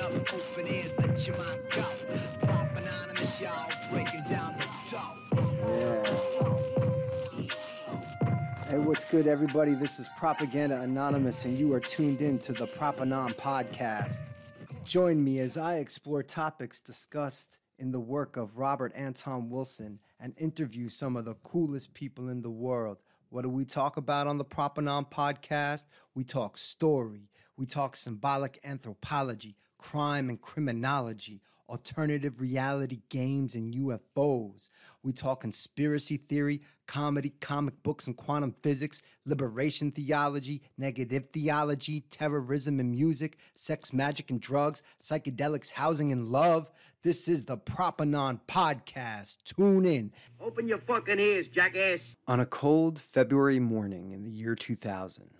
up 0.00 0.12
open 0.32 0.66
ears, 0.66 0.92
let 0.98 1.26
your 1.26 1.36
mind 1.36 1.60
go. 1.70 1.82
Pop 2.40 2.74
anonymous, 2.74 3.42
breaking 3.90 4.22
down 4.30 4.56
the 4.56 4.66
Yeah. 5.68 6.04
Hey, 8.70 8.78
what's 8.78 9.04
good, 9.04 9.26
everybody? 9.26 9.74
This 9.74 9.98
is 9.98 10.08
Propaganda 10.16 10.80
Anonymous, 10.80 11.44
and 11.44 11.58
you 11.58 11.74
are 11.74 11.80
tuned 11.80 12.22
in 12.22 12.38
to 12.40 12.54
the 12.54 12.66
Propanon 12.66 13.34
podcast. 13.34 14.32
Join 14.84 15.22
me 15.22 15.40
as 15.40 15.58
I 15.58 15.76
explore 15.76 16.22
topics 16.22 16.80
discussed 16.80 17.58
in 17.78 17.92
the 17.92 18.00
work 18.00 18.38
of 18.38 18.56
Robert 18.56 18.92
Anton 18.94 19.50
Wilson 19.50 19.98
and 20.18 20.32
interview 20.38 20.88
some 20.88 21.14
of 21.16 21.26
the 21.26 21.34
coolest 21.42 21.92
people 21.92 22.30
in 22.30 22.40
the 22.40 22.50
world. 22.50 23.02
What 23.28 23.42
do 23.42 23.50
we 23.50 23.66
talk 23.66 23.98
about 23.98 24.26
on 24.26 24.38
the 24.38 24.44
Propanon 24.46 25.10
podcast? 25.10 25.84
We 26.14 26.24
talk 26.24 26.56
story, 26.56 27.28
we 27.56 27.66
talk 27.66 27.96
symbolic 27.96 28.58
anthropology, 28.64 29.56
crime 29.80 30.28
and 30.28 30.40
criminology, 30.40 31.40
alternative 31.68 32.40
reality 32.40 33.00
games 33.08 33.54
and 33.54 33.74
UFOs. 33.74 34.68
We 35.02 35.12
talk 35.12 35.40
conspiracy 35.40 36.18
theory, 36.18 36.60
comedy, 36.86 37.32
comic 37.40 37.82
books 37.82 38.06
and 38.06 38.16
quantum 38.16 38.54
physics, 38.62 39.00
liberation 39.24 39.90
theology, 39.90 40.62
negative 40.76 41.28
theology, 41.32 42.02
terrorism 42.10 42.78
and 42.78 42.90
music, 42.90 43.38
sex, 43.54 43.92
magic 43.92 44.30
and 44.30 44.40
drugs, 44.40 44.82
psychedelics, 45.00 45.70
housing 45.70 46.12
and 46.12 46.28
love. 46.28 46.70
This 47.02 47.28
is 47.28 47.46
the 47.46 47.56
Propanon 47.56 48.40
Podcast. 48.46 49.38
Tune 49.44 49.86
in. 49.86 50.12
Open 50.40 50.68
your 50.68 50.80
fucking 50.80 51.18
ears, 51.18 51.46
jackass. 51.48 52.00
On 52.26 52.40
a 52.40 52.46
cold 52.46 53.00
February 53.00 53.60
morning 53.60 54.10
in 54.12 54.24
the 54.24 54.30
year 54.30 54.54
2000, 54.54 55.30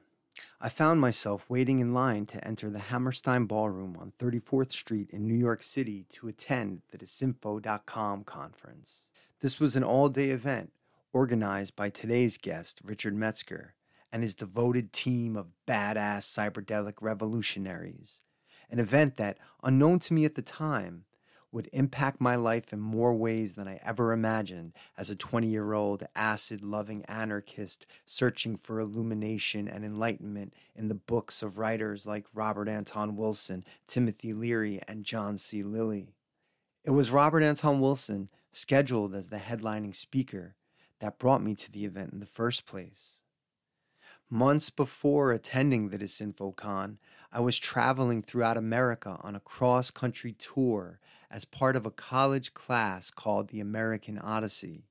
I 0.63 0.69
found 0.69 1.01
myself 1.01 1.49
waiting 1.49 1.79
in 1.79 1.95
line 1.95 2.27
to 2.27 2.47
enter 2.47 2.69
the 2.69 2.79
Hammerstein 2.79 3.47
Ballroom 3.47 3.97
on 3.99 4.13
34th 4.19 4.73
Street 4.73 5.09
in 5.09 5.27
New 5.27 5.35
York 5.35 5.63
City 5.63 6.05
to 6.11 6.29
attend 6.29 6.83
the 6.91 6.99
Disinfo.com 6.99 8.25
conference. 8.25 9.09
This 9.41 9.59
was 9.59 9.75
an 9.75 9.83
all 9.83 10.11
day 10.11 10.29
event 10.29 10.73
organized 11.15 11.77
by 11.77 11.89
today's 11.89 12.37
guest, 12.37 12.83
Richard 12.85 13.15
Metzger, 13.15 13.73
and 14.13 14.23
his 14.23 14.35
devoted 14.35 14.93
team 14.93 15.35
of 15.35 15.47
badass 15.67 16.25
cyberdelic 16.25 16.97
revolutionaries. 17.01 18.21
An 18.69 18.79
event 18.79 19.17
that, 19.17 19.39
unknown 19.63 19.99
to 20.01 20.13
me 20.13 20.27
at 20.27 20.35
the 20.35 20.43
time, 20.43 21.07
would 21.53 21.69
impact 21.73 22.21
my 22.21 22.37
life 22.37 22.73
in 22.73 22.81
more 22.81 23.15
ways 23.15 23.55
than 23.57 23.67
I 23.67 23.81
ever 23.83 24.13
imagined 24.13 24.73
as 24.97 25.11
a 25.11 25.17
20 25.17 25.49
year 25.49 25.73
old 25.73 26.05
acid 26.15 26.63
loving 26.63 27.05
anarchist 27.07 27.87
searching 28.07 28.57
for 28.57 28.81
illumination 28.81 29.67
and 29.69 29.85
enlightenment 29.85 30.55
in 30.75 30.89
the 30.89 30.95
books 30.95 31.43
of 31.43 31.59
writers 31.59 32.07
like 32.07 32.27
Robert 32.35 32.69
Anton 32.69 33.17
Wilson, 33.17 33.65
Timothy 33.87 34.33
Leary, 34.33 34.81
and 34.87 35.05
John 35.05 35.39
C. 35.39 35.63
Lilly. 35.63 36.15
It 36.85 36.91
was 36.91 37.11
Robert 37.11 37.43
Anton 37.43 37.81
Wilson, 37.81 38.31
scheduled 38.53 39.15
as 39.15 39.29
the 39.29 39.39
headlining 39.39 39.95
speaker, 39.95 40.55
that 41.01 41.19
brought 41.19 41.43
me 41.43 41.55
to 41.55 41.73
the 41.73 41.85
event 41.85 42.13
in 42.13 42.21
the 42.21 42.27
first 42.27 42.67
place. 42.67 43.21
Months 44.29 44.71
before 44.71 45.33
attending 45.33 45.89
the 45.89 45.99
DisinfoCon, 45.99 46.99
I 47.33 47.41
was 47.41 47.59
traveling 47.59 48.23
throughout 48.23 48.57
America 48.57 49.19
on 49.23 49.35
a 49.35 49.41
cross 49.41 49.91
country 49.91 50.33
tour 50.39 51.01
as 51.31 51.45
part 51.45 51.77
of 51.77 51.87
a 51.87 51.91
college 51.91 52.55
class 52.55 53.11
called 53.11 53.49
the 53.49 53.61
American 53.61 54.19
Odyssey. 54.19 54.85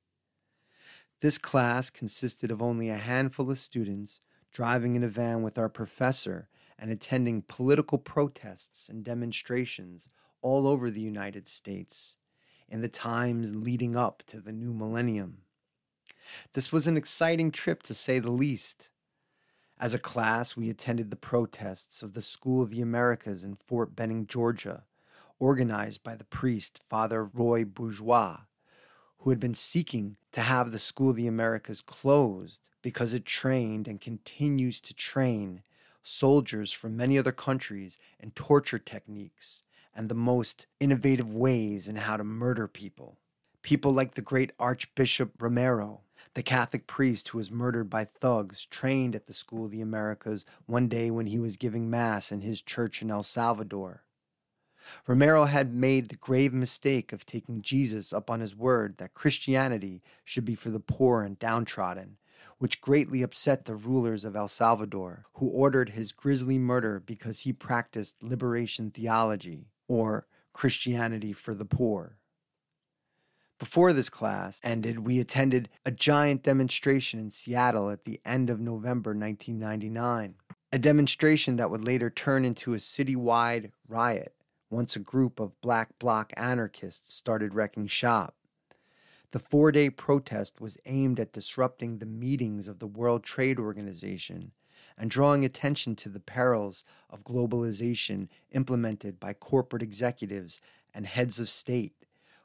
This 1.22 1.38
class 1.38 1.90
consisted 1.90 2.50
of 2.50 2.62
only 2.62 2.90
a 2.90 2.98
handful 2.98 3.52
of 3.52 3.60
students 3.60 4.22
driving 4.54 4.96
in 4.96 5.04
a 5.04 5.10
van 5.10 5.42
with 5.42 5.58
our 5.58 5.70
professor 5.70 6.48
and 6.78 6.90
attending 6.90 7.42
political 7.42 7.98
protests 7.98 8.88
and 8.88 9.04
demonstrations 9.04 10.10
all 10.42 10.66
over 10.66 10.90
the 10.90 11.02
United 11.02 11.48
States 11.48 12.16
in 12.70 12.82
the 12.82 12.88
times 12.88 13.56
leading 13.56 13.98
up 13.98 14.24
to 14.28 14.40
the 14.40 14.54
new 14.54 14.74
millennium. 14.74 15.40
This 16.54 16.72
was 16.72 16.88
an 16.88 16.96
exciting 16.96 17.52
trip 17.52 17.84
to 17.84 17.94
say 17.94 18.20
the 18.20 18.32
least. 18.32 18.90
As 19.78 19.94
a 19.94 20.00
class, 20.00 20.56
we 20.56 20.70
attended 20.70 21.10
the 21.10 21.16
protests 21.16 22.02
of 22.02 22.14
the 22.14 22.22
School 22.22 22.62
of 22.62 22.70
the 22.70 22.82
Americas 22.82 23.44
in 23.44 23.56
Fort 23.56 23.96
Benning, 23.96 24.28
Georgia, 24.28 24.84
organized 25.40 26.04
by 26.04 26.16
the 26.16 26.24
priest 26.26 26.82
Father 26.90 27.24
Roy 27.24 27.66
Bourgeois, 27.66 28.42
who 29.20 29.30
had 29.30 29.40
been 29.40 29.54
seeking 29.54 30.18
to 30.32 30.42
have 30.42 30.72
the 30.72 30.80
School 30.80 31.10
of 31.12 31.16
the 31.16 31.28
Americas 31.28 31.82
closed 31.82 32.60
because 32.82 33.14
it 33.14 33.26
trained 33.26 33.88
and 33.88 34.00
continues 34.00 34.80
to 34.82 34.94
train 34.94 35.62
soldiers 36.04 36.72
from 36.72 36.98
many 36.98 37.18
other 37.18 37.32
countries 37.32 37.98
in 38.20 38.32
torture 38.32 38.80
techniques 38.80 39.64
and 39.96 40.10
the 40.10 40.16
most 40.16 40.66
innovative 40.80 41.34
ways 41.34 41.88
in 41.88 41.98
how 41.98 42.18
to 42.18 42.24
murder 42.24 42.68
people. 42.68 43.18
People 43.62 43.92
like 43.92 44.14
the 44.14 44.22
great 44.22 44.52
Archbishop 44.60 45.42
Romero, 45.42 46.02
the 46.34 46.44
Catholic 46.44 46.88
priest 46.88 47.30
who 47.30 47.38
was 47.38 47.52
murdered 47.52 47.90
by 47.90 48.06
thugs 48.06 48.66
trained 48.66 49.16
at 49.16 49.26
the 49.26 49.34
School 49.34 49.66
of 49.66 49.72
the 49.72 49.82
Americas 49.82 50.46
one 50.66 50.88
day 50.88 51.12
when 51.12 51.26
he 51.26 51.40
was 51.40 51.58
giving 51.58 51.90
Mass 51.90 52.32
in 52.32 52.42
his 52.42 52.62
church 52.62 53.02
in 53.02 53.12
El 53.12 53.24
Salvador. 53.24 54.04
Romero 55.08 55.46
had 55.46 55.74
made 55.74 56.10
the 56.10 56.16
grave 56.16 56.54
mistake 56.54 57.12
of 57.12 57.26
taking 57.26 57.62
Jesus 57.62 58.14
up 58.14 58.30
on 58.30 58.40
his 58.40 58.56
word 58.56 58.98
that 58.98 59.14
Christianity 59.14 60.02
should 60.24 60.46
be 60.46 60.56
for 60.56 60.70
the 60.70 60.80
poor 60.80 61.24
and 61.24 61.38
downtrodden, 61.40 62.18
which 62.58 62.82
greatly 62.82 63.22
upset 63.22 63.66
the 63.66 63.76
rulers 63.76 64.24
of 64.24 64.36
El 64.36 64.48
Salvador, 64.48 65.26
who 65.34 65.48
ordered 65.48 65.90
his 65.90 66.12
grisly 66.12 66.58
murder 66.58 67.00
because 67.00 67.42
he 67.42 67.54
practiced 67.54 68.22
liberation 68.24 68.92
theology, 68.92 69.68
or 69.88 70.28
Christianity 70.54 71.34
for 71.34 71.54
the 71.54 71.66
poor. 71.66 72.18
Before 73.60 73.92
this 73.92 74.10
class 74.10 74.62
ended, 74.64 75.00
we 75.00 75.20
attended 75.20 75.68
a 75.86 75.92
giant 75.92 76.44
demonstration 76.44 77.20
in 77.20 77.30
Seattle 77.30 77.90
at 77.90 78.06
the 78.06 78.22
end 78.24 78.50
of 78.50 78.62
November 78.62 79.12
1999, 79.12 80.36
a 80.72 80.80
demonstration 80.80 81.58
that 81.58 81.70
would 81.70 81.86
later 81.86 82.10
turn 82.10 82.46
into 82.46 82.74
a 82.74 82.78
citywide 82.78 83.72
riot 83.88 84.34
once 84.70 84.96
a 84.96 85.00
group 85.00 85.40
of 85.40 85.60
black 85.62 85.98
bloc 86.00 86.32
anarchists 86.38 87.14
started 87.14 87.54
wrecking 87.54 87.88
shop. 87.88 88.36
The 89.32 89.40
four 89.40 89.72
day 89.72 89.90
protest 89.90 90.60
was 90.60 90.80
aimed 90.86 91.20
at 91.20 91.34
disrupting 91.34 91.98
the 91.98 92.06
meetings 92.06 92.68
of 92.68 92.80
the 92.80 92.88
World 92.88 93.24
Trade 93.24 93.60
Organization 93.60 94.52
and 94.98 95.10
drawing 95.10 95.46
attention 95.46 95.96
to 95.98 96.10
the 96.10 96.20
perils 96.20 96.84
of 97.10 97.24
globalization 97.24 98.28
implemented 98.52 99.20
by 99.20 99.34
corporate 99.34 99.84
executives 99.84 100.60
and 100.94 101.06
heads 101.06 101.40
of 101.40 101.48
state 101.48 101.94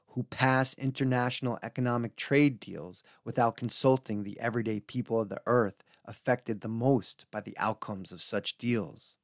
who 0.09 0.23
pass 0.23 0.75
international 0.75 1.59
economic 1.63 2.15
trade 2.15 2.61
deals 2.61 3.03
without 3.25 3.57
consulting 3.57 4.23
the 4.23 4.39
everyday 4.39 4.79
people 4.79 5.21
of 5.21 5.29
the 5.29 5.43
earth 5.47 5.83
affected 6.05 6.61
the 6.61 6.69
most 6.69 7.25
by 7.33 7.41
the 7.41 7.57
outcomes 7.59 8.13
of 8.13 8.23
such 8.23 8.57
deals. 8.57 9.17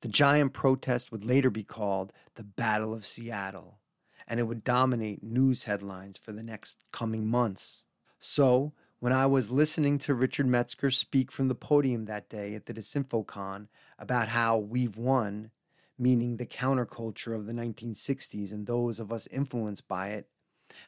The 0.00 0.08
giant 0.08 0.52
protest 0.52 1.10
would 1.10 1.24
later 1.24 1.50
be 1.50 1.64
called 1.64 2.12
the 2.34 2.44
Battle 2.44 2.92
of 2.92 3.06
Seattle, 3.06 3.78
and 4.26 4.38
it 4.38 4.44
would 4.44 4.64
dominate 4.64 5.22
news 5.22 5.64
headlines 5.64 6.18
for 6.18 6.32
the 6.32 6.42
next 6.42 6.84
coming 6.92 7.26
months. 7.26 7.84
So, 8.18 8.72
when 8.98 9.12
I 9.12 9.26
was 9.26 9.50
listening 9.50 9.98
to 10.00 10.14
Richard 10.14 10.46
Metzger 10.46 10.90
speak 10.90 11.30
from 11.30 11.48
the 11.48 11.54
podium 11.54 12.06
that 12.06 12.28
day 12.28 12.54
at 12.54 12.66
the 12.66 12.74
DisinfoCon 12.74 13.68
about 13.98 14.28
how 14.28 14.56
we've 14.58 14.96
won, 14.96 15.50
meaning 15.98 16.36
the 16.36 16.46
counterculture 16.46 17.34
of 17.34 17.46
the 17.46 17.52
1960s 17.52 18.52
and 18.52 18.66
those 18.66 18.98
of 18.98 19.12
us 19.12 19.26
influenced 19.28 19.86
by 19.86 20.08
it, 20.08 20.28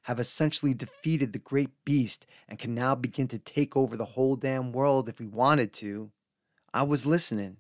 have 0.02 0.18
essentially 0.18 0.74
defeated 0.74 1.32
the 1.32 1.38
great 1.38 1.70
beast 1.84 2.26
and 2.48 2.58
can 2.58 2.74
now 2.74 2.94
begin 2.94 3.28
to 3.28 3.38
take 3.38 3.76
over 3.76 3.96
the 3.96 4.04
whole 4.04 4.36
damn 4.36 4.72
world 4.72 5.08
if 5.08 5.18
we 5.20 5.26
wanted 5.26 5.72
to, 5.72 6.10
I 6.74 6.82
was 6.82 7.06
listening. 7.06 7.58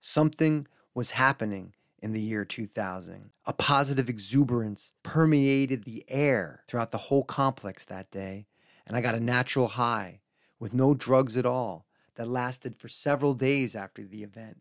Something 0.00 0.66
was 0.94 1.12
happening 1.12 1.74
in 1.98 2.12
the 2.12 2.20
year 2.20 2.44
2000. 2.44 3.30
A 3.46 3.52
positive 3.52 4.08
exuberance 4.08 4.92
permeated 5.02 5.84
the 5.84 6.04
air 6.08 6.62
throughout 6.66 6.92
the 6.92 6.98
whole 6.98 7.24
complex 7.24 7.84
that 7.84 8.10
day, 8.10 8.46
and 8.86 8.96
I 8.96 9.00
got 9.00 9.14
a 9.14 9.20
natural 9.20 9.68
high 9.68 10.20
with 10.58 10.72
no 10.72 10.94
drugs 10.94 11.36
at 11.36 11.46
all 11.46 11.86
that 12.14 12.28
lasted 12.28 12.76
for 12.76 12.88
several 12.88 13.34
days 13.34 13.74
after 13.74 14.04
the 14.04 14.22
event. 14.22 14.60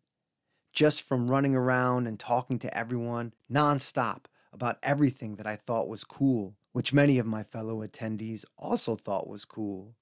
Just 0.71 1.03
from 1.03 1.29
running 1.29 1.55
around 1.55 2.07
and 2.07 2.19
talking 2.19 2.57
to 2.59 2.77
everyone 2.77 3.33
nonstop 3.51 4.25
about 4.51 4.79
everything 4.81 5.35
that 5.35 5.45
I 5.45 5.55
thought 5.55 5.87
was 5.87 6.03
cool, 6.03 6.55
which 6.71 6.93
many 6.93 7.19
of 7.19 7.25
my 7.25 7.43
fellow 7.43 7.85
attendees 7.85 8.45
also 8.57 8.95
thought 8.95 9.27
was 9.27 9.45
cool. 9.45 9.95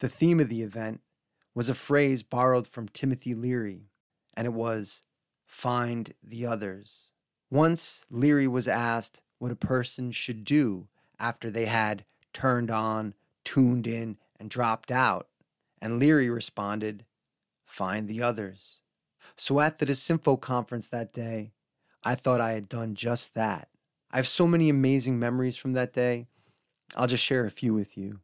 The 0.00 0.08
theme 0.08 0.40
of 0.40 0.48
the 0.48 0.62
event 0.62 1.00
was 1.54 1.68
a 1.68 1.74
phrase 1.74 2.22
borrowed 2.22 2.66
from 2.66 2.88
Timothy 2.88 3.34
Leary, 3.34 3.90
and 4.34 4.46
it 4.46 4.52
was 4.52 5.02
find 5.46 6.14
the 6.22 6.46
others. 6.46 7.10
Once 7.50 8.04
Leary 8.10 8.48
was 8.48 8.66
asked 8.66 9.20
what 9.38 9.52
a 9.52 9.56
person 9.56 10.10
should 10.10 10.44
do 10.44 10.88
after 11.18 11.50
they 11.50 11.66
had 11.66 12.04
turned 12.32 12.70
on, 12.70 13.14
tuned 13.44 13.86
in, 13.86 14.16
and 14.38 14.50
dropped 14.50 14.90
out, 14.90 15.28
and 15.80 15.98
Leary 15.98 16.28
responded, 16.28 17.04
find 17.64 18.08
the 18.08 18.22
others. 18.22 18.80
So 19.36 19.60
at 19.60 19.78
the 19.78 19.86
Disinfo 19.86 20.40
conference 20.40 20.88
that 20.88 21.12
day, 21.12 21.52
I 22.02 22.14
thought 22.14 22.40
I 22.40 22.52
had 22.52 22.68
done 22.68 22.94
just 22.94 23.34
that. 23.34 23.68
I 24.10 24.16
have 24.16 24.28
so 24.28 24.46
many 24.46 24.68
amazing 24.68 25.18
memories 25.18 25.56
from 25.56 25.72
that 25.72 25.92
day. 25.92 26.26
I'll 26.96 27.06
just 27.06 27.24
share 27.24 27.44
a 27.44 27.50
few 27.50 27.74
with 27.74 27.96
you. 27.96 28.20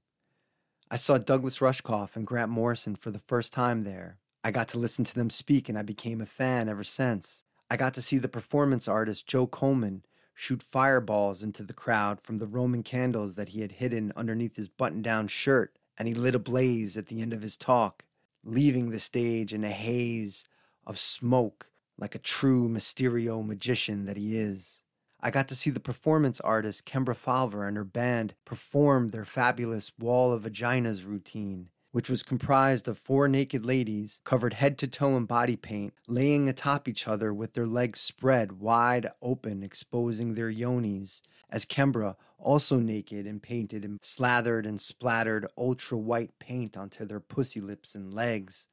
I 0.90 0.96
saw 0.96 1.18
Douglas 1.18 1.58
Rushkoff 1.58 2.16
and 2.16 2.26
Grant 2.26 2.50
Morrison 2.50 2.96
for 2.96 3.10
the 3.10 3.18
first 3.18 3.52
time 3.52 3.84
there. 3.84 4.18
I 4.42 4.50
got 4.50 4.68
to 4.68 4.78
listen 4.78 5.04
to 5.04 5.14
them 5.14 5.30
speak 5.30 5.68
and 5.68 5.78
I 5.78 5.82
became 5.82 6.20
a 6.20 6.26
fan 6.26 6.68
ever 6.68 6.84
since. 6.84 7.44
I 7.70 7.76
got 7.76 7.94
to 7.94 8.02
see 8.02 8.18
the 8.18 8.28
performance 8.28 8.88
artist 8.88 9.26
Joe 9.26 9.46
Coleman 9.46 10.04
shoot 10.34 10.62
fireballs 10.62 11.42
into 11.42 11.62
the 11.62 11.74
crowd 11.74 12.20
from 12.20 12.38
the 12.38 12.46
Roman 12.46 12.82
candles 12.82 13.36
that 13.36 13.50
he 13.50 13.60
had 13.60 13.72
hidden 13.72 14.12
underneath 14.16 14.56
his 14.56 14.70
button 14.70 15.02
down 15.02 15.28
shirt, 15.28 15.78
and 15.98 16.08
he 16.08 16.14
lit 16.14 16.34
a 16.34 16.38
blaze 16.38 16.96
at 16.96 17.08
the 17.08 17.20
end 17.20 17.34
of 17.34 17.42
his 17.42 17.58
talk, 17.58 18.04
leaving 18.42 18.88
the 18.88 18.98
stage 18.98 19.52
in 19.52 19.62
a 19.62 19.70
haze 19.70 20.46
of 20.86 20.98
smoke 20.98 21.70
like 21.98 22.14
a 22.14 22.18
true 22.18 22.68
Mysterio 22.68 23.46
magician 23.46 24.06
that 24.06 24.16
he 24.16 24.36
is. 24.36 24.82
I 25.20 25.30
got 25.30 25.48
to 25.48 25.54
see 25.54 25.68
the 25.68 25.78
performance 25.78 26.40
artist 26.40 26.86
Kembra 26.86 27.14
Pfahler 27.14 27.68
and 27.68 27.76
her 27.76 27.84
band 27.84 28.34
perform 28.46 29.08
their 29.08 29.26
fabulous 29.26 29.92
Wall 29.98 30.32
of 30.32 30.44
Vaginas 30.44 31.06
routine, 31.06 31.68
which 31.92 32.08
was 32.08 32.22
comprised 32.22 32.86
of 32.86 32.98
four 32.98 33.28
naked 33.28 33.66
ladies 33.66 34.20
covered 34.24 34.54
head 34.54 34.78
to 34.78 34.86
toe 34.86 35.16
in 35.16 35.24
body 35.24 35.56
paint, 35.56 35.92
laying 36.06 36.48
atop 36.48 36.86
each 36.86 37.08
other 37.08 37.32
with 37.34 37.54
their 37.54 37.66
legs 37.66 38.00
spread 38.00 38.52
wide 38.52 39.10
open, 39.20 39.62
exposing 39.62 40.34
their 40.34 40.52
yonis, 40.52 41.22
as 41.50 41.64
Kembra, 41.66 42.16
also 42.38 42.78
naked 42.78 43.26
and 43.26 43.42
painted 43.42 43.84
and 43.84 43.98
slathered 44.02 44.66
and 44.66 44.80
splattered 44.80 45.46
ultra 45.58 45.98
white 45.98 46.38
paint 46.38 46.76
onto 46.76 47.04
their 47.04 47.20
pussy 47.20 47.60
lips 47.60 47.94
and 47.94 48.14
legs, 48.14 48.68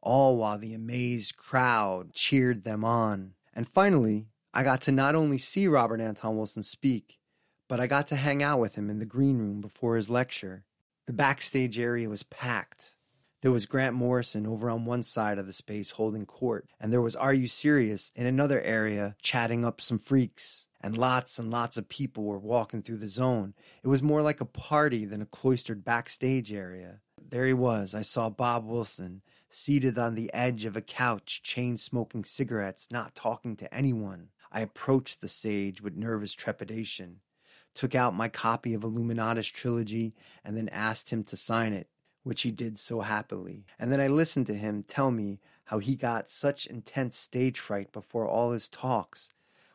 all 0.00 0.36
while 0.36 0.58
the 0.58 0.74
amazed 0.74 1.36
crowd 1.36 2.12
cheered 2.12 2.64
them 2.64 2.84
on. 2.84 3.32
And 3.54 3.68
finally, 3.68 4.26
I 4.52 4.62
got 4.64 4.82
to 4.82 4.92
not 4.92 5.14
only 5.14 5.38
see 5.38 5.66
Robert 5.66 6.00
Anton 6.00 6.36
Wilson 6.36 6.62
speak, 6.62 7.18
but 7.68 7.80
I 7.80 7.86
got 7.86 8.06
to 8.08 8.16
hang 8.16 8.42
out 8.42 8.60
with 8.60 8.74
him 8.74 8.90
in 8.90 8.98
the 8.98 9.06
green 9.06 9.38
room 9.38 9.60
before 9.60 9.96
his 9.96 10.10
lecture. 10.10 10.64
The 11.06 11.12
backstage 11.12 11.78
area 11.78 12.08
was 12.08 12.24
packed. 12.24 12.96
There 13.40 13.52
was 13.52 13.66
Grant 13.66 13.94
Morrison 13.94 14.44
over 14.44 14.68
on 14.68 14.86
one 14.86 15.04
side 15.04 15.38
of 15.38 15.46
the 15.46 15.52
space 15.52 15.90
holding 15.90 16.26
court, 16.26 16.66
and 16.80 16.92
there 16.92 17.00
was 17.00 17.14
R.U. 17.14 17.46
Sirius 17.46 18.10
in 18.16 18.26
another 18.26 18.60
area 18.60 19.14
chatting 19.22 19.64
up 19.64 19.80
some 19.80 19.98
freaks. 20.00 20.66
And 20.80 20.96
lots 20.96 21.38
and 21.38 21.50
lots 21.50 21.76
of 21.76 21.88
people 21.88 22.24
were 22.24 22.38
walking 22.38 22.82
through 22.82 22.98
the 22.98 23.08
zone. 23.08 23.54
It 23.82 23.88
was 23.88 24.02
more 24.02 24.20
like 24.20 24.40
a 24.40 24.44
party 24.44 25.04
than 25.04 25.22
a 25.22 25.26
cloistered 25.26 25.84
backstage 25.84 26.52
area. 26.52 27.00
There 27.20 27.46
he 27.46 27.54
was. 27.54 27.94
I 27.94 28.02
saw 28.02 28.28
Bob 28.28 28.66
Wilson 28.66 29.22
seated 29.48 29.98
on 29.98 30.14
the 30.14 30.32
edge 30.34 30.64
of 30.64 30.76
a 30.76 30.82
couch, 30.82 31.40
chain 31.42 31.76
smoking 31.76 32.24
cigarettes, 32.24 32.88
not 32.90 33.14
talking 33.14 33.56
to 33.56 33.72
anyone. 33.72 34.28
I 34.52 34.60
approached 34.60 35.20
the 35.20 35.28
sage 35.28 35.80
with 35.80 35.96
nervous 35.96 36.34
trepidation, 36.34 37.20
took 37.76 37.94
out 37.94 38.14
my 38.14 38.28
copy 38.28 38.74
of 38.74 38.82
Illuminatus 38.82 39.52
trilogy, 39.52 40.14
and 40.44 40.56
then 40.56 40.68
asked 40.70 41.10
him 41.10 41.22
to 41.24 41.36
sign 41.36 41.72
it, 41.72 41.88
which 42.24 42.42
he 42.42 42.50
did 42.50 42.78
so 42.78 43.02
happily. 43.02 43.64
And 43.78 43.92
then 43.92 44.00
I 44.00 44.08
listened 44.08 44.46
to 44.46 44.54
him 44.54 44.82
tell 44.82 45.10
me 45.10 45.38
how 45.66 45.78
he 45.78 45.94
got 45.94 46.28
such 46.28 46.66
intense 46.66 47.16
stage 47.16 47.60
fright 47.60 47.92
before 47.92 48.26
all 48.26 48.52
his 48.52 48.68
talks, 48.68 49.30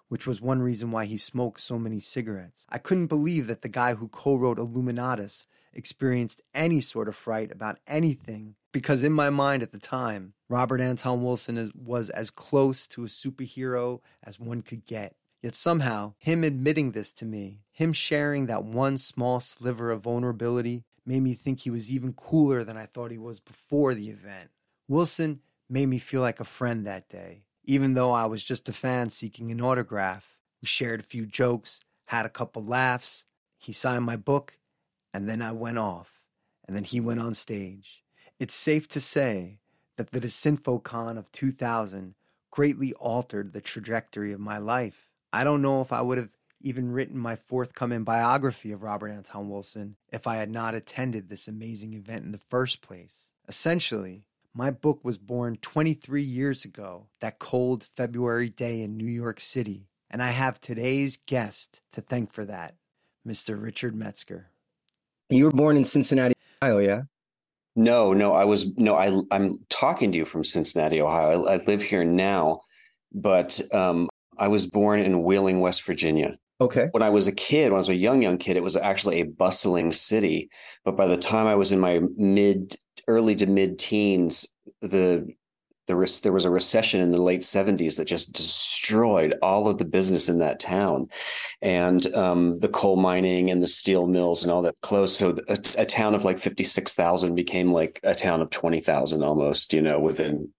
which 0.09 0.27
was 0.27 0.41
one 0.41 0.61
reason 0.61 0.91
why 0.91 1.05
he 1.05 1.17
smoked 1.17 1.61
so 1.61 1.79
many 1.79 1.99
cigarettes. 1.99 2.65
I 2.69 2.77
couldn't 2.77 3.07
believe 3.07 3.47
that 3.47 3.61
the 3.61 3.69
guy 3.69 3.93
who 3.93 4.09
co 4.09 4.35
wrote 4.35 4.57
Illuminatus 4.57 5.45
experienced 5.73 6.41
any 6.53 6.81
sort 6.81 7.07
of 7.07 7.15
fright 7.15 7.51
about 7.51 7.79
anything 7.87 8.55
because 8.71 9.03
in 9.03 9.13
my 9.13 9.29
mind 9.29 9.63
at 9.63 9.71
the 9.71 9.79
time, 9.79 10.33
Robert 10.49 10.81
Anton 10.81 11.23
Wilson 11.23 11.71
was 11.75 12.09
as 12.09 12.31
close 12.31 12.87
to 12.87 13.03
a 13.03 13.07
superhero 13.07 13.99
as 14.23 14.39
one 14.39 14.61
could 14.61 14.85
get. 14.85 15.15
Yet 15.41 15.55
somehow, 15.55 16.13
him 16.19 16.43
admitting 16.43 16.91
this 16.91 17.11
to 17.13 17.25
me, 17.25 17.61
him 17.71 17.93
sharing 17.93 18.45
that 18.45 18.63
one 18.63 18.97
small 18.97 19.39
sliver 19.39 19.89
of 19.89 20.01
vulnerability, 20.01 20.83
made 21.05 21.21
me 21.21 21.33
think 21.33 21.61
he 21.61 21.71
was 21.71 21.91
even 21.91 22.13
cooler 22.13 22.63
than 22.63 22.77
I 22.77 22.85
thought 22.85 23.09
he 23.11 23.17
was 23.17 23.39
before 23.39 23.95
the 23.95 24.09
event. 24.09 24.51
Wilson 24.87 25.39
made 25.67 25.87
me 25.87 25.97
feel 25.97 26.21
like 26.21 26.39
a 26.39 26.45
friend 26.45 26.85
that 26.85 27.09
day, 27.09 27.45
even 27.63 27.95
though 27.95 28.11
I 28.11 28.25
was 28.25 28.43
just 28.43 28.69
a 28.69 28.73
fan 28.73 29.09
seeking 29.09 29.51
an 29.51 29.61
autograph. 29.61 30.37
We 30.61 30.67
shared 30.67 30.99
a 30.99 31.03
few 31.03 31.25
jokes, 31.25 31.79
had 32.05 32.25
a 32.25 32.29
couple 32.29 32.63
laughs. 32.63 33.25
He 33.57 33.73
signed 33.73 34.05
my 34.05 34.17
book, 34.17 34.59
and 35.13 35.27
then 35.27 35.41
I 35.41 35.53
went 35.53 35.79
off, 35.79 36.21
and 36.67 36.75
then 36.75 36.83
he 36.83 36.99
went 36.99 37.19
on 37.19 37.33
stage. 37.33 38.03
It's 38.39 38.53
safe 38.53 38.87
to 38.89 38.99
say 38.99 39.59
that 39.97 40.11
the 40.11 40.19
DisinfoCon 40.19 41.17
of 41.17 41.31
2000 41.31 42.15
greatly 42.51 42.93
altered 42.93 43.53
the 43.53 43.61
trajectory 43.61 44.33
of 44.33 44.39
my 44.39 44.57
life. 44.57 45.10
I 45.33 45.43
don't 45.43 45.61
know 45.61 45.81
if 45.81 45.93
I 45.93 46.01
would 46.01 46.17
have 46.17 46.29
even 46.61 46.91
written 46.91 47.17
my 47.17 47.35
forthcoming 47.35 48.03
biography 48.03 48.71
of 48.71 48.83
Robert 48.83 49.09
Anton 49.09 49.49
Wilson 49.49 49.95
if 50.11 50.27
I 50.27 50.35
had 50.35 50.49
not 50.49 50.75
attended 50.75 51.29
this 51.29 51.47
amazing 51.47 51.93
event 51.93 52.25
in 52.25 52.31
the 52.31 52.37
first 52.37 52.81
place. 52.81 53.31
Essentially, 53.47 54.23
my 54.53 54.69
book 54.69 54.99
was 55.03 55.17
born 55.17 55.57
23 55.61 56.21
years 56.21 56.65
ago, 56.65 57.07
that 57.21 57.39
cold 57.39 57.83
February 57.95 58.49
day 58.49 58.81
in 58.81 58.97
New 58.97 59.05
York 59.05 59.39
City, 59.39 59.87
and 60.09 60.21
I 60.21 60.31
have 60.31 60.59
today's 60.59 61.17
guest 61.17 61.81
to 61.93 62.01
thank 62.01 62.31
for 62.31 62.45
that, 62.45 62.75
Mr. 63.27 63.61
Richard 63.61 63.95
Metzger. 63.95 64.49
You 65.29 65.45
were 65.45 65.51
born 65.51 65.77
in 65.77 65.85
Cincinnati, 65.85 66.35
Ohio, 66.61 66.79
yeah? 66.79 67.01
No, 67.77 68.11
no, 68.11 68.33
I 68.33 68.43
was 68.43 68.77
no, 68.77 68.97
I 68.97 69.21
I'm 69.31 69.59
talking 69.69 70.11
to 70.11 70.17
you 70.17 70.25
from 70.25 70.43
Cincinnati, 70.43 70.99
Ohio. 70.99 71.45
I, 71.45 71.53
I 71.53 71.57
live 71.63 71.81
here 71.81 72.03
now, 72.03 72.61
but 73.13 73.61
um, 73.73 74.09
I 74.37 74.47
was 74.47 74.67
born 74.67 75.01
in 75.01 75.23
Wheeling, 75.23 75.59
West 75.59 75.83
Virginia. 75.83 76.37
Okay. 76.59 76.89
When 76.91 77.03
I 77.03 77.09
was 77.09 77.27
a 77.27 77.31
kid, 77.31 77.71
when 77.71 77.77
I 77.77 77.77
was 77.77 77.89
a 77.89 77.95
young 77.95 78.21
young 78.21 78.37
kid, 78.37 78.55
it 78.55 78.63
was 78.63 78.75
actually 78.75 79.19
a 79.19 79.25
bustling 79.25 79.91
city. 79.91 80.49
But 80.85 80.95
by 80.95 81.07
the 81.07 81.17
time 81.17 81.47
I 81.47 81.55
was 81.55 81.71
in 81.71 81.79
my 81.79 82.01
mid, 82.15 82.75
early 83.07 83.35
to 83.35 83.47
mid 83.47 83.79
teens, 83.79 84.47
the 84.81 85.27
the 85.87 86.19
there 86.21 86.33
was 86.33 86.45
a 86.45 86.51
recession 86.51 87.01
in 87.01 87.11
the 87.11 87.21
late 87.21 87.41
70s 87.41 87.97
that 87.97 88.05
just 88.05 88.33
destroyed 88.33 89.35
all 89.41 89.67
of 89.67 89.77
the 89.77 89.85
business 89.85 90.29
in 90.29 90.39
that 90.39 90.59
town 90.59 91.07
and 91.61 92.13
um, 92.15 92.59
the 92.59 92.69
coal 92.69 92.95
mining 92.95 93.49
and 93.49 93.61
the 93.61 93.67
steel 93.67 94.07
mills 94.07 94.43
and 94.43 94.51
all 94.51 94.61
that 94.61 94.79
closed 94.81 95.15
so 95.15 95.35
a, 95.49 95.57
a 95.79 95.85
town 95.85 96.13
of 96.15 96.23
like 96.23 96.39
56,000 96.39 97.35
became 97.35 97.73
like 97.73 97.99
a 98.03 98.15
town 98.15 98.41
of 98.41 98.49
20,000 98.49 99.23
almost 99.23 99.73
you 99.73 99.81
know 99.81 99.99
within 99.99 100.49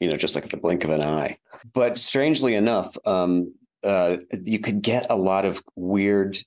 you 0.00 0.08
know 0.08 0.16
just 0.16 0.34
like 0.34 0.48
the 0.48 0.56
blink 0.56 0.84
of 0.84 0.90
an 0.90 1.02
eye 1.02 1.36
but 1.72 1.96
strangely 1.98 2.54
enough 2.54 2.96
um, 3.06 3.54
uh, 3.84 4.16
you 4.44 4.58
could 4.58 4.82
get 4.82 5.06
a 5.10 5.16
lot 5.16 5.44
of 5.44 5.62
weird 5.76 6.38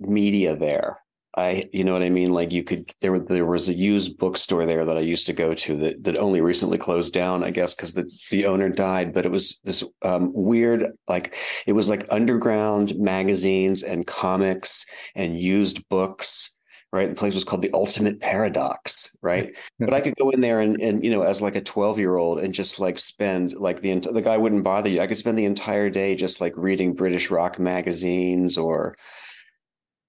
media 0.00 0.56
there 0.56 0.98
I, 1.36 1.68
you 1.70 1.84
know 1.84 1.92
what 1.92 2.02
I 2.02 2.08
mean? 2.08 2.32
Like 2.32 2.50
you 2.50 2.64
could, 2.64 2.90
there, 3.00 3.18
there 3.18 3.44
was 3.44 3.68
a 3.68 3.74
used 3.74 4.16
bookstore 4.16 4.64
there 4.64 4.86
that 4.86 4.96
I 4.96 5.00
used 5.00 5.26
to 5.26 5.34
go 5.34 5.52
to 5.52 5.76
that, 5.76 6.02
that 6.04 6.16
only 6.16 6.40
recently 6.40 6.78
closed 6.78 7.12
down, 7.12 7.44
I 7.44 7.50
guess, 7.50 7.74
because 7.74 7.92
the, 7.92 8.10
the 8.30 8.46
owner 8.46 8.70
died, 8.70 9.12
but 9.12 9.26
it 9.26 9.30
was 9.30 9.60
this 9.62 9.84
um, 10.00 10.32
weird, 10.32 10.90
like 11.08 11.36
it 11.66 11.74
was 11.74 11.90
like 11.90 12.06
underground 12.10 12.96
magazines 12.96 13.82
and 13.82 14.06
comics 14.06 14.86
and 15.14 15.38
used 15.38 15.86
books. 15.90 16.55
Right. 16.96 17.10
The 17.10 17.14
place 17.14 17.34
was 17.34 17.44
called 17.44 17.60
the 17.60 17.70
ultimate 17.74 18.20
paradox. 18.20 19.14
Right. 19.20 19.54
but 19.78 19.92
I 19.92 20.00
could 20.00 20.16
go 20.16 20.30
in 20.30 20.40
there 20.40 20.62
and, 20.62 20.80
and, 20.80 21.04
you 21.04 21.10
know, 21.10 21.20
as 21.20 21.42
like 21.42 21.54
a 21.54 21.60
12 21.60 21.98
year 21.98 22.16
old 22.16 22.38
and 22.38 22.54
just 22.54 22.80
like 22.80 22.96
spend 22.96 23.54
like 23.54 23.82
the, 23.82 24.00
the 24.00 24.22
guy 24.22 24.38
wouldn't 24.38 24.64
bother 24.64 24.88
you. 24.88 25.02
I 25.02 25.06
could 25.06 25.18
spend 25.18 25.36
the 25.36 25.44
entire 25.44 25.90
day 25.90 26.14
just 26.14 26.40
like 26.40 26.54
reading 26.56 26.94
British 26.94 27.30
rock 27.30 27.58
magazines 27.58 28.56
or, 28.56 28.96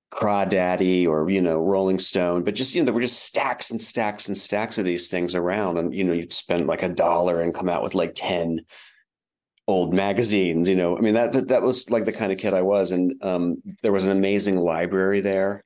Crawdaddy 0.10 1.06
or 1.06 1.29
you 1.29 1.41
know 1.41 1.60
Rolling 1.62 2.00
Stone, 2.00 2.46
but 2.46 2.56
just 2.56 2.74
you 2.74 2.79
know 2.79 2.86
there 2.86 2.94
were 2.94 3.01
just 3.01 3.24
stacks 3.24 3.72
and 3.72 3.82
stacks 3.82 4.29
and 4.29 4.38
stacks 4.38 4.77
of 4.77 4.86
these 4.86 5.10
things 5.10 5.36
around, 5.36 5.77
and 5.77 5.94
you 5.94 6.01
know 6.06 6.13
you'd 6.13 6.32
spend 6.32 6.65
like 6.65 6.82
a 6.82 6.88
dollar 6.88 7.41
and 7.41 7.53
come 7.53 7.67
out 7.67 7.84
with 7.84 7.94
like 7.94 8.13
ten 8.15 8.62
old 9.67 9.94
magazines. 9.94 10.70
You 10.70 10.77
know, 10.77 10.98
I 10.98 11.01
mean 11.01 11.13
that 11.13 11.50
that 11.50 11.62
was 11.62 11.89
like 11.89 12.06
the 12.06 12.13
kind 12.13 12.32
of 12.32 12.38
kid 12.38 12.53
I 12.53 12.62
was, 12.62 12.94
and 12.94 13.22
um, 13.22 13.62
there 13.84 13.91
was 13.91 14.06
an 14.06 14.12
amazing 14.12 14.56
library 14.56 15.20
there 15.20 15.65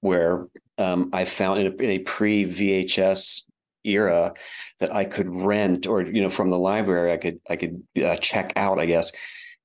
where 0.00 0.46
um, 0.78 1.10
I 1.12 1.24
found 1.24 1.60
in 1.60 1.66
a, 1.66 1.76
in 1.76 1.90
a 1.90 1.98
pre 1.98 2.44
VHS 2.44 3.44
era 3.84 4.34
that 4.80 4.94
I 4.94 5.04
could 5.04 5.28
rent 5.28 5.86
or 5.86 6.02
you 6.02 6.22
know 6.22 6.30
from 6.30 6.50
the 6.50 6.58
library 6.58 7.12
I 7.12 7.16
could 7.16 7.40
I 7.48 7.56
could 7.56 7.82
uh, 8.04 8.16
check 8.16 8.52
out 8.56 8.78
I 8.78 8.86
guess 8.86 9.12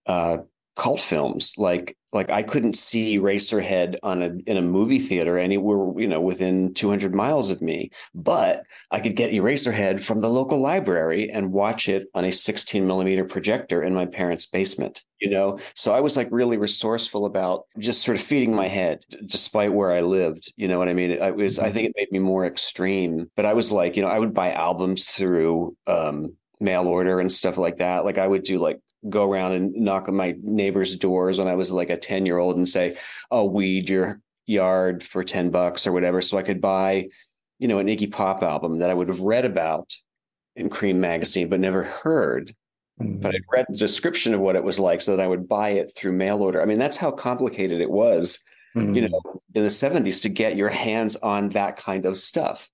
uh, 0.06 0.38
cult 0.76 1.00
films. 1.00 1.54
Like 1.58 1.98
like 2.14 2.30
I 2.30 2.44
couldn't 2.44 2.76
see 2.76 3.18
Eraserhead 3.20 3.96
on 4.04 4.24
a 4.24 4.30
in 4.48 4.58
a 4.58 4.62
movie 4.62 5.00
theater 5.00 5.38
anywhere 5.38 5.92
you 6.00 6.08
know 6.08 6.22
within 6.22 6.74
200 6.74 7.14
miles 7.14 7.52
of 7.52 7.62
me. 7.62 7.90
But 8.14 8.64
I 8.92 9.00
could 9.00 9.16
get 9.16 9.32
Eraserhead 9.32 10.04
from 10.04 10.22
the 10.22 10.30
local 10.30 10.60
library 10.60 11.30
and 11.30 11.52
watch 11.52 11.90
it 11.90 12.08
on 12.14 12.26
a 12.26 12.32
16 12.32 12.86
millimeter 12.86 13.26
projector 13.26 13.84
in 13.84 13.94
my 13.94 14.06
parents 14.06 14.46
basement 14.46 15.04
you 15.22 15.30
know? 15.30 15.58
So 15.76 15.94
I 15.94 16.02
was 16.02 16.18
like 16.18 16.28
really 16.30 16.58
resourceful 16.58 17.26
about 17.26 17.64
just 17.80 18.04
sort 18.04 18.18
of 18.18 18.24
feeding 18.24 18.54
my 18.54 18.68
head 18.68 19.00
despite 19.26 19.74
where 19.74 19.92
I 19.92 20.02
lived 20.02 20.52
you 20.58 20.68
know 20.68 20.78
what 20.78 20.90
I 20.90 20.94
mean? 20.94 21.12
It, 21.12 21.36
was 21.36 21.60
I 21.60 21.66
mm-hmm. 21.66 21.74
think 21.74 21.90
it 21.90 21.96
made 21.96 22.12
me 22.12 22.20
more 22.20 22.46
extreme 22.46 23.30
but 23.36 23.46
I 23.46 23.54
was 23.54 23.72
like 23.72 23.96
you 23.96 24.04
know 24.04 24.10
I 24.10 24.20
would 24.20 24.34
buy 24.34 24.52
albums 24.52 25.06
through 25.06 25.76
um 25.88 26.36
mail 26.60 26.88
order 26.88 27.20
and 27.20 27.32
stuff 27.32 27.58
like 27.58 27.78
that. 27.78 28.06
Like 28.06 28.18
I 28.18 28.28
would 28.28 28.44
do 28.44 28.60
like 28.60 28.80
go 29.10 29.30
around 29.30 29.54
and 29.54 29.74
knock 29.76 30.08
on 30.08 30.16
my 30.16 30.36
neighbors' 30.42 30.96
doors 30.96 31.38
when 31.40 31.48
I 31.48 31.56
was 31.56 31.72
like 31.72 31.90
a 31.90 31.98
10 31.98 32.26
year 32.26 32.38
old 32.38 32.58
and 32.58 32.68
say, 32.68 32.98
I'll 33.32 33.50
weed 33.50 33.90
your 33.90 34.22
yard 34.46 35.04
for 35.04 35.24
10 35.24 35.50
bucks 35.50 35.88
or 35.88 35.92
whatever. 35.92 36.22
So 36.22 36.38
I 36.38 36.44
could 36.44 36.62
buy, 36.62 37.10
you 37.60 37.68
know, 37.68 37.80
an 37.80 37.88
Iggy 37.88 38.12
Pop 38.12 38.44
album 38.44 38.80
that 38.80 38.90
I 38.90 38.94
would 38.94 39.08
have 39.10 39.22
read 39.22 39.46
about 39.46 39.94
in 40.56 40.70
Cream 40.70 41.00
magazine, 41.02 41.50
but 41.50 41.60
never 41.60 41.84
heard. 41.84 42.54
But 42.98 43.36
I'd 43.36 43.42
read 43.52 43.66
the 43.68 43.78
description 43.78 44.34
of 44.34 44.40
what 44.40 44.56
it 44.56 44.64
was 44.64 44.80
like 44.80 45.02
so 45.02 45.18
that 45.18 45.24
I 45.24 45.28
would 45.28 45.50
buy 45.50 45.70
it 45.70 45.92
through 45.96 46.14
mail 46.14 46.42
order. 46.42 46.62
I 46.62 46.66
mean, 46.66 46.78
that's 46.78 46.96
how 46.96 47.12
complicated 47.12 47.82
it 47.82 47.92
was, 47.92 48.42
Mhm. 48.76 48.96
you 48.96 49.10
know, 49.10 49.22
in 49.54 49.64
the 49.64 49.70
70s 49.70 50.22
to 50.22 50.30
get 50.30 50.56
your 50.56 50.70
hands 50.70 51.18
on 51.18 51.50
that 51.50 51.76
kind 51.76 52.06
of 52.06 52.18
stuff. 52.18 52.70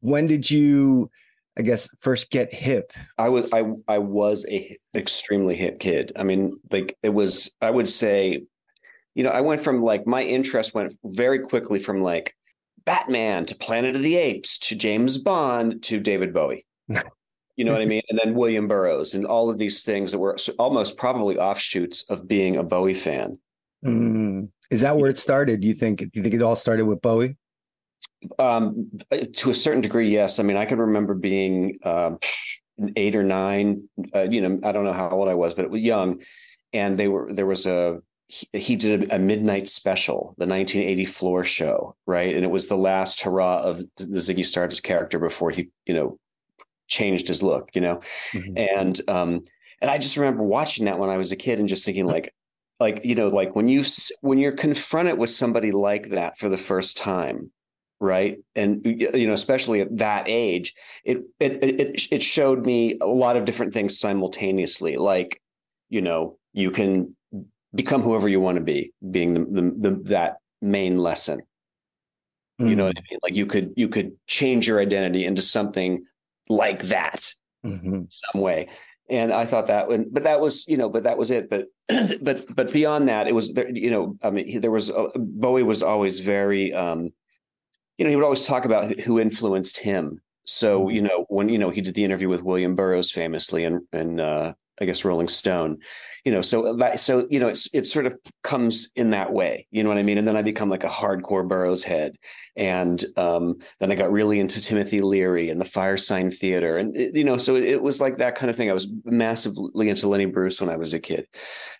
when 0.00 0.26
did 0.26 0.50
you, 0.50 1.10
I 1.56 1.62
guess, 1.62 1.88
first 2.00 2.30
get 2.30 2.52
hip? 2.52 2.92
I 3.18 3.28
was 3.28 3.52
I 3.52 3.64
I 3.86 3.98
was 3.98 4.44
a 4.50 4.76
extremely 4.94 5.56
hip 5.56 5.78
kid. 5.78 6.12
I 6.16 6.22
mean, 6.22 6.58
like 6.70 6.96
it 7.02 7.14
was. 7.14 7.50
I 7.60 7.70
would 7.70 7.88
say, 7.88 8.42
you 9.14 9.22
know, 9.22 9.30
I 9.30 9.40
went 9.40 9.60
from 9.60 9.82
like 9.82 10.06
my 10.06 10.22
interest 10.22 10.74
went 10.74 10.96
very 11.04 11.38
quickly 11.38 11.78
from 11.78 12.02
like 12.02 12.34
Batman 12.84 13.46
to 13.46 13.56
Planet 13.56 13.94
of 13.94 14.02
the 14.02 14.16
Apes 14.16 14.58
to 14.58 14.76
James 14.76 15.18
Bond 15.18 15.82
to 15.84 16.00
David 16.00 16.32
Bowie. 16.32 16.66
You 17.56 17.64
know 17.64 17.72
what 17.72 17.82
I 17.82 17.84
mean? 17.84 18.02
And 18.10 18.18
then 18.22 18.34
William 18.34 18.66
Burroughs 18.66 19.14
and 19.14 19.24
all 19.24 19.48
of 19.48 19.58
these 19.58 19.84
things 19.84 20.10
that 20.10 20.18
were 20.18 20.36
almost 20.58 20.96
probably 20.96 21.38
offshoots 21.38 22.02
of 22.10 22.26
being 22.26 22.56
a 22.56 22.64
Bowie 22.64 22.94
fan. 22.94 23.38
Mm. 23.84 24.48
Is 24.70 24.80
that 24.80 24.96
where 24.96 25.08
it 25.08 25.18
started? 25.18 25.60
Do 25.60 25.68
you 25.68 25.74
think? 25.74 26.00
Do 26.00 26.10
you 26.14 26.22
think 26.22 26.34
it 26.34 26.42
all 26.42 26.56
started 26.56 26.86
with 26.86 27.00
Bowie? 27.00 27.36
Um, 28.38 28.90
to 29.36 29.50
a 29.50 29.54
certain 29.54 29.80
degree, 29.80 30.08
yes. 30.08 30.38
I 30.38 30.42
mean, 30.42 30.56
I 30.56 30.64
can 30.64 30.78
remember 30.78 31.14
being 31.14 31.78
um, 31.84 32.18
eight 32.96 33.16
or 33.16 33.22
nine. 33.22 33.88
Uh, 34.14 34.26
you 34.28 34.40
know, 34.40 34.60
I 34.66 34.72
don't 34.72 34.84
know 34.84 34.92
how 34.92 35.10
old 35.10 35.28
I 35.28 35.34
was, 35.34 35.54
but 35.54 35.64
it 35.64 35.70
was 35.70 35.80
young, 35.80 36.22
and 36.72 36.96
they 36.96 37.08
were 37.08 37.32
there 37.32 37.46
was 37.46 37.66
a 37.66 38.00
he, 38.28 38.48
he 38.52 38.76
did 38.76 39.12
a, 39.12 39.18
midnight 39.18 39.68
special, 39.68 40.34
the 40.38 40.46
1980 40.46 41.04
floor 41.04 41.44
show, 41.44 41.94
right? 42.06 42.34
And 42.34 42.44
it 42.44 42.50
was 42.50 42.68
the 42.68 42.76
last 42.76 43.20
hurrah 43.20 43.60
of 43.60 43.78
the 43.98 44.18
Ziggy 44.18 44.44
Stardust 44.44 44.82
character 44.82 45.18
before 45.18 45.50
he, 45.50 45.68
you 45.86 45.94
know, 45.94 46.18
changed 46.86 47.28
his 47.28 47.42
look, 47.42 47.70
you 47.74 47.80
know, 47.80 48.00
Mhm. 48.32 48.58
and 48.74 49.00
um, 49.08 49.44
and 49.80 49.90
I 49.90 49.98
just 49.98 50.16
remember 50.16 50.42
watching 50.42 50.86
that 50.86 50.98
when 50.98 51.10
I 51.10 51.16
was 51.16 51.32
a 51.32 51.36
kid 51.36 51.58
and 51.58 51.68
just 51.68 51.84
thinking 51.84 52.06
like, 52.06 52.34
like 52.80 53.04
you 53.04 53.14
know, 53.14 53.28
like 53.28 53.54
when 53.54 53.68
you 53.68 53.84
when 54.20 54.38
you're 54.38 54.52
confronted 54.52 55.18
with 55.18 55.30
somebody 55.30 55.72
like 55.72 56.10
that 56.10 56.38
for 56.38 56.48
the 56.48 56.56
first 56.56 56.96
time, 56.96 57.52
right? 58.04 58.38
And 58.54 58.84
you 58.84 59.26
know 59.26 59.32
especially 59.32 59.80
at 59.80 59.96
that 59.98 60.24
age 60.28 60.74
it 61.04 61.18
it 61.40 61.64
it 61.64 62.12
it 62.12 62.22
showed 62.22 62.64
me 62.64 62.96
a 63.00 63.06
lot 63.06 63.36
of 63.36 63.44
different 63.44 63.72
things 63.74 63.98
simultaneously. 63.98 64.96
Like 64.96 65.40
you 65.88 66.02
know 66.02 66.38
you 66.52 66.70
can 66.70 67.16
become 67.74 68.02
whoever 68.02 68.28
you 68.28 68.40
want 68.40 68.56
to 68.56 68.62
be 68.62 68.92
being 69.10 69.34
the, 69.34 69.40
the, 69.40 69.88
the 69.88 70.02
that 70.04 70.36
main 70.62 70.98
lesson. 70.98 71.40
You 72.60 72.76
know 72.76 72.84
what 72.84 72.96
i 72.96 73.02
mean? 73.10 73.18
Like 73.22 73.34
you 73.34 73.46
could 73.46 73.72
you 73.76 73.88
could 73.88 74.12
change 74.28 74.68
your 74.68 74.80
identity 74.80 75.24
into 75.24 75.42
something 75.42 76.04
like 76.48 76.82
that 76.84 77.34
Mhm. 77.66 78.06
some 78.12 78.40
way. 78.42 78.68
And 79.10 79.32
i 79.32 79.44
thought 79.44 79.66
that 79.66 79.88
when 79.88 80.08
but 80.12 80.22
that 80.22 80.40
was 80.40 80.66
you 80.68 80.76
know 80.76 80.88
but 80.88 81.02
that 81.04 81.18
was 81.18 81.30
it. 81.30 81.50
But 81.50 81.66
but 82.22 82.46
but 82.54 82.72
beyond 82.72 83.08
that 83.08 83.26
it 83.26 83.34
was 83.34 83.52
there 83.52 83.68
you 83.68 83.90
know 83.90 84.16
i 84.22 84.30
mean 84.30 84.60
there 84.62 84.70
was 84.70 84.90
uh, 84.90 85.08
bowie 85.16 85.62
was 85.62 85.82
always 85.82 86.20
very 86.20 86.72
um 86.72 87.12
you 87.98 88.04
know 88.04 88.10
he 88.10 88.16
would 88.16 88.24
always 88.24 88.46
talk 88.46 88.64
about 88.64 88.98
who 89.00 89.20
influenced 89.20 89.78
him. 89.78 90.20
So 90.44 90.88
you 90.88 91.02
know 91.02 91.26
when 91.28 91.48
you 91.48 91.58
know 91.58 91.70
he 91.70 91.80
did 91.80 91.94
the 91.94 92.04
interview 92.04 92.28
with 92.28 92.42
william 92.42 92.74
burroughs 92.74 93.10
famously 93.10 93.64
and 93.64 93.80
and 93.92 94.20
uh 94.20 94.52
i 94.80 94.84
guess 94.84 95.04
rolling 95.04 95.28
stone 95.28 95.78
you 96.24 96.32
know 96.32 96.40
so 96.40 96.74
that 96.76 96.98
so 96.98 97.26
you 97.30 97.38
know 97.40 97.48
it's 97.48 97.68
it 97.72 97.86
sort 97.86 98.06
of 98.06 98.16
comes 98.42 98.88
in 98.96 99.10
that 99.10 99.32
way 99.32 99.66
you 99.70 99.82
know 99.82 99.88
what 99.88 99.98
i 99.98 100.02
mean 100.02 100.18
and 100.18 100.26
then 100.26 100.36
i 100.36 100.42
become 100.42 100.68
like 100.70 100.84
a 100.84 100.88
hardcore 100.88 101.46
burroughs 101.46 101.84
head 101.84 102.16
and 102.56 103.04
um, 103.16 103.56
then 103.80 103.90
I 103.90 103.96
got 103.96 104.12
really 104.12 104.38
into 104.38 104.60
Timothy 104.60 105.00
Leary 105.00 105.50
and 105.50 105.60
the 105.60 105.64
Firesign 105.64 106.32
Theater, 106.32 106.76
and 106.78 106.96
it- 106.96 107.14
you 107.14 107.24
know, 107.24 107.36
so 107.36 107.56
it, 107.56 107.64
it 107.64 107.82
was 107.82 108.00
like 108.00 108.18
that 108.18 108.36
kind 108.36 108.48
of 108.48 108.56
thing. 108.56 108.70
I 108.70 108.74
was 108.74 108.86
massively 109.04 109.88
into 109.88 110.08
Lenny 110.08 110.26
Bruce 110.26 110.60
when 110.60 110.70
I 110.70 110.76
was 110.76 110.94
a 110.94 111.00
kid, 111.00 111.26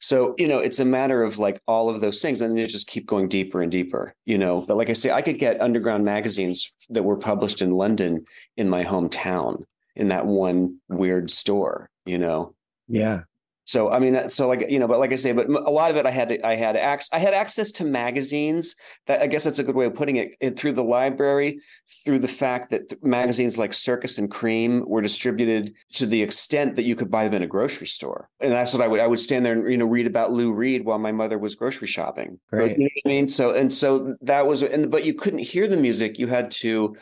so 0.00 0.34
you 0.38 0.48
know, 0.48 0.58
it's 0.58 0.80
a 0.80 0.84
matter 0.84 1.22
of 1.22 1.38
like 1.38 1.60
all 1.68 1.88
of 1.88 2.00
those 2.00 2.20
things, 2.20 2.40
and 2.40 2.58
you 2.58 2.66
just 2.66 2.88
keep 2.88 3.06
going 3.06 3.28
deeper 3.28 3.62
and 3.62 3.70
deeper, 3.70 4.14
you 4.24 4.36
know. 4.38 4.62
But 4.66 4.76
like 4.76 4.90
I 4.90 4.94
say, 4.94 5.10
I 5.10 5.22
could 5.22 5.38
get 5.38 5.60
underground 5.60 6.04
magazines 6.04 6.72
that 6.90 7.04
were 7.04 7.16
published 7.16 7.62
in 7.62 7.70
London 7.72 8.24
in 8.56 8.68
my 8.68 8.84
hometown 8.84 9.64
in 9.96 10.08
that 10.08 10.26
one 10.26 10.78
weird 10.88 11.30
store, 11.30 11.88
you 12.04 12.18
know. 12.18 12.54
Yeah. 12.88 13.22
So 13.66 13.90
I 13.90 13.98
mean, 13.98 14.28
so 14.28 14.46
like 14.46 14.66
you 14.68 14.78
know, 14.78 14.86
but 14.86 14.98
like 14.98 15.12
I 15.12 15.16
say, 15.16 15.32
but 15.32 15.48
a 15.48 15.70
lot 15.70 15.90
of 15.90 15.96
it, 15.96 16.04
I 16.04 16.10
had 16.10 16.28
to, 16.28 16.46
I 16.46 16.54
had 16.54 16.76
access, 16.76 17.10
I 17.12 17.18
had 17.18 17.32
access 17.32 17.72
to 17.72 17.84
magazines. 17.84 18.76
That 19.06 19.22
I 19.22 19.26
guess 19.26 19.44
that's 19.44 19.58
a 19.58 19.64
good 19.64 19.74
way 19.74 19.86
of 19.86 19.94
putting 19.94 20.16
it. 20.16 20.36
it 20.40 20.58
through 20.58 20.72
the 20.72 20.84
library, 20.84 21.60
through 22.04 22.18
the 22.18 22.28
fact 22.28 22.70
that 22.70 23.02
magazines 23.02 23.58
like 23.58 23.72
Circus 23.72 24.18
and 24.18 24.30
Cream 24.30 24.84
were 24.86 25.00
distributed 25.00 25.72
to 25.92 26.04
the 26.04 26.22
extent 26.22 26.76
that 26.76 26.84
you 26.84 26.94
could 26.94 27.10
buy 27.10 27.24
them 27.24 27.34
in 27.34 27.42
a 27.42 27.46
grocery 27.46 27.86
store, 27.86 28.28
and 28.38 28.52
that's 28.52 28.74
what 28.74 28.82
I 28.82 28.88
would. 28.88 29.00
I 29.00 29.06
would 29.06 29.18
stand 29.18 29.46
there 29.46 29.54
and 29.54 29.70
you 29.70 29.78
know 29.78 29.86
read 29.86 30.06
about 30.06 30.32
Lou 30.32 30.52
Reed 30.52 30.84
while 30.84 30.98
my 30.98 31.12
mother 31.12 31.38
was 31.38 31.54
grocery 31.54 31.88
shopping. 31.88 32.38
Great. 32.50 32.76
You 32.76 32.84
know 32.84 32.90
I 33.06 33.08
mean? 33.08 33.28
So 33.28 33.52
and 33.52 33.72
so 33.72 34.14
that 34.20 34.46
was, 34.46 34.62
and 34.62 34.90
but 34.90 35.04
you 35.04 35.14
couldn't 35.14 35.40
hear 35.40 35.66
the 35.68 35.78
music. 35.78 36.18
You 36.18 36.26
had 36.26 36.50
to 36.52 36.96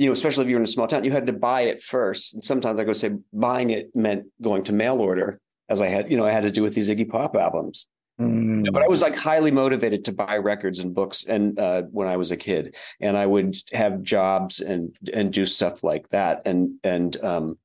you 0.00 0.06
know, 0.06 0.12
especially 0.12 0.44
if 0.44 0.48
you're 0.48 0.58
in 0.58 0.64
a 0.64 0.66
small 0.66 0.86
town, 0.86 1.04
you 1.04 1.10
had 1.10 1.26
to 1.26 1.32
buy 1.34 1.60
it 1.60 1.82
first. 1.82 2.32
And 2.32 2.42
sometimes 2.42 2.80
I 2.80 2.84
go 2.84 2.94
say 2.94 3.10
buying 3.34 3.68
it 3.68 3.94
meant 3.94 4.24
going 4.40 4.62
to 4.64 4.72
mail 4.72 4.98
order, 4.98 5.38
as 5.68 5.82
I 5.82 5.88
had, 5.88 6.10
you 6.10 6.16
know, 6.16 6.24
I 6.24 6.30
had 6.30 6.44
to 6.44 6.50
do 6.50 6.62
with 6.62 6.74
these 6.74 6.88
Iggy 6.88 7.06
Pop 7.06 7.36
albums. 7.36 7.86
Mm. 8.18 8.72
But 8.72 8.82
I 8.82 8.88
was 8.88 9.02
like 9.02 9.14
highly 9.14 9.50
motivated 9.50 10.06
to 10.06 10.12
buy 10.12 10.38
records 10.38 10.80
and 10.80 10.94
books, 10.94 11.26
and 11.26 11.58
uh, 11.58 11.82
when 11.90 12.08
I 12.08 12.16
was 12.16 12.30
a 12.30 12.36
kid, 12.38 12.76
and 12.98 13.14
I 13.14 13.26
would 13.26 13.56
have 13.72 14.02
jobs 14.02 14.60
and 14.60 14.94
and 15.12 15.32
do 15.32 15.44
stuff 15.44 15.84
like 15.84 16.08
that, 16.10 16.42
and 16.46 16.76
and 16.82 17.22
um, 17.22 17.58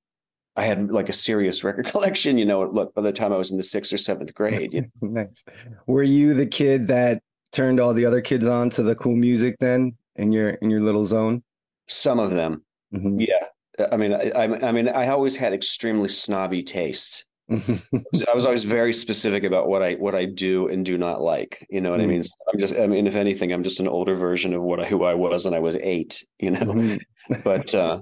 I 0.58 0.64
had 0.64 0.92
like 0.92 1.08
a 1.08 1.14
serious 1.14 1.64
record 1.64 1.86
collection. 1.92 2.38
You 2.38 2.46
know, 2.46 2.64
look, 2.64 2.94
by 2.96 3.02
the 3.02 3.14
time 3.14 3.32
I 3.32 3.38
was 3.38 3.52
in 3.52 3.58
the 3.58 3.64
sixth 3.64 3.94
or 3.94 3.98
seventh 3.98 4.34
grade, 4.34 4.74
you 4.74 4.82
know, 4.82 4.88
nice. 5.24 5.44
Were 5.88 6.04
you 6.04 6.34
the 6.34 6.48
kid 6.48 6.90
that 6.90 7.22
turned 7.54 7.80
all 7.80 7.94
the 7.94 8.06
other 8.06 8.22
kids 8.22 8.46
on 8.46 8.70
to 8.72 8.84
the 8.84 8.96
cool 8.96 9.16
music 9.16 9.56
then 9.60 9.96
in 10.18 10.34
your 10.34 10.50
in 10.50 10.70
your 10.70 10.82
little 10.82 11.06
zone? 11.06 11.44
Some 11.88 12.20
of 12.20 12.32
them, 12.32 12.64
Mhm. 12.94 13.26
yeah. 13.28 13.88
I 13.92 13.98
mean, 13.98 14.14
I, 14.14 14.30
I 14.36 14.68
I 14.70 14.72
mean, 14.72 14.88
I 14.90 15.08
always 15.10 15.36
had 15.36 15.54
extremely 15.54 16.08
snobby 16.08 16.64
taste. 16.64 17.26
I 17.52 18.34
was 18.34 18.46
always 18.46 18.64
very 18.64 18.94
specific 18.94 19.44
about 19.44 19.68
what 19.68 19.84
I 19.84 19.94
what 19.96 20.16
I 20.16 20.26
do 20.26 20.68
and 20.70 20.86
do 20.86 20.98
not 20.98 21.22
like. 21.22 21.66
You 21.70 21.82
know 21.82 21.92
what 21.92 22.00
I 22.02 22.06
Mm. 22.06 22.10
mean? 22.10 22.24
So 22.24 22.32
I'm 22.52 22.60
just 22.60 22.76
I 22.76 22.88
mean, 22.88 23.06
if 23.06 23.16
anything, 23.16 23.52
I'm 23.52 23.64
just 23.64 23.80
an 23.80 23.88
older 23.88 24.16
version 24.16 24.54
of 24.54 24.64
what 24.64 24.80
I 24.80 24.86
who 24.86 25.04
I 25.04 25.14
was 25.14 25.46
when 25.46 25.54
I 25.54 25.60
was 25.60 25.76
eight, 25.78 26.26
you 26.40 26.52
know. 26.52 26.62
Mhm. 26.62 27.00
But 27.44 27.76
uh 27.76 28.02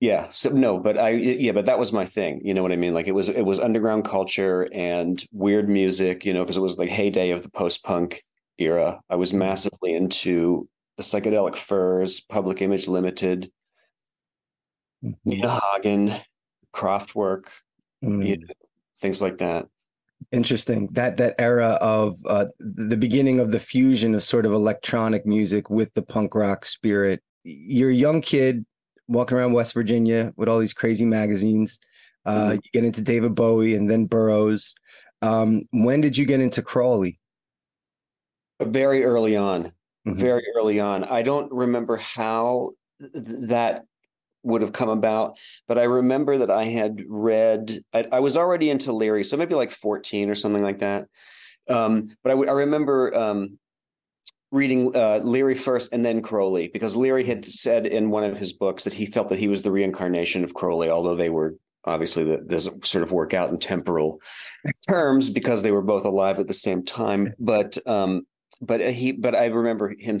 yeah, 0.00 0.28
so 0.30 0.50
no, 0.50 0.78
but 0.78 0.98
I 0.98 1.10
yeah, 1.10 1.52
but 1.52 1.66
that 1.66 1.78
was 1.78 1.92
my 1.92 2.04
thing. 2.04 2.40
You 2.44 2.52
know 2.52 2.62
what 2.62 2.72
I 2.72 2.76
mean? 2.76 2.92
Like 2.94 3.06
it 3.08 3.14
was 3.14 3.28
it 3.30 3.42
was 3.42 3.58
underground 3.58 4.04
culture 4.04 4.68
and 4.72 5.24
weird 5.32 5.68
music, 5.70 6.24
you 6.24 6.34
know, 6.34 6.42
because 6.44 6.56
it 6.58 6.60
was 6.60 6.76
like 6.78 6.90
heyday 6.90 7.30
of 7.30 7.42
the 7.42 7.48
post-punk 7.48 8.22
era. 8.58 9.00
I 9.08 9.16
was 9.16 9.32
massively 9.32 9.94
into 9.94 10.68
the 10.96 11.02
psychedelic 11.02 11.56
furs, 11.56 12.20
public 12.20 12.62
image 12.62 12.88
limited, 12.88 13.50
Nina 15.24 15.60
Hagen, 15.60 16.14
Kraftwerk, 16.72 17.44
Mm. 18.04 18.26
you 18.26 18.36
know, 18.38 18.46
things 18.98 19.22
like 19.22 19.38
that. 19.38 19.66
Interesting. 20.32 20.88
That 20.92 21.16
that 21.18 21.34
era 21.38 21.78
of 21.80 22.18
uh, 22.26 22.46
the 22.58 22.96
beginning 22.96 23.40
of 23.40 23.52
the 23.52 23.58
fusion 23.60 24.14
of 24.14 24.22
sort 24.22 24.44
of 24.46 24.52
electronic 24.52 25.24
music 25.26 25.70
with 25.70 25.92
the 25.94 26.02
punk 26.02 26.34
rock 26.34 26.64
spirit. 26.64 27.22
You're 27.44 27.90
a 27.90 27.94
young 27.94 28.20
kid 28.20 28.66
walking 29.08 29.36
around 29.38 29.52
West 29.52 29.72
Virginia 29.72 30.32
with 30.36 30.48
all 30.48 30.58
these 30.58 30.72
crazy 30.74 31.04
magazines. 31.04 31.78
Uh, 32.24 32.50
Mhm. 32.50 32.54
You 32.56 32.70
get 32.72 32.84
into 32.84 33.02
David 33.02 33.34
Bowie 33.34 33.74
and 33.74 33.88
then 33.88 34.06
Burroughs. 34.06 34.74
Um, 35.22 35.62
when 35.70 36.00
did 36.00 36.16
you 36.18 36.26
get 36.26 36.40
into 36.40 36.60
Crowley? 36.62 37.18
Very 38.60 39.04
early 39.04 39.36
on, 39.36 39.72
Mhm. 40.06 40.14
very 40.16 40.44
early 40.56 40.80
on. 40.80 41.04
I 41.04 41.22
don't 41.22 41.50
remember 41.52 41.96
how 41.96 42.70
th- 43.00 43.12
that 43.48 43.84
would 44.42 44.62
have 44.62 44.72
come 44.72 44.88
about, 44.88 45.38
but 45.66 45.78
I 45.78 45.84
remember 45.84 46.38
that 46.38 46.50
I 46.50 46.64
had 46.64 47.02
read, 47.08 47.72
I, 47.92 48.06
I 48.12 48.20
was 48.20 48.36
already 48.36 48.70
into 48.70 48.92
Leary, 48.92 49.24
so 49.24 49.36
maybe 49.36 49.54
like 49.54 49.70
14 49.72 50.30
or 50.30 50.34
something 50.36 50.62
like 50.62 50.78
that. 50.78 51.08
Um, 51.68 52.08
but 52.22 52.30
I 52.30 52.52
remember 52.52 53.12
um, 53.16 53.58
reading 54.52 54.94
uh, 54.94 55.20
Leary 55.22 55.54
first 55.54 55.92
and 55.92 56.04
then 56.04 56.22
Crowley, 56.22 56.68
because 56.68 56.96
Leary 56.96 57.24
had 57.24 57.44
said 57.44 57.86
in 57.86 58.10
one 58.10 58.24
of 58.24 58.38
his 58.38 58.52
books 58.52 58.84
that 58.84 58.92
he 58.92 59.06
felt 59.06 59.28
that 59.30 59.38
he 59.38 59.48
was 59.48 59.62
the 59.62 59.72
reincarnation 59.72 60.44
of 60.44 60.54
Crowley, 60.54 60.88
although 60.88 61.16
they 61.16 61.30
were 61.30 61.56
obviously 61.84 62.24
that 62.24 62.48
doesn't 62.48 62.84
sort 62.84 63.02
of 63.02 63.12
work 63.12 63.34
out 63.34 63.50
in 63.50 63.58
temporal 63.58 64.20
terms 64.88 65.30
because 65.30 65.62
they 65.62 65.72
were 65.72 65.82
both 65.82 66.04
alive 66.04 66.38
at 66.38 66.46
the 66.48 66.54
same 66.54 66.84
time. 66.84 67.32
But 67.38 67.76
um, 67.86 68.26
but 68.60 68.80
he 68.80 69.12
but 69.12 69.34
I 69.34 69.46
remember 69.46 69.94
him 69.98 70.20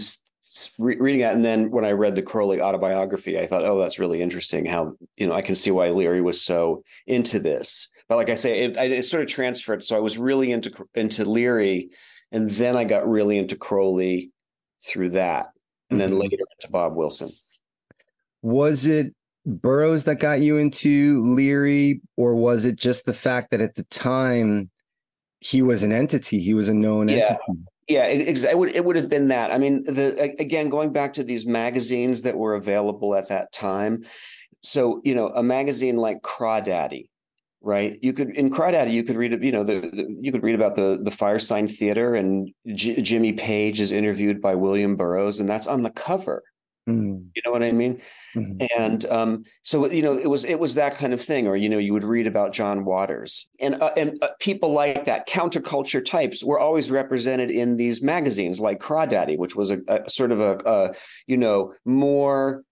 re- 0.78 0.96
reading 0.98 1.20
that, 1.22 1.34
and 1.34 1.44
then 1.44 1.70
when 1.70 1.84
I 1.84 1.92
read 1.92 2.14
the 2.14 2.22
Crowley 2.22 2.60
autobiography, 2.60 3.38
I 3.38 3.46
thought, 3.46 3.64
oh, 3.64 3.78
that's 3.78 3.98
really 3.98 4.22
interesting. 4.22 4.66
How 4.66 4.94
you 5.16 5.26
know 5.26 5.34
I 5.34 5.42
can 5.42 5.54
see 5.54 5.70
why 5.70 5.90
Leary 5.90 6.20
was 6.20 6.40
so 6.40 6.82
into 7.06 7.38
this, 7.38 7.88
but 8.08 8.16
like 8.16 8.30
I 8.30 8.36
say, 8.36 8.64
it, 8.64 8.76
it 8.76 9.04
sort 9.04 9.22
of 9.22 9.28
transferred. 9.28 9.82
So 9.84 9.96
I 9.96 10.00
was 10.00 10.18
really 10.18 10.52
into 10.52 10.70
into 10.94 11.24
Leary, 11.24 11.90
and 12.32 12.48
then 12.50 12.76
I 12.76 12.84
got 12.84 13.08
really 13.08 13.38
into 13.38 13.56
Crowley 13.56 14.30
through 14.84 15.10
that, 15.10 15.48
and 15.90 16.00
then 16.00 16.12
Mhm. 16.12 16.20
later 16.22 16.36
into 16.60 16.70
Bob 16.70 16.94
Wilson. 16.94 17.30
Was 18.42 18.86
it 18.86 19.12
Burroughs 19.44 20.04
that 20.04 20.20
got 20.20 20.40
you 20.40 20.56
into 20.58 21.20
Leary, 21.34 22.00
or 22.16 22.34
was 22.34 22.64
it 22.64 22.76
just 22.76 23.04
the 23.06 23.12
fact 23.14 23.50
that 23.50 23.60
at 23.60 23.74
the 23.74 23.84
time 23.84 24.70
he 25.40 25.62
was 25.62 25.82
an 25.82 25.92
entity? 25.92 26.40
He 26.40 26.54
was 26.54 26.68
a 26.68 26.74
known 26.74 27.08
Yeah. 27.08 27.30
entity. 27.48 27.62
Yeah, 27.88 28.06
it, 28.06 28.44
it 28.44 28.58
would 28.58 28.74
it 28.74 28.84
would 28.84 28.96
have 28.96 29.08
been 29.08 29.28
that. 29.28 29.52
I 29.52 29.58
mean, 29.58 29.84
the 29.84 30.34
again 30.40 30.68
going 30.70 30.92
back 30.92 31.12
to 31.14 31.24
these 31.24 31.46
magazines 31.46 32.22
that 32.22 32.36
were 32.36 32.54
available 32.54 33.14
at 33.14 33.28
that 33.28 33.52
time. 33.52 34.04
So 34.62 35.00
you 35.04 35.14
know, 35.14 35.28
a 35.28 35.42
magazine 35.42 35.96
like 35.96 36.22
Crawdaddy, 36.22 37.08
right? 37.60 37.96
You 38.02 38.12
could 38.12 38.30
in 38.30 38.50
Crawdaddy 38.50 38.92
you 38.92 39.04
could 39.04 39.14
read 39.14 39.40
you 39.42 39.52
know 39.52 39.62
the, 39.62 39.80
the 39.80 40.16
you 40.20 40.32
could 40.32 40.42
read 40.42 40.56
about 40.56 40.74
the 40.74 40.98
the 41.00 41.10
Firesign 41.10 41.70
Theater 41.70 42.14
and 42.14 42.50
J- 42.74 43.00
Jimmy 43.02 43.32
Page 43.32 43.80
is 43.80 43.92
interviewed 43.92 44.40
by 44.42 44.56
William 44.56 44.96
Burroughs 44.96 45.38
and 45.38 45.48
that's 45.48 45.68
on 45.68 45.82
the 45.82 45.90
cover. 45.90 46.42
Mm, 46.88 47.28
You 47.34 47.42
know 47.44 47.52
what 47.52 47.62
I 47.62 47.72
mean? 47.72 48.00
Mhm. 48.36 48.66
and 48.78 49.04
um, 49.06 49.44
so 49.62 49.90
you 49.90 50.02
know 50.02 50.16
it 50.16 50.28
was 50.28 50.44
it 50.44 50.58
was 50.60 50.74
that 50.74 50.94
kind 50.96 51.12
of 51.12 51.20
thing 51.20 51.46
or 51.46 51.56
you 51.56 51.68
know 51.68 51.78
you 51.78 51.92
would 51.92 52.04
read 52.04 52.26
about 52.26 52.52
john 52.52 52.84
waters 52.84 53.48
and 53.60 53.80
uh, 53.82 53.90
and 53.96 54.18
uh, 54.22 54.28
people 54.40 54.70
like 54.72 55.04
that 55.06 55.28
counterculture 55.28 56.04
types 56.04 56.44
were 56.44 56.58
always 56.60 56.90
represented 56.90 57.50
in 57.50 57.76
these 57.76 58.02
magazines 58.02 58.60
like 58.60 58.78
crawdaddy 58.80 59.36
which 59.38 59.56
was 59.56 59.70
a, 59.70 59.78
a 59.88 60.08
sort 60.08 60.30
of 60.32 60.40
a, 60.40 60.58
a 60.66 60.94
you 61.26 61.36
know 61.36 61.72
more 61.84 62.62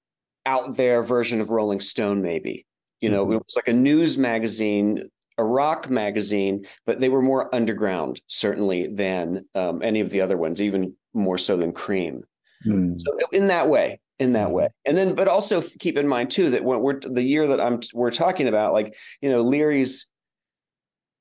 out 0.47 0.77
there 0.77 1.03
version 1.03 1.41
of 1.41 1.51
rolling 1.51 1.81
stone 1.81 2.21
maybe 2.23 2.67
you 3.01 3.09
know 3.11 3.25
Mhm. 3.27 3.35
it 3.37 3.43
was 3.45 3.57
like 3.57 3.69
a 3.69 3.73
news 3.73 4.19
magazine 4.19 5.09
a 5.39 5.45
rock 5.45 5.91
magazine 5.91 6.65
but 6.87 7.01
they 7.01 7.09
were 7.09 7.23
more 7.23 7.53
underground 7.55 8.21
certainly 8.29 8.87
than 8.95 9.45
um, 9.57 9.83
any 9.83 10.01
of 10.01 10.11
the 10.11 10.21
other 10.21 10.37
ones 10.37 10.61
even 10.61 10.95
more 11.13 11.39
so 11.39 11.57
than 11.57 11.73
cream 11.73 12.23
Mm. 12.67 12.99
so 12.99 13.19
in 13.31 13.49
that 13.49 13.69
way 13.69 14.01
in 14.19 14.33
that 14.33 14.49
Mhm. 14.49 14.53
way 14.53 14.69
and 14.85 14.97
then 14.97 15.15
but 15.15 15.27
also 15.29 15.61
keep 15.81 15.97
in 15.99 16.07
mind 16.07 16.31
too 16.31 16.51
that 16.51 16.65
when 16.65 16.81
we're 16.81 17.01
the 17.01 17.23
year 17.23 17.47
that 17.49 17.61
i'm 17.61 17.81
we're 17.93 18.11
talking 18.13 18.47
about 18.47 18.73
like 18.73 18.95
you 19.21 19.29
know 19.29 19.43
leary's 19.43 20.09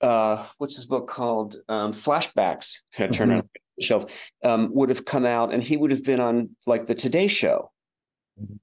uh 0.01 0.45
what's 0.57 0.75
his 0.75 0.85
book 0.85 1.07
called 1.07 1.55
um 1.69 1.91
flashbacks 1.93 2.81
I 2.99 3.07
turn 3.07 3.29
Mhm. 3.29 3.37
on 3.39 3.49
the 3.77 3.83
shelf 3.83 4.31
um 4.43 4.69
would 4.73 4.89
have 4.89 5.05
come 5.05 5.25
out 5.25 5.53
and 5.53 5.63
he 5.63 5.77
would 5.77 5.91
have 5.91 6.03
been 6.03 6.19
on 6.19 6.55
like 6.67 6.85
the 6.85 6.95
today 6.95 7.27
show 7.27 7.71
Mhm. 8.39 8.59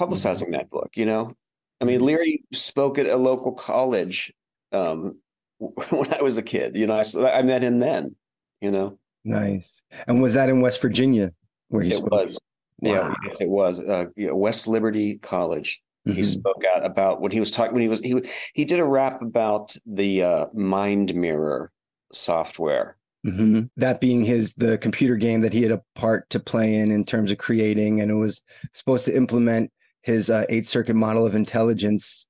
publicizing 0.00 0.52
that 0.52 0.70
book 0.70 0.90
you 0.94 1.06
know 1.06 1.32
i 1.80 1.84
mean 1.84 2.04
leary 2.04 2.44
spoke 2.52 2.98
at 2.98 3.06
a 3.06 3.16
local 3.16 3.52
college 3.52 4.32
um 4.70 5.18
when 5.58 6.12
i 6.14 6.22
was 6.22 6.38
a 6.38 6.42
kid 6.42 6.76
you 6.76 6.86
know 6.86 6.94
i, 7.00 7.38
I 7.38 7.42
met 7.42 7.62
him 7.62 7.78
then 7.80 8.14
you 8.60 8.70
know 8.70 8.98
Nice. 9.24 9.84
And 10.08 10.20
was 10.20 10.34
that 10.34 10.48
in 10.48 10.60
West 10.62 10.82
Virginia 10.82 11.32
where 11.68 11.80
he 11.84 11.92
it 11.92 11.98
spoke? 11.98 12.10
was 12.10 12.40
yeah 12.82 13.10
yes, 13.24 13.40
it 13.40 13.48
was 13.48 13.80
uh 13.80 14.06
you 14.16 14.26
know, 14.28 14.36
west 14.36 14.68
liberty 14.68 15.16
college 15.18 15.80
he 16.04 16.12
Mhm. 16.14 16.24
spoke 16.24 16.64
out 16.74 16.84
about 16.84 17.20
when 17.20 17.30
he 17.30 17.38
was 17.38 17.50
talking 17.52 17.72
when 17.74 17.82
he 17.82 17.88
was 17.88 18.00
he 18.00 18.20
he 18.54 18.64
did 18.64 18.80
a 18.80 18.84
rap 18.84 19.22
about 19.22 19.76
the 19.86 20.22
uh, 20.22 20.46
mind 20.52 21.14
mirror 21.14 21.70
software 22.12 22.96
Mhm. 23.24 23.70
That 23.76 24.00
being 24.00 24.24
his 24.24 24.52
the 24.54 24.78
computer 24.78 25.14
game 25.14 25.42
that 25.42 25.52
he 25.52 25.62
had 25.62 25.70
a 25.70 25.80
part 25.94 26.28
to 26.30 26.40
play 26.40 26.74
in 26.74 26.90
in 26.90 27.04
terms 27.04 27.30
of 27.30 27.38
creating, 27.38 28.00
and 28.00 28.10
it 28.10 28.14
was 28.14 28.42
supposed 28.74 29.04
to 29.04 29.16
implement 29.16 29.70
his 30.02 30.28
uh, 30.28 30.44
eight 30.48 30.66
circuit 30.66 30.96
model 30.96 31.24
of 31.24 31.36
intelligence. 31.36 32.26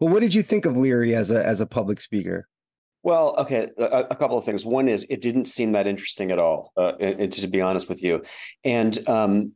Well, 0.00 0.12
what 0.12 0.20
did 0.20 0.32
you 0.32 0.42
think 0.42 0.64
of 0.64 0.76
Leary 0.76 1.16
as 1.16 1.32
a 1.32 1.44
as 1.44 1.60
a 1.60 1.66
public 1.66 2.00
speaker? 2.00 2.46
well 3.02 3.34
okay 3.38 3.68
a, 3.78 4.04
a 4.10 4.16
couple 4.16 4.38
of 4.38 4.44
things 4.44 4.64
one 4.64 4.88
is 4.88 5.04
it 5.10 5.20
didn't 5.20 5.44
seem 5.46 5.72
that 5.72 5.86
interesting 5.86 6.30
at 6.32 6.38
all 6.38 6.72
uh, 6.76 6.92
and, 6.98 7.20
and 7.20 7.32
to 7.32 7.46
be 7.46 7.60
honest 7.60 7.88
with 7.88 8.02
you 8.02 8.22
and 8.64 9.06
um 9.08 9.52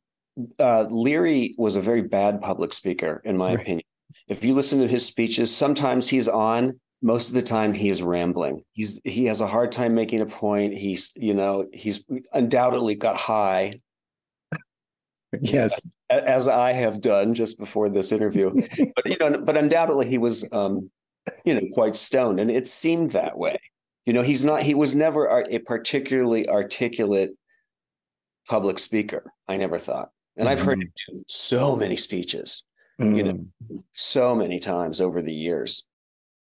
uh 0.58 0.84
leary 0.90 1.54
was 1.58 1.76
a 1.76 1.80
very 1.80 2.02
bad 2.02 2.40
public 2.40 2.72
speaker 2.72 3.20
in 3.24 3.36
my 3.36 3.50
Right. 3.54 3.60
opinion 3.60 3.84
if 4.28 4.44
you 4.44 4.54
listen 4.54 4.80
to 4.80 4.88
his 4.88 5.04
speeches 5.06 5.54
sometimes 5.54 6.08
he's 6.08 6.28
on 6.28 6.78
most 7.02 7.28
of 7.28 7.34
the 7.34 7.42
time 7.42 7.72
he 7.72 7.88
is 7.90 8.02
rambling 8.02 8.62
he's 8.72 9.00
he 9.04 9.24
has 9.26 9.40
a 9.40 9.46
hard 9.46 9.72
time 9.72 9.94
making 9.94 10.20
a 10.20 10.26
point 10.26 10.74
he's 10.74 11.12
you 11.16 11.34
know 11.34 11.66
he's 11.72 12.04
undoubtedly 12.32 12.94
got 12.94 13.16
high 13.16 13.80
Yes. 15.40 15.80
as 16.10 16.48
I 16.48 16.72
have 16.72 17.00
done 17.00 17.34
just 17.34 17.56
before 17.56 17.88
this 17.88 18.10
interview. 18.10 18.50
but 18.96 19.06
you 19.06 19.16
know, 19.20 19.40
but 19.40 19.56
undoubtedly 19.56 20.08
he 20.08 20.18
was, 20.18 20.44
um, 20.50 20.90
you 21.44 21.54
know, 21.54 21.60
quite 21.72 21.94
stoned, 21.94 22.40
and 22.40 22.50
it 22.50 22.66
seemed 22.66 23.12
that 23.12 23.38
way. 23.38 23.56
You 24.06 24.12
know, 24.12 24.22
he's 24.22 24.44
not. 24.44 24.64
He 24.64 24.74
was 24.74 24.96
never 24.96 25.26
a 25.26 25.54
a 25.54 25.58
particularly 25.60 26.48
articulate 26.48 27.30
public 28.48 28.80
speaker. 28.80 29.22
I 29.46 29.56
never 29.56 29.78
thought, 29.78 30.10
and 30.36 30.48
I've 30.48 30.60
heard 30.60 30.80
him 30.82 30.92
do 31.08 31.24
so 31.28 31.76
many 31.76 31.96
speeches, 31.96 32.64
you 32.98 33.22
know, 33.24 33.32
Mm. 33.32 33.82
so 33.94 34.34
many 34.34 34.58
times 34.58 35.00
over 35.00 35.22
the 35.22 35.32
years. 35.32 35.84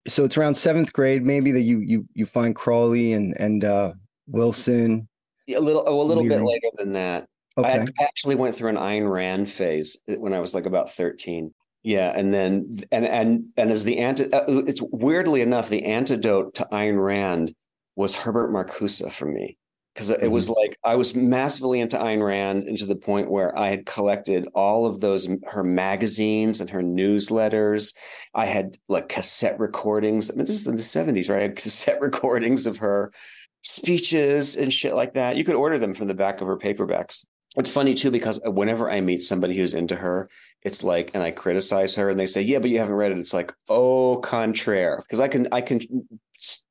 So 0.07 0.23
it's 0.23 0.37
around 0.37 0.55
seventh 0.55 0.93
grade, 0.93 1.23
maybe 1.25 1.51
that 1.51 1.61
you 1.61 1.79
you 1.79 2.07
you 2.13 2.25
find 2.25 2.55
Crowley 2.55 3.13
and 3.13 3.35
and 3.39 3.63
uh, 3.63 3.93
Wilson. 4.27 5.07
A 5.49 5.59
little, 5.59 5.83
oh, 5.87 6.01
a 6.01 6.03
little 6.03 6.23
bit 6.23 6.41
later 6.41 6.67
than 6.77 6.93
that. 6.93 7.27
Okay. 7.57 7.79
I 7.79 8.03
actually 8.03 8.35
went 8.35 8.53
through 8.55 8.69
an 8.69 8.75
Ayn 8.75 9.09
Rand 9.11 9.49
phase 9.49 9.97
when 10.05 10.33
I 10.33 10.39
was 10.39 10.53
like 10.53 10.65
about 10.65 10.91
13. 10.91 11.53
Yeah, 11.83 12.11
and 12.15 12.33
then 12.33 12.71
and 12.91 13.05
and 13.05 13.45
and 13.57 13.71
as 13.71 13.83
the 13.83 13.97
anti, 13.99 14.25
uh, 14.31 14.43
it's 14.67 14.81
weirdly 14.91 15.41
enough, 15.41 15.69
the 15.69 15.83
antidote 15.85 16.53
to 16.55 16.67
Ayn 16.71 17.01
Rand 17.03 17.53
was 17.95 18.15
Herbert 18.15 18.51
Marcuse 18.51 19.09
for 19.11 19.25
me 19.25 19.57
because 19.97 20.11
it 20.11 20.29
was 20.29 20.47
mm-hmm. 20.47 20.59
like 20.59 20.77
I 20.83 20.93
was 20.93 21.15
massively 21.15 21.79
into 21.79 21.97
Ayn 21.97 22.23
Rand, 22.23 22.65
and 22.65 22.77
to 22.77 22.85
the 22.85 22.95
point 22.95 23.31
where 23.31 23.57
I 23.57 23.69
had 23.69 23.87
collected 23.87 24.47
all 24.53 24.85
of 24.85 25.01
those 25.01 25.27
her 25.47 25.63
magazines 25.63 26.61
and 26.61 26.69
her 26.69 26.83
newsletters. 26.83 27.95
I 28.35 28.45
had 28.45 28.77
like 28.87 29.09
cassette 29.09 29.59
recordings. 29.59 30.29
I 30.29 30.35
mean, 30.35 30.45
this 30.45 30.55
is 30.55 30.67
in 30.67 30.75
the 30.75 30.81
70s, 30.83 31.29
right? 31.31 31.39
I 31.39 31.41
had 31.43 31.55
cassette 31.55 31.99
recordings 32.01 32.67
of 32.67 32.77
her 32.77 33.11
speeches 33.63 34.55
and 34.55 34.71
shit 34.71 34.93
like 34.93 35.15
that. 35.15 35.35
You 35.35 35.43
could 35.43 35.55
order 35.55 35.79
them 35.79 35.95
from 35.95 36.07
the 36.07 36.13
back 36.13 36.41
of 36.41 36.47
her 36.47 36.57
paperbacks. 36.57 37.25
It's 37.57 37.71
funny 37.71 37.95
too 37.95 38.11
because 38.11 38.39
whenever 38.45 38.89
I 38.89 39.01
meet 39.01 39.23
somebody 39.23 39.57
who's 39.57 39.73
into 39.73 39.95
her, 39.95 40.29
it's 40.63 40.83
like, 40.83 41.11
and 41.15 41.23
I 41.23 41.31
criticize 41.31 41.95
her, 41.95 42.09
and 42.09 42.19
they 42.19 42.27
say, 42.27 42.41
"Yeah, 42.41 42.59
but 42.59 42.69
you 42.69 42.77
haven't 42.77 42.95
read 42.95 43.11
it." 43.11 43.17
It's 43.17 43.33
like, 43.33 43.51
"Oh, 43.67 44.17
contraire," 44.17 44.97
because 45.01 45.19
I 45.19 45.27
can, 45.27 45.47
I 45.51 45.61
can, 45.61 45.79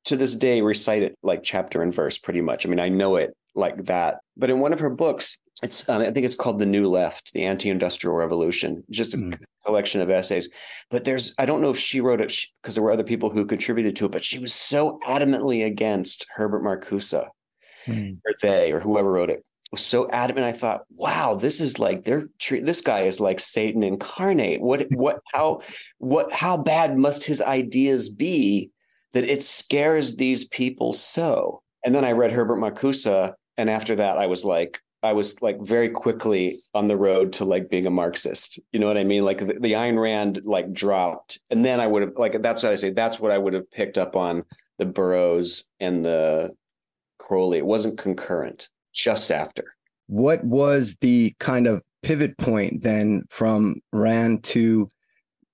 to 0.05 0.15
this 0.15 0.35
day, 0.35 0.61
recite 0.61 1.03
it 1.03 1.15
like 1.23 1.43
chapter 1.43 1.81
and 1.81 1.93
verse, 1.93 2.17
pretty 2.17 2.41
much. 2.41 2.65
I 2.65 2.69
mean, 2.69 2.79
I 2.79 2.87
know 2.89 3.17
it 3.17 3.35
like 3.53 3.85
that. 3.85 4.19
But 4.37 4.49
in 4.49 4.59
one 4.59 4.71
of 4.71 4.79
her 4.79 4.89
books, 4.89 5.37
it's, 5.61 5.87
um, 5.89 6.01
I 6.01 6.11
think 6.11 6.25
it's 6.25 6.35
called 6.35 6.59
"The 6.59 6.65
New 6.65 6.89
Left: 6.89 7.33
The 7.33 7.43
Anti-Industrial 7.43 8.15
Revolution," 8.15 8.83
just 8.89 9.13
a 9.13 9.17
Mm. 9.17 9.37
collection 9.65 9.99
of 9.99 10.09
essays. 10.09 10.47
But 10.89 11.03
there's, 11.03 11.33
I 11.37 11.45
don't 11.45 11.61
know 11.61 11.69
if 11.71 11.77
she 11.77 11.99
wrote 11.99 12.21
it 12.21 12.33
because 12.61 12.75
there 12.75 12.83
were 12.83 12.91
other 12.91 13.03
people 13.03 13.29
who 13.29 13.45
contributed 13.45 13.97
to 13.97 14.05
it, 14.05 14.11
but 14.13 14.23
she 14.23 14.39
was 14.39 14.53
so 14.53 14.99
adamantly 15.05 15.65
against 15.65 16.25
Herbert 16.35 16.63
Marcuse 16.63 17.27
Mm. 17.87 18.17
or 18.25 18.33
they 18.41 18.71
or 18.71 18.79
whoever 18.81 19.11
wrote 19.11 19.29
it 19.29 19.43
was 19.71 19.85
so 19.85 20.09
adamant. 20.11 20.45
I 20.45 20.51
thought, 20.51 20.85
wow, 20.95 21.35
this 21.35 21.59
is 21.59 21.79
like 21.79 22.03
they're 22.03 22.27
treat 22.39 22.65
this 22.65 22.81
guy 22.81 23.01
is 23.01 23.19
like 23.19 23.39
Satan 23.39 23.83
incarnate. 23.83 24.61
What 24.61 24.87
what 24.91 25.19
how 25.33 25.61
what 25.97 26.31
how 26.31 26.57
bad 26.57 26.97
must 26.97 27.23
his 27.25 27.41
ideas 27.41 28.09
be 28.09 28.71
that 29.13 29.25
it 29.25 29.43
scares 29.43 30.15
these 30.15 30.45
people 30.45 30.93
so? 30.93 31.61
And 31.85 31.93
then 31.93 32.05
I 32.05 32.11
read 32.11 32.31
Herbert 32.31 32.57
Marcuse, 32.57 33.33
and 33.57 33.69
after 33.69 33.95
that, 33.95 34.17
I 34.17 34.27
was 34.27 34.43
like, 34.43 34.79
I 35.03 35.13
was 35.13 35.41
like 35.41 35.61
very 35.61 35.89
quickly 35.89 36.59
on 36.73 36.87
the 36.87 36.97
road 36.97 37.33
to 37.33 37.45
like 37.45 37.69
being 37.69 37.87
a 37.87 37.91
Marxist. 37.91 38.59
You 38.71 38.79
know 38.79 38.87
what 38.87 38.97
I 38.97 39.03
mean? 39.03 39.23
Like 39.23 39.39
the, 39.39 39.57
the 39.59 39.73
Ayn 39.73 40.01
Rand 40.01 40.41
like 40.43 40.73
dropped, 40.73 41.39
and 41.49 41.63
then 41.63 41.79
I 41.79 41.87
would 41.87 42.01
have 42.01 42.13
like 42.17 42.41
that's 42.41 42.63
what 42.63 42.71
I 42.71 42.75
say. 42.75 42.91
That's 42.91 43.19
what 43.19 43.31
I 43.31 43.37
would 43.37 43.53
have 43.53 43.69
picked 43.69 43.97
up 43.97 44.15
on 44.15 44.43
the 44.77 44.85
Burroughs 44.85 45.65
and 45.79 46.03
the 46.03 46.55
Crowley. 47.19 47.57
It 47.57 47.65
wasn't 47.65 47.97
concurrent. 47.97 48.69
Just 48.97 49.31
after. 49.31 49.63
What 50.07 50.43
was 50.43 50.97
the 50.97 51.35
kind 51.39 51.67
of 51.67 51.83
pivot 52.01 52.37
point 52.37 52.81
then 52.81 53.23
from 53.29 53.75
Rand 53.93 54.43
to 54.45 54.89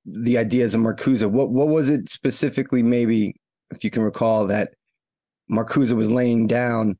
the 0.05 0.37
ideas 0.37 0.73
of 0.73 0.81
Marcuse? 0.81 1.29
What 1.29 1.49
what 1.49 1.67
was 1.67 1.89
it 1.89 2.09
specifically? 2.09 2.81
Maybe 2.81 3.35
if 3.69 3.83
you 3.83 3.91
can 3.91 4.03
recall 4.03 4.47
that 4.47 4.73
Marcuse 5.51 5.91
was 5.91 6.09
laying 6.09 6.47
down 6.47 6.97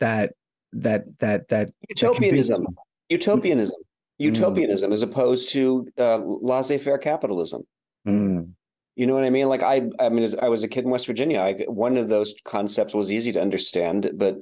that 0.00 0.32
that 0.72 1.04
that 1.20 1.48
that 1.48 1.48
that 1.48 1.70
Utopianism. 1.88 2.64
him. 2.66 2.76
Utopianism. 3.08 3.76
Mm. 3.76 4.24
Utopianism 4.24 4.92
as 4.92 5.02
opposed 5.02 5.50
to 5.50 5.86
uh, 5.98 6.18
laissez-faire 6.18 6.98
capitalism. 6.98 7.62
Mm, 8.08 8.50
You 8.96 9.06
know 9.06 9.14
what 9.14 9.24
I 9.24 9.30
mean? 9.30 9.48
Like 9.48 9.62
I, 9.62 9.88
I 10.00 10.08
mean, 10.08 10.24
as 10.24 10.34
I 10.34 10.48
was 10.48 10.64
a 10.64 10.68
kid 10.68 10.84
in 10.84 10.90
West 10.90 11.06
Virginia. 11.06 11.38
I, 11.40 11.52
one 11.68 11.96
of 11.96 12.08
those 12.08 12.34
concepts 12.44 12.94
was 12.94 13.12
easy 13.12 13.30
to 13.32 13.40
understand, 13.40 14.10
but 14.14 14.38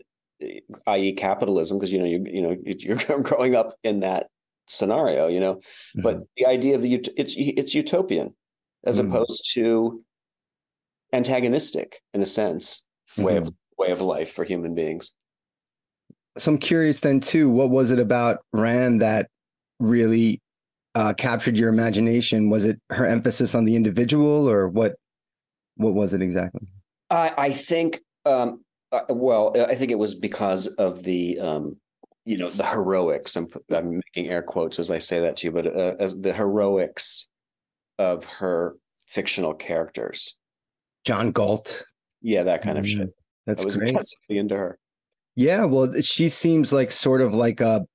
i.e., 0.87 1.13
capitalism, 1.13 1.79
because 1.79 1.93
you 1.93 1.99
know 1.99 2.05
you 2.05 2.25
you 2.27 2.43
know 2.43 2.57
you're 2.65 3.21
growing 3.23 3.55
up 3.55 3.73
in 3.83 4.01
that 4.01 4.29
scenario, 4.69 5.29
you 5.29 5.41
know. 5.41 5.61
But 5.97 6.19
mhm. 6.19 6.27
the 6.37 6.47
idea 6.47 6.75
of 6.75 6.83
the 6.83 6.95
it's 7.17 7.35
it's 7.37 7.75
utopian, 7.75 8.35
as 8.85 9.01
Mm. 9.01 9.09
opposed 9.09 9.51
to 9.55 10.03
antagonistic 11.13 12.01
in 12.13 12.23
a 12.23 12.27
sense 12.27 12.87
way 13.17 13.37
of 13.37 13.53
way 13.79 13.91
of 13.91 14.01
life 14.01 14.33
for 14.33 14.45
human 14.45 14.75
beings. 14.75 15.13
So 16.37 16.53
I'm 16.53 16.59
curious 16.59 17.01
then 17.01 17.21
too, 17.21 17.49
what 17.49 17.71
was 17.71 17.93
it 17.93 18.01
about 18.01 18.39
Rand 18.53 19.01
that 19.03 19.29
really 19.79 20.41
uh, 20.97 21.15
captured 21.15 21.57
your 21.57 21.69
imagination? 21.69 22.51
Was 22.51 22.65
it 22.65 22.81
her 22.91 23.07
emphasis 23.07 23.55
on 23.55 23.65
the 23.65 23.77
individual, 23.77 24.49
or 24.49 24.69
what? 24.69 24.97
What 25.77 25.95
was 25.95 26.15
it 26.15 26.23
exactly? 26.23 26.67
I, 27.11 27.33
I 27.37 27.53
think, 27.53 28.01
um, 28.25 28.64
uh, 28.95 29.15
well, 29.15 29.53
I 29.57 29.75
think 29.75 29.91
it 29.91 29.99
was 29.99 30.15
because 30.15 30.67
of 30.67 31.03
the, 31.03 31.39
um, 31.41 31.77
you 32.25 32.39
know, 32.39 32.49
the 32.49 32.65
heroics. 32.65 33.37
I'm, 33.37 33.49
I'm 33.71 34.01
making 34.15 34.31
air 34.31 34.43
quotes 34.43 34.79
as 34.79 34.91
I 34.91 34.99
say 34.99 35.21
that 35.21 35.37
to 35.39 35.47
you, 35.47 35.53
but 35.53 35.67
uh, 35.67 35.95
as 35.99 36.21
the 36.21 36.33
heroics 36.33 37.29
of 37.99 38.25
her 38.25 38.77
fictional 39.07 39.55
characters. 39.55 40.37
John 41.05 41.33
Galt. 41.33 41.85
Yeah, 42.23 42.45
that 42.45 42.63
kind 42.63 42.79
of 42.79 42.85
Mm, 42.85 42.89
shit. 42.89 43.15
That's 43.47 43.63
I 43.63 43.65
was 43.67 43.77
great. 43.77 43.95
massively 43.95 44.39
into 44.39 44.57
her. 44.57 44.79
Yeah, 45.37 45.65
well, 45.65 45.93
she 46.01 46.29
seems 46.29 46.73
like 46.73 46.93
sort 46.93 47.21
of 47.21 47.35
like 47.35 47.61
a 47.61 47.87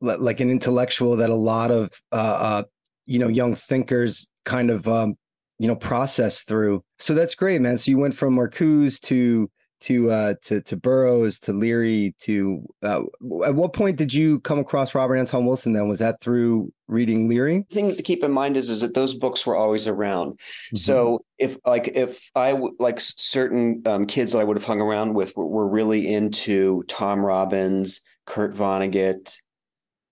like 0.00 0.40
an 0.40 0.50
intellectual 0.50 1.16
that 1.16 1.30
a 1.30 1.34
lot 1.34 1.70
of 1.70 1.90
uh, 2.12 2.16
uh 2.16 2.62
you 3.06 3.18
know 3.18 3.28
young 3.28 3.54
thinkers 3.54 4.28
kind 4.44 4.70
of 4.70 4.86
um 4.86 5.16
you 5.58 5.66
know 5.66 5.76
process 5.76 6.44
through. 6.44 6.82
So 6.98 7.12
that's 7.12 7.34
great, 7.34 7.60
man. 7.60 7.76
So 7.76 7.90
you 7.90 7.98
went 7.98 8.14
from 8.14 8.36
Marcuse 8.36 9.00
to 9.02 9.50
to 9.86 10.10
uh 10.10 10.34
to 10.42 10.60
to 10.62 10.76
Burroughs 10.76 11.38
to 11.40 11.52
Leary 11.52 12.14
to 12.20 12.66
uh, 12.82 13.02
at 13.44 13.54
what 13.54 13.72
point 13.72 13.96
did 13.96 14.12
you 14.12 14.40
come 14.40 14.58
across 14.58 14.94
Robert 14.94 15.16
Anton 15.16 15.46
Wilson? 15.46 15.72
Then 15.72 15.88
was 15.88 16.00
that 16.00 16.20
through 16.20 16.72
reading 16.88 17.28
Leary? 17.28 17.64
The 17.68 17.74
thing 17.74 17.96
to 17.96 18.02
keep 18.02 18.24
in 18.24 18.32
mind 18.32 18.56
is, 18.56 18.68
is 18.68 18.80
that 18.80 18.94
those 18.94 19.14
books 19.14 19.46
were 19.46 19.56
always 19.56 19.86
around. 19.86 20.32
Mm-hmm. 20.32 20.76
So 20.76 21.24
if 21.38 21.56
like 21.64 21.88
if 21.88 22.30
I 22.34 22.52
w- 22.52 22.74
like 22.80 22.98
certain 22.98 23.82
um, 23.86 24.06
kids 24.06 24.32
that 24.32 24.40
I 24.40 24.44
would 24.44 24.56
have 24.56 24.66
hung 24.66 24.80
around 24.80 25.14
with 25.14 25.36
were, 25.36 25.46
were 25.46 25.68
really 25.68 26.12
into 26.12 26.82
Tom 26.88 27.24
Robbins, 27.24 28.00
Kurt 28.26 28.54
Vonnegut, 28.54 29.38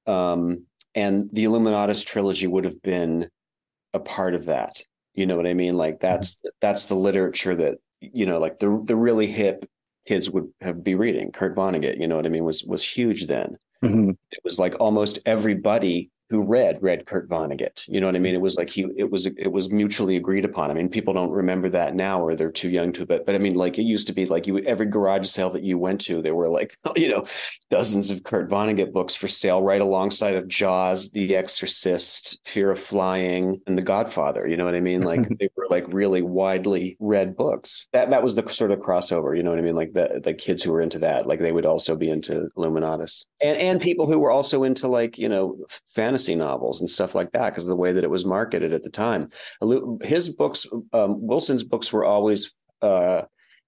um, 0.06 0.66
and 0.94 1.28
the 1.32 1.44
Illuminatus 1.44 2.06
trilogy 2.06 2.46
would 2.46 2.64
have 2.64 2.80
been 2.80 3.28
a 3.92 3.98
part 3.98 4.34
of 4.34 4.46
that. 4.46 4.80
You 5.14 5.26
know 5.26 5.36
what 5.36 5.46
I 5.46 5.54
mean? 5.54 5.76
Like 5.76 5.98
that's 5.98 6.40
that's 6.60 6.84
the 6.86 6.96
literature 6.96 7.54
that 7.56 7.78
you 8.12 8.26
know, 8.26 8.38
like 8.38 8.58
the 8.58 8.82
the 8.84 8.96
really 8.96 9.26
hip 9.26 9.64
kids 10.06 10.30
would 10.30 10.48
have 10.60 10.84
be 10.84 10.94
reading. 10.94 11.32
Kurt 11.32 11.56
Vonnegut, 11.56 11.98
you 12.00 12.06
know 12.06 12.16
what 12.16 12.26
I 12.26 12.28
mean, 12.28 12.44
was 12.44 12.64
was 12.64 12.82
huge 12.82 13.26
then 13.26 13.56
Mhm. 13.82 14.16
it 14.32 14.40
was 14.44 14.58
like 14.58 14.80
almost 14.80 15.18
everybody 15.26 16.10
who 16.30 16.42
read 16.42 16.78
read 16.80 17.06
Kurt 17.06 17.28
Vonnegut. 17.28 17.86
You 17.88 18.00
know 18.00 18.06
what 18.06 18.16
I 18.16 18.18
mean? 18.18 18.34
It 18.34 18.40
was 18.40 18.56
like 18.56 18.68
mm-hmm. 18.68 18.90
he 18.90 19.00
it 19.00 19.10
was 19.10 19.26
it 19.26 19.52
was 19.52 19.70
mutually 19.70 20.16
agreed 20.16 20.44
upon. 20.44 20.70
I 20.70 20.74
mean, 20.74 20.88
people 20.88 21.14
don't 21.14 21.30
remember 21.30 21.68
that 21.70 21.94
now 21.94 22.20
or 22.20 22.34
they're 22.34 22.50
too 22.50 22.70
young 22.70 22.92
to, 22.92 23.06
but 23.06 23.26
but 23.26 23.34
I 23.34 23.38
mean, 23.38 23.54
like 23.54 23.78
it 23.78 23.82
used 23.82 24.06
to 24.06 24.12
be 24.12 24.26
like 24.26 24.46
you 24.46 24.58
every 24.60 24.86
garage 24.86 25.26
sale 25.26 25.50
that 25.50 25.62
you 25.62 25.78
went 25.78 26.00
to, 26.02 26.22
there 26.22 26.34
were 26.34 26.48
like, 26.48 26.76
you 26.96 27.08
know, 27.08 27.24
dozens 27.70 28.10
of 28.10 28.24
Kurt 28.24 28.48
Vonnegut 28.50 28.92
books 28.92 29.14
for 29.14 29.28
sale 29.28 29.62
right 29.62 29.80
alongside 29.80 30.34
of 30.34 30.48
Jaws, 30.48 31.10
The 31.10 31.36
Exorcist, 31.36 32.40
Fear 32.44 32.72
of 32.72 32.78
Flying, 32.78 33.60
and 33.66 33.76
The 33.76 33.82
Godfather. 33.82 34.46
You 34.46 34.56
know 34.56 34.64
what 34.64 34.74
I 34.74 34.80
mean? 34.80 35.02
Like 35.14 35.28
they 35.38 35.50
were 35.54 35.66
like 35.68 35.84
really 35.88 36.22
widely 36.22 36.96
read 36.98 37.36
books. 37.36 37.88
That 37.92 38.08
that 38.10 38.22
was 38.22 38.34
the 38.34 38.48
sort 38.48 38.70
of 38.70 38.78
crossover, 38.78 39.36
you 39.36 39.42
know 39.42 39.50
what 39.50 39.58
I 39.58 39.62
mean? 39.62 39.74
Like 39.74 39.92
the 39.92 40.20
the 40.22 40.32
kids 40.32 40.62
who 40.62 40.72
were 40.72 40.80
into 40.80 40.98
that, 41.00 41.26
like 41.26 41.40
they 41.40 41.52
would 41.52 41.66
also 41.66 41.94
be 41.94 42.08
into 42.08 42.48
Illuminatus. 42.56 43.26
And 43.42 43.58
and 43.58 43.80
people 43.80 44.06
who 44.06 44.18
were 44.18 44.30
also 44.30 44.62
into 44.64 44.88
like, 44.88 45.18
you 45.18 45.28
know, 45.28 45.58
fantasy 46.14 46.36
novels 46.36 46.80
and 46.80 46.88
stuff 46.88 47.16
like 47.16 47.32
that 47.32 47.50
because 47.50 47.66
the 47.66 47.74
way 47.74 47.92
that 47.92 48.04
it 48.04 48.10
was 48.10 48.24
marketed 48.24 48.72
at 48.72 48.84
the 48.84 48.90
time. 48.90 49.28
His 50.02 50.28
books, 50.28 50.64
um, 50.92 51.26
Wilson's 51.26 51.64
books 51.64 51.92
were 51.92 52.04
always 52.04 52.54
uh, 52.82 53.22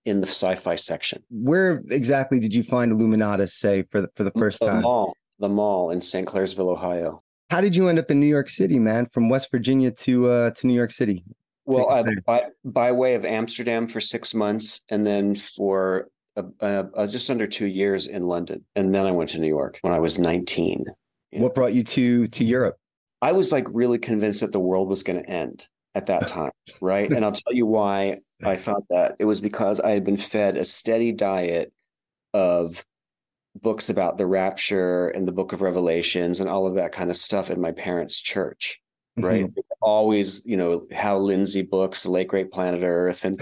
in 0.04 0.20
the 0.20 0.28
sci-fi 0.28 0.76
section. 0.76 1.24
Where 1.28 1.82
exactly 1.90 2.38
did 2.38 2.54
you 2.54 2.62
find 2.62 2.92
Illuminatus? 2.92 3.50
Say 3.50 3.82
for 3.90 4.00
the, 4.00 4.08
for 4.14 4.22
the 4.22 4.30
first 4.32 4.60
the 4.60 4.66
time. 4.66 4.82
mall, 4.82 5.16
the 5.40 5.48
mall 5.48 5.90
in 5.90 6.00
St. 6.00 6.26
Clairsville, 6.28 6.70
Ohio. 6.70 7.20
How 7.50 7.60
did 7.60 7.74
you 7.74 7.88
end 7.88 7.98
up 7.98 8.12
in 8.12 8.20
New 8.20 8.26
York 8.26 8.48
City, 8.48 8.78
man? 8.78 9.06
From 9.06 9.28
West 9.28 9.50
Virginia 9.50 9.90
to 9.90 10.30
uh 10.30 10.50
to 10.52 10.66
New 10.68 10.74
York 10.74 10.92
City. 10.92 11.24
Well, 11.64 11.86
Take 11.86 11.92
us 11.92 11.98
I, 11.98 12.02
there. 12.02 12.20
by 12.26 12.42
by 12.64 12.92
way 12.92 13.14
of 13.14 13.24
Amsterdam 13.24 13.88
for 13.88 14.00
six 14.00 14.34
months, 14.34 14.82
and 14.88 15.04
then 15.04 15.34
for 15.34 16.08
uh, 16.36 16.42
uh, 16.60 16.84
uh, 16.94 17.06
just 17.08 17.28
under 17.28 17.48
two 17.48 17.66
years 17.66 18.06
in 18.06 18.22
London, 18.22 18.64
and 18.76 18.94
then 18.94 19.04
I 19.04 19.10
went 19.10 19.30
to 19.30 19.40
New 19.40 19.48
York 19.48 19.78
when 19.82 19.92
I 19.92 19.98
was 19.98 20.16
nineteen. 20.18 20.84
Yeah. 21.36 21.42
What 21.42 21.54
brought 21.54 21.74
you 21.74 21.84
to 21.84 22.28
to 22.28 22.44
Europe? 22.44 22.76
I 23.22 23.32
was 23.32 23.52
like 23.52 23.66
really 23.70 23.98
convinced 23.98 24.40
that 24.40 24.52
the 24.52 24.60
world 24.60 24.88
was 24.88 25.02
going 25.02 25.22
to 25.22 25.30
end 25.30 25.68
at 25.94 26.06
that 26.06 26.28
time, 26.28 26.52
right? 26.80 27.10
and 27.10 27.24
I'll 27.24 27.32
tell 27.32 27.54
you 27.54 27.66
why 27.66 28.18
I 28.44 28.56
thought 28.66 28.82
that. 28.90 29.16
It 29.18 29.24
was 29.24 29.40
because 29.40 29.80
I 29.80 29.90
had 29.90 30.04
been 30.04 30.16
fed 30.16 30.56
a 30.56 30.64
steady 30.64 31.12
diet 31.12 31.72
of 32.34 32.84
books 33.62 33.88
about 33.88 34.18
the 34.18 34.26
rapture 34.26 35.08
and 35.08 35.26
the 35.26 35.32
book 35.32 35.52
of 35.52 35.62
revelations 35.62 36.40
and 36.40 36.50
all 36.50 36.66
of 36.66 36.74
that 36.74 36.92
kind 36.92 37.10
of 37.10 37.16
stuff 37.16 37.50
in 37.50 37.60
my 37.60 37.72
parents' 37.72 38.20
church, 38.20 38.80
right? 39.16 39.50
Always, 39.80 40.44
you 40.44 40.56
know, 40.56 40.86
Hal 40.90 41.22
Lindsey 41.22 41.62
books, 41.62 42.02
The 42.02 42.10
Late 42.10 42.28
Great 42.28 42.50
Planet 42.50 42.82
Earth, 42.82 43.24
and 43.24 43.40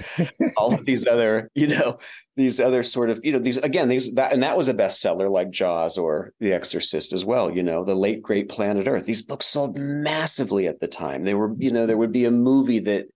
all 0.57 0.75
of 0.75 0.85
these 0.85 1.07
other, 1.07 1.51
you 1.55 1.69
know, 1.69 1.97
these 2.37 2.61
other 2.61 2.83
sort 2.83 3.11
of, 3.11 3.21
you 3.23 3.33
know, 3.33 3.39
these 3.39 3.59
again, 3.59 3.89
these 3.89 4.13
that 4.15 4.33
and 4.33 4.43
that 4.43 4.57
was 4.57 4.69
a 4.69 4.75
bestseller 4.75 5.31
like 5.31 5.51
Jaws 5.51 5.97
or 5.97 6.33
The 6.41 6.53
Exorcist 6.53 7.13
as 7.13 7.25
well, 7.25 7.51
you 7.51 7.63
know, 7.63 7.85
The 7.85 7.95
Late 7.95 8.23
Great 8.23 8.49
Planet 8.49 8.87
Earth. 8.87 9.07
These 9.07 9.23
books 9.23 9.47
sold 9.47 9.79
massively 9.79 10.67
at 10.67 10.81
the 10.81 10.89
time. 10.89 11.25
They 11.25 11.35
were, 11.35 11.55
you 11.59 11.71
know, 11.71 11.87
there 11.87 11.97
would 11.99 12.13
be 12.13 12.25
a 12.25 12.31
movie 12.31 12.81
that 12.81 13.07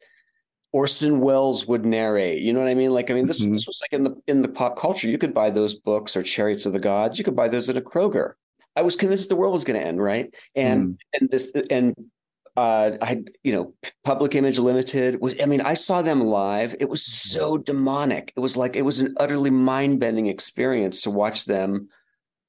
Orson 0.72 1.20
Welles 1.20 1.66
would 1.66 1.84
narrate. 1.86 2.42
You 2.42 2.52
know 2.52 2.60
what 2.60 2.68
I 2.68 2.74
mean? 2.74 2.92
Like, 2.92 3.10
I 3.10 3.14
mean, 3.14 3.26
this 3.26 3.42
Mhm. 3.42 3.52
this 3.52 3.66
was 3.66 3.80
like 3.82 3.92
in 3.98 4.04
the 4.04 4.14
in 4.26 4.42
the 4.42 4.48
pop 4.48 4.78
culture. 4.78 5.08
You 5.08 5.18
could 5.18 5.34
buy 5.34 5.50
those 5.50 5.74
books 5.74 6.16
or 6.16 6.22
Chariots 6.22 6.66
of 6.66 6.72
the 6.72 6.80
Gods. 6.80 7.18
You 7.18 7.24
could 7.24 7.36
buy 7.36 7.48
those 7.48 7.68
at 7.70 7.76
a 7.76 7.80
Kroger. 7.80 8.32
I 8.76 8.82
was 8.82 8.94
convinced 8.94 9.28
the 9.28 9.36
world 9.36 9.54
was 9.54 9.64
going 9.64 9.80
to 9.80 9.86
end, 9.86 10.00
right? 10.00 10.32
And 10.54 11.00
and 11.18 11.30
this 11.30 11.50
and 11.70 11.94
uh, 12.58 12.98
I, 13.00 13.22
you 13.44 13.52
know, 13.52 13.72
Public 14.02 14.34
Image 14.34 14.58
Limited 14.58 15.20
was. 15.20 15.40
I 15.40 15.46
mean, 15.46 15.60
I 15.60 15.74
saw 15.74 16.02
them 16.02 16.20
live. 16.20 16.74
It 16.80 16.88
was 16.88 17.04
so 17.04 17.56
demonic. 17.56 18.32
It 18.36 18.40
was 18.40 18.56
like 18.56 18.74
it 18.74 18.82
was 18.82 18.98
an 18.98 19.14
utterly 19.20 19.50
mind 19.50 20.00
bending 20.00 20.26
experience 20.26 21.02
to 21.02 21.10
watch 21.10 21.44
them 21.44 21.88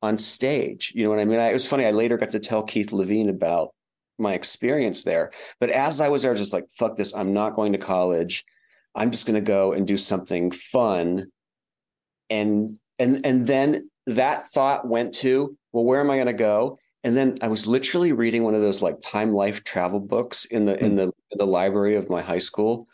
on 0.02 0.17
stage. 0.17 0.93
You 0.95 1.04
know 1.04 1.12
what 1.12 1.19
I 1.19 1.26
mean? 1.26 1.39
I, 1.39 1.50
it 1.50 1.54
was 1.54 1.67
funny. 1.67 1.86
I 1.86 1.91
later 1.91 2.17
got 2.17 2.32
to 2.32 2.39
tell 2.39 2.63
Keith 2.63 2.89
Levene 2.89 3.30
about 3.30 3.76
my 4.17 4.34
experience 4.34 5.04
there. 5.04 5.30
But 5.60 5.69
as 5.69 6.02
I 6.02 6.10
was 6.10 6.24
there, 6.24 6.32
I 6.32 6.34
was 6.34 6.39
just 6.39 6.54
like, 6.54 6.72
fuck 6.72 6.95
this. 6.95 7.13
I'm 7.13 7.32
not 7.32 7.54
going 7.54 7.74
to 7.74 7.78
college. 7.78 8.45
I'm 8.95 9.12
just 9.12 9.28
going 9.28 9.36
to 9.36 9.48
go 9.48 9.74
and 9.74 9.86
do 9.86 9.95
something 9.95 10.50
fun. 10.50 11.28
And 12.32 12.80
and 12.98 13.24
and 13.24 13.45
then 13.45 13.91
that 14.08 14.48
thought 14.48 14.88
went 14.88 15.13
to, 15.15 15.56
well, 15.72 15.86
where 15.86 16.00
am 16.00 16.10
I 16.10 16.15
going 16.15 16.26
to 16.26 16.34
go? 16.34 16.80
And 17.04 17.16
then 17.16 17.36
I 17.42 17.48
was 17.48 17.66
literally 17.66 18.12
reading 18.12 18.44
one 18.44 18.56
of 18.56 18.62
those 18.62 18.82
like 18.82 19.02
time 19.02 19.34
life 19.34 19.64
travel 19.64 20.00
books 20.00 20.46
in 20.46 20.66
the 20.66 20.78
in 20.84 20.96
the 20.96 21.04
in 21.32 21.38
the 21.38 21.46
library 21.48 21.96
of 21.96 22.10
my 22.10 22.22
high 22.22 22.40
school. 22.40 22.88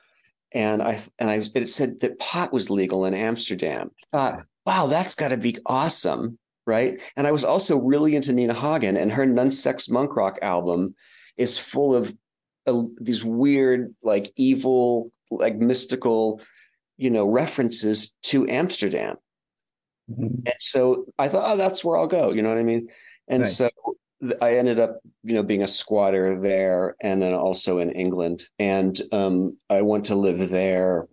And 0.51 0.81
I 0.81 0.99
and 1.19 1.29
I 1.29 1.41
it 1.55 1.67
said 1.67 1.99
that 2.01 2.19
pot 2.19 2.53
was 2.53 2.69
legal 2.69 3.05
in 3.05 3.13
Amsterdam. 3.13 3.91
I 4.03 4.05
thought, 4.11 4.45
wow, 4.65 4.87
that's 4.87 5.15
got 5.15 5.29
to 5.29 5.37
be 5.37 5.57
awesome, 5.65 6.37
right? 6.65 7.01
And 7.17 7.25
I 7.25 7.31
was 7.31 7.43
also 7.43 7.77
really 7.79 8.15
into 8.15 8.31
Nina 8.31 8.53
Hagen, 8.53 8.95
and 8.95 9.11
her 9.11 9.25
Nun 9.25 9.51
Sex 9.51 9.89
Monk 9.89 10.15
Rock 10.15 10.37
album 10.41 10.95
is 11.37 11.57
full 11.57 11.95
of 11.95 12.15
uh, 12.67 12.83
these 13.01 13.25
weird, 13.25 13.93
like 14.03 14.31
evil, 14.35 15.11
like 15.31 15.57
mystical, 15.57 16.41
you 16.97 17.09
know, 17.09 17.25
references 17.27 18.13
to 18.23 18.47
Amsterdam. 18.47 19.17
Mhm. 20.09 20.45
And 20.45 20.55
so 20.59 21.05
I 21.17 21.27
thought, 21.27 21.51
oh, 21.51 21.57
that's 21.57 21.83
where 21.83 21.97
I'll 21.97 22.07
go. 22.07 22.31
You 22.31 22.41
know 22.41 22.49
what 22.49 22.57
I 22.59 22.63
mean? 22.63 22.87
And 23.27 23.41
Nice. 23.41 23.57
so 23.57 23.69
I 24.41 24.57
ended 24.57 24.79
up, 24.79 24.99
you 25.23 25.33
know, 25.33 25.43
being 25.43 25.63
a 25.63 25.67
squatter 25.67 26.39
there 26.39 26.95
and 27.01 27.21
then 27.21 27.33
also 27.33 27.79
in 27.79 27.91
England. 27.91 28.43
And 28.59 28.99
um, 29.11 29.57
I 29.69 29.81
went 29.81 30.05
to 30.05 30.15
live 30.15 30.49
there 30.49 31.07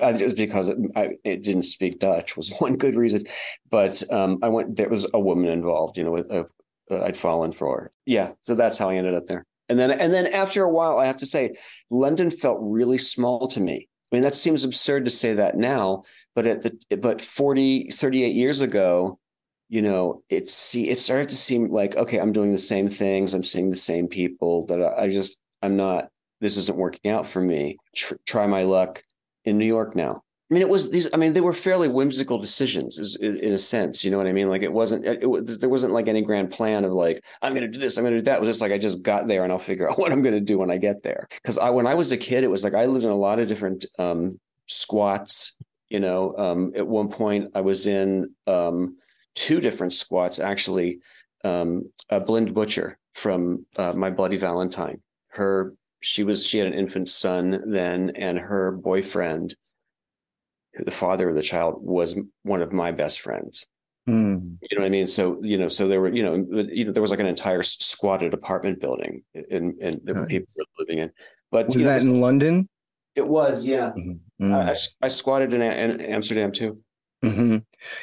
uh, 0.00 0.12
just 0.12 0.36
because 0.36 0.68
it, 0.68 0.78
I 0.94 1.10
it 1.24 1.42
didn't 1.42 1.64
speak 1.64 1.98
Dutch 1.98 2.36
was 2.36 2.54
one 2.58 2.76
good 2.76 2.94
reason. 2.94 3.24
But 3.70 4.02
um, 4.12 4.38
I 4.42 4.48
went, 4.48 4.76
there 4.76 4.88
was 4.88 5.06
a 5.12 5.20
woman 5.20 5.50
involved, 5.50 5.96
you 5.96 6.04
know, 6.04 6.12
with 6.12 6.30
a, 6.30 6.46
uh, 6.90 7.04
I'd 7.04 7.16
fallen 7.16 7.52
for. 7.52 7.90
Yeah. 8.06 8.32
So 8.42 8.54
that's 8.54 8.78
how 8.78 8.90
I 8.90 8.96
ended 8.96 9.14
up 9.14 9.26
there. 9.26 9.46
And 9.68 9.78
then, 9.78 9.90
and 9.90 10.12
then 10.12 10.26
after 10.26 10.62
a 10.62 10.70
while, 10.70 10.98
I 10.98 11.06
have 11.06 11.16
to 11.18 11.26
say, 11.26 11.56
London 11.90 12.30
felt 12.30 12.58
really 12.60 12.98
small 12.98 13.48
to 13.48 13.60
me. 13.60 13.88
I 14.12 14.16
mean, 14.16 14.22
that 14.22 14.34
seems 14.34 14.62
absurd 14.62 15.04
to 15.04 15.10
say 15.10 15.34
that 15.34 15.56
now, 15.56 16.02
but 16.34 16.46
at 16.46 16.62
the, 16.62 16.96
but 16.98 17.20
40, 17.20 17.90
38 17.90 18.34
years 18.34 18.60
ago, 18.60 19.18
you 19.74 19.82
know, 19.82 20.22
it's 20.28 20.54
see, 20.54 20.88
it 20.88 20.98
started 20.98 21.28
to 21.30 21.36
seem 21.36 21.72
like, 21.72 21.96
okay, 21.96 22.18
I'm 22.18 22.30
doing 22.30 22.52
the 22.52 22.58
same 22.58 22.86
things. 22.86 23.34
I'm 23.34 23.42
seeing 23.42 23.70
the 23.70 23.74
same 23.74 24.06
people 24.06 24.66
that 24.66 24.80
I, 24.80 25.02
I 25.02 25.08
just, 25.08 25.36
I'm 25.62 25.76
not, 25.76 26.10
this 26.40 26.56
isn't 26.56 26.78
working 26.78 27.10
out 27.10 27.26
for 27.26 27.40
me. 27.40 27.76
Tr- 27.92 28.14
try 28.24 28.46
my 28.46 28.62
luck 28.62 29.02
in 29.44 29.58
New 29.58 29.66
York 29.66 29.96
now. 29.96 30.22
I 30.48 30.54
mean, 30.54 30.62
it 30.62 30.68
was 30.68 30.92
these. 30.92 31.12
I 31.12 31.16
mean, 31.16 31.32
they 31.32 31.40
were 31.40 31.52
fairly 31.52 31.88
whimsical 31.88 32.38
decisions, 32.38 33.00
is, 33.00 33.16
in 33.16 33.52
a 33.52 33.58
sense. 33.58 34.04
You 34.04 34.12
know 34.12 34.18
what 34.18 34.28
I 34.28 34.32
mean? 34.32 34.48
Like, 34.48 34.62
it 34.62 34.72
wasn't. 34.72 35.06
It, 35.06 35.28
was, 35.28 35.58
there 35.58 35.70
wasn't 35.70 35.92
like 35.92 36.06
any 36.06 36.22
grand 36.22 36.52
plan 36.52 36.84
of 36.84 36.92
like, 36.92 37.24
I'm 37.42 37.52
going 37.52 37.66
to 37.66 37.72
do 37.72 37.80
this, 37.80 37.96
I'm 37.96 38.04
going 38.04 38.14
to 38.14 38.20
do 38.20 38.24
that. 38.26 38.36
It 38.36 38.40
was 38.40 38.50
just 38.50 38.60
like 38.60 38.70
I 38.70 38.78
just 38.78 39.02
got 39.02 39.26
there, 39.26 39.42
and 39.42 39.50
I'll 39.50 39.58
figure 39.58 39.90
out 39.90 39.98
what 39.98 40.12
I'm 40.12 40.22
going 40.22 40.36
to 40.36 40.40
do 40.40 40.58
when 40.58 40.70
I 40.70 40.76
get 40.76 41.02
there. 41.02 41.26
Because 41.30 41.58
I, 41.58 41.70
when 41.70 41.88
I 41.88 41.94
was 41.94 42.12
a 42.12 42.16
kid, 42.16 42.44
it 42.44 42.50
was 42.50 42.62
like 42.62 42.74
I 42.74 42.84
lived 42.84 43.04
in 43.04 43.10
a 43.10 43.16
lot 43.16 43.40
of 43.40 43.48
different 43.48 43.86
um, 43.98 44.38
squats. 44.66 45.56
You 45.88 45.98
know, 45.98 46.36
um, 46.36 46.72
at 46.76 46.86
one 46.86 47.08
point 47.08 47.50
I 47.56 47.62
was 47.62 47.86
in 47.86 48.30
um, 48.46 48.98
two 49.34 49.60
different 49.60 49.92
squats 49.92 50.38
actually. 50.38 51.00
Um, 51.44 51.90
a 52.08 52.20
Bilinda 52.20 52.54
Butcher 52.54 52.98
from 53.12 53.66
uh, 53.76 53.92
My 53.92 54.10
Bloody 54.10 54.38
Valentine. 54.38 55.02
Her 55.28 55.74
she 56.00 56.24
was 56.24 56.46
she 56.46 56.58
had 56.58 56.66
an 56.66 56.74
infant 56.74 57.08
son 57.08 57.62
then, 57.70 58.12
and 58.16 58.38
her 58.38 58.72
boyfriend, 58.72 59.54
the 60.78 60.90
father 60.90 61.28
of 61.28 61.34
the 61.34 61.42
child, 61.42 61.76
was 61.82 62.18
one 62.42 62.62
of 62.62 62.72
my 62.72 62.92
best 62.92 63.20
friends. 63.20 63.66
Mm. 64.08 64.56
You 64.62 64.76
know 64.78 64.82
what 64.82 64.86
I 64.86 64.90
mean? 64.90 65.06
So 65.06 65.38
you 65.42 65.56
know, 65.58 65.68
so 65.68 65.86
there 65.88 66.00
were 66.00 66.12
you 66.14 66.22
know, 66.22 66.34
you 66.70 66.86
know, 66.86 66.92
there 66.92 67.02
was 67.02 67.10
like 67.10 67.20
an 67.20 67.26
entire 67.26 67.62
squatted 67.62 68.32
apartment 68.34 68.80
building, 68.80 69.22
and 69.34 69.74
and 69.80 70.00
were 70.06 70.14
Nice. 70.14 70.28
people 70.28 70.48
living 70.78 70.98
in. 70.98 71.10
But 71.50 71.66
Was 71.66 71.76
know, 71.76 71.84
that 71.84 72.02
in 72.02 72.20
London? 72.20 72.68
it 73.14 73.26
was 73.26 73.64
yeah. 73.66 73.92
Mhm. 73.96 74.18
I, 74.52 74.72
I, 74.72 74.74
I 75.02 75.08
squatted 75.08 75.52
in, 75.54 75.62
in 75.62 76.00
Amsterdam 76.00 76.52
too. 76.52 76.80
Hmm 77.30 77.58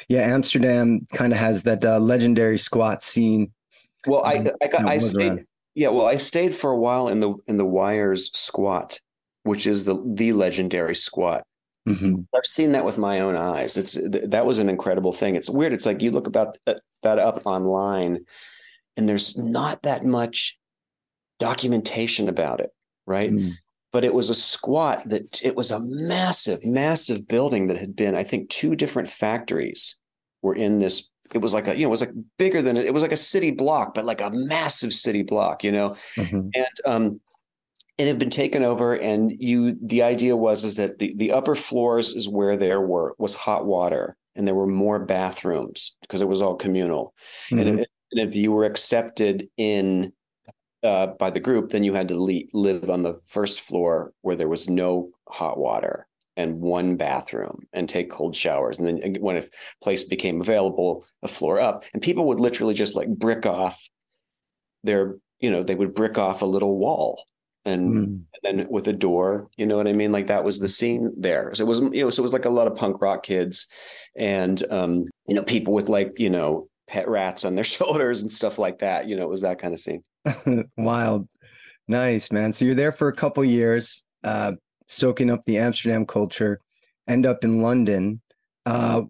Yeah, 0.08 0.22
Amsterdam 0.22 1.06
kind 1.12 1.32
of 1.32 1.38
has 1.38 1.62
that 1.64 1.84
uh, 1.84 1.98
legendary 1.98 2.58
squat 2.58 3.02
scene. 3.02 3.52
Well, 4.06 4.22
I 4.24 4.38
Mhm. 4.38 4.52
I, 4.62 4.66
got, 4.68 4.84
I 4.86 4.98
stayed. 4.98 5.28
around. 5.28 5.46
Yeah, 5.74 5.88
well, 5.88 6.06
I 6.06 6.16
stayed 6.16 6.54
for 6.54 6.70
a 6.70 6.78
while 6.78 7.08
in 7.08 7.20
the 7.20 7.34
in 7.46 7.56
the 7.56 7.64
Wyers 7.64 8.30
squat, 8.36 8.98
which 9.44 9.66
is 9.66 9.84
the 9.84 10.02
the 10.04 10.32
legendary 10.32 10.94
squat. 10.94 11.44
Mhm. 11.88 12.26
I've 12.34 12.46
seen 12.46 12.72
that 12.72 12.84
with 12.84 12.98
my 12.98 13.20
own 13.20 13.36
eyes. 13.36 13.76
It's 13.76 13.94
th- 13.94 14.24
that 14.30 14.46
was 14.46 14.58
an 14.58 14.68
incredible 14.68 15.12
thing. 15.12 15.34
It's 15.34 15.50
weird. 15.50 15.72
It's 15.72 15.86
like 15.86 16.00
you 16.02 16.10
look 16.10 16.26
about 16.26 16.58
that, 16.66 16.80
that 17.02 17.18
up 17.18 17.42
online, 17.46 18.24
and 18.96 19.08
there's 19.08 19.36
not 19.36 19.82
that 19.82 20.04
much 20.04 20.58
documentation 21.40 22.28
about 22.28 22.60
it, 22.60 22.70
right? 23.06 23.32
Mm. 23.32 23.52
But 23.92 24.04
it 24.04 24.14
was 24.14 24.30
a 24.30 24.34
squat 24.34 25.02
that 25.06 25.42
it 25.44 25.54
was 25.54 25.70
a 25.70 25.80
massive, 25.80 26.64
massive 26.64 27.28
building 27.28 27.68
that 27.68 27.76
had 27.76 27.94
been, 27.94 28.14
I 28.14 28.24
think, 28.24 28.48
two 28.48 28.74
different 28.74 29.10
factories 29.10 29.96
were 30.40 30.54
in 30.54 30.78
this. 30.78 31.08
It 31.34 31.38
was 31.42 31.54
like 31.54 31.68
a, 31.68 31.74
you 31.74 31.82
know, 31.82 31.88
it 31.88 31.90
was 31.90 32.00
like 32.00 32.14
bigger 32.38 32.60
than 32.62 32.76
it 32.76 32.92
was 32.92 33.02
like 33.02 33.12
a 33.12 33.16
city 33.16 33.50
block, 33.50 33.94
but 33.94 34.04
like 34.04 34.20
a 34.20 34.30
massive 34.30 34.92
city 34.92 35.22
block, 35.22 35.62
you 35.64 35.72
know 35.72 35.90
Mhm. 36.16 36.50
and 36.54 36.66
um 36.86 37.20
it 37.98 38.06
had 38.06 38.18
been 38.18 38.30
taken 38.30 38.62
over 38.64 38.94
and 38.94 39.32
you 39.38 39.76
the 39.82 40.02
idea 40.02 40.34
was 40.34 40.64
is 40.64 40.76
that 40.76 40.98
the, 40.98 41.14
the 41.16 41.30
upper 41.30 41.54
floors 41.54 42.14
is 42.14 42.28
where 42.28 42.56
there 42.56 42.80
were 42.80 43.14
was 43.18 43.34
hot 43.34 43.66
water 43.66 44.16
and 44.34 44.48
there 44.48 44.54
were 44.54 44.66
more 44.66 44.98
bathrooms 45.04 45.94
because 46.00 46.22
it 46.22 46.28
was 46.28 46.40
all 46.40 46.56
communal 46.56 47.14
Mhm. 47.50 47.60
and, 47.60 47.68
if, 47.80 47.86
and 48.12 48.28
if 48.30 48.34
you 48.34 48.50
were 48.52 48.64
accepted 48.64 49.48
in 49.58 50.12
uh, 50.82 51.08
by 51.18 51.30
the 51.30 51.40
group 51.40 51.70
then 51.70 51.84
you 51.84 51.94
had 51.94 52.08
to 52.08 52.20
le- 52.20 52.42
live 52.52 52.90
on 52.90 53.02
the 53.02 53.20
first 53.24 53.60
floor 53.60 54.12
where 54.22 54.36
there 54.36 54.48
was 54.48 54.68
no 54.68 55.10
hot 55.28 55.58
water 55.58 56.06
and 56.36 56.60
one 56.60 56.96
bathroom 56.96 57.66
and 57.72 57.88
take 57.88 58.10
cold 58.10 58.34
showers. 58.34 58.78
And 58.78 58.88
then 58.88 59.14
when 59.20 59.36
a 59.36 59.44
place 59.82 60.02
became 60.04 60.40
available 60.40 61.04
a 61.22 61.28
floor 61.28 61.60
up. 61.60 61.84
And 61.92 62.02
people 62.02 62.26
would 62.28 62.40
literally 62.40 62.74
just 62.74 62.94
like 62.94 63.08
brick 63.08 63.44
off 63.44 63.78
their 64.82 65.16
you 65.40 65.50
know 65.50 65.62
they 65.62 65.74
would 65.74 65.94
brick 65.94 66.18
off 66.18 66.42
a 66.42 66.46
little 66.46 66.76
wall 66.78 67.24
and 67.64 67.92
Mm. 67.92 68.22
and 68.42 68.58
then 68.58 68.66
with 68.70 68.88
a 68.88 68.92
door 68.92 69.48
you 69.56 69.66
know 69.66 69.76
what 69.76 69.86
i 69.86 69.92
mean? 69.92 70.10
Like 70.10 70.26
that 70.28 70.42
was 70.42 70.58
the 70.58 70.68
scene 70.68 71.12
there. 71.16 71.52
So 71.54 71.64
it 71.64 71.68
was 71.68 71.80
you 71.80 72.02
know 72.02 72.10
so 72.10 72.22
it 72.22 72.24
was 72.24 72.32
like 72.32 72.46
a 72.46 72.50
lot 72.50 72.66
of 72.66 72.74
punk 72.74 73.00
rock 73.00 73.22
kids 73.22 73.68
and 74.16 74.60
um 74.70 75.04
you 75.28 75.34
know 75.34 75.42
people 75.44 75.74
with 75.74 75.88
like 75.88 76.18
you 76.18 76.30
know 76.30 76.68
pet 76.88 77.08
rats 77.08 77.44
on 77.44 77.54
their 77.54 77.64
shoulders 77.76 78.22
and 78.22 78.32
stuff 78.32 78.58
like 78.58 78.78
that 78.78 79.06
you 79.06 79.16
know 79.16 79.22
it 79.22 79.28
was 79.28 79.42
that 79.42 79.58
kind 79.58 79.74
of 79.74 79.80
scene 79.80 80.02
Wild. 80.76 81.28
Nice, 81.88 82.30
man. 82.30 82.52
So 82.52 82.64
you're 82.64 82.74
there 82.74 82.92
for 82.92 83.08
a 83.08 83.14
couple 83.14 83.44
years, 83.44 84.04
uh, 84.24 84.52
soaking 84.86 85.30
up 85.30 85.44
the 85.44 85.58
Amsterdam 85.58 86.06
culture, 86.06 86.60
end 87.08 87.26
up 87.26 87.44
in 87.44 87.60
London. 87.60 88.20
Uh, 88.64 89.02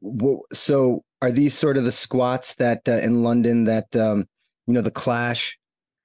so 0.52 1.04
are 1.20 1.30
these 1.30 1.56
sort 1.56 1.76
of 1.76 1.84
the 1.84 1.92
squats 1.92 2.54
that 2.56 2.88
uh, 2.88 2.92
in 2.92 3.22
London 3.22 3.64
that, 3.64 3.94
um, 3.96 4.26
you 4.66 4.74
know, 4.74 4.80
the 4.80 4.90
Clash 4.90 5.58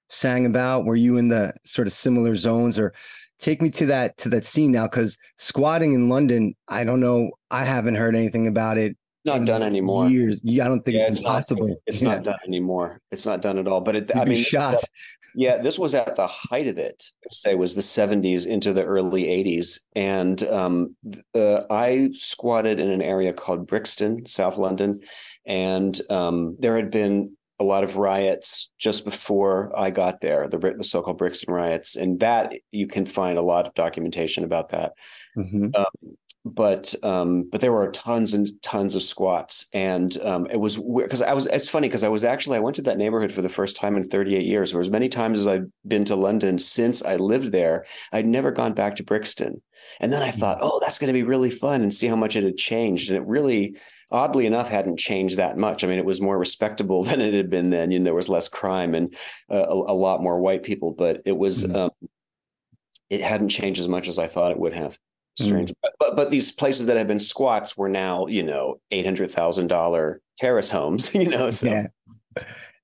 sang 0.09 0.45
about? 0.45 0.85
Were 0.85 0.95
you 0.95 1.17
in 1.17 1.29
the 1.29 1.53
sort 1.63 1.87
of 1.87 1.93
similar 1.93 2.35
zones 2.35 2.77
or 2.77 2.93
take 3.39 3.61
me 3.61 3.69
to 3.71 3.85
that, 3.87 4.17
to 4.17 4.29
that 4.29 4.45
scene 4.45 4.71
now? 4.71 4.87
Cause 4.87 5.17
squatting 5.37 5.93
in 5.93 6.09
London, 6.09 6.53
I 6.67 6.83
don't 6.83 6.99
know. 6.99 7.31
I 7.49 7.63
haven't 7.63 7.95
heard 7.95 8.15
anything 8.15 8.47
about 8.47 8.77
it. 8.77 8.97
Not 9.27 9.45
done 9.45 9.61
anymore 9.61 10.09
Years. 10.09 10.41
Yeah. 10.43 10.65
I 10.65 10.67
don't 10.69 10.83
think 10.83 10.97
Yeah, 10.97 11.07
it's, 11.07 11.21
not- 11.23 11.29
impossible. 11.29 11.75
it's 11.85 12.01
Yeah. 12.01 12.15
not 12.15 12.23
done 12.23 12.39
anymore 12.47 13.01
it's 13.11 13.25
not 13.25 13.41
done 13.41 13.57
at 13.59 13.67
all 13.67 13.81
but 13.81 13.95
it 13.95 14.15
i 14.15 14.25
mean 14.25 14.43
shot. 14.43 14.75
at- 14.75 14.83
yeah 15.35 15.57
this 15.61 15.77
was 15.77 15.93
at 15.93 16.15
the 16.15 16.27
height 16.27 16.67
of 16.67 16.77
it 16.77 17.03
say 17.29 17.53
was 17.55 17.75
the 17.75 17.81
70s 17.81 18.45
into 18.47 18.73
the 18.73 18.83
early 18.83 19.23
80s 19.25 19.79
and 19.95 20.41
um, 20.59 20.95
uh, 21.35 21.61
i 21.69 22.09
squatted 22.13 22.79
in 22.79 22.89
an 22.89 23.01
area 23.01 23.33
called 23.33 23.67
brixton 23.67 24.25
south 24.25 24.57
london 24.57 25.01
and 25.45 25.99
um, 26.09 26.55
there 26.59 26.75
had 26.75 26.89
been 26.91 27.33
a 27.59 27.63
lot 27.63 27.83
of 27.83 27.97
riots 27.97 28.69
just 28.79 29.03
before 29.03 29.71
i 29.77 29.89
got 29.89 30.21
there 30.21 30.47
the, 30.47 30.57
the 30.57 30.83
so-called 30.83 31.17
brixton 31.17 31.53
riots 31.53 31.95
and 31.95 32.19
that 32.19 32.53
you 32.71 32.87
can 32.87 33.05
find 33.05 33.37
a 33.37 33.41
lot 33.53 33.67
of 33.67 33.73
documentation 33.73 34.43
about 34.43 34.69
that 34.69 34.93
Mhm. 35.37 35.71
But 36.47 36.93
um 37.03 37.47
but 37.51 37.61
there 37.61 37.71
were 37.71 37.91
tons 37.91 38.33
and 38.33 38.49
tons 38.61 38.95
of 38.95 39.01
squats. 39.03 39.67
And 39.73 40.17
um 40.23 40.47
it 40.47 40.57
was 40.59 40.77
because 40.77 41.21
i 41.21 41.33
was 41.33 41.45
it's 41.47 41.69
funny 41.69 41.87
because 41.87 42.03
i 42.03 42.09
was 42.09 42.23
actually 42.23 42.57
i 42.57 42.61
went 42.61 42.75
to 42.77 42.81
that 42.83 42.97
neighborhood 42.97 43.31
for 43.31 43.41
the 43.41 43.49
first 43.49 43.75
time 43.77 43.95
in 43.97 44.03
38 44.03 44.45
years. 44.45 44.73
Or 44.73 44.79
as 44.81 44.89
many 44.89 45.09
times 45.09 45.39
as 45.39 45.47
i've 45.47 45.67
been 45.87 46.05
to 46.05 46.15
london 46.15 46.59
since 46.59 47.03
i 47.03 47.15
lived 47.15 47.51
there 47.51 47.85
i'd 48.13 48.25
never 48.25 48.51
gone 48.51 48.73
back 48.73 48.95
to 48.97 49.03
brixton. 49.03 49.61
And 49.99 50.11
then 50.11 50.21
i 50.21 50.31
thought 50.31 50.59
oh 50.61 50.79
that's 50.81 50.99
going 50.99 51.07
to 51.07 51.13
be 51.13 51.23
really 51.23 51.51
fun 51.51 51.81
and 51.81 51.93
see 51.93 52.07
how 52.07 52.15
much 52.15 52.35
it 52.35 52.43
had 52.43 52.57
changed. 52.57 53.09
And 53.09 53.17
it 53.17 53.27
really 53.27 53.77
oddly 54.11 54.45
enough 54.45 54.69
hadn't 54.69 54.97
changed 54.97 55.37
that 55.37 55.57
much. 55.57 55.83
I 55.83 55.87
mean 55.87 55.99
it 55.99 56.05
was 56.05 56.21
more 56.21 56.37
respectable 56.37 57.03
than 57.09 57.21
it 57.21 57.33
had 57.33 57.49
been 57.49 57.69
then 57.69 57.91
you 57.91 57.99
know 57.99 58.05
there 58.05 58.13
was 58.13 58.29
less 58.29 58.49
crime 58.49 58.95
and 58.95 59.13
uh, 59.49 59.65
a, 59.67 59.73
a 59.91 59.97
lot 60.05 60.21
more 60.23 60.39
white 60.39 60.63
people. 60.63 60.93
But 60.93 61.21
it 61.25 61.37
was 61.37 61.65
Mhm. 61.65 61.75
um 61.75 61.91
it 63.09 63.21
hadn't 63.21 63.49
changed 63.49 63.79
as 63.79 63.87
much 63.87 64.07
as 64.09 64.19
i 64.19 64.27
thought 64.27 64.51
it 64.51 64.59
would 64.59 64.73
have 64.73 64.97
strange. 65.37 65.73
But, 65.81 65.93
but 65.99 66.15
but 66.15 66.31
these 66.31 66.51
places 66.51 66.85
that 66.87 66.97
have 66.97 67.07
been 67.07 67.19
squats 67.19 67.77
were 67.77 67.89
now 67.89 68.27
you 68.27 68.43
know 68.43 68.79
eight 68.91 69.05
hundred 69.05 69.31
thousand 69.31 69.67
dollar 69.67 70.21
terrace 70.37 70.69
homes. 70.71 71.13
You 71.15 71.29
know, 71.29 71.49
so 71.49 71.67
Yeah. 71.67 71.87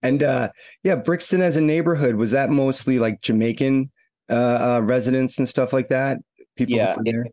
And 0.02 0.24
uh 0.24 0.50
yeah, 0.84 0.96
Brixton 0.96 1.42
as 1.42 1.58
a 1.58 1.62
neighborhood, 1.62 2.16
was 2.16 2.32
that 2.32 2.50
mostly 2.50 3.00
like 3.00 3.22
Jamaican 3.22 3.92
uh, 4.30 4.34
uh 4.34 4.82
residents 4.84 5.38
and 5.38 5.48
stuff 5.48 5.74
like 5.74 5.88
that? 5.90 6.18
People 6.56 6.76
Yeah, 6.76 6.96
there? 7.04 7.26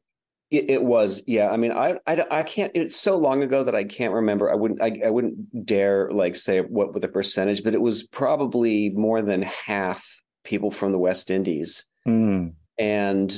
it, 0.50 0.70
it 0.70 0.82
was. 0.82 1.22
Yeah, 1.26 1.50
I 1.50 1.56
mean, 1.56 1.72
I, 1.72 1.96
I 2.06 2.24
I 2.30 2.42
can't. 2.42 2.72
It's 2.74 2.96
so 2.96 3.16
long 3.16 3.42
ago 3.42 3.62
that 3.64 3.74
I 3.74 3.84
can't 3.84 4.12
remember. 4.12 4.50
I 4.50 4.54
wouldn't 4.54 4.82
I, 4.82 5.00
I 5.06 5.10
wouldn't 5.10 5.66
dare 5.66 6.10
like 6.10 6.36
say 6.36 6.60
what 6.60 6.92
with 6.92 7.02
the 7.02 7.08
percentage, 7.08 7.62
but 7.62 7.74
it 7.74 7.80
was 7.80 8.04
probably 8.04 8.90
more 8.90 9.22
than 9.22 9.42
half 9.42 10.20
people 10.44 10.70
from 10.70 10.92
the 10.92 10.98
West 10.98 11.30
Indies, 11.30 11.86
Mm, 12.06 12.54
and 12.78 13.32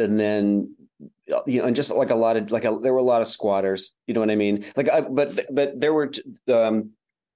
and 0.00 0.18
then 0.18 0.74
you 1.46 1.60
know, 1.60 1.66
and 1.66 1.76
just 1.76 1.94
like 1.94 2.10
a 2.10 2.14
lot 2.14 2.36
of 2.36 2.50
like 2.50 2.64
a, 2.64 2.76
there 2.82 2.92
were 2.92 2.98
a 2.98 3.04
lot 3.04 3.20
of 3.20 3.26
squatters. 3.26 3.92
You 4.06 4.14
know 4.14 4.20
what 4.20 4.30
I 4.30 4.36
mean? 4.36 4.64
Like, 4.76 4.88
I, 4.90 5.00
but 5.02 5.46
but 5.50 5.80
there 5.80 5.92
were 5.94 6.10
um, 6.52 6.90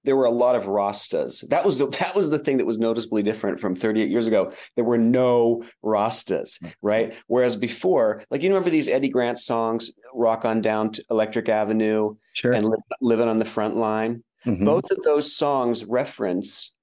there 0.05 0.16
were 0.16 0.24
a 0.27 0.31
lot 0.31 0.57
of 0.57 0.64
rastas. 0.64 1.46
That 1.48 1.64
was 1.64 1.79
the 1.79 1.87
that 1.87 2.14
was 2.14 2.31
the 2.31 2.38
thing 2.38 2.59
that 2.59 2.66
was 2.66 2.79
noticeably 2.79 3.22
different 3.22 3.61
from 3.61 3.74
38 3.74 4.09
years 4.11 4.27
ago. 4.27 4.53
There 4.77 4.85
were 4.85 4.98
no 4.98 5.64
rastas, 5.85 6.62
right? 6.83 7.14
Whereas 7.27 7.57
before, 7.57 8.22
like 8.31 8.42
you 8.42 8.50
remember 8.50 8.70
these 8.70 8.88
Eddie 8.88 9.09
Grant 9.09 9.38
songs, 9.38 9.90
"Rock 10.12 10.44
on 10.44 10.61
Down 10.61 10.90
to 10.92 11.05
Electric 11.11 11.48
Avenue" 11.48 12.16
sure. 12.35 12.53
and 12.53 12.66
Li- 12.68 12.77
"Living 13.00 13.29
on 13.29 13.38
the 13.38 13.44
Front 13.44 13.77
Line." 13.77 14.22
Mhm. 14.44 14.64
Both 14.64 14.90
of 14.90 15.00
those 15.03 15.35
songs 15.35 15.85
reference 15.87 16.74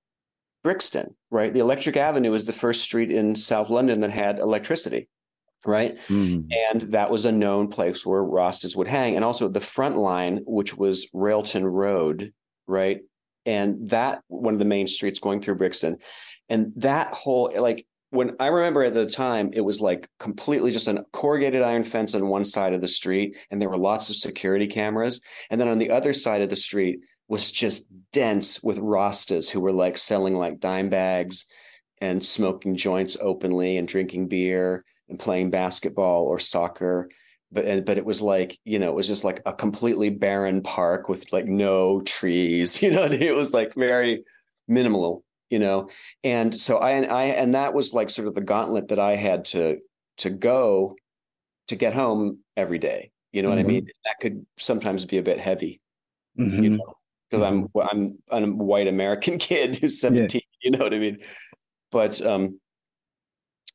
Brixton, 0.64 1.16
right? 1.30 1.54
The 1.54 1.60
Electric 1.60 1.98
Avenue 1.98 2.34
is 2.34 2.46
the 2.46 2.54
first 2.54 2.82
street 2.82 3.12
in 3.12 3.36
South 3.36 3.70
London 3.70 4.02
that 4.02 4.12
had 4.12 4.40
electricity, 4.40 5.10
right? 5.66 5.98
Mm, 6.08 6.48
And 6.72 6.82
that 6.94 7.12
was 7.12 7.26
a 7.26 7.32
known 7.32 7.68
place 7.68 8.06
where 8.06 8.24
Rastas 8.24 8.76
would 8.76 8.88
hang. 8.88 9.16
And 9.16 9.26
also 9.26 9.48
the 9.48 9.60
front 9.60 9.98
line, 9.98 10.42
which 10.46 10.76
was 10.76 11.08
Railton 11.14 11.66
Road, 11.66 12.34
right? 12.68 13.02
And 13.46 13.88
that 13.90 14.22
one 14.28 14.54
of 14.54 14.60
the 14.60 14.66
main 14.66 14.88
streets 14.88 15.20
going 15.20 15.42
through 15.42 15.56
Brixton. 15.56 15.98
And 16.50 16.74
that 16.78 17.14
whole 17.14 17.52
like 17.56 17.86
when 18.12 18.36
I 18.42 18.48
remember 18.48 18.84
at 18.84 18.94
the 18.94 19.06
time, 19.06 19.52
it 19.54 19.62
was 19.62 19.80
like 19.80 20.10
completely 20.20 20.72
just 20.72 20.88
a 20.90 21.06
corrugated 21.14 21.62
iron 21.62 21.84
fence 21.84 22.14
on 22.14 22.28
one 22.28 22.44
side 22.44 22.74
of 22.74 22.82
the 22.82 22.88
street, 22.88 23.38
and 23.50 23.62
there 23.62 23.70
were 23.70 23.78
lots 23.78 24.10
of 24.10 24.18
security 24.18 24.68
cameras. 24.68 25.22
And 25.50 25.60
then 25.60 25.70
on 25.70 25.80
the 25.80 25.92
other 25.92 26.12
side 26.12 26.42
of 26.42 26.50
the 26.50 26.58
street 26.58 27.00
was 27.30 27.52
just 27.52 27.88
dense 28.12 28.62
with 28.62 28.80
Rastas 28.80 29.50
who 29.50 29.62
were 29.62 29.72
like 29.72 29.98
selling 29.98 30.36
like 30.36 30.60
dime 30.60 30.90
bags 30.90 31.46
and 32.02 32.24
smoking 32.24 32.76
joints 32.76 33.16
openly 33.22 33.78
and 33.78 33.88
drinking 33.88 34.28
beer 34.28 34.84
and 35.12 35.20
playing 35.20 35.52
basketball 35.52 36.24
or 36.24 36.40
soccer 36.40 37.10
but 37.52 37.86
but 37.86 37.98
it 37.98 38.06
was 38.06 38.22
like 38.22 38.58
you 38.66 38.80
know 38.80 38.90
it 38.90 38.96
was 38.96 39.08
just 39.08 39.24
like 39.24 39.42
a 39.46 39.54
completely 39.54 40.10
barren 40.10 40.62
park 40.62 41.08
with 41.08 41.32
like 41.32 41.46
no 41.46 42.02
trees 42.02 42.82
you 42.84 42.90
know 42.92 43.04
it 43.04 43.36
was 43.36 43.54
like 43.54 43.76
very 43.76 44.24
minimal 44.68 45.24
you 45.50 45.60
know 45.60 45.90
and 46.24 46.56
so 46.56 46.78
i 46.78 46.92
and 46.92 47.12
i 47.12 47.24
and 47.26 47.54
that 47.54 47.74
was 47.74 47.94
like 47.94 48.10
sort 48.10 48.28
of 48.28 48.34
the 48.36 48.42
gauntlet 48.42 48.88
that 48.88 49.00
i 49.00 49.16
had 49.16 49.46
to 49.46 49.78
to 50.18 50.30
go 50.30 50.96
to 51.68 51.76
get 51.76 51.94
home 51.94 52.40
every 52.58 52.78
day. 52.78 53.12
You 53.32 53.42
know 53.42 53.50
what 53.50 53.58
Mhm. 53.58 53.62
I 53.62 53.68
mean? 53.68 53.88
That 54.06 54.20
could 54.20 54.46
sometimes 54.58 55.06
be 55.06 55.18
a 55.18 55.24
bit 55.24 55.40
heavy, 55.40 55.80
you 56.36 56.46
Mhm. 56.46 56.78
know, 56.78 56.94
because 57.30 57.42
I'm 57.42 57.70
I'm 57.82 58.18
I'm 58.30 58.60
a 58.60 58.64
white 58.64 58.88
American 58.88 59.38
kid 59.50 59.78
who's 59.78 60.00
17. 60.02 60.42
You 60.62 60.72
know 60.72 60.80
what 60.80 60.94
I 60.94 61.00
mean? 61.00 61.20
But 61.92 62.22
um, 62.22 62.60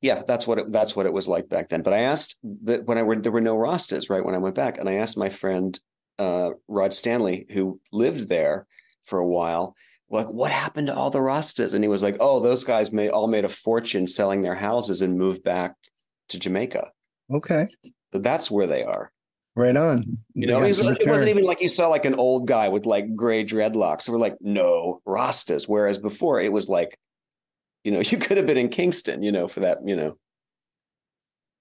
yeah, 0.01 0.23
that's 0.27 0.47
what 0.47 0.59
it, 0.59 0.73
that's 0.73 0.95
what 0.95 1.07
it 1.07 1.13
was 1.13 1.29
like 1.29 1.49
back 1.49 1.69
then. 1.69 1.83
But 1.83 1.95
I 1.95 2.01
asked 2.01 2.39
that 2.65 2.85
when 2.85 2.99
I 2.99 3.03
were 3.03 3.17
there 3.17 3.33
were 3.33 3.41
no 3.41 3.57
Rastas 3.57 4.11
right 4.11 4.25
when 4.25 4.35
I 4.35 4.39
went 4.39 4.55
back, 4.55 4.79
and 4.79 4.89
I 4.89 4.95
asked 4.95 5.17
my 5.17 5.29
friend 5.29 5.79
uh, 6.19 6.51
Rod 6.69 6.95
Stanley 6.95 7.47
who 7.51 7.81
lived 7.93 8.29
there 8.29 8.67
for 9.05 9.19
a 9.19 9.27
while, 9.27 9.75
like 10.11 10.29
what 10.29 10.51
happened 10.51 10.89
to 10.89 10.95
all 10.95 11.11
the 11.11 11.19
Rastas? 11.19 11.75
And 11.75 11.83
he 11.85 11.89
was 11.89 12.03
like, 12.03 12.17
oh, 12.21 12.41
those 12.41 12.65
guys 12.65 12.93
made 12.93 13.11
all 13.11 13.27
made 13.27 13.45
a 13.45 13.49
fortune 13.49 14.07
selling 14.07 14.43
their 14.43 14.55
houses 14.55 15.03
and 15.03 15.19
moved 15.19 15.43
back 15.43 15.75
to 16.29 16.39
Jamaica. 16.39 16.91
Okay. 17.33 17.69
So 18.13 18.21
that's 18.21 18.51
where 18.51 18.67
they 18.67 18.83
are. 18.83 19.11
Right 19.55 19.77
on. 19.77 20.19
You 20.35 20.47
They 20.47 20.53
know, 20.53 20.61
got 20.61 20.65
it, 20.65 20.69
was, 20.69 20.79
some 20.79 20.97
it 21.01 21.09
wasn't 21.09 21.31
even 21.31 21.45
like 21.45 21.63
you 21.63 21.69
saw 21.69 21.89
like 21.89 22.05
an 22.05 22.15
old 22.15 22.47
guy 22.47 22.69
with 22.69 22.85
like 22.85 23.15
gray 23.17 23.43
dreadlocks. 23.45 24.03
So 24.03 24.13
we're 24.13 24.19
like, 24.19 24.37
no, 24.41 25.01
Rastas. 25.07 25.67
Whereas 25.67 25.97
before 25.99 26.41
it 26.41 26.53
was 26.53 26.69
like, 26.69 26.99
you 27.87 27.93
know, 27.93 28.01
you 28.05 28.19
could 28.19 28.37
have 28.37 28.47
been 28.47 28.59
in 28.59 28.69
Kingston, 28.69 29.23
you 29.23 29.31
know, 29.33 29.47
for 29.47 29.61
that, 29.61 29.79
you 29.87 29.97
know. 29.97 30.19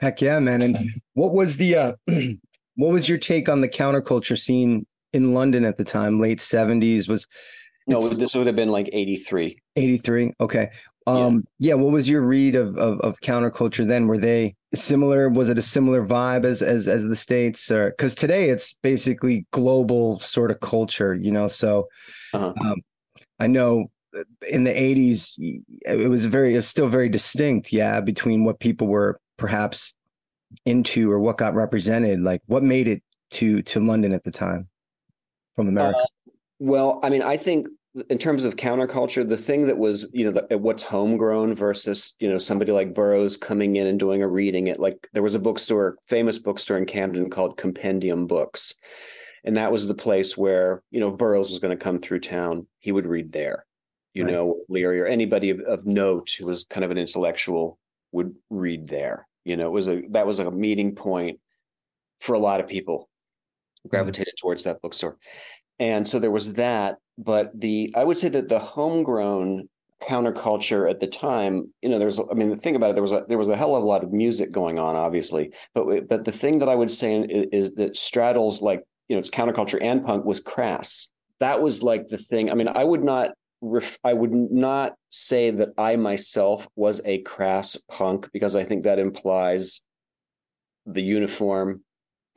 Heck 0.02 0.20
yeah, 0.22 0.40
man. 0.40 0.62
And 0.62 0.78
what 1.14 1.34
was 1.34 1.56
the 1.56 1.76
uh 1.76 1.94
what 2.76 2.92
was 2.92 3.08
your 3.08 3.18
take 3.18 3.48
on 3.48 3.62
the 3.62 3.70
counterculture 3.70 4.38
scene 4.38 4.86
in 5.14 5.34
London 5.34 5.64
at 5.64 5.78
the 5.78 5.86
time? 5.86 6.20
Late 6.20 6.40
70s 6.40 7.08
was 7.08 7.28
No, 7.88 8.06
this 8.10 8.36
would 8.36 8.48
have 8.48 8.58
been 8.58 8.70
like 8.70 8.90
83. 8.92 9.58
83. 9.78 10.34
Okay. 10.42 10.70
Um 11.08 11.44
yeah. 11.60 11.76
what 11.76 11.94
was 11.94 12.10
your 12.10 12.28
read 12.28 12.56
of, 12.56 12.76
of 12.78 13.00
of 13.02 13.22
counterculture 13.22 13.88
then? 13.88 14.08
Were 14.08 14.18
they 14.18 14.56
similar? 14.74 15.30
Was 15.30 15.50
it 15.50 15.60
a 15.60 15.62
similar 15.62 16.04
vibe 16.06 16.44
as 16.44 16.62
as 16.62 16.90
as 16.90 17.06
the 17.08 17.16
States? 17.16 17.72
Or 17.72 17.92
because 17.92 18.16
today 18.16 18.50
it's 18.50 18.74
basically 18.82 19.46
global 19.52 20.20
sort 20.20 20.50
of 20.52 20.60
culture, 20.60 21.14
you 21.14 21.32
know. 21.32 21.48
So 21.48 21.88
Uh-huh. 22.34 22.54
um 22.66 22.82
I 23.40 23.48
know 23.48 23.92
in 24.50 24.64
the 24.64 24.72
80s 24.72 25.36
it 25.86 26.10
was 26.10 26.26
very 26.26 26.54
it 26.54 26.58
was 26.58 26.68
still 26.68 26.88
very 26.88 27.10
distinct, 27.10 27.72
yeah, 27.74 28.00
between 28.02 28.46
what 28.46 28.60
people 28.60 28.88
were 28.88 29.20
perhaps 29.38 29.94
into 30.66 31.12
or 31.12 31.20
what 31.20 31.38
got 31.38 31.54
represented. 31.54 32.22
Like 32.22 32.42
what 32.46 32.64
made 32.64 32.88
it 32.88 33.04
to 33.32 33.62
to 33.64 33.80
London 33.80 34.14
at 34.14 34.24
the 34.24 34.32
time 34.32 34.70
from 35.56 35.68
America? 35.68 36.00
Uh, 36.00 36.32
well, 36.60 37.00
I 37.04 37.10
mean, 37.10 37.22
I 37.22 37.38
think 37.38 37.68
in 38.10 38.18
terms 38.18 38.46
of 38.46 38.58
counterculture, 38.58 39.28
the 39.28 39.38
thing 39.38 39.68
that 39.68 39.78
was, 39.78 40.06
you 40.12 40.26
know, 40.26 40.32
the, 40.32 40.58
what's 40.58 40.84
homegrown 40.84 41.56
versus, 41.56 42.14
you 42.20 42.28
know, 42.28 42.38
somebody 42.38 42.72
like 42.72 42.94
Burroughs 42.94 43.38
coming 43.38 43.78
in 43.78 43.88
and 43.88 44.00
doing 44.00 44.22
a 44.22 44.28
reading 44.28 44.68
it. 44.68 44.80
Like 44.80 45.08
there 45.14 45.24
was 45.24 45.36
a 45.36 45.40
bookstore, 45.40 45.98
famous 46.08 46.38
bookstore 46.38 46.78
in 46.78 46.86
Camden 46.86 47.30
called 47.30 47.58
Compendium 47.58 48.28
Books. 48.28 48.76
And 49.46 49.56
that 49.58 49.72
was 49.72 49.88
the 49.88 49.94
place 49.94 50.36
where, 50.36 50.84
you 50.92 51.00
know, 51.00 51.12
Burroughs 51.12 51.52
was 51.52 51.60
going 51.60 51.78
to 51.78 51.82
come 51.82 52.00
through 52.00 52.20
town, 52.20 52.68
he 52.80 52.92
would 52.92 53.06
read 53.06 53.32
there. 53.32 53.66
You 54.16 54.24
Right. 54.24 54.32
know, 54.32 54.62
Leary 54.70 55.02
or 55.02 55.06
anybody 55.06 55.50
of, 55.50 55.60
of 55.60 55.86
note 55.86 56.32
who 56.40 56.46
was 56.46 56.64
kind 56.64 56.84
of 56.84 56.90
an 56.90 56.98
intellectual 56.98 57.78
would 58.14 58.34
read 58.50 58.88
there. 58.88 59.28
You 59.44 59.58
know, 59.58 59.68
it 59.68 59.72
was 59.72 59.88
a 59.88 60.02
that 60.10 60.26
was 60.26 60.40
a 60.40 60.50
meeting 60.50 60.96
point 60.96 61.40
for 62.22 62.34
a 62.34 62.40
lot 62.40 62.62
of 62.62 62.68
people 62.68 63.10
mm-hmm. 63.80 63.90
gravitated 63.90 64.34
towards 64.42 64.64
that 64.64 64.82
bookstore. 64.82 65.18
And 65.80 66.08
so 66.08 66.18
there 66.18 66.32
was 66.32 66.54
that, 66.54 66.96
but 67.18 67.52
the 67.60 67.92
I 67.96 68.06
would 68.06 68.18
say 68.18 68.30
that 68.30 68.48
the 68.48 68.58
homegrown 68.60 69.68
counterculture 70.02 70.90
at 70.90 71.00
the 71.00 71.08
time, 71.08 71.74
you 71.82 71.90
know, 71.90 72.00
there's 72.00 72.20
I 72.20 72.34
mean, 72.34 72.50
the 72.50 72.56
thing 72.56 72.78
about 72.78 72.92
it, 72.92 72.94
there 72.94 73.02
was 73.02 73.14
a 73.14 73.26
there 73.28 73.38
was 73.38 73.50
a 73.50 73.58
hell 73.58 73.76
of 73.76 73.84
a 73.84 73.86
lot 73.86 74.04
of 74.04 74.14
music 74.14 74.52
going 74.52 74.80
on, 74.80 74.96
obviously, 74.96 75.52
but 75.74 76.08
but 76.08 76.24
the 76.24 76.32
thing 76.32 76.60
that 76.60 76.70
I 76.70 76.76
would 76.76 76.92
say 76.92 77.20
is, 77.20 77.48
is 77.52 77.74
that 77.76 77.98
straddles 77.98 78.62
like 78.62 78.82
you 79.10 79.16
know 79.16 79.20
it's 79.20 79.30
counterculture 79.30 79.80
and 79.82 80.06
punk 80.06 80.24
was 80.24 80.40
crass. 80.40 81.10
That 81.40 81.62
was 81.62 81.84
like 81.84 82.08
the 82.08 82.18
thing. 82.18 82.50
I 82.50 82.54
mean, 82.54 82.70
I 82.70 82.86
would 82.86 83.04
not 83.04 83.32
ref, 83.62 83.98
I 84.04 84.14
would 84.14 84.32
not 84.32 84.96
say 85.10 85.52
that 85.52 85.70
I 85.78 85.96
myself 85.96 86.68
was 86.76 87.02
a 87.06 87.20
crass 87.20 87.78
punk 87.90 88.30
because 88.32 88.56
I 88.56 88.64
think 88.64 88.84
that 88.84 89.00
implies 89.00 89.82
the 90.86 91.02
uniform 91.02 91.84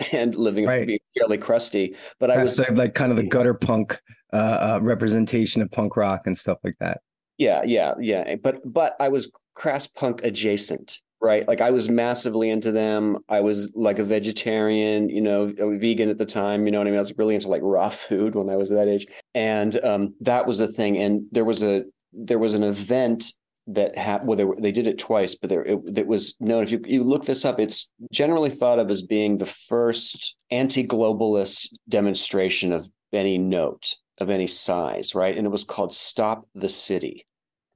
and 0.13 0.35
living 0.35 0.67
Right. 0.67 0.87
being 0.87 1.01
fairly 1.17 1.39
crusty. 1.39 1.97
But 2.19 2.31
I 2.31 2.43
was 2.43 2.59
like, 2.59 2.71
like 2.71 2.95
kind 2.95 3.11
of 3.11 3.17
the 3.17 3.27
gutter 3.27 3.55
punk 3.55 4.01
uh, 4.33 4.37
uh, 4.37 4.81
representation 4.83 5.63
of 5.63 5.71
punk 5.71 5.97
rock 5.97 6.27
and 6.27 6.37
stuff 6.37 6.59
like 6.65 6.77
that. 6.81 7.01
Yeah, 7.39 7.63
yeah, 7.65 7.95
yeah. 8.01 8.37
But 8.37 8.61
but 8.65 8.95
I 9.01 9.09
was 9.09 9.31
crass 9.55 9.87
punk 9.87 10.23
adjacent, 10.25 11.01
right? 11.21 11.47
Like 11.47 11.61
I 11.61 11.71
was 11.71 11.89
massively 11.89 12.51
into 12.51 12.73
them. 12.73 13.19
I 13.29 13.41
was 13.41 13.73
like 13.75 13.99
a 13.99 14.05
vegetarian, 14.05 15.09
you 15.09 15.21
know, 15.21 15.53
a 15.59 15.79
vegan 15.79 16.09
at 16.09 16.19
the 16.19 16.27
time. 16.27 16.67
You 16.67 16.73
know 16.73 16.79
what 16.79 16.87
I 16.87 16.91
mean? 16.91 16.99
I 16.99 17.01
was 17.01 17.17
really 17.17 17.35
into 17.35 17.49
like 17.49 17.63
raw 17.63 17.89
food 17.89 18.35
when 18.35 18.51
I 18.51 18.57
was 18.57 18.71
that 18.71 18.89
age, 18.89 19.07
and 19.35 19.83
um, 19.85 20.15
that 20.21 20.47
was 20.47 20.59
the 20.59 20.69
thing. 20.69 20.97
And 20.99 21.23
there 21.33 21.45
was 21.45 21.63
a 21.63 21.85
there 22.13 22.39
was 22.39 22.55
an 22.55 22.63
event 22.63 23.33
that 23.69 23.97
happened. 23.99 24.29
Well, 24.29 24.37
they 24.37 24.45
were, 24.45 24.57
they 24.59 24.73
did 24.73 24.87
it 24.87 24.99
twice, 24.99 25.35
but 25.35 25.51
there 25.51 25.65
it, 25.65 25.79
it 25.97 26.07
was 26.07 26.35
known. 26.41 26.65
If 26.65 26.71
you 26.71 26.81
you 26.87 27.05
look 27.05 27.25
this 27.25 27.45
up, 27.45 27.59
it's 27.61 27.91
generally 28.13 28.51
thought 28.51 28.79
of 28.79 28.91
as 28.91 29.03
being 29.03 29.39
the 29.39 29.47
first 29.47 30.37
anti-globalist 30.51 31.69
demonstration 31.89 32.73
of 32.73 32.89
any 33.13 33.39
note 33.39 33.97
of 34.21 34.31
any 34.31 34.47
size, 34.47 35.15
right? 35.15 35.37
And 35.37 35.47
it 35.47 35.51
was 35.51 35.65
called 35.65 35.93
"Stop 35.93 36.47
the 36.55 36.69
City." 36.69 37.25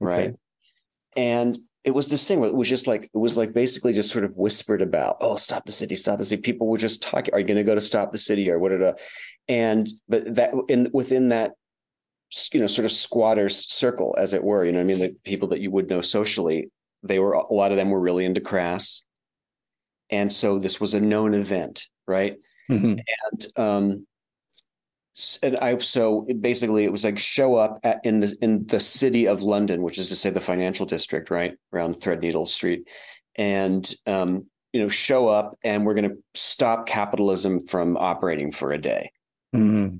right? 0.03 0.29
Okay. 0.29 0.37
And 1.15 1.59
it 1.83 1.91
was 1.91 2.07
this 2.07 2.27
thing 2.27 2.39
where 2.39 2.49
it 2.49 2.55
was 2.55 2.69
just 2.69 2.87
like 2.87 3.03
it 3.03 3.17
was 3.17 3.35
like 3.35 3.53
basically 3.53 3.93
just 3.93 4.11
sort 4.11 4.25
of 4.25 4.35
whispered 4.35 4.81
about, 4.81 5.17
oh, 5.19 5.35
stop 5.35 5.65
the 5.65 5.71
city, 5.71 5.95
stop 5.95 6.17
the 6.17 6.25
city. 6.25 6.41
People 6.41 6.67
were 6.67 6.77
just 6.77 7.03
talking, 7.03 7.33
are 7.33 7.39
you 7.39 7.45
going 7.45 7.57
to 7.57 7.63
go 7.63 7.75
to 7.75 7.81
stop 7.81 8.11
the 8.11 8.17
city 8.17 8.49
or 8.49 8.57
what? 8.59 8.71
Are 8.71 8.95
and 9.47 9.87
but 10.07 10.35
that 10.35 10.53
in 10.69 10.89
within 10.93 11.29
that 11.29 11.51
you 12.53 12.59
know 12.59 12.67
sort 12.67 12.85
of 12.85 12.91
squatters 12.91 13.71
circle, 13.71 14.15
as 14.17 14.33
it 14.33 14.43
were, 14.43 14.63
you 14.65 14.71
know, 14.71 14.79
what 14.79 14.83
I 14.83 14.87
mean, 14.87 14.99
the 14.99 15.15
people 15.23 15.49
that 15.49 15.59
you 15.59 15.71
would 15.71 15.89
know 15.89 16.01
socially, 16.01 16.69
they 17.03 17.19
were 17.19 17.33
a 17.33 17.53
lot 17.53 17.71
of 17.71 17.77
them 17.77 17.89
were 17.89 17.99
really 17.99 18.25
into 18.25 18.41
crass, 18.41 19.05
and 20.09 20.31
so 20.31 20.59
this 20.59 20.79
was 20.79 20.93
a 20.93 21.01
known 21.01 21.33
event, 21.33 21.87
right? 22.07 22.37
Mhm. 22.71 22.97
and 23.31 23.47
um 23.57 24.07
and 25.43 25.57
I 25.57 25.77
so 25.77 26.27
basically 26.39 26.83
it 26.83 26.91
was 26.91 27.05
like 27.05 27.19
show 27.19 27.55
up 27.55 27.79
at, 27.83 27.99
in 28.03 28.19
the 28.19 28.35
in 28.41 28.65
the 28.67 28.79
city 28.79 29.27
of 29.27 29.43
London, 29.43 29.83
which 29.83 29.97
is 29.97 30.09
to 30.09 30.15
say 30.15 30.29
the 30.29 30.39
financial 30.39 30.85
district, 30.85 31.29
right 31.29 31.55
around 31.71 31.95
Threadneedle 31.95 32.47
Street, 32.47 32.87
and 33.35 33.93
um, 34.07 34.45
you 34.71 34.81
know 34.81 34.89
show 34.89 35.27
up 35.27 35.55
and 35.63 35.85
we're 35.85 35.93
going 35.93 36.09
to 36.09 36.17
stop 36.33 36.87
capitalism 36.87 37.59
from 37.59 37.95
operating 37.97 38.51
for 38.51 38.71
a 38.71 38.77
day. 38.77 39.11
Mhm. 39.55 39.99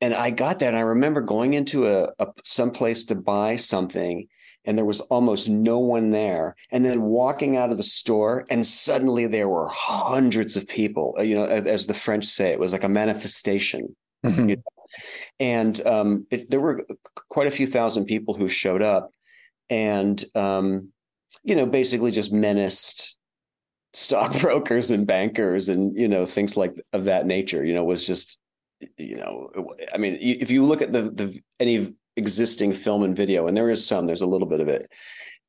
And 0.00 0.12
I 0.12 0.30
got 0.30 0.58
that. 0.58 0.68
And 0.68 0.76
I 0.76 0.80
remember 0.80 1.22
going 1.22 1.54
into 1.54 1.86
a, 1.86 2.08
a 2.18 2.26
some 2.44 2.70
place 2.70 3.04
to 3.04 3.14
buy 3.14 3.56
something, 3.56 4.28
and 4.66 4.76
there 4.76 4.84
was 4.84 5.00
almost 5.02 5.48
no 5.48 5.78
one 5.78 6.10
there. 6.10 6.56
And 6.70 6.84
then 6.84 7.00
walking 7.00 7.56
out 7.56 7.70
of 7.70 7.78
the 7.78 7.82
store, 7.82 8.44
and 8.50 8.66
suddenly 8.66 9.26
there 9.26 9.48
were 9.48 9.68
hundreds 9.70 10.58
of 10.58 10.68
people. 10.68 11.14
uh, 11.18 11.22
You 11.22 11.36
know, 11.36 11.44
as 11.46 11.86
the 11.86 11.94
French 11.94 12.26
say, 12.26 12.50
it 12.50 12.58
was 12.58 12.74
like 12.74 12.84
a 12.84 12.88
manifestation. 12.88 13.96
Mhm. 14.24 14.62
And 15.40 15.86
um, 15.86 16.26
it, 16.30 16.50
there 16.50 16.60
were 16.60 16.86
quite 17.28 17.46
a 17.46 17.50
few 17.52 17.66
thousand 17.66 18.06
people 18.06 18.34
who 18.34 18.48
showed 18.48 18.82
up, 18.82 19.10
and 19.70 20.22
um, 20.34 20.92
you 21.42 21.56
know, 21.56 21.66
basically 21.66 22.10
just 22.10 22.32
menaced 22.32 23.18
stockbrokers 23.92 24.90
and 24.90 25.06
bankers, 25.06 25.68
and 25.68 25.96
you 25.96 26.08
know, 26.08 26.26
things 26.26 26.56
like 26.56 26.74
of 26.92 27.04
that 27.06 27.26
nature. 27.26 27.64
You 27.64 27.74
know, 27.74 27.84
was 27.84 28.06
just 28.06 28.38
you 28.98 29.16
know, 29.16 29.50
I 29.94 29.98
mean, 29.98 30.18
if 30.20 30.50
you 30.50 30.64
look 30.64 30.82
at 30.82 30.92
the 30.92 31.02
the 31.02 31.40
any 31.60 31.94
existing 32.16 32.72
film 32.72 33.02
and 33.02 33.16
video, 33.16 33.46
and 33.46 33.56
there 33.56 33.70
is 33.70 33.86
some, 33.86 34.06
there's 34.06 34.22
a 34.22 34.26
little 34.26 34.48
bit 34.48 34.60
of 34.60 34.68
it. 34.68 34.86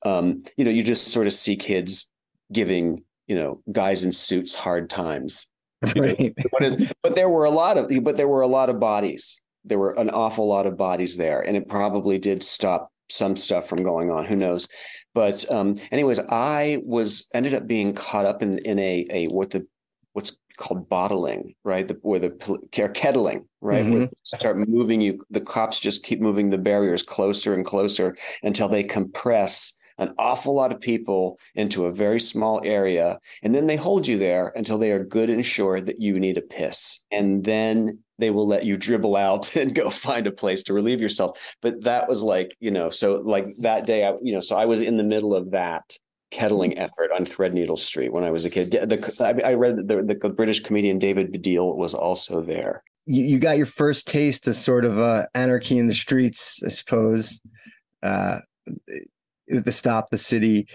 Um, 0.05 0.43
you 0.57 0.65
know, 0.65 0.71
you 0.71 0.83
just 0.83 1.07
sort 1.09 1.27
of 1.27 1.33
see 1.33 1.55
kids 1.55 2.09
giving 2.51 3.03
you 3.27 3.35
know 3.35 3.61
guys 3.71 4.05
in 4.05 4.11
suits 4.11 4.55
hard 4.55 4.89
times. 4.89 5.47
You 5.85 5.93
know, 5.93 6.01
Right. 6.01 6.33
is, 6.61 6.93
but 7.01 7.15
there 7.15 7.29
were 7.29 7.45
a 7.45 7.51
lot 7.51 7.77
of 7.77 7.89
but 8.03 8.17
there 8.17 8.27
were 8.27 8.41
a 8.41 8.47
lot 8.47 8.69
of 8.69 8.79
bodies. 8.79 9.39
There 9.63 9.79
were 9.79 9.97
an 9.99 10.09
awful 10.09 10.47
lot 10.47 10.67
of 10.67 10.77
bodies 10.77 11.17
there, 11.17 11.41
and 11.41 11.57
it 11.57 11.67
probably 11.67 12.17
did 12.17 12.43
stop 12.43 12.91
some 13.09 13.35
stuff 13.35 13.67
from 13.67 13.83
going 13.83 14.11
on. 14.11 14.25
Who 14.25 14.35
knows? 14.35 14.67
But 15.13 15.49
um, 15.51 15.79
anyways, 15.91 16.19
I 16.29 16.81
was 16.83 17.27
ended 17.33 17.53
up 17.53 17.67
being 17.67 17.93
caught 17.93 18.25
up 18.25 18.41
in 18.41 18.59
in 18.59 18.79
a 18.79 19.05
a 19.09 19.27
what 19.27 19.51
the 19.51 19.65
what's 20.13 20.37
called 20.57 20.87
bottling, 20.87 21.53
right? 21.63 21.87
The, 21.87 21.97
where 22.01 22.19
the 22.19 22.67
or 22.79 22.89
kettling, 22.89 23.45
right? 23.61 23.85
Where 23.85 23.99
they 24.01 24.09
start 24.23 24.57
moving 24.67 25.01
you. 25.01 25.21
The 25.29 25.41
cops 25.41 25.79
just 25.79 26.03
keep 26.03 26.21
moving 26.21 26.49
the 26.49 26.57
barriers 26.57 27.03
closer 27.03 27.53
and 27.53 27.65
closer 27.65 28.15
until 28.43 28.69
they 28.69 28.83
compress 28.83 29.73
an 29.97 30.13
awful 30.17 30.53
lot 30.53 30.71
of 30.71 30.81
people 30.81 31.39
into 31.55 31.85
a 31.85 31.91
very 31.91 32.19
small 32.19 32.61
area, 32.63 33.19
and 33.43 33.53
then 33.55 33.67
they 33.67 33.75
hold 33.75 34.07
you 34.07 34.17
there 34.17 34.51
until 34.55 34.77
they 34.77 34.91
are 34.91 35.03
good 35.03 35.29
and 35.29 35.45
sure 35.45 35.79
that 35.81 36.01
you 36.01 36.19
need 36.19 36.37
a 36.37 36.41
piss, 36.41 37.03
and 37.11 37.43
then 37.43 37.99
they 38.17 38.29
will 38.29 38.47
let 38.47 38.65
you 38.65 38.77
dribble 38.77 39.15
out 39.15 39.55
and 39.57 39.75
go 39.75 39.89
find 39.89 40.27
a 40.27 40.31
place 40.31 40.63
to 40.63 40.73
relieve 40.73 41.01
yourself. 41.01 41.55
But 41.61 41.83
that 41.83 42.07
was 42.07 42.23
like, 42.23 42.55
you 42.59 42.71
know, 42.71 42.89
so 42.89 43.15
like 43.15 43.45
that 43.59 43.85
day, 43.85 44.05
I, 44.05 44.13
you 44.21 44.33
know, 44.33 44.39
so 44.39 44.55
I 44.55 44.65
was 44.65 44.81
in 44.81 44.97
the 44.97 45.03
middle 45.03 45.35
of 45.35 45.51
that 45.51 45.97
kettling 46.31 46.77
effort 46.77 47.11
on 47.15 47.25
Threadneedle 47.25 47.77
Street 47.77 48.11
when 48.11 48.23
I 48.23 48.31
was 48.31 48.45
a 48.45 48.49
kid. 48.49 48.71
The, 48.71 49.43
I, 49.45 49.53
read 49.53 49.87
the, 49.87 50.17
the 50.19 50.29
British 50.29 50.61
comedian 50.61 50.99
David 50.99 51.31
Baddiel 51.31 51.75
was 51.75 51.93
also 51.93 52.41
there. 52.41 52.83
You, 53.05 53.23
you 53.23 53.39
got 53.39 53.57
your 53.57 53.67
first 53.67 54.07
taste 54.07 54.47
of 54.47 54.55
sort 54.55 54.85
of 54.85 54.97
uh, 54.97 55.27
anarchy 55.33 55.77
in 55.77 55.87
the 55.87 55.93
streets, 55.93 56.61
I 56.63 56.69
suppose. 56.69 57.39
Uh, 58.01 58.39
the 59.47 59.71
stop 59.71 60.09
the 60.09 60.17
city 60.17 60.67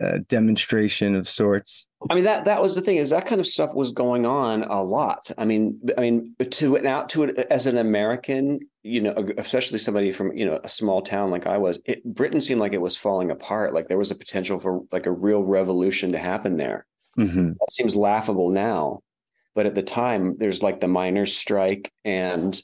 uh, 0.00 0.18
demonstration 0.28 1.14
of 1.14 1.28
sorts. 1.28 1.88
I 2.10 2.14
mean 2.14 2.24
that 2.24 2.44
that 2.44 2.60
was 2.60 2.74
the 2.74 2.80
thing 2.80 2.96
is 2.96 3.10
that 3.10 3.26
kind 3.26 3.40
of 3.40 3.46
stuff 3.46 3.74
was 3.74 3.92
going 3.92 4.26
on 4.26 4.64
a 4.64 4.82
lot. 4.82 5.30
I 5.38 5.44
mean, 5.44 5.80
I 5.96 6.00
mean 6.02 6.34
to 6.50 6.86
out 6.86 7.08
to 7.10 7.24
it 7.24 7.38
as 7.50 7.66
an 7.66 7.78
American, 7.78 8.60
you 8.82 9.00
know, 9.00 9.14
especially 9.38 9.78
somebody 9.78 10.12
from 10.12 10.36
you 10.36 10.44
know 10.44 10.60
a 10.62 10.68
small 10.68 11.00
town 11.00 11.30
like 11.30 11.46
I 11.46 11.56
was, 11.56 11.80
it, 11.86 12.04
Britain 12.04 12.40
seemed 12.40 12.60
like 12.60 12.74
it 12.74 12.80
was 12.80 12.96
falling 12.96 13.30
apart. 13.30 13.72
Like 13.72 13.88
there 13.88 13.98
was 13.98 14.10
a 14.10 14.16
potential 14.16 14.58
for 14.58 14.82
like 14.92 15.06
a 15.06 15.12
real 15.12 15.42
revolution 15.42 16.12
to 16.12 16.18
happen 16.18 16.56
there. 16.56 16.86
Mm-hmm. 17.18 17.48
That 17.48 17.70
seems 17.70 17.96
laughable 17.96 18.50
now, 18.50 19.00
but 19.54 19.64
at 19.64 19.74
the 19.74 19.82
time, 19.82 20.36
there's 20.36 20.62
like 20.62 20.80
the 20.80 20.88
miners' 20.88 21.34
strike 21.34 21.90
and 22.04 22.60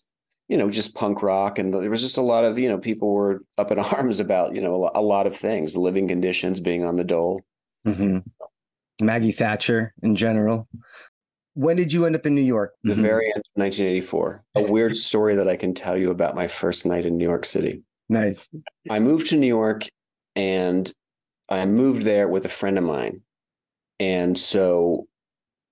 you 0.48 0.56
know 0.56 0.70
just 0.70 0.94
punk 0.94 1.22
rock 1.22 1.58
and 1.58 1.72
there 1.72 1.90
was 1.90 2.00
just 2.00 2.18
a 2.18 2.22
lot 2.22 2.44
of 2.44 2.58
you 2.58 2.68
know 2.68 2.78
people 2.78 3.12
were 3.12 3.42
up 3.58 3.70
in 3.70 3.78
arms 3.96 4.20
about 4.20 4.54
you 4.54 4.60
know 4.60 4.90
a 4.94 5.00
lot 5.00 5.26
of 5.26 5.36
things 5.36 5.76
living 5.76 6.08
conditions 6.08 6.60
being 6.60 6.84
on 6.84 6.96
the 6.96 7.04
dole. 7.04 7.42
Mm-hmm. 7.86 8.18
maggie 9.04 9.32
thatcher 9.32 9.92
in 10.02 10.14
general. 10.14 10.68
When 11.54 11.76
did 11.76 11.92
you 11.92 12.06
end 12.06 12.14
up 12.14 12.26
in 12.26 12.34
new 12.34 12.40
york? 12.40 12.74
The 12.84 12.92
mm-hmm. 12.92 13.02
very 13.02 13.26
end 13.26 13.38
of 13.38 13.60
1984 13.60 14.44
a 14.54 14.62
weird 14.72 14.96
story 14.96 15.34
that 15.36 15.48
i 15.48 15.56
can 15.56 15.74
tell 15.74 15.96
you 15.96 16.10
about 16.10 16.36
my 16.36 16.46
first 16.48 16.86
night 16.86 17.06
in 17.06 17.16
new 17.16 17.24
york 17.24 17.44
city. 17.44 17.82
Nice. 18.08 18.48
I 18.90 18.98
moved 18.98 19.28
to 19.30 19.36
new 19.36 19.46
york 19.46 19.86
and 20.36 20.92
i 21.48 21.64
moved 21.66 22.02
there 22.02 22.28
with 22.28 22.44
a 22.44 22.48
friend 22.48 22.78
of 22.78 22.84
mine. 22.84 23.22
And 23.98 24.38
so 24.38 25.06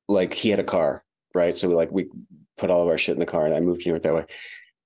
like 0.09 0.35
he 0.35 0.51
had 0.51 0.59
a 0.59 0.65
car 0.65 1.05
right? 1.35 1.57
So 1.57 1.69
we 1.69 1.75
like 1.75 1.91
we 1.91 2.09
put 2.59 2.71
all 2.71 2.83
of 2.83 2.89
our 2.89 2.99
shit 2.99 3.15
in 3.15 3.21
the 3.21 3.27
car 3.27 3.47
and 3.47 3.55
i 3.55 3.61
moved 3.61 3.83
to 3.83 3.89
new 3.89 3.95
york 3.95 4.03
that 4.03 4.15
way 4.15 4.27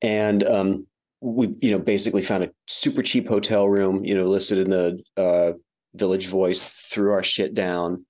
and 0.05 0.45
um, 0.45 0.87
we 1.21 1.55
you 1.61 1.73
know 1.73 1.79
basically 1.79 2.23
found 2.23 2.45
a 2.45 2.51
super 2.67 3.03
cheap 3.03 3.27
hotel 3.27 3.69
room 3.69 4.05
you 4.05 4.15
know 4.15 4.27
listed 4.27 4.59
in 4.59 4.71
the 4.71 5.03
uh, 5.17 5.53
village 5.95 6.29
voice 6.29 6.67
threw 6.67 7.13
our 7.13 7.23
shit 7.23 7.55
down 7.55 8.05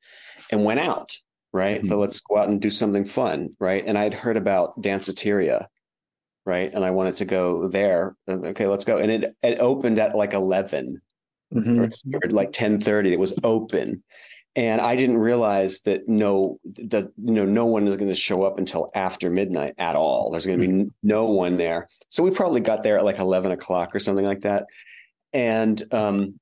and 0.51 0.65
went 0.65 0.81
out 0.81 1.17
right? 1.53 1.79
Mm-hmm. 1.79 1.89
so 1.89 2.01
let's 2.01 2.21
go 2.21 2.37
out 2.37 2.49
and 2.49 2.61
do 2.61 2.69
something 2.69 3.05
fun 3.05 3.55
right? 3.61 3.85
And 3.87 3.97
i'd 3.97 4.13
heard 4.13 4.37
about 4.37 4.83
danceteria 4.83 5.67
right? 6.45 6.75
And 6.75 6.85
i 6.85 6.91
wanted 6.91 7.17
to 7.17 7.25
go 7.25 7.69
there. 7.69 8.17
Okay 8.29 8.67
let's 8.67 8.85
go. 8.85 8.99
And 8.99 9.11
it 9.11 9.37
it 9.43 9.61
opened 9.61 9.99
at 9.99 10.17
like 10.17 10.35
11 10.35 11.01
mm-hmm. 11.55 11.81
or, 11.81 12.31
like 12.31 12.51
10 12.53 12.81
30 12.81 13.13
it 13.13 13.21
was 13.21 13.33
open 13.45 14.03
and 14.57 14.81
I 14.81 14.95
didn't 14.95 15.19
realize 15.19 15.81
that 15.81 16.09
no 16.09 16.59
that 16.65 17.11
you 17.23 17.33
know 17.33 17.45
no 17.45 17.67
one 17.67 17.87
is 17.87 17.97
going 17.97 18.11
to 18.11 18.17
show 18.17 18.45
up 18.45 18.59
until 18.59 18.91
after 18.95 19.31
midnight 19.31 19.75
at 19.79 19.97
all. 19.97 20.31
There's 20.31 20.47
going 20.47 20.61
to 20.61 20.67
be 20.67 20.73
mm-hmm. 20.73 20.89
no 21.03 21.25
one 21.27 21.57
there, 21.57 21.89
so 22.09 22.23
we 22.23 22.31
probably 22.31 22.61
got 22.61 22.83
there 22.83 22.99
at 22.99 23.05
like 23.05 23.19
eleven 23.19 23.51
o'clock 23.51 23.95
or 23.95 23.99
something 23.99 24.25
like 24.25 24.43
that, 24.43 24.67
and 25.33 25.83
um, 25.93 26.39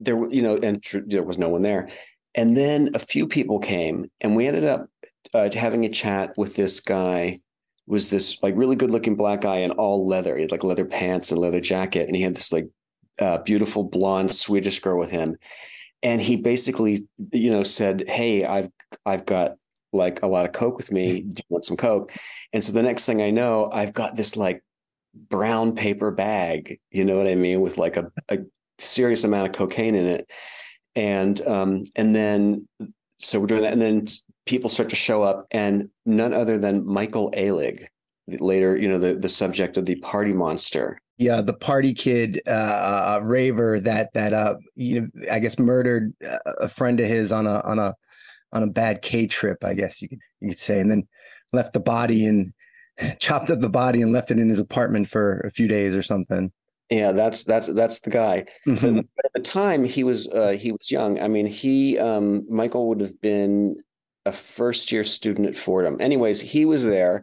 there 0.00 0.16
you 0.30 0.42
know 0.42 0.56
and 0.56 0.82
tr- 0.82 0.98
there 1.06 1.22
was 1.22 1.38
no 1.38 1.48
one 1.48 1.62
there, 1.62 1.88
and 2.34 2.56
then 2.56 2.90
a 2.94 2.98
few 2.98 3.26
people 3.26 3.58
came, 3.58 4.10
and 4.20 4.34
we 4.34 4.46
ended 4.46 4.64
up 4.64 4.88
uh, 5.34 5.50
having 5.52 5.84
a 5.84 5.90
chat 5.90 6.32
with 6.36 6.56
this 6.56 6.80
guy. 6.80 7.38
Was 7.86 8.08
this 8.08 8.42
like 8.42 8.56
really 8.56 8.76
good 8.76 8.90
looking 8.90 9.14
black 9.14 9.42
guy 9.42 9.56
in 9.56 9.70
all 9.72 10.06
leather? 10.06 10.36
He 10.36 10.42
had 10.42 10.50
like 10.50 10.64
leather 10.64 10.86
pants 10.86 11.30
and 11.30 11.38
leather 11.38 11.60
jacket, 11.60 12.06
and 12.06 12.16
he 12.16 12.22
had 12.22 12.34
this 12.34 12.50
like 12.50 12.66
uh, 13.18 13.38
beautiful 13.38 13.84
blonde 13.84 14.30
Swedish 14.30 14.80
girl 14.80 14.98
with 14.98 15.10
him 15.10 15.36
and 16.04 16.20
he 16.20 16.36
basically 16.36 17.08
you 17.32 17.50
know 17.50 17.64
said 17.64 18.04
hey 18.06 18.44
i've 18.44 18.68
i've 19.04 19.26
got 19.26 19.56
like 19.92 20.22
a 20.22 20.26
lot 20.26 20.44
of 20.44 20.50
coke 20.50 20.76
with 20.76 20.90
me. 20.90 21.20
Do 21.20 21.40
you 21.40 21.44
want 21.48 21.64
some 21.64 21.76
coke? 21.76 22.12
And 22.52 22.62
so 22.62 22.72
the 22.72 22.82
next 22.82 23.06
thing 23.06 23.22
i 23.22 23.30
know 23.30 23.70
i've 23.72 23.92
got 23.92 24.14
this 24.14 24.36
like 24.36 24.62
brown 25.14 25.74
paper 25.76 26.10
bag 26.10 26.78
you 26.90 27.04
know 27.04 27.16
what 27.16 27.28
i 27.28 27.36
mean 27.36 27.60
with 27.60 27.78
like 27.78 27.96
a, 27.96 28.10
a 28.28 28.38
serious 28.80 29.22
amount 29.22 29.48
of 29.48 29.54
cocaine 29.54 29.94
in 29.94 30.06
it. 30.06 30.30
And 30.94 31.40
um 31.46 31.84
and 31.96 32.14
then 32.14 32.68
so 33.18 33.40
we're 33.40 33.46
doing 33.46 33.62
that. 33.62 33.72
And 33.72 33.82
then 33.82 34.06
people 34.46 34.68
start 34.68 34.90
to 34.90 34.96
show 34.96 35.22
up 35.22 35.46
and 35.50 35.88
none 36.04 36.34
other 36.34 36.58
than 36.58 36.86
michael 36.86 37.30
Alig, 37.32 37.86
later 38.26 38.76
you 38.76 38.88
know 38.88 38.98
the 38.98 39.14
the 39.14 39.28
subject 39.28 39.76
of 39.76 39.86
the 39.86 39.96
party 39.96 40.32
monster 40.32 40.98
yeah, 41.16 41.42
the 41.42 41.54
party 41.54 41.94
kid, 41.94 42.42
uh, 42.46 42.50
uh, 42.50 43.20
raver 43.22 43.78
that 43.80 44.12
that 44.14 44.32
uh, 44.32 44.56
you 44.74 45.00
know, 45.00 45.08
I 45.30 45.38
guess 45.38 45.58
murdered 45.60 46.12
a 46.44 46.68
friend 46.68 46.98
of 46.98 47.06
his 47.06 47.30
on 47.30 47.46
a 47.46 47.60
on 47.60 47.78
a 47.78 47.94
on 48.52 48.62
a 48.62 48.68
bad 48.68 49.02
K 49.02 49.26
trip, 49.26 49.64
I 49.64 49.74
guess 49.74 50.02
you 50.02 50.08
could 50.08 50.18
you 50.40 50.48
could 50.48 50.58
say, 50.58 50.80
and 50.80 50.90
then 50.90 51.06
left 51.52 51.72
the 51.72 51.80
body 51.80 52.26
and 52.26 52.52
chopped 53.20 53.50
up 53.50 53.60
the 53.60 53.68
body 53.68 54.02
and 54.02 54.12
left 54.12 54.32
it 54.32 54.38
in 54.38 54.48
his 54.48 54.58
apartment 54.58 55.08
for 55.08 55.40
a 55.40 55.50
few 55.52 55.68
days 55.68 55.94
or 55.94 56.02
something. 56.02 56.52
Yeah, 56.90 57.12
that's 57.12 57.44
that's 57.44 57.72
that's 57.72 58.00
the 58.00 58.10
guy. 58.10 58.46
Mm-hmm. 58.66 59.00
But 59.16 59.24
at 59.24 59.32
the 59.34 59.40
time, 59.40 59.84
he 59.84 60.02
was 60.02 60.28
uh, 60.28 60.50
he 60.50 60.72
was 60.72 60.90
young. 60.90 61.20
I 61.20 61.28
mean, 61.28 61.46
he 61.46 61.96
um, 61.98 62.44
Michael 62.48 62.88
would 62.88 63.00
have 63.00 63.20
been 63.20 63.76
a 64.26 64.32
first 64.32 64.90
year 64.90 65.04
student 65.04 65.48
at 65.48 65.56
Fordham. 65.56 66.00
Anyways, 66.00 66.40
he 66.40 66.64
was 66.64 66.84
there, 66.84 67.22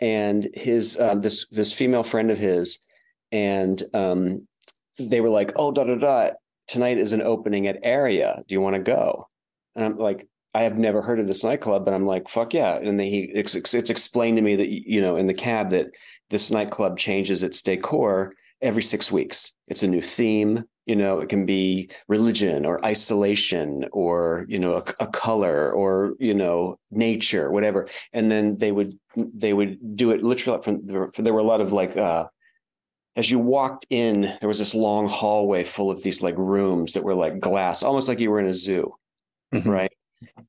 and 0.00 0.48
his 0.54 0.98
um, 0.98 1.20
this 1.20 1.46
this 1.48 1.72
female 1.72 2.02
friend 2.02 2.30
of 2.30 2.38
his 2.38 2.78
and 3.32 3.82
um, 3.94 4.46
they 4.98 5.20
were 5.20 5.28
like, 5.28 5.52
"Oh, 5.56 5.72
da 5.72 5.84
da 5.84 5.96
da! 5.96 6.30
Tonight 6.68 6.98
is 6.98 7.12
an 7.12 7.22
opening 7.22 7.66
at 7.66 7.80
Area. 7.82 8.42
Do 8.46 8.54
you 8.54 8.60
want 8.60 8.76
to 8.76 8.82
go?" 8.82 9.28
And 9.74 9.84
I'm 9.84 9.98
like, 9.98 10.28
"I 10.54 10.62
have 10.62 10.78
never 10.78 11.02
heard 11.02 11.18
of 11.18 11.26
this 11.26 11.42
nightclub," 11.42 11.84
but 11.84 11.94
I'm 11.94 12.06
like, 12.06 12.28
"Fuck 12.28 12.54
yeah!" 12.54 12.76
And 12.76 12.98
then 12.98 13.06
he 13.06 13.30
it's, 13.34 13.54
it's 13.54 13.90
explained 13.90 14.36
to 14.36 14.42
me 14.42 14.56
that 14.56 14.68
you 14.68 15.00
know 15.00 15.16
in 15.16 15.26
the 15.26 15.34
cab 15.34 15.70
that 15.70 15.88
this 16.30 16.50
nightclub 16.50 16.96
changes 16.96 17.42
its 17.42 17.60
decor 17.60 18.34
every 18.64 18.82
six 18.82 19.12
weeks. 19.12 19.52
It's 19.68 19.82
a 19.82 19.88
new 19.88 20.02
theme. 20.02 20.64
You 20.86 20.96
know, 20.96 21.20
it 21.20 21.28
can 21.28 21.46
be 21.46 21.88
religion 22.08 22.66
or 22.66 22.84
isolation 22.84 23.86
or 23.92 24.44
you 24.48 24.58
know 24.58 24.74
a, 24.74 24.84
a 25.00 25.06
color 25.06 25.72
or 25.72 26.14
you 26.18 26.34
know 26.34 26.76
nature, 26.90 27.50
whatever. 27.50 27.88
And 28.12 28.30
then 28.30 28.58
they 28.58 28.72
would 28.72 28.98
they 29.16 29.52
would 29.52 29.96
do 29.96 30.10
it 30.10 30.22
literally 30.22 30.62
from 30.62 30.86
there 30.86 31.10
There 31.16 31.32
were 31.34 31.40
a 31.40 31.44
lot 31.44 31.60
of 31.60 31.72
like 31.72 31.96
uh, 31.96 32.26
as 33.16 33.30
you 33.30 33.38
walked 33.38 33.86
in, 33.90 34.22
there 34.40 34.48
was 34.48 34.58
this 34.58 34.74
long 34.74 35.08
hallway 35.08 35.62
full 35.64 35.90
of 35.90 36.02
these 36.02 36.20
like 36.20 36.36
rooms 36.36 36.94
that 36.94 37.04
were 37.04 37.14
like 37.14 37.40
glass, 37.40 37.82
almost 37.82 38.08
like 38.08 38.18
you 38.18 38.30
were 38.30 38.40
in 38.40 38.46
a 38.46 38.52
zoo, 38.52 38.94
mm-hmm. 39.54 39.68
right? 39.68 39.92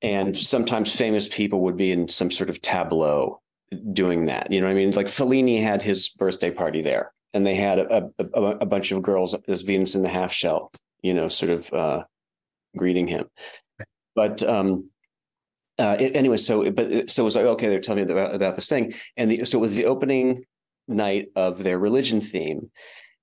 And 0.01 0.35
sometimes 0.35 0.95
famous 0.95 1.27
people 1.27 1.61
would 1.61 1.77
be 1.77 1.91
in 1.91 2.09
some 2.09 2.31
sort 2.31 2.49
of 2.49 2.61
tableau 2.61 3.41
doing 3.93 4.25
that. 4.25 4.51
You 4.51 4.61
know 4.61 4.67
what 4.67 4.71
I 4.71 4.75
mean? 4.75 4.91
Like 4.91 5.07
Fellini 5.07 5.61
had 5.61 5.81
his 5.81 6.09
birthday 6.09 6.51
party 6.51 6.81
there, 6.81 7.11
and 7.35 7.45
they 7.45 7.55
had 7.55 7.79
a, 7.79 8.09
a, 8.17 8.41
a 8.61 8.65
bunch 8.65 8.93
of 8.93 9.03
girls 9.03 9.35
as 9.49 9.61
Venus 9.61 9.93
in 9.93 10.03
the 10.03 10.09
half 10.09 10.31
shell, 10.31 10.71
you 11.01 11.13
know, 11.13 11.27
sort 11.27 11.51
of 11.51 11.71
uh, 11.73 12.05
greeting 12.77 13.07
him. 13.07 13.25
But 14.15 14.41
um, 14.41 14.89
uh, 15.77 15.97
it, 15.99 16.15
anyway, 16.15 16.37
so 16.37 16.71
but 16.71 17.09
so 17.09 17.23
it 17.23 17.25
was 17.25 17.35
like 17.35 17.45
okay, 17.45 17.67
they're 17.67 17.81
telling 17.81 18.07
me 18.07 18.11
about, 18.13 18.33
about 18.33 18.55
this 18.55 18.69
thing, 18.69 18.93
and 19.17 19.29
the, 19.29 19.43
so 19.43 19.57
it 19.57 19.61
was 19.61 19.75
the 19.75 19.85
opening 19.85 20.45
night 20.87 21.27
of 21.35 21.61
their 21.61 21.77
religion 21.77 22.21
theme. 22.21 22.71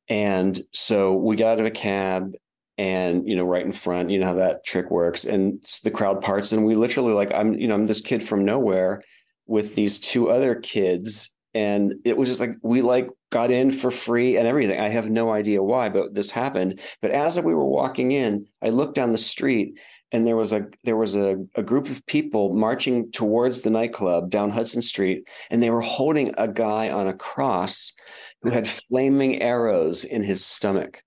And 0.08 0.60
so 0.72 1.14
we 1.14 1.34
got 1.34 1.52
out 1.52 1.60
of 1.60 1.66
a 1.66 1.70
cab 1.70 2.34
and 2.76 3.26
you 3.26 3.36
know 3.36 3.44
right 3.44 3.64
in 3.64 3.72
front 3.72 4.10
you 4.10 4.18
know 4.18 4.26
how 4.26 4.34
that 4.34 4.64
trick 4.64 4.90
works 4.90 5.26
and 5.26 5.62
the 5.84 5.90
crowd 5.90 6.22
parts 6.22 6.52
and 6.52 6.64
we 6.64 6.74
literally 6.74 7.12
like 7.12 7.30
i'm 7.34 7.52
you 7.52 7.68
know 7.68 7.74
i'm 7.74 7.84
this 7.84 8.00
kid 8.00 8.22
from 8.22 8.46
nowhere 8.46 9.02
with 9.46 9.74
these 9.74 10.00
two 10.00 10.30
other 10.30 10.54
kids 10.54 11.28
and 11.52 11.92
it 12.06 12.16
was 12.16 12.30
just 12.30 12.40
like 12.40 12.56
we 12.62 12.80
like 12.80 13.10
got 13.32 13.50
in 13.50 13.72
for 13.72 13.90
free 13.90 14.36
and 14.36 14.46
everything 14.46 14.78
i 14.80 14.88
have 14.88 15.10
no 15.10 15.32
idea 15.32 15.62
why 15.62 15.88
but 15.88 16.14
this 16.14 16.30
happened 16.30 16.80
but 17.00 17.10
as 17.10 17.40
we 17.40 17.54
were 17.54 17.66
walking 17.66 18.12
in 18.12 18.46
i 18.62 18.68
looked 18.68 18.94
down 18.94 19.10
the 19.10 19.18
street 19.18 19.78
and 20.12 20.26
there 20.26 20.36
was 20.36 20.52
a 20.52 20.66
there 20.84 20.96
was 20.96 21.16
a, 21.16 21.36
a 21.56 21.62
group 21.62 21.88
of 21.88 22.04
people 22.06 22.54
marching 22.54 23.10
towards 23.10 23.62
the 23.62 23.70
nightclub 23.70 24.30
down 24.30 24.50
Hudson 24.50 24.82
Street, 24.82 25.26
and 25.50 25.62
they 25.62 25.70
were 25.70 25.80
holding 25.80 26.34
a 26.36 26.46
guy 26.46 26.90
on 26.90 27.08
a 27.08 27.14
cross 27.14 27.94
who 28.42 28.50
had 28.50 28.68
flaming 28.68 29.40
arrows 29.40 30.04
in 30.04 30.22
his 30.22 30.44
stomach. 30.44 31.02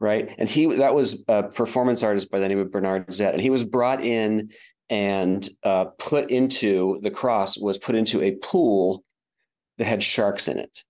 Right. 0.00 0.34
And 0.38 0.48
he 0.48 0.66
that 0.76 0.94
was 0.94 1.24
a 1.28 1.44
performance 1.44 2.02
artist 2.02 2.30
by 2.30 2.40
the 2.40 2.48
name 2.48 2.58
of 2.58 2.70
Bernard 2.70 3.12
Zett. 3.12 3.34
And 3.34 3.42
he 3.42 3.50
was 3.50 3.64
brought 3.64 4.02
in 4.02 4.50
and 4.88 5.48
uh, 5.62 5.86
put 5.98 6.30
into 6.30 6.98
the 7.02 7.10
cross 7.10 7.56
was 7.58 7.78
put 7.78 7.94
into 7.94 8.20
a 8.22 8.32
pool 8.36 9.04
that 9.78 9.84
had 9.84 10.02
sharks 10.02 10.48
in 10.48 10.58
it. 10.58 10.82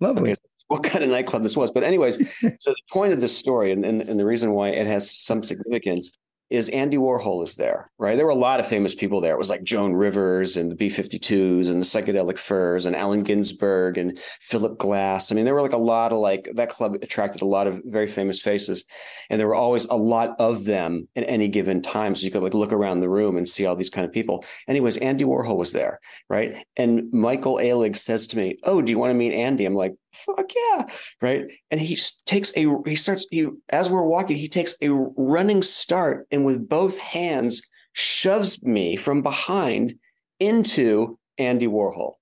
Lovely. 0.00 0.32
Okay, 0.32 0.40
what 0.68 0.82
kind 0.82 1.04
of 1.04 1.10
nightclub 1.10 1.42
this 1.42 1.56
was. 1.56 1.70
But 1.70 1.82
anyways, 1.82 2.16
so 2.60 2.70
the 2.70 2.76
point 2.90 3.12
of 3.12 3.20
this 3.20 3.36
story 3.36 3.72
and, 3.72 3.84
and, 3.84 4.02
and 4.02 4.18
the 4.18 4.24
reason 4.24 4.52
why 4.52 4.68
it 4.68 4.86
has 4.86 5.10
some 5.10 5.42
significance 5.42 6.16
is 6.50 6.68
Andy 6.70 6.96
Warhol 6.96 7.44
is 7.44 7.54
there, 7.54 7.90
right? 7.96 8.16
There 8.16 8.26
were 8.26 8.32
a 8.32 8.34
lot 8.34 8.58
of 8.58 8.66
famous 8.66 8.92
people 8.92 9.20
there. 9.20 9.34
It 9.34 9.38
was 9.38 9.50
like 9.50 9.62
Joan 9.62 9.94
Rivers 9.94 10.56
and 10.56 10.68
the 10.68 10.74
B-52s 10.74 11.70
and 11.70 11.80
the 11.80 11.86
Psychedelic 11.86 12.38
Furs 12.38 12.86
and 12.86 12.96
Allen 12.96 13.22
Ginsberg 13.22 13.96
and 13.96 14.18
Philip 14.40 14.76
Glass. 14.76 15.30
I 15.30 15.36
mean, 15.36 15.44
there 15.44 15.54
were 15.54 15.62
like 15.62 15.72
a 15.72 15.78
lot 15.78 16.12
of 16.12 16.18
like 16.18 16.48
that 16.54 16.68
club 16.68 16.96
attracted 17.02 17.42
a 17.42 17.46
lot 17.46 17.68
of 17.68 17.80
very 17.84 18.08
famous 18.08 18.42
faces, 18.42 18.84
and 19.30 19.38
there 19.38 19.46
were 19.46 19.54
always 19.54 19.84
a 19.84 19.94
lot 19.94 20.34
of 20.40 20.64
them 20.64 21.06
at 21.14 21.24
any 21.28 21.46
given 21.46 21.80
time. 21.80 22.16
So 22.16 22.24
you 22.24 22.32
could 22.32 22.42
like 22.42 22.54
look 22.54 22.72
around 22.72 23.00
the 23.00 23.08
room 23.08 23.36
and 23.36 23.48
see 23.48 23.64
all 23.64 23.76
these 23.76 23.90
kind 23.90 24.04
of 24.04 24.12
people. 24.12 24.44
Anyways, 24.66 24.96
Andy 24.96 25.24
Warhol 25.24 25.56
was 25.56 25.72
there, 25.72 26.00
right? 26.28 26.64
And 26.76 27.12
Michael 27.12 27.56
Alig 27.56 27.96
says 27.96 28.26
to 28.28 28.36
me, 28.36 28.58
"Oh, 28.64 28.82
do 28.82 28.90
you 28.90 28.98
want 28.98 29.10
to 29.10 29.14
meet 29.14 29.34
Andy?" 29.34 29.66
I'm 29.66 29.74
like, 29.74 29.94
"Fuck 30.12 30.50
yeah!" 30.54 30.86
Right? 31.20 31.50
And 31.70 31.80
he 31.80 31.98
takes 32.26 32.52
a 32.56 32.66
he 32.84 32.94
starts 32.94 33.26
he 33.30 33.46
as 33.68 33.88
we're 33.88 34.02
walking, 34.02 34.36
he 34.36 34.48
takes 34.48 34.74
a 34.80 34.90
running 34.90 35.62
start 35.62 36.26
and 36.30 36.44
with 36.44 36.68
both 36.68 36.98
hands 36.98 37.62
shoves 37.92 38.62
me 38.62 38.96
from 38.96 39.22
behind 39.22 39.94
into 40.38 41.18
Andy 41.38 41.66
Warhol, 41.66 42.14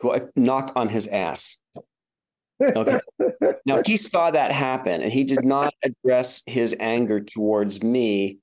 who 0.00 0.12
I 0.12 0.22
knock 0.36 0.72
on 0.76 0.88
his 0.88 1.06
ass. 1.08 1.58
Okay. 2.60 3.00
now 3.66 3.82
he 3.84 3.96
saw 3.96 4.30
that 4.30 4.52
happen 4.52 5.02
and 5.02 5.12
he 5.12 5.24
did 5.24 5.44
not 5.44 5.72
address 5.82 6.42
his 6.46 6.76
anger 6.80 7.20
towards 7.20 7.82
me, 7.82 8.38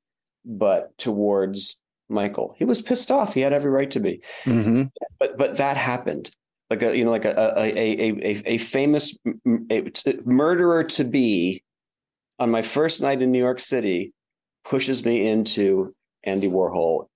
but 0.45 0.97
towards 0.97 1.79
Michael. 2.09 2.55
He 2.57 2.65
was 2.65 2.81
pissed 2.81 3.11
off. 3.11 3.33
He 3.33 3.41
had 3.41 3.53
every 3.53 3.71
right 3.71 3.91
to 3.91 3.99
be. 3.99 4.21
hmm 4.43 4.83
But 5.19 5.37
but 5.37 5.57
that 5.57 5.77
happened. 5.77 6.31
Like 6.69 6.81
a 6.81 6.97
you 6.97 7.05
know 7.05 7.11
like 7.11 7.25
a 7.25 7.31
a 7.31 7.63
a 7.63 8.11
a, 8.23 8.53
a 8.53 8.57
famous 8.57 9.17
a, 9.71 9.83
murderer 10.25 10.83
to 10.83 11.03
be 11.03 11.63
on 12.39 12.49
my 12.49 12.61
first 12.63 13.01
night 13.01 13.21
in 13.21 13.31
New 13.31 13.39
York 13.39 13.59
City 13.59 14.13
pushes 14.63 15.05
me 15.05 15.27
into 15.27 15.93
Andy 16.23 16.49
Warhol 16.49 17.07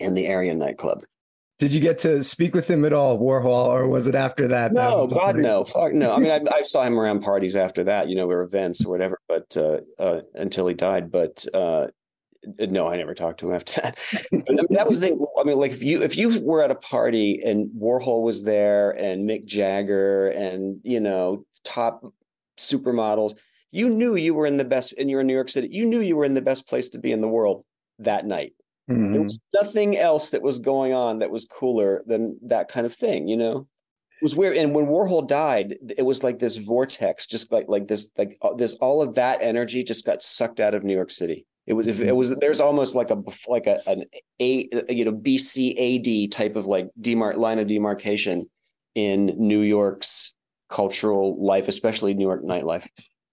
in 0.00 0.14
the 0.14 0.26
Area 0.26 0.54
nightclub. 0.54 1.04
Did 1.58 1.72
you 1.72 1.80
get 1.80 2.00
to 2.00 2.24
speak 2.24 2.54
with 2.54 2.68
him 2.68 2.84
at 2.84 2.92
all, 2.92 3.18
Warhol, 3.18 3.66
or 3.68 3.86
was 3.86 4.08
it 4.08 4.14
after 4.16 4.48
that? 4.48 4.74
that 4.74 4.90
No, 4.90 5.06
just 5.06 5.20
God, 5.20 5.34
like- 5.36 5.42
no, 5.42 5.64
fuck 5.64 5.92
no. 5.92 6.12
I 6.14 6.18
mean, 6.18 6.32
I, 6.32 6.40
I 6.52 6.62
saw 6.62 6.82
him 6.82 6.98
around 6.98 7.20
parties 7.20 7.54
after 7.54 7.84
that, 7.84 8.08
you 8.08 8.16
know, 8.16 8.28
or 8.28 8.42
events 8.42 8.84
or 8.84 8.90
whatever, 8.90 9.20
but 9.28 9.56
uh, 9.56 9.78
uh, 9.98 10.22
until 10.34 10.66
he 10.66 10.74
died. 10.74 11.12
But 11.12 11.44
uh, 11.54 11.88
no, 12.58 12.88
I 12.88 12.96
never 12.96 13.14
talked 13.14 13.40
to 13.40 13.48
him 13.50 13.54
after 13.56 13.80
that. 13.82 13.98
But, 14.32 14.50
I 14.50 14.52
mean, 14.54 14.66
that 14.70 14.88
was 14.88 15.00
the 15.00 15.08
thing. 15.08 15.24
I 15.38 15.44
mean, 15.44 15.58
like 15.58 15.72
if 15.72 15.82
you 15.82 16.02
if 16.02 16.16
you 16.16 16.40
were 16.42 16.62
at 16.62 16.70
a 16.70 16.74
party 16.76 17.40
and 17.44 17.70
Warhol 17.70 18.22
was 18.22 18.42
there 18.42 18.90
and 18.92 19.28
Mick 19.28 19.44
Jagger 19.44 20.28
and 20.28 20.80
you 20.84 21.00
know 21.00 21.44
top 21.64 22.04
supermodels, 22.58 23.36
you 23.72 23.88
knew 23.88 24.16
you 24.16 24.34
were 24.34 24.46
in 24.46 24.56
the 24.56 24.64
best. 24.64 24.94
And 24.98 25.10
you're 25.10 25.20
in 25.20 25.26
New 25.26 25.34
York 25.34 25.48
City. 25.48 25.68
You 25.70 25.86
knew 25.86 26.00
you 26.00 26.16
were 26.16 26.24
in 26.24 26.34
the 26.34 26.42
best 26.42 26.68
place 26.68 26.88
to 26.90 26.98
be 26.98 27.12
in 27.12 27.20
the 27.20 27.28
world 27.28 27.64
that 27.98 28.26
night. 28.26 28.54
There 28.86 28.96
Mhm. 28.96 29.24
was 29.24 29.40
nothing 29.54 29.96
else 29.96 30.30
that 30.30 30.42
was 30.42 30.58
going 30.58 30.92
on 30.92 31.20
that 31.20 31.30
was 31.30 31.46
cooler 31.46 32.02
than 32.06 32.38
that 32.42 32.68
kind 32.68 32.84
of 32.84 32.94
thing, 32.94 33.28
you 33.28 33.36
know? 33.36 33.66
It 34.20 34.22
was 34.22 34.36
weird. 34.36 34.56
And 34.58 34.74
when 34.74 34.86
Warhol 34.86 35.26
died, 35.26 35.76
it 35.96 36.02
was 36.02 36.22
like 36.22 36.38
this 36.38 36.58
vortex, 36.58 37.26
just 37.26 37.50
like 37.50 37.64
like 37.68 37.88
this, 37.88 38.10
like 38.18 38.36
uh, 38.42 38.52
this, 38.54 38.74
all 38.74 39.00
of 39.02 39.14
that 39.14 39.40
energy 39.40 39.82
just 39.82 40.04
got 40.04 40.22
sucked 40.22 40.60
out 40.60 40.74
of 40.74 40.84
New 40.84 40.94
York 40.94 41.10
City. 41.10 41.46
It 41.66 41.72
was, 41.72 41.88
it 41.88 42.14
was, 42.14 42.34
there's 42.36 42.60
almost 42.60 42.94
like 42.94 43.10
a, 43.10 43.22
like 43.48 43.66
a, 43.66 43.80
an 43.88 44.04
a, 44.38 44.68
you 44.88 45.04
know, 45.04 45.12
BCAD 45.12 46.30
type 46.30 46.56
of 46.56 46.66
like 46.66 46.90
demar 47.00 47.34
line 47.34 47.58
of 47.58 47.68
demarcation 47.68 48.48
in 48.94 49.34
New 49.38 49.60
York's 49.60 50.34
cultural 50.68 51.42
life, 51.42 51.68
especially 51.68 52.14
New 52.14 52.26
York 52.26 52.44
nightlife. 52.44 52.86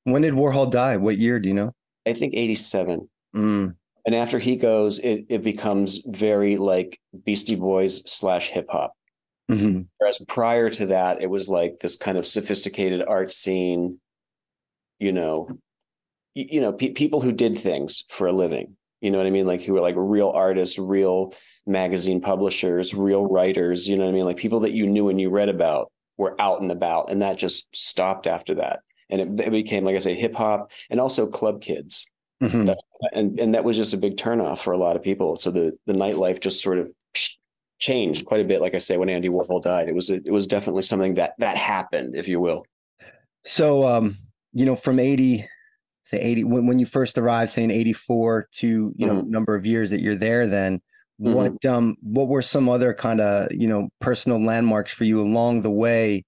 When 0.06 0.22
did 0.22 0.34
Warhol 0.34 0.72
die? 0.72 0.98
What 0.98 1.18
year? 1.18 1.40
Do 1.40 1.50
you 1.50 1.54
know? 1.54 1.74
I 2.08 2.14
think 2.14 2.34
87. 2.34 3.10
Mm. 3.36 3.76
And 4.06 4.16
after 4.16 4.40
he 4.40 4.56
goes, 4.56 5.00
it, 5.00 5.26
it 5.30 5.44
becomes 5.44 6.02
very 6.08 6.58
like 6.58 7.00
Beastie 7.26 7.56
Boys 7.56 8.02
slash 8.10 8.50
hip 8.50 8.68
hop. 8.70 8.94
Mhm. 9.50 9.88
Whereas 9.98 10.24
prior 10.28 10.70
to 10.70 10.88
that, 10.88 11.22
it 11.22 11.30
was 11.30 11.50
like 11.50 11.80
this 11.80 11.96
kind 11.96 12.18
of 12.18 12.26
sophisticated 12.26 13.04
art 13.06 13.32
scene, 13.32 14.00
you 15.00 15.12
know, 15.12 15.50
you 16.34 16.62
know, 16.62 16.72
pe- 16.74 16.92
people 16.94 17.22
who 17.22 17.32
did 17.32 17.58
things 17.58 18.04
for 18.10 18.28
a 18.28 18.32
living. 18.32 18.76
You 19.02 19.10
know 19.12 19.18
what 19.18 19.28
I 19.28 19.32
mean? 19.32 19.48
Like 19.48 19.62
who 19.62 19.74
were 19.74 19.82
like 19.82 19.96
real 19.98 20.30
artists, 20.30 20.78
real 20.78 21.34
magazine 21.66 22.22
publishers, 22.22 22.94
real 22.94 23.26
writers. 23.26 23.88
You 23.88 23.98
know 23.98 24.06
what 24.06 24.12
I 24.12 24.14
mean? 24.14 24.24
Like 24.26 24.38
people 24.38 24.60
that 24.62 24.74
you 24.74 24.86
knew 24.88 25.10
and 25.10 25.20
you 25.20 25.30
read 25.30 25.50
about 25.50 25.92
were 26.18 26.40
out 26.40 26.62
and 26.62 26.72
about, 26.72 27.10
and 27.10 27.22
that 27.22 27.38
just 27.38 27.76
stopped 27.76 28.28
after 28.28 28.56
that. 28.56 28.82
And 29.10 29.40
it, 29.40 29.48
it 29.48 29.52
became, 29.52 29.84
like 29.84 29.96
I 29.96 30.00
say, 30.00 30.14
hip 30.14 30.36
hop 30.36 30.72
and 30.90 31.00
also 31.00 31.28
club 31.28 31.62
kids 31.62 32.08
Mhm. 32.42 32.66
That- 32.66 32.80
and 33.14 33.40
and 33.40 33.54
that 33.54 33.64
was 33.64 33.78
just 33.78 33.94
a 33.94 33.98
big 33.98 34.18
turnoff 34.18 34.60
for 34.60 34.74
a 34.74 34.78
lot 34.78 34.96
of 34.96 35.04
people. 35.04 35.36
So 35.36 35.52
the 35.52 35.78
the 35.86 35.94
nightlife 35.94 36.40
just 36.40 36.62
sort 36.64 36.80
of 36.80 36.90
changed 37.78 38.26
quite 38.26 38.42
a 38.42 38.48
bit. 38.48 38.62
Like 38.62 38.74
I 38.74 38.80
say, 38.80 38.98
when 38.98 39.10
Andy 39.10 39.30
Warhol 39.30 39.62
died, 39.62 39.90
it 39.90 39.96
was 39.96 40.10
a, 40.10 40.16
it 40.16 40.32
was 40.32 40.48
definitely 40.48 40.82
something 40.84 41.16
that 41.16 41.34
that 41.38 41.56
happened, 41.58 42.16
if 42.16 42.28
you 42.28 42.40
will. 42.40 42.66
So, 43.46 43.88
um, 43.88 44.18
you 44.54 44.66
know, 44.66 44.76
from 44.76 45.00
80, 45.00 45.48
say 46.12 46.20
80, 46.20 46.44
when, 46.44 46.68
when 46.68 46.80
you 46.80 46.86
first 46.86 47.18
arrived, 47.18 47.52
saying 47.52 47.72
84 47.72 48.48
to, 48.56 48.94
you 48.96 49.08
know, 49.08 49.22
number 49.22 49.56
of 49.56 49.66
years 49.66 49.90
that 49.92 50.02
you're 50.02 50.16
there, 50.16 50.46
then 50.46 50.82
what, 51.18 51.66
um, 51.66 51.96
what 52.02 52.28
were 52.28 52.42
some 52.42 52.68
other 52.68 52.94
kind 52.94 53.22
of, 53.22 53.52
you 53.52 53.68
know, 53.68 53.90
personal 54.00 54.44
landmarks 54.44 54.94
for 54.94 55.06
you 55.06 55.22
along 55.22 55.62
the 55.62 55.72
way 55.72 56.26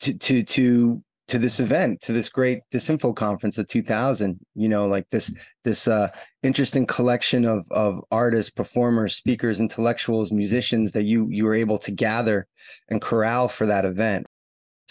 to, 0.00 0.16
to, 0.18 0.44
to, 0.44 1.02
to 1.28 1.38
this 1.38 1.58
event, 1.58 2.00
to 2.02 2.12
this 2.12 2.28
great 2.28 2.60
Disinfo 2.70 3.16
conference 3.16 3.58
of 3.58 3.66
2000, 3.66 4.38
you 4.54 4.68
know, 4.68 4.86
like 4.86 5.08
this, 5.10 5.34
this, 5.64 5.88
uh, 5.88 6.08
interesting 6.42 6.86
collection 6.86 7.44
of, 7.44 7.66
of 7.70 8.00
artists, 8.10 8.50
performers, 8.50 9.16
speakers, 9.16 9.58
intellectuals, 9.58 10.30
musicians 10.30 10.92
that 10.92 11.04
you, 11.04 11.28
you 11.30 11.44
were 11.44 11.54
able 11.54 11.78
to 11.78 11.90
gather 11.90 12.46
and 12.90 13.00
corral 13.00 13.48
for 13.48 13.66
that 13.66 13.84
event. 13.84 14.26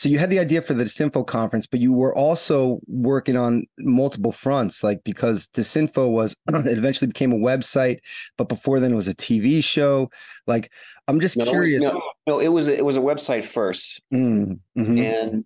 So 0.02 0.10
you 0.10 0.18
had 0.18 0.32
the 0.32 0.40
idea 0.40 0.64
for 0.64 0.74
the 0.74 0.86
Disinfo 0.86 1.28
conference, 1.28 1.68
but 1.68 1.80
you 1.80 1.94
were 1.94 2.16
also 2.18 2.80
working 2.88 3.38
on 3.38 3.66
multiple 3.78 4.32
fronts, 4.32 4.84
like 4.84 5.04
because 5.04 5.48
Disinfo 5.50 6.10
was 6.10 6.36
it 6.50 6.76
eventually 6.76 7.06
became 7.06 7.32
a 7.32 7.36
website, 7.36 8.00
but 8.36 8.50
before 8.50 8.80
then 8.80 8.94
it 8.94 8.96
was 8.96 9.08
a 9.08 9.14
TV 9.14 9.64
show. 9.64 10.10
Like 10.48 10.72
I'm 11.08 11.20
just 11.20 11.38
No, 11.38 11.46
curious. 11.46 11.84
No, 11.84 12.02
no, 12.26 12.40
it 12.40 12.48
was 12.48 12.68
it 12.68 12.84
was 12.84 12.98
a 12.98 13.00
website 13.00 13.44
first, 13.44 14.02
Mm, 14.12 14.60
mhm. 14.76 15.00
and 15.00 15.46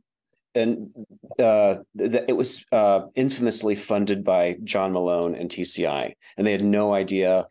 and 0.56 1.06
uh, 1.38 1.76
th- 1.98 2.24
it 2.30 2.38
was 2.38 2.64
uh, 2.72 3.02
infamously 3.14 3.76
funded 3.76 4.24
by 4.24 4.56
John 4.64 4.94
Malone 4.94 5.36
and 5.36 5.50
TCI, 5.50 6.14
and 6.38 6.48
they 6.48 6.54
had 6.54 6.64
no 6.64 6.94
idea 6.94 7.50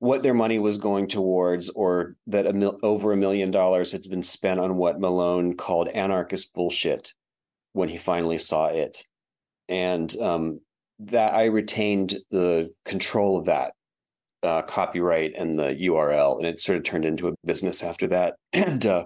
what 0.00 0.22
their 0.22 0.34
money 0.34 0.58
was 0.58 0.78
going 0.78 1.06
towards, 1.06 1.70
or 1.70 2.16
that 2.26 2.46
a 2.46 2.52
mil- 2.52 2.78
over 2.82 3.12
a 3.12 3.16
million 3.16 3.50
dollars 3.50 3.92
had 3.92 4.02
been 4.10 4.22
spent 4.22 4.58
on 4.58 4.76
what 4.76 4.98
Malone 4.98 5.56
called 5.56 5.88
anarchist 5.88 6.52
bullshit 6.54 7.12
when 7.74 7.88
he 7.88 7.98
finally 7.98 8.38
saw 8.38 8.66
it, 8.66 9.04
and 9.68 10.14
um, 10.20 10.60
that 10.98 11.34
I 11.34 11.44
retained 11.44 12.18
the 12.30 12.72
control 12.84 13.38
of 13.38 13.44
that 13.44 13.74
uh, 14.42 14.62
copyright 14.62 15.34
and 15.36 15.58
the 15.58 15.74
URL, 15.74 16.38
and 16.38 16.46
it 16.46 16.60
sort 16.60 16.78
of 16.78 16.84
turned 16.84 17.04
into 17.04 17.28
a 17.28 17.34
business 17.44 17.82
after 17.82 18.08
that, 18.08 18.34
and 18.52 18.84
uh, 18.86 19.04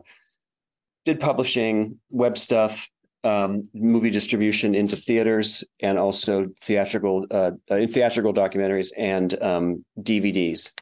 did 1.04 1.20
publishing, 1.20 1.98
web 2.10 2.38
stuff, 2.38 2.88
um, 3.24 3.62
movie 3.74 4.10
distribution 4.10 4.74
into 4.74 4.96
theaters, 4.96 5.64
and 5.80 5.98
also 5.98 6.48
theatrical 6.60 7.26
uh, 7.30 7.52
in 7.70 7.88
theatrical 7.88 8.32
documentaries 8.32 8.92
and 8.96 9.40
um, 9.42 9.84
DVDs. 10.00 10.72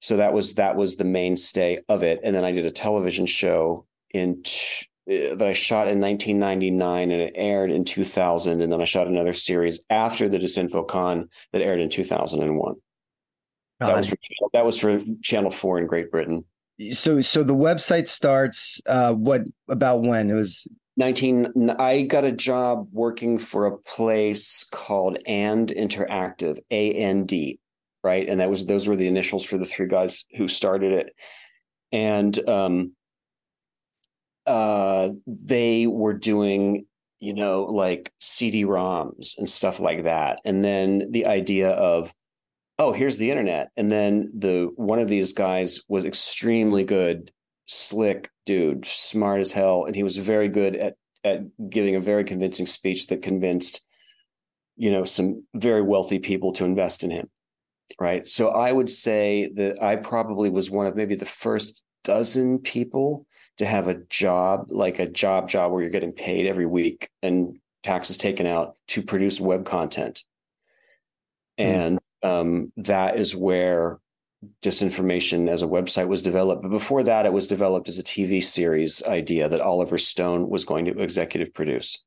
So 0.00 0.16
that 0.16 0.32
was 0.32 0.54
that 0.54 0.76
was 0.76 0.96
the 0.96 1.04
mainstay 1.04 1.78
of 1.88 2.02
it, 2.02 2.20
and 2.24 2.34
then 2.34 2.44
I 2.44 2.52
did 2.52 2.66
a 2.66 2.70
television 2.70 3.26
show 3.26 3.86
in. 4.10 4.42
T- 4.42 4.86
uh, 5.10 5.34
that 5.34 5.48
I 5.48 5.54
shot 5.54 5.88
in 5.88 5.98
1999 5.98 7.10
and 7.10 7.22
it 7.22 7.32
aired 7.34 7.72
in 7.72 7.84
2000, 7.84 8.60
and 8.60 8.70
then 8.70 8.80
I 8.80 8.84
shot 8.84 9.08
another 9.08 9.32
series 9.32 9.84
after 9.88 10.28
the 10.28 10.38
DisinfoCon 10.38 11.26
that 11.52 11.62
aired 11.62 11.80
in 11.80 11.88
2001. 11.88 12.74
That 13.80 13.96
was 13.96 14.10
for 14.10 14.16
that 14.52 14.64
was 14.64 14.78
for 14.78 15.00
Channel 15.22 15.50
Four 15.50 15.78
in 15.78 15.86
Great 15.86 16.10
Britain. 16.10 16.44
so 16.92 17.20
so 17.20 17.42
the 17.42 17.54
website 17.54 18.08
starts 18.08 18.80
uh 18.86 19.14
what 19.14 19.42
about 19.68 20.02
when 20.02 20.30
it 20.30 20.34
was 20.34 20.68
19 21.00 21.70
I 21.78 22.02
got 22.02 22.24
a 22.24 22.30
job 22.30 22.86
working 22.92 23.38
for 23.38 23.66
a 23.66 23.78
place 23.78 24.64
called 24.70 25.18
And 25.26 25.68
Interactive, 25.70 26.58
A 26.70 26.92
N 26.92 27.24
D, 27.24 27.58
right? 28.04 28.28
And 28.28 28.38
that 28.40 28.50
was 28.50 28.66
those 28.66 28.86
were 28.86 28.96
the 28.96 29.08
initials 29.08 29.44
for 29.44 29.58
the 29.58 29.64
three 29.64 29.88
guys 29.88 30.26
who 30.36 30.46
started 30.46 30.92
it. 30.92 31.16
And 31.90 32.38
um 32.48 32.92
uh 34.46 35.10
they 35.26 35.86
were 35.86 36.14
doing 36.14 36.86
you 37.18 37.34
know 37.34 37.64
like 37.64 38.12
CD-ROMs 38.20 39.38
and 39.38 39.48
stuff 39.48 39.80
like 39.80 40.04
that. 40.04 40.40
And 40.44 40.62
then 40.62 41.10
the 41.10 41.26
idea 41.26 41.70
of 41.70 42.14
oh, 42.78 42.92
here's 42.92 43.16
the 43.16 43.30
internet. 43.30 43.70
And 43.76 43.90
then 43.90 44.30
the 44.34 44.70
one 44.76 44.98
of 44.98 45.08
these 45.08 45.32
guys 45.32 45.80
was 45.88 46.04
extremely 46.04 46.84
good, 46.84 47.30
slick 47.70 48.28
dude, 48.46 48.84
smart 48.84 49.40
as 49.40 49.52
hell, 49.52 49.84
and 49.84 49.94
he 49.94 50.02
was 50.02 50.16
very 50.18 50.48
good 50.48 50.76
at 50.76 50.96
at 51.22 51.42
giving 51.68 51.96
a 51.96 52.00
very 52.00 52.24
convincing 52.24 52.66
speech 52.66 53.06
that 53.08 53.22
convinced 53.22 53.84
you 54.76 54.90
know 54.90 55.04
some 55.04 55.44
very 55.54 55.82
wealthy 55.82 56.18
people 56.18 56.52
to 56.52 56.64
invest 56.64 57.04
in 57.04 57.10
him 57.10 57.28
right? 57.98 58.26
So 58.26 58.50
i 58.50 58.70
would 58.70 58.88
say 58.88 59.50
that 59.56 59.82
i 59.82 59.96
probably 59.96 60.48
was 60.48 60.70
one 60.70 60.86
of 60.86 60.94
maybe 60.94 61.16
the 61.16 61.26
first 61.26 61.84
dozen 62.04 62.60
people 62.60 63.26
to 63.58 63.66
have 63.66 63.88
a 63.88 63.96
job 64.08 64.66
like 64.70 64.98
a 64.98 65.08
job 65.08 65.48
job 65.48 65.72
where 65.72 65.82
you're 65.82 65.90
getting 65.90 66.12
paid 66.12 66.46
every 66.46 66.66
week 66.66 67.10
and 67.22 67.58
taxes 67.82 68.16
taken 68.16 68.46
out 68.46 68.76
to 68.88 69.02
produce 69.02 69.40
web 69.40 69.64
content. 69.64 70.24
And 71.58 71.98
um, 72.22 72.72
that 72.78 73.18
is 73.18 73.36
where 73.36 73.98
disinformation 74.62 75.48
as 75.48 75.62
a 75.62 75.66
website 75.66 76.08
was 76.08 76.22
developed 76.22 76.62
but 76.62 76.70
before 76.70 77.02
that 77.02 77.26
it 77.26 77.32
was 77.32 77.46
developed 77.46 77.88
as 77.88 77.98
a 77.98 78.02
tv 78.02 78.42
series 78.42 79.02
idea 79.04 79.48
that 79.48 79.60
oliver 79.60 79.98
stone 79.98 80.48
was 80.48 80.64
going 80.64 80.84
to 80.86 80.98
executive 81.00 81.52
produce 81.54 82.04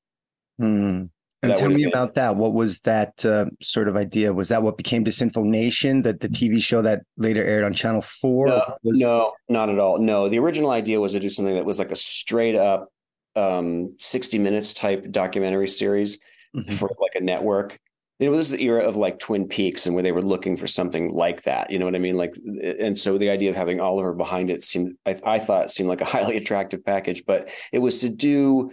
Hmm. 0.60 1.06
And 1.42 1.52
That 1.52 1.58
tell 1.58 1.70
me 1.70 1.84
been- 1.84 1.90
about 1.90 2.14
that. 2.14 2.38
What 2.38 2.54
was 2.54 2.80
that 2.82 3.26
uh, 3.26 3.48
sort 3.62 3.88
of 3.90 3.98
idea? 3.98 4.32
Was 4.32 4.48
that 4.50 4.62
what 4.64 4.78
became 4.78 5.04
Disinfo 5.04 5.44
Nation, 5.44 6.04
that 6.04 6.22
the 6.22 6.30
TV 6.30 6.62
show 6.64 6.82
that 6.84 7.02
later 7.18 7.44
aired 7.44 7.64
on 7.66 7.74
Channel 7.74 8.02
Four? 8.04 8.48
No, 8.48 8.62
was, 8.84 8.98
no, 9.00 9.34
not 9.50 9.68
at 9.70 9.78
all. 9.80 9.98
No, 9.98 10.30
the 10.30 10.38
original 10.40 10.70
idea 10.70 11.02
was 11.02 11.12
to 11.14 11.20
do 11.20 11.28
something 11.28 11.56
that 11.56 11.66
was 11.66 11.80
like 11.80 11.92
a 11.92 11.96
straight 11.98 12.56
up 12.56 12.88
um 13.36 13.94
60 13.98 14.38
minutes 14.38 14.74
type 14.76 15.10
documentary 15.12 15.68
series 15.68 16.20
Mhm. 16.56 16.72
for 16.72 16.88
like 17.02 17.16
a 17.16 17.24
network. 17.24 17.78
It 18.20 18.30
was 18.30 18.52
the 18.52 18.62
era 18.64 18.84
of 18.84 18.96
like 18.96 19.20
Twin 19.20 19.48
Peaks 19.48 19.86
and 19.86 19.96
where 19.96 20.04
they 20.04 20.12
were 20.12 20.22
looking 20.22 20.56
for 20.56 20.68
something 20.68 21.14
like 21.14 21.44
that. 21.44 21.72
You 21.72 21.80
know 21.80 21.86
what 21.86 21.96
I 21.96 22.00
mean? 22.00 22.16
Like, 22.16 22.34
and 22.80 22.98
so 22.98 23.18
the 23.18 23.30
idea 23.30 23.50
of 23.50 23.56
having 23.56 23.82
Oliver 23.82 24.14
behind 24.14 24.50
it 24.50 24.64
seemed, 24.64 24.94
I, 25.06 25.18
I 25.26 25.40
thought 25.40 25.72
seemed 25.72 25.90
like 25.90 26.02
a 26.02 26.06
highly 26.16 26.38
attractive 26.38 26.86
package, 26.86 27.24
but 27.26 27.50
it 27.72 27.80
was 27.80 28.00
to 28.02 28.10
do, 28.10 28.72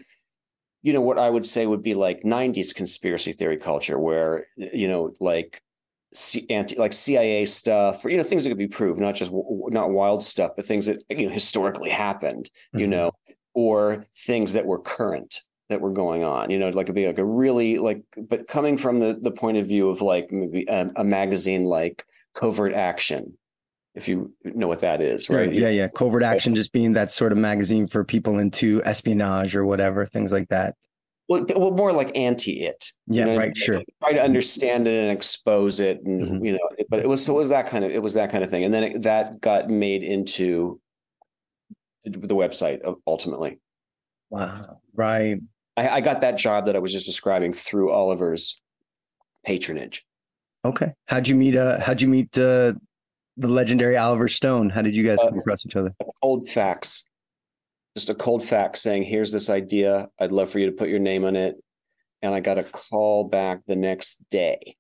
you 0.83 0.93
know, 0.93 1.01
what 1.01 1.19
I 1.19 1.29
would 1.31 1.47
say 1.47 1.67
would 1.67 1.83
be 1.83 1.95
like 1.95 2.23
90s 2.23 2.75
conspiracy 2.75 3.33
theory 3.33 3.57
culture 3.57 3.99
where, 3.99 4.47
you 4.57 4.89
know, 4.89 5.13
like, 5.21 5.63
C- 6.13 6.45
anti 6.51 6.75
like 6.77 6.93
CIA 6.93 7.45
stuff, 7.45 8.05
or 8.05 8.11
you 8.11 8.17
know 8.17 8.25
things 8.25 8.43
that 8.43 8.51
could 8.51 8.59
be 8.59 8.67
proved, 8.67 8.99
not 8.99 9.15
just 9.15 9.31
w- 9.31 9.69
not 9.71 9.91
wild 9.91 10.25
stuff, 10.25 10.51
but 10.57 10.65
things 10.65 10.87
that 10.87 10.99
you 11.09 11.27
know 11.29 11.33
historically 11.33 11.89
happened, 11.89 12.51
you 12.73 12.87
Mhm. 12.87 12.91
know, 12.91 13.11
or 13.55 14.05
things 14.27 14.55
that 14.55 14.67
were 14.67 14.81
current 14.81 15.43
that 15.71 15.81
were 15.81 15.93
going 15.93 16.23
on. 16.23 16.51
You 16.51 16.59
know, 16.59 16.69
like 16.69 16.85
it'd 16.85 16.95
be 16.95 17.07
like 17.07 17.19
a 17.19 17.25
really 17.25 17.79
like, 17.79 18.03
but 18.29 18.47
coming 18.47 18.77
from 18.77 18.99
the 18.99 19.19
the 19.21 19.31
point 19.31 19.57
of 19.57 19.67
view 19.67 19.89
of 19.89 20.03
like 20.03 20.31
maybe 20.31 20.67
a, 20.69 20.91
a 20.97 21.05
magazine 21.05 21.65
like 21.65 22.05
Covert 22.35 22.75
Action, 22.75 23.39
if 23.95 24.09
you 24.09 24.35
know 24.45 24.69
what 24.69 24.81
that 24.81 25.01
is, 25.01 25.31
right? 25.31 25.53
Yeah, 25.53 25.71
yeah. 25.71 25.89
Covert 25.89 26.23
Action 26.23 26.55
just 26.55 26.73
being 26.73 26.93
that 26.93 27.11
sort 27.11 27.33
of 27.33 27.39
magazine 27.39 27.87
for 27.87 28.05
people 28.05 28.39
into 28.39 28.83
espionage 28.85 29.57
or 29.57 29.65
whatever, 29.65 30.05
things 30.05 30.33
like 30.33 30.49
that. 30.51 30.75
Well, 31.29 31.47
well 31.57 31.71
more 31.71 31.93
like 31.93 32.17
anti 32.17 32.63
it. 32.63 32.93
Yeah, 33.07 33.27
know, 33.27 33.39
right, 33.39 33.57
sure. 33.57 33.83
Try 34.03 34.13
to 34.13 34.23
understand 34.23 34.89
it 34.89 35.01
and 35.01 35.13
expose 35.13 35.79
it, 35.79 36.03
and 36.05 36.43
Mhm. 36.43 36.47
you 36.47 36.53
know, 36.53 36.85
but 36.89 36.99
it 36.99 37.09
was 37.09 37.25
so 37.25 37.35
it 37.35 37.39
was 37.39 37.49
that 37.51 37.67
kind 37.67 37.85
of 37.85 37.93
it 37.93 38.03
was 38.03 38.15
that 38.15 38.31
kind 38.31 38.43
of 38.43 38.51
thing, 38.51 38.65
and 38.65 38.75
then 38.75 38.83
it, 38.83 39.03
that 39.03 39.41
got 39.41 39.71
made 39.71 40.03
into 40.03 40.81
the 42.05 42.35
website 42.35 42.81
ultimately. 43.07 43.61
Wow. 44.31 44.81
Right. 44.95 45.41
I, 45.77 45.89
I 45.89 46.01
got 46.01 46.21
that 46.21 46.37
job 46.39 46.67
that 46.67 46.77
I 46.77 46.79
was 46.79 46.93
just 46.93 47.07
describing 47.07 47.53
through 47.53 47.91
Oliver's 47.91 48.61
patronage. 49.45 50.05
Okay. 50.65 50.93
How'd 51.07 51.29
you 51.29 51.35
meet 51.35 51.57
uh 51.57 51.81
how'd 51.81 52.01
you 52.03 52.09
meet 52.09 52.37
uh 52.37 52.75
the 53.37 53.49
legendary 53.49 53.97
Oliver 53.97 54.29
Stone? 54.29 54.71
How 54.71 54.83
did 54.83 54.95
you 54.95 55.05
guys 55.05 55.19
Uh, 55.21 55.29
come 55.31 55.39
across 55.39 55.65
each 55.65 55.77
other? 55.77 55.95
Cold 56.23 56.47
fax, 56.49 57.05
just 57.97 58.11
a 58.11 58.15
cold 58.15 58.45
fax 58.45 58.83
saying, 58.83 59.05
"Here's 59.05 59.33
this 59.33 59.49
idea. 59.49 60.09
I'd 60.19 60.33
love 60.33 60.51
for 60.51 60.59
you 60.59 60.67
to 60.67 60.73
put 60.73 60.91
your 60.91 60.99
name 60.99 61.25
on 61.25 61.37
it." 61.37 61.57
And 62.21 62.35
I 62.35 62.41
got 62.41 62.59
a 62.59 62.65
call 62.65 63.25
back 63.25 63.61
the 63.67 63.77
next 63.77 64.23
day. 64.31 64.77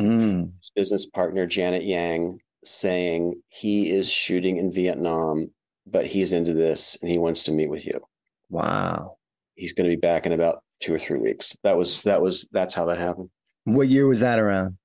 Mm. 0.00 0.52
his 0.58 0.70
business 0.76 1.06
partner 1.06 1.44
Janet 1.44 1.82
Yang 1.84 2.40
saying 2.64 3.42
he 3.48 3.90
is 3.90 4.08
shooting 4.08 4.56
in 4.56 4.70
Vietnam, 4.70 5.50
but 5.86 6.06
he's 6.06 6.32
into 6.32 6.54
this 6.54 6.96
and 7.02 7.10
he 7.10 7.18
wants 7.18 7.42
to 7.44 7.52
meet 7.52 7.68
with 7.68 7.84
you. 7.84 8.00
Wow. 8.48 9.17
He's 9.58 9.72
going 9.72 9.90
to 9.90 9.94
be 9.94 10.00
back 10.00 10.24
in 10.24 10.32
about 10.32 10.62
two 10.80 10.94
or 10.94 10.98
three 10.98 11.18
weeks. 11.18 11.56
That 11.64 11.76
was 11.76 12.02
that 12.02 12.22
was 12.22 12.48
that's 12.52 12.74
how 12.74 12.84
that 12.86 12.98
happened. 12.98 13.28
What 13.64 13.88
year 13.88 14.06
was 14.06 14.20
that 14.20 14.38
around? 14.38 14.78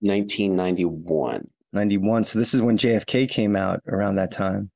1991. 0.00 1.48
91. 1.72 2.24
So 2.24 2.38
this 2.38 2.52
is 2.52 2.60
when 2.60 2.76
JFK 2.76 3.28
came 3.28 3.56
out 3.56 3.80
around 3.86 4.16
that 4.16 4.32
time. 4.32 4.70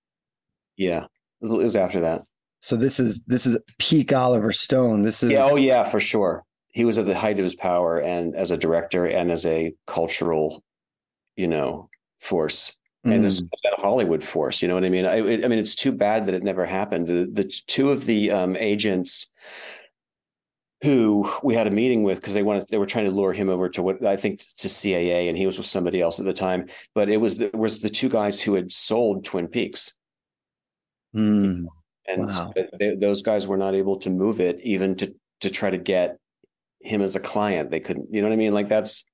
Yeah, 0.77 1.05
it 1.43 1.49
was, 1.49 1.77
after 1.77 2.01
that. 2.01 2.23
So 2.61 2.77
this 2.77 3.01
is 3.01 3.25
this 3.25 3.45
is 3.45 3.59
peak 3.79 4.13
Oliver 4.13 4.53
Stone. 4.53 5.03
This 5.03 5.23
is 5.23 5.31
Yeah, 5.31 5.45
oh 5.45 5.57
yeah, 5.57 5.85
for 5.85 6.01
sure. 6.01 6.45
He 6.69 6.85
was 6.85 6.99
at 6.99 7.07
the 7.07 7.19
height 7.19 7.39
of 7.39 7.43
his 7.43 7.57
power, 7.57 7.99
and 7.99 8.37
as 8.37 8.51
a 8.53 8.57
director, 8.57 9.05
and 9.07 9.31
as 9.31 9.45
a 9.45 9.73
cultural, 9.87 10.63
you 11.37 11.49
know, 11.49 11.89
force. 12.21 12.77
and 13.03 13.25
Mm. 13.25 13.27
as 13.27 13.43
a 13.43 13.81
Hollywood 13.81 14.23
force. 14.23 14.61
You 14.61 14.69
know 14.69 14.75
what 14.75 14.85
I 14.85 14.91
mean? 14.91 15.07
I, 15.07 15.17
I 15.17 15.49
mean, 15.49 15.59
it's 15.59 15.75
too 15.75 15.91
bad 15.91 16.27
that 16.27 16.35
it 16.35 16.43
never 16.43 16.67
happened. 16.67 17.09
The, 17.09 17.27
the 17.33 17.45
two 17.67 17.91
of 17.91 18.05
the 18.05 18.31
um, 18.31 18.59
agents 18.61 19.30
who 20.83 21.31
we 21.43 21.55
had 21.55 21.67
a 21.67 21.71
meeting 21.71 22.03
with 22.03 22.21
because 22.21 22.33
they 22.35 22.43
wanted 22.43 22.65
they 22.71 22.79
were 22.79 22.87
trying 22.87 23.05
to 23.05 23.11
lure 23.11 23.33
him 23.33 23.49
over 23.51 23.69
to 23.69 23.83
what 23.83 24.05
I 24.05 24.17
think 24.17 24.39
to 24.39 24.69
CAA, 24.69 25.29
and 25.29 25.37
he 25.37 25.47
was 25.47 25.59
with 25.59 25.67
somebody 25.67 26.01
else 26.01 26.19
at 26.19 26.27
the 26.27 26.33
time. 26.33 26.69
But 26.95 27.09
it 27.11 27.19
was 27.19 27.37
the, 27.37 27.51
was 27.53 27.81
the 27.81 27.91
two 27.91 28.09
guys 28.09 28.41
who 28.41 28.55
had 28.55 28.73
sold 28.73 29.25
Twin 29.25 29.49
Peaks, 29.49 29.93
Mm. 31.15 31.67
and 32.07 32.27
Wow. 32.27 32.53
they, 32.79 32.95
those 32.95 33.21
guys 33.21 33.47
were 33.49 33.57
not 33.59 33.75
able 33.75 33.99
to 33.99 34.11
move 34.11 34.41
it 34.41 34.61
even 34.63 34.95
to 34.97 35.13
to 35.41 35.51
try 35.51 35.69
to 35.71 35.79
get 35.79 36.17
him 36.83 37.03
as 37.03 37.17
a 37.17 37.21
client. 37.21 37.71
They 37.71 37.81
couldn't. 37.81 38.09
You 38.13 38.23
know 38.23 38.29
what 38.29 38.35
I 38.35 38.37
mean? 38.37 38.55
Like 38.55 38.69
that's. 38.69 39.05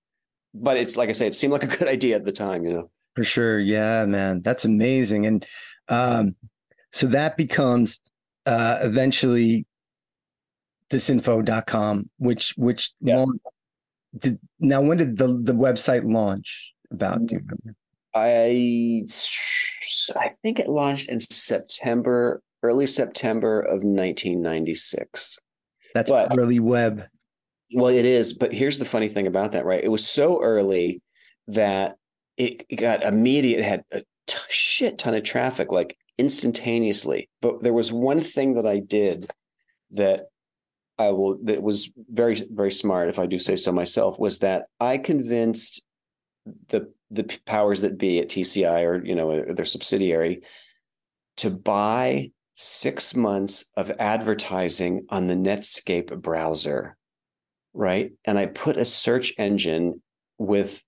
But 0.55 0.77
it's 0.77 0.97
like 0.97 1.09
I 1.09 1.13
say, 1.13 1.27
it 1.27 1.35
seemed 1.35 1.53
like 1.53 1.65
a 1.65 1.67
good 1.79 1.89
idea 1.89 2.17
at 2.17 2.25
the 2.25 2.33
time. 2.33 2.65
You 2.65 2.75
know. 2.75 2.91
For 3.17 3.25
sure. 3.25 3.59
Yeah, 3.59 4.05
man. 4.05 4.43
That's 4.43 4.65
amazing. 4.67 5.27
And 5.27 5.47
um, 5.89 6.37
so 6.93 7.07
that 7.09 7.37
becomes 7.37 8.01
uh, 8.45 8.79
eventually 8.83 9.67
disinfo.com, 10.91 12.11
which, 12.19 12.55
which 12.57 12.93
Yeah. 13.01 13.25
did, 14.19 14.39
now 14.59 14.81
when 14.81 14.99
did 14.99 15.17
the, 15.17 15.29
the 15.29 15.53
website 15.53 16.11
launch 16.11 16.75
about? 16.91 17.27
Do 17.27 17.35
you 17.35 17.41
mm. 17.41 17.51
remember? 17.51 17.77
I 18.15 19.05
I 20.15 20.31
think 20.43 20.59
it 20.59 20.69
launched 20.69 21.11
in 21.11 21.21
September, 21.21 22.41
early 22.63 22.87
September 22.87 23.61
of 23.61 23.83
1996. 23.83 25.39
That's 25.95 26.11
But- 26.11 26.39
early 26.39 26.61
web. 26.61 27.05
Well, 27.75 27.93
it 27.93 28.05
is, 28.05 28.33
but 28.33 28.53
here's 28.53 28.79
the 28.79 28.85
funny 28.85 29.09
thing 29.09 29.27
about 29.27 29.53
that, 29.53 29.65
right? 29.65 29.83
It 29.83 29.89
was 29.89 30.07
so 30.09 30.41
early 30.41 31.03
that 31.49 31.97
it, 32.37 32.65
it 32.69 32.77
got 32.77 33.03
immediate, 33.03 33.59
it 33.59 33.65
had 33.65 33.83
a 33.91 34.03
t- 34.29 34.39
shit 34.49 34.99
ton 34.99 35.15
of 35.15 35.25
traffic 35.25 35.73
like 35.73 35.97
instantaneously. 36.17 37.29
But 37.43 37.65
there 37.65 37.73
was 37.73 37.93
one 37.93 38.21
thing 38.21 38.55
that 38.55 38.67
I 38.67 38.79
did 38.79 39.29
that 39.91 40.27
I 40.99 41.11
will 41.11 41.39
that 41.45 41.63
was 41.63 41.91
very 42.11 42.37
very 42.51 42.71
smart 42.71 43.09
if 43.09 43.19
I 43.19 43.27
do 43.27 43.39
say 43.39 43.57
so 43.57 43.73
myself 43.73 44.19
was 44.19 44.39
that 44.39 44.67
I 44.81 44.99
convinced 44.99 45.85
the 46.69 46.93
the 47.11 47.25
powers 47.45 47.83
that 47.83 47.99
be 47.99 48.19
at 48.19 48.29
TCI 48.29 48.83
or 48.85 49.05
you 49.05 49.15
know 49.15 49.53
their 49.53 49.65
subsidiary 49.65 50.43
to 51.39 51.51
buy 51.51 52.31
6 52.55 53.15
months 53.15 53.67
of 53.77 53.93
advertising 53.99 55.05
on 55.11 55.27
the 55.27 55.35
Netscape 55.35 56.17
browser 56.23 56.97
right 57.75 58.13
and 58.25 58.39
I 58.39 58.47
put 58.47 58.79
a 58.79 58.85
search 58.85 59.35
engine 59.37 60.03
with 60.39 60.83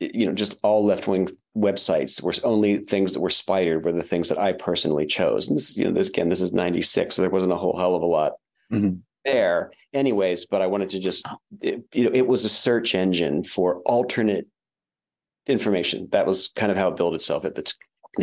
you 0.00 0.26
know 0.26 0.34
just 0.34 0.58
all 0.62 0.84
left-wing 0.84 1.28
websites 1.56 2.22
where 2.22 2.34
only 2.44 2.76
things 2.78 3.14
that 3.14 3.20
were 3.20 3.30
spidered 3.30 3.86
were 3.86 3.92
the 3.92 4.02
things 4.02 4.28
that 4.28 4.38
I 4.38 4.52
personally 4.52 5.06
chose 5.06 5.48
and 5.48 5.56
this 5.56 5.74
you 5.78 5.86
know 5.86 5.92
this 5.92 6.10
again 6.10 6.28
this 6.28 6.42
is 6.42 6.52
96 6.52 7.14
so 7.14 7.22
there 7.22 7.30
wasn't 7.30 7.54
a 7.54 7.56
whole 7.56 7.78
hell 7.78 7.94
of 7.94 8.02
a 8.02 8.06
lot 8.06 8.32
Mhm. 8.70 9.00
There 9.26 9.70
anyways 9.92 10.46
but 10.46 10.62
i 10.62 10.66
wanted 10.66 10.88
to 10.88 10.98
just 10.98 11.26
it, 11.60 11.82
you 11.92 12.04
know 12.04 12.10
it 12.14 12.26
was 12.26 12.44
a 12.44 12.48
search 12.48 12.94
engine 12.94 13.44
for 13.44 13.80
alternate 13.82 14.46
information. 15.46 16.08
That 16.10 16.26
was 16.26 16.48
kind 16.48 16.70
of 16.70 16.78
how 16.78 16.88
it 16.88 16.96
built 16.96 17.14
itself 17.14 17.44
at 17.44 17.54
the, 17.54 17.72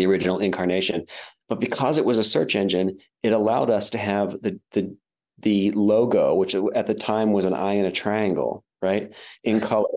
original 0.06 0.40
incarnation. 0.40 1.06
But 1.48 1.60
because 1.60 2.00
it 2.00 2.06
was 2.06 2.18
a 2.18 2.24
search 2.24 2.56
engine 2.56 2.98
it 3.22 3.32
allowed 3.32 3.70
us 3.70 3.92
to 3.92 3.98
have 4.00 4.32
the 4.42 4.60
the 4.72 4.96
the 5.40 5.72
logo 5.72 6.34
which 6.34 6.56
at 6.74 6.88
the 6.88 6.96
time 6.96 7.32
was 7.32 7.46
an 7.46 7.54
eye 7.54 7.74
and 7.74 7.86
a 7.86 7.92
triangle 7.92 8.64
right 8.82 9.14
in 9.44 9.60
color 9.60 9.90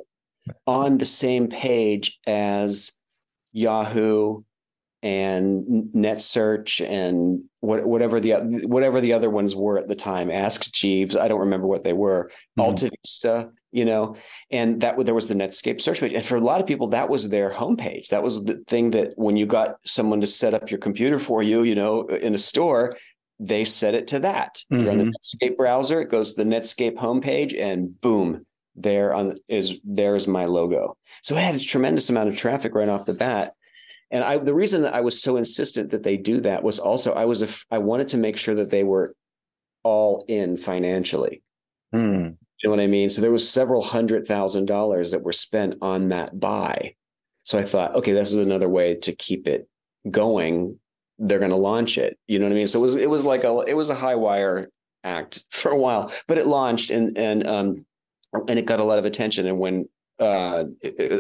on 0.66 0.98
the 0.98 1.07
same 1.07 1.48
page 1.48 2.18
as 2.26 2.92
yahoo 3.52 4.42
and 5.03 5.94
net 5.94 6.20
search 6.20 6.80
and 6.80 7.42
what, 7.61 7.84
whatever 7.86 8.18
the 8.20 8.32
whatever 8.66 9.01
the 9.01 9.12
other 9.12 9.28
ones 9.30 9.55
were 9.55 9.78
at 9.78 9.88
the 9.88 9.94
time 9.94 10.30
ask 10.30 10.72
jeeves 10.72 11.16
i 11.16 11.28
don't 11.28 11.40
remember 11.40 11.66
what 11.66 11.84
they 11.84 11.92
were 11.92 12.30
Mhm. 12.59 12.62
alta 12.64 12.90
vista 13.03 13.51
you 13.72 13.84
know 13.84 14.16
and 14.51 14.80
that 14.80 14.97
there 15.05 15.14
was 15.14 15.26
the 15.26 15.34
netscape 15.34 15.80
search 15.80 16.01
page 16.01 16.14
and 16.14 16.24
for 16.24 16.36
a 16.36 16.40
lot 16.40 16.61
of 16.61 16.66
people 16.66 16.88
that 16.88 17.11
was 17.11 17.28
their 17.28 17.51
homepage 17.51 18.09
that 18.09 18.22
was 18.22 18.42
the 18.44 18.62
thing 18.66 18.90
that 18.92 19.12
when 19.16 19.36
you 19.36 19.44
got 19.44 19.76
someone 19.84 20.20
to 20.20 20.26
set 20.26 20.55
up 20.55 20.70
your 20.70 20.78
computer 20.80 21.18
for 21.18 21.42
you 21.42 21.62
you 21.62 21.74
know 21.74 22.07
in 22.07 22.34
a 22.34 22.38
store 22.38 22.97
they 23.38 23.64
set 23.64 23.94
it 23.94 24.07
to 24.07 24.18
that 24.18 24.62
you're 24.70 24.90
on 24.90 24.99
the 24.99 25.05
netscape 25.05 25.57
browser 25.59 26.01
it 26.01 26.11
goes 26.11 26.32
to 26.32 26.42
the 26.42 26.51
netscape 26.51 26.97
homepage 26.97 27.59
and 27.61 28.01
boom 28.01 28.47
there 28.78 29.14
on 29.14 29.34
is 29.49 29.78
there's 29.84 30.26
my 30.28 30.44
logo. 30.44 30.99
So 31.22 31.34
I 31.34 31.40
had 31.40 31.55
a 31.55 31.59
tremendous 31.59 32.11
amount 32.11 32.28
of 32.28 32.36
traffic 32.36 32.74
right 32.74 32.90
off 32.90 33.07
the 33.07 33.14
bat. 33.14 33.55
And 34.11 34.22
I 34.22 34.38
the 34.38 34.54
reason 34.54 34.82
that 34.82 34.94
I 34.94 35.00
was 35.00 35.20
so 35.20 35.36
insistent 35.36 35.90
that 35.90 36.02
they 36.02 36.16
do 36.16 36.40
that 36.40 36.62
was 36.62 36.78
also 36.78 37.12
I 37.12 37.24
was 37.24 37.42
a, 37.42 37.74
I 37.74 37.78
wanted 37.78 38.09
to 38.09 38.16
make 38.16 38.36
sure 38.36 38.54
that 38.54 38.70
they 38.70 38.84
were 38.84 39.14
all 39.82 40.24
in 40.28 40.57
financially. 40.57 41.42
Hmm. 41.92 42.30
You 42.62 42.70
know 42.70 42.70
what 42.70 42.80
I 42.80 42.86
mean? 42.86 43.11
So 43.11 43.20
there 43.20 43.32
was 43.32 43.48
several 43.48 43.82
hundred 43.82 44.26
thousand 44.26 44.66
dollars 44.66 45.11
that 45.11 45.22
were 45.22 45.32
spent 45.32 45.76
on 45.82 46.09
that 46.09 46.38
buy. 46.38 46.94
So 47.42 47.59
I 47.59 47.62
thought, 47.62 47.94
okay, 47.96 48.12
this 48.12 48.32
is 48.32 48.38
another 48.38 48.68
way 48.68 48.94
to 48.96 49.14
keep 49.14 49.46
it 49.46 49.68
going. 50.11 50.78
They're 51.18 51.38
going 51.38 51.50
to 51.50 51.57
launch 51.57 51.98
it. 51.98 52.18
You 52.26 52.38
know 52.38 52.46
what 52.46 52.52
I 52.52 52.57
mean? 52.57 52.68
So 52.68 52.78
it 52.80 52.82
was 52.82 52.94
it 52.94 53.11
was 53.11 53.24
like 53.24 53.44
a 53.44 53.64
it 53.66 53.74
was 53.74 53.90
a 53.90 53.94
high 53.94 54.14
wire 54.14 54.68
act 55.04 55.44
for 55.50 55.70
a 55.70 55.78
while, 55.78 56.12
but 56.28 56.38
it 56.38 56.46
launched 56.46 56.90
and 56.90 57.16
and 57.18 57.46
um 57.46 57.86
and 58.48 58.59
it 58.59 58.66
got 58.66 58.80
a 58.80 58.84
lot 58.84 58.98
of 58.98 59.04
attention. 59.04 59.46
And 59.46 59.59
when 59.59 59.88
uh, 60.18 60.64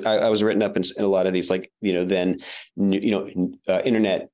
I, 0.06 0.18
I, 0.18 0.28
was 0.28 0.42
written 0.42 0.62
up 0.62 0.76
in, 0.76 0.82
in, 0.96 1.04
a 1.04 1.08
lot 1.08 1.26
of 1.26 1.32
these 1.34 1.50
like 1.50 1.70
you 1.82 1.92
know 1.92 2.04
then 2.04 2.38
you 2.76 3.10
know 3.10 3.28
uh, 3.68 3.82
internet 3.82 4.30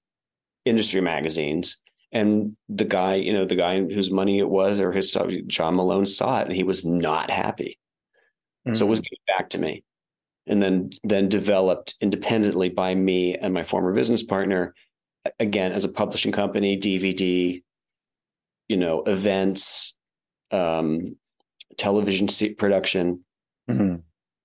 industry 0.65 1.01
magazines 1.01 1.83
and 2.13 2.57
the 2.69 2.85
guy, 2.85 3.15
you 3.15 3.33
know, 3.33 3.47
the 3.47 3.57
guy 3.57 3.81
whose 3.81 4.11
money 4.11 4.39
it 4.39 4.49
was 4.49 4.81
or 4.81 4.93
his 4.93 5.11
stuff, 5.11 5.31
John 5.47 5.77
Malone 5.77 6.05
saw 6.05 6.41
it 6.41 6.47
and 6.47 6.55
he 6.55 6.63
was 6.63 6.85
not 6.85 7.31
happy. 7.31 7.79
Mm-hmm. 8.67 8.77
So 8.77 8.87
it 8.87 8.91
was 8.91 9.01
mm. 9.01 9.05
given 9.05 9.39
back 9.39 9.51
to 9.51 9.59
me. 9.59 9.83
And 10.47 10.61
then 10.61 10.91
then 11.05 11.29
developed 11.29 11.95
independently 12.01 12.69
by 12.69 12.95
me 12.97 13.37
and 13.37 13.55
my 13.55 13.63
former 13.63 13.95
business 13.95 14.25
partner, 14.25 14.75
again, 15.39 15.71
as 15.71 15.85
a 15.85 15.89
publishing 15.89 16.33
company, 16.33 16.79
DVD, 16.79 17.63
you 18.69 18.77
know, 18.77 19.03
events, 19.05 19.97
um, 20.51 21.17
television 21.79 22.27
production, 22.57 23.25
mm-hmm. 23.71 23.97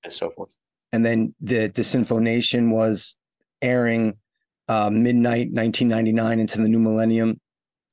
And 0.08 0.14
so 0.14 0.32
forth. 0.32 0.58
And 0.92 1.06
then 1.06 1.36
the 1.42 1.70
Disinfo 1.70 2.20
Nation 2.20 2.72
was 2.72 3.18
airing 3.62 4.18
uh, 4.68 4.90
midnight 4.90 5.52
1999 5.52 6.40
into 6.40 6.62
the 6.62 6.70
new 6.70 6.80
millennium 6.80 7.40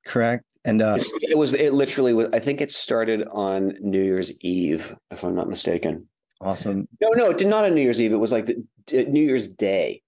correct? 0.05 0.45
And 0.65 0.81
uh, 0.81 0.97
it 0.99 1.37
was 1.37 1.53
it 1.55 1.75
literally 1.75 2.15
was. 2.15 2.29
I 2.33 2.39
think 2.39 2.61
it 2.61 2.71
started 2.71 3.27
on 3.31 3.75
New 3.81 4.03
Year's 4.03 4.33
Eve, 4.41 4.95
if 5.11 5.23
I'm 5.23 5.35
not 5.35 5.49
mistaken. 5.49 6.09
Awesome. 6.41 6.89
No, 7.01 7.11
no, 7.11 7.31
it 7.31 7.39
did 7.39 7.49
not 7.49 7.65
on 7.65 7.75
New 7.75 7.83
Year's 7.83 8.01
Eve. 8.01 8.13
It 8.13 8.17
was 8.17 8.33
like 8.33 8.47
the, 8.47 9.05
New 9.05 9.23
Year's 9.23 9.49
Day. 9.49 10.03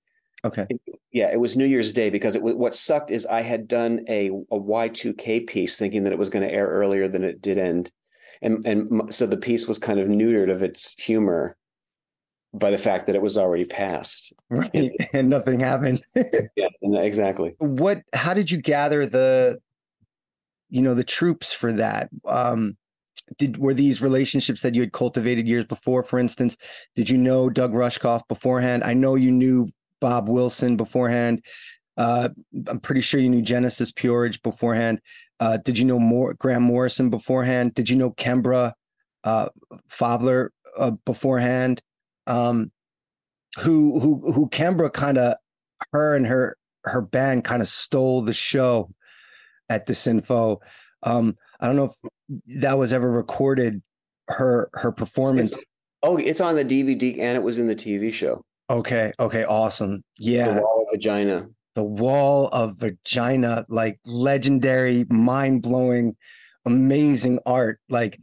Okay. 0.45 0.67
Yeah, 1.13 1.31
it 1.31 1.41
was 1.41 1.57
New 1.57 1.67
Year's 1.67 1.93
Day 1.93 2.11
because 2.11 2.35
it 2.35 2.43
was, 2.43 2.55
what 2.55 2.75
sucked 2.75 3.11
is 3.11 3.27
I 3.27 3.43
had 3.43 3.69
done 3.69 4.01
a 4.09 4.29
a 4.29 4.59
Y2K 4.59 5.47
piece 5.47 5.79
thinking 5.79 6.05
that 6.05 6.13
it 6.13 6.19
was 6.19 6.31
going 6.31 6.47
to 6.47 6.53
air 6.53 6.67
earlier 6.67 7.07
than 7.07 7.23
it 7.23 7.43
did 7.43 7.59
end, 7.59 7.91
and 8.41 8.67
and 8.67 9.13
so 9.13 9.27
the 9.27 9.37
piece 9.37 9.69
was 9.69 9.79
kind 9.79 10.01
of 10.01 10.09
neutered 10.09 10.51
of 10.51 10.63
its 10.63 11.01
humor 11.03 11.57
by 12.59 12.71
the 12.71 12.79
fact 12.79 13.07
that 13.07 13.17
it 13.17 13.23
was 13.23 13.37
already 13.39 13.65
passed. 13.65 14.33
Right, 14.51 14.71
and, 14.75 14.93
and 15.13 15.31
nothing 15.31 15.61
happened. 15.61 16.03
yeah, 16.57 16.69
exactly. 16.83 17.55
What? 17.59 18.03
How 18.13 18.35
did 18.35 18.51
you 18.51 18.61
gather 18.61 19.07
the 19.07 19.59
you 20.69 20.83
know 20.83 20.95
the 20.95 21.05
troops 21.05 21.53
for 21.53 21.73
that 21.73 22.09
um 22.27 22.77
did 23.39 23.57
were 23.57 23.75
these 23.75 24.03
relationships 24.03 24.63
that 24.63 24.75
you 24.75 24.81
had 24.81 24.93
cultivated 24.93 25.47
years 25.47 25.65
before 25.65 26.03
for 26.03 26.19
instance 26.19 26.57
did 26.95 27.09
you 27.09 27.17
know 27.17 27.49
doug 27.49 27.73
rushkoff 27.73 28.27
beforehand 28.29 28.83
i 28.85 28.93
know 28.93 29.15
you 29.15 29.31
knew 29.31 29.67
bob 30.01 30.29
wilson 30.29 30.77
beforehand 30.77 31.45
uh 31.97 32.29
i'm 32.69 32.81
pretty 32.81 33.01
sure 33.01 33.21
you 33.21 33.29
knew 33.29 33.43
genesis 33.43 33.93
p-orridge 33.93 34.43
beforehand 34.43 35.01
uh 35.41 35.57
did 35.59 35.79
you 35.79 35.85
know 35.85 35.99
more 35.99 36.35
graham 36.35 36.63
morrison 36.63 37.11
beforehand 37.11 37.75
did 37.75 37.89
you 37.89 37.97
know 37.97 38.11
kembra 38.13 38.73
uh 39.25 39.49
uh, 40.79 40.91
beforehand 41.07 41.81
um 42.27 42.71
who 43.59 44.01
who 44.01 44.33
who 44.33 44.49
kembra 44.49 44.93
kind 44.93 45.19
of 45.19 45.37
her 45.93 46.15
and 46.15 46.27
her 46.27 46.57
her 46.85 47.01
band 47.01 47.45
kind 47.45 47.63
of 47.63 47.69
stole 47.69 48.23
the 48.23 48.35
show 48.35 48.91
at 49.69 49.87
Disinfo. 49.87 50.59
Um, 51.03 51.37
I 51.61 51.67
don't 51.67 51.77
know 51.77 51.85
if 51.85 52.61
that 52.61 52.79
was 52.79 52.93
ever 52.93 53.11
recorded. 53.11 53.83
Her 54.29 54.71
her 54.75 54.91
performance. 54.91 55.53
It's, 55.53 55.65
oh, 56.03 56.17
it's 56.17 56.41
on 56.41 56.57
the 56.57 56.65
DVD 56.65 57.19
and 57.21 57.37
it 57.37 57.43
was 57.43 57.59
in 57.59 57.69
the 57.69 57.77
TV 57.77 58.13
show. 58.13 58.45
Okay. 58.69 59.13
Okay. 59.21 59.45
Awesome. 59.45 60.03
Yeah. 60.19 60.55
The 60.55 60.63
Wall 60.63 60.83
of 60.83 60.89
Vagina. 60.93 61.47
The 61.77 61.85
Wall 61.85 62.49
of 62.49 62.79
Vagina, 62.79 63.65
like 63.69 63.99
legendary, 64.05 65.05
mind 65.11 65.63
blowing, 65.63 66.17
amazing 66.65 67.39
art. 67.47 67.79
Like 67.89 68.19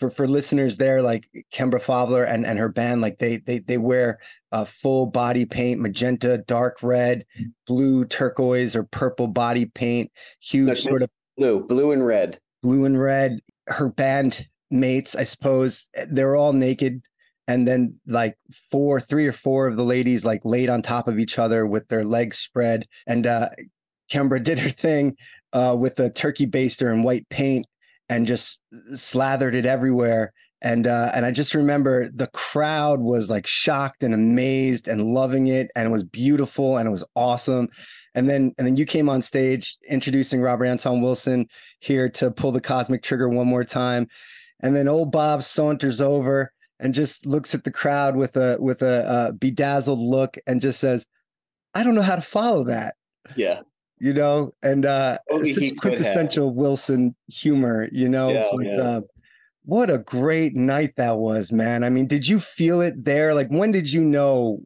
for 0.00 0.10
for 0.10 0.26
listeners 0.26 0.78
there, 0.78 1.02
like 1.02 1.28
Kembra 1.52 1.80
Pfahler 1.80 2.26
and 2.26 2.46
and 2.46 2.58
her 2.58 2.70
band, 2.70 3.02
like 3.02 3.18
they 3.18 3.36
they 3.36 3.58
they 3.58 3.76
wear 3.76 4.18
uh, 4.50 4.64
full 4.64 5.06
body 5.06 5.44
paint, 5.44 5.78
magenta, 5.78 6.38
dark 6.38 6.82
red, 6.82 7.26
blue, 7.66 8.06
turquoise, 8.06 8.74
or 8.74 8.84
purple 8.84 9.28
body 9.28 9.66
paint. 9.66 10.10
Huge 10.40 10.66
no, 10.66 10.74
sort 10.74 11.02
of 11.02 11.10
blue, 11.36 11.66
blue 11.66 11.92
and 11.92 12.04
red, 12.04 12.38
blue 12.62 12.86
and 12.86 12.98
red. 12.98 13.40
Her 13.66 13.90
band 13.90 14.46
mates, 14.70 15.14
I 15.14 15.24
suppose, 15.24 15.88
they're 16.08 16.34
all 16.34 16.54
naked. 16.54 17.02
And 17.46 17.68
then 17.68 18.00
like 18.06 18.38
four, 18.70 19.00
three 19.00 19.26
or 19.26 19.32
four 19.32 19.66
of 19.66 19.76
the 19.76 19.84
ladies 19.84 20.24
like 20.24 20.44
laid 20.44 20.70
on 20.70 20.82
top 20.82 21.08
of 21.08 21.18
each 21.18 21.38
other 21.38 21.66
with 21.66 21.88
their 21.88 22.04
legs 22.04 22.38
spread. 22.38 22.86
And 23.06 23.26
uh 23.26 23.50
Kembra 24.10 24.42
did 24.42 24.60
her 24.60 24.70
thing 24.70 25.16
uh 25.52 25.76
with 25.78 25.98
a 25.98 26.10
turkey 26.10 26.46
baster 26.46 26.92
and 26.92 27.02
white 27.02 27.28
paint 27.28 27.66
and 28.10 28.26
just 28.26 28.60
slathered 28.94 29.54
it 29.54 29.64
everywhere. 29.64 30.32
And 30.62 30.86
uh, 30.86 31.10
and 31.14 31.24
I 31.24 31.30
just 31.30 31.54
remember 31.54 32.10
the 32.10 32.26
crowd 32.34 33.00
was 33.00 33.30
like 33.30 33.46
shocked 33.46 34.02
and 34.02 34.12
amazed 34.12 34.88
and 34.88 35.14
loving 35.14 35.46
it, 35.46 35.70
and 35.74 35.86
it 35.86 35.90
was 35.90 36.04
beautiful 36.04 36.76
and 36.76 36.86
it 36.86 36.90
was 36.90 37.04
awesome. 37.16 37.68
And 38.14 38.28
then 38.28 38.52
and 38.58 38.66
then 38.66 38.76
you 38.76 38.84
came 38.84 39.08
on 39.08 39.22
stage 39.22 39.78
introducing 39.88 40.42
Robert 40.42 40.66
Anton 40.66 41.00
Wilson 41.00 41.46
here 41.78 42.10
to 42.10 42.30
pull 42.30 42.52
the 42.52 42.60
cosmic 42.60 43.02
trigger 43.02 43.30
one 43.30 43.46
more 43.46 43.64
time. 43.64 44.06
And 44.62 44.76
then 44.76 44.86
old 44.86 45.12
Bob 45.12 45.42
saunters 45.42 46.02
over 46.02 46.52
and 46.78 46.92
just 46.92 47.24
looks 47.24 47.54
at 47.54 47.64
the 47.64 47.70
crowd 47.70 48.16
with 48.16 48.36
a 48.36 48.58
with 48.60 48.82
a, 48.82 49.28
a 49.28 49.32
bedazzled 49.32 50.00
look 50.00 50.36
and 50.46 50.60
just 50.60 50.78
says, 50.78 51.06
"I 51.74 51.84
don't 51.84 51.94
know 51.94 52.02
how 52.02 52.16
to 52.16 52.22
follow 52.22 52.64
that." 52.64 52.96
Yeah 53.34 53.60
you 54.00 54.14
know, 54.14 54.50
and 54.62 54.86
uh, 54.86 55.18
such 55.30 55.76
quintessential 55.76 56.54
Wilson 56.54 57.14
humor, 57.28 57.88
you 57.92 58.08
know. 58.08 58.30
Yeah, 58.30 58.48
but, 58.52 58.64
yeah. 58.64 58.80
Uh, 58.80 59.00
what 59.64 59.90
a 59.90 59.98
great 59.98 60.56
night 60.56 60.94
that 60.96 61.18
was, 61.18 61.52
man. 61.52 61.84
I 61.84 61.90
mean, 61.90 62.06
did 62.06 62.26
you 62.26 62.40
feel 62.40 62.80
it 62.80 63.04
there? 63.04 63.34
Like, 63.34 63.48
when 63.48 63.70
did 63.70 63.92
you 63.92 64.00
know? 64.00 64.60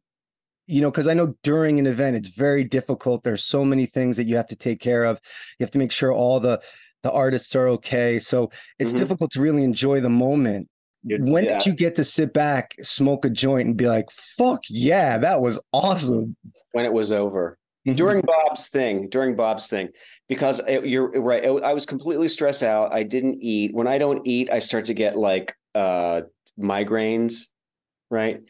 You 0.67 0.81
know, 0.81 0.91
because 0.91 1.09
I 1.09 1.13
know 1.13 1.35
during 1.43 1.79
an 1.79 1.87
event 1.87 2.17
it's 2.17 2.31
very 2.35 2.65
difficult. 2.65 3.23
There's 3.23 3.45
so 3.45 3.67
many 3.67 3.85
things 3.85 4.17
that 4.17 4.25
you 4.25 4.37
have 4.37 4.47
to 4.47 4.57
take 4.57 4.81
care 4.81 5.05
of. 5.05 5.21
You 5.59 5.65
have 5.65 5.71
to 5.73 5.79
make 5.79 5.93
sure 5.93 6.11
all 6.11 6.41
the 6.41 6.59
the 7.03 7.13
artists 7.13 7.55
are 7.55 7.69
okay. 7.69 8.19
So 8.19 8.51
it's 8.79 8.93
mm-hmm. 8.93 9.01
difficult 9.01 9.31
to 9.33 9.43
really 9.43 9.63
enjoy 9.63 10.01
the 10.01 10.09
moment. 10.09 10.71
You're, 11.03 11.23
when 11.23 11.45
yeah. 11.45 11.59
did 11.59 11.67
you 11.67 11.75
get 11.75 11.97
to 11.97 12.05
sit 12.05 12.33
back, 12.33 12.75
smoke 12.81 13.27
a 13.27 13.31
joint, 13.31 13.69
and 13.69 13.77
be 13.77 13.89
like, 13.89 14.11
"Fuck 14.11 14.63
yeah, 14.71 15.19
that 15.19 15.43
was 15.43 15.61
awesome"? 15.75 16.35
When 16.73 16.87
it 16.87 16.95
was 16.95 17.13
over. 17.13 17.59
Mm-hmm. 17.87 17.97
during 17.97 18.21
Bob's 18.23 18.71
thing, 18.71 19.11
during 19.11 19.37
Bob's 19.37 19.69
thing, 19.69 19.91
because 20.27 20.59
it, 20.67 20.87
you're 20.87 21.11
right. 21.21 21.45
I 21.45 21.75
was 21.75 21.85
completely 21.85 22.29
stressed 22.29 22.63
out. 22.63 22.95
I 22.95 23.03
didn't 23.03 23.39
eat. 23.43 23.75
When 23.75 23.87
I 23.87 23.99
don't 23.99 24.27
eat, 24.27 24.51
I 24.51 24.59
start 24.59 24.87
to 24.87 24.95
get 24.95 25.19
like 25.19 25.55
uh, 25.75 26.23
migraines, 26.59 27.49
right? 28.11 28.41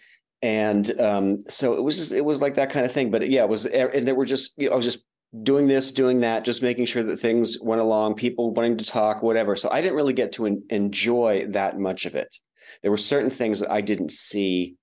And 0.41 1.01
um, 1.01 1.39
so 1.49 1.75
it 1.75 1.83
was 1.83 1.99
just 1.99 2.13
it 2.13 2.25
was 2.25 2.41
like 2.41 2.55
that 2.55 2.71
kind 2.71 2.87
of 2.87 2.93
thing. 2.93 3.11
But 3.11 3.29
yeah, 3.29 3.43
it 3.43 3.49
was 3.49 3.67
and 3.67 4.07
there 4.07 4.15
were 4.15 4.25
just 4.25 4.53
you 4.57 4.69
know, 4.69 4.75
I 4.75 4.77
was 4.77 4.85
just 4.85 5.05
doing 5.43 5.67
this, 5.67 5.91
doing 5.91 6.21
that, 6.21 6.45
just 6.45 6.63
making 6.63 6.85
sure 6.85 7.03
that 7.03 7.19
things 7.19 7.59
went 7.61 7.81
along. 7.81 8.15
People 8.15 8.53
wanting 8.53 8.77
to 8.77 8.85
talk, 8.85 9.21
whatever. 9.21 9.57
So 9.57 9.69
I 9.71 9.81
didn't 9.81 9.97
really 9.97 10.13
get 10.13 10.33
to 10.35 10.63
enjoy 10.71 11.47
that 11.49 11.79
much 11.79 12.07
of 12.07 12.15
it. 12.15 12.37
There 12.83 12.91
were 12.91 12.97
certain 12.97 13.31
things 13.31 13.61
that 13.61 13.71
I 13.71 13.81
didn't 13.81 14.13
see 14.13 14.77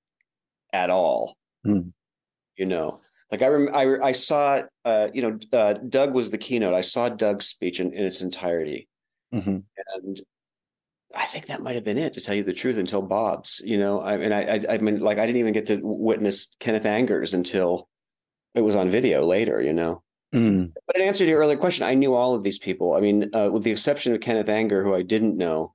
at 0.73 0.89
all. 0.89 1.37
Mm. 1.65 1.93
You 2.57 2.65
know, 2.65 3.01
like 3.31 3.41
I 3.41 3.47
rem- 3.47 3.73
I, 3.73 4.07
I 4.07 4.11
saw 4.11 4.61
uh, 4.83 5.07
you 5.13 5.21
know 5.21 5.57
uh, 5.57 5.73
Doug 5.73 6.13
was 6.13 6.29
the 6.29 6.37
keynote. 6.37 6.73
I 6.73 6.81
saw 6.81 7.09
Doug's 7.09 7.47
speech 7.47 7.79
in, 7.79 7.93
in 7.93 8.05
its 8.05 8.21
entirety, 8.21 8.89
mm-hmm. 9.33 9.59
and 9.95 10.21
I 11.15 11.25
think 11.25 11.47
that 11.47 11.61
might 11.61 11.75
have 11.75 11.85
been 11.85 11.97
it 11.97 12.13
to 12.13 12.21
tell 12.21 12.35
you 12.35 12.43
the 12.43 12.53
truth 12.53 12.77
until 12.77 13.01
Bob's. 13.01 13.61
You 13.63 13.79
know, 13.79 14.01
I 14.01 14.17
mean, 14.17 14.33
I, 14.33 14.55
I, 14.55 14.61
I 14.71 14.77
mean, 14.79 14.99
like 14.99 15.17
I 15.17 15.25
didn't 15.25 15.39
even 15.39 15.53
get 15.53 15.67
to 15.67 15.79
witness 15.81 16.49
Kenneth 16.59 16.85
Anger's 16.85 17.33
until 17.33 17.87
it 18.53 18.61
was 18.61 18.75
on 18.75 18.89
video 18.89 19.25
later. 19.25 19.61
You 19.61 19.73
know. 19.73 20.03
Mm. 20.35 20.71
But 20.87 20.95
in 20.95 21.01
answer 21.01 21.25
to 21.25 21.29
your 21.29 21.39
earlier 21.39 21.57
question, 21.57 21.85
I 21.85 21.93
knew 21.93 22.13
all 22.13 22.35
of 22.35 22.43
these 22.43 22.59
people. 22.59 22.93
I 22.93 23.01
mean, 23.01 23.29
uh, 23.33 23.49
with 23.51 23.63
the 23.63 23.71
exception 23.71 24.13
of 24.13 24.21
Kenneth 24.21 24.47
Anger, 24.47 24.81
who 24.81 24.95
I 24.95 25.01
didn't 25.01 25.37
know, 25.37 25.73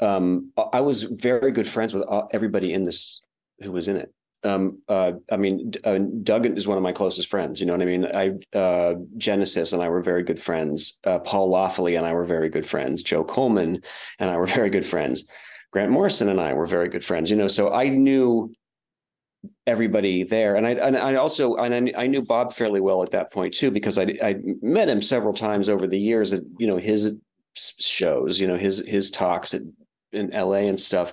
um, 0.00 0.52
I 0.70 0.80
was 0.80 1.04
very 1.04 1.50
good 1.50 1.66
friends 1.66 1.94
with 1.94 2.04
everybody 2.30 2.74
in 2.74 2.84
this 2.84 3.22
who 3.60 3.72
was 3.72 3.88
in 3.88 3.96
it 3.96 4.12
um, 4.44 4.82
uh, 4.88 5.12
I 5.30 5.36
mean, 5.36 5.72
uh, 5.84 5.98
Doug 6.22 6.46
is 6.46 6.68
one 6.68 6.76
of 6.76 6.82
my 6.82 6.92
closest 6.92 7.28
friends. 7.28 7.60
You 7.60 7.66
know 7.66 7.72
what 7.72 7.82
I 7.82 7.86
mean? 7.86 8.06
I 8.06 8.56
uh, 8.56 8.94
Genesis 9.16 9.72
and 9.72 9.82
I 9.82 9.88
were 9.88 10.02
very 10.02 10.22
good 10.22 10.40
friends. 10.40 10.98
Uh, 11.04 11.18
Paul 11.18 11.50
Laffoley 11.50 11.96
and 11.96 12.06
I 12.06 12.12
were 12.12 12.24
very 12.24 12.48
good 12.48 12.66
friends. 12.66 13.02
Joe 13.02 13.24
Coleman 13.24 13.82
and 14.18 14.30
I 14.30 14.36
were 14.36 14.46
very 14.58 14.70
good 14.70 14.86
friends. 14.86 15.24
Grant 15.72 15.90
Morrison 15.90 16.28
and 16.28 16.40
I 16.40 16.54
were 16.54 16.66
very 16.66 16.88
good 16.88 17.04
friends, 17.04 17.30
you 17.30 17.36
know, 17.36 17.48
so 17.48 17.72
I 17.72 17.88
knew 17.88 18.52
everybody 19.66 20.22
there. 20.22 20.56
And 20.56 20.66
I, 20.66 20.70
and 20.70 20.96
I 20.96 21.16
also, 21.16 21.56
and 21.56 21.90
I, 21.90 22.04
I 22.04 22.06
knew 22.06 22.22
Bob 22.22 22.52
fairly 22.52 22.80
well 22.80 23.02
at 23.02 23.10
that 23.10 23.32
point 23.32 23.54
too, 23.54 23.70
because 23.70 23.98
I, 23.98 24.14
I 24.22 24.36
met 24.62 24.88
him 24.88 25.02
several 25.02 25.34
times 25.34 25.68
over 25.68 25.86
the 25.86 25.98
years 25.98 26.32
at, 26.32 26.42
you 26.58 26.66
know, 26.66 26.76
his 26.76 27.14
shows, 27.54 28.40
you 28.40 28.46
know, 28.46 28.56
his, 28.56 28.86
his 28.86 29.10
talks 29.10 29.54
at, 29.54 29.62
in 30.12 30.30
LA 30.30 30.64
and 30.64 30.78
stuff. 30.78 31.12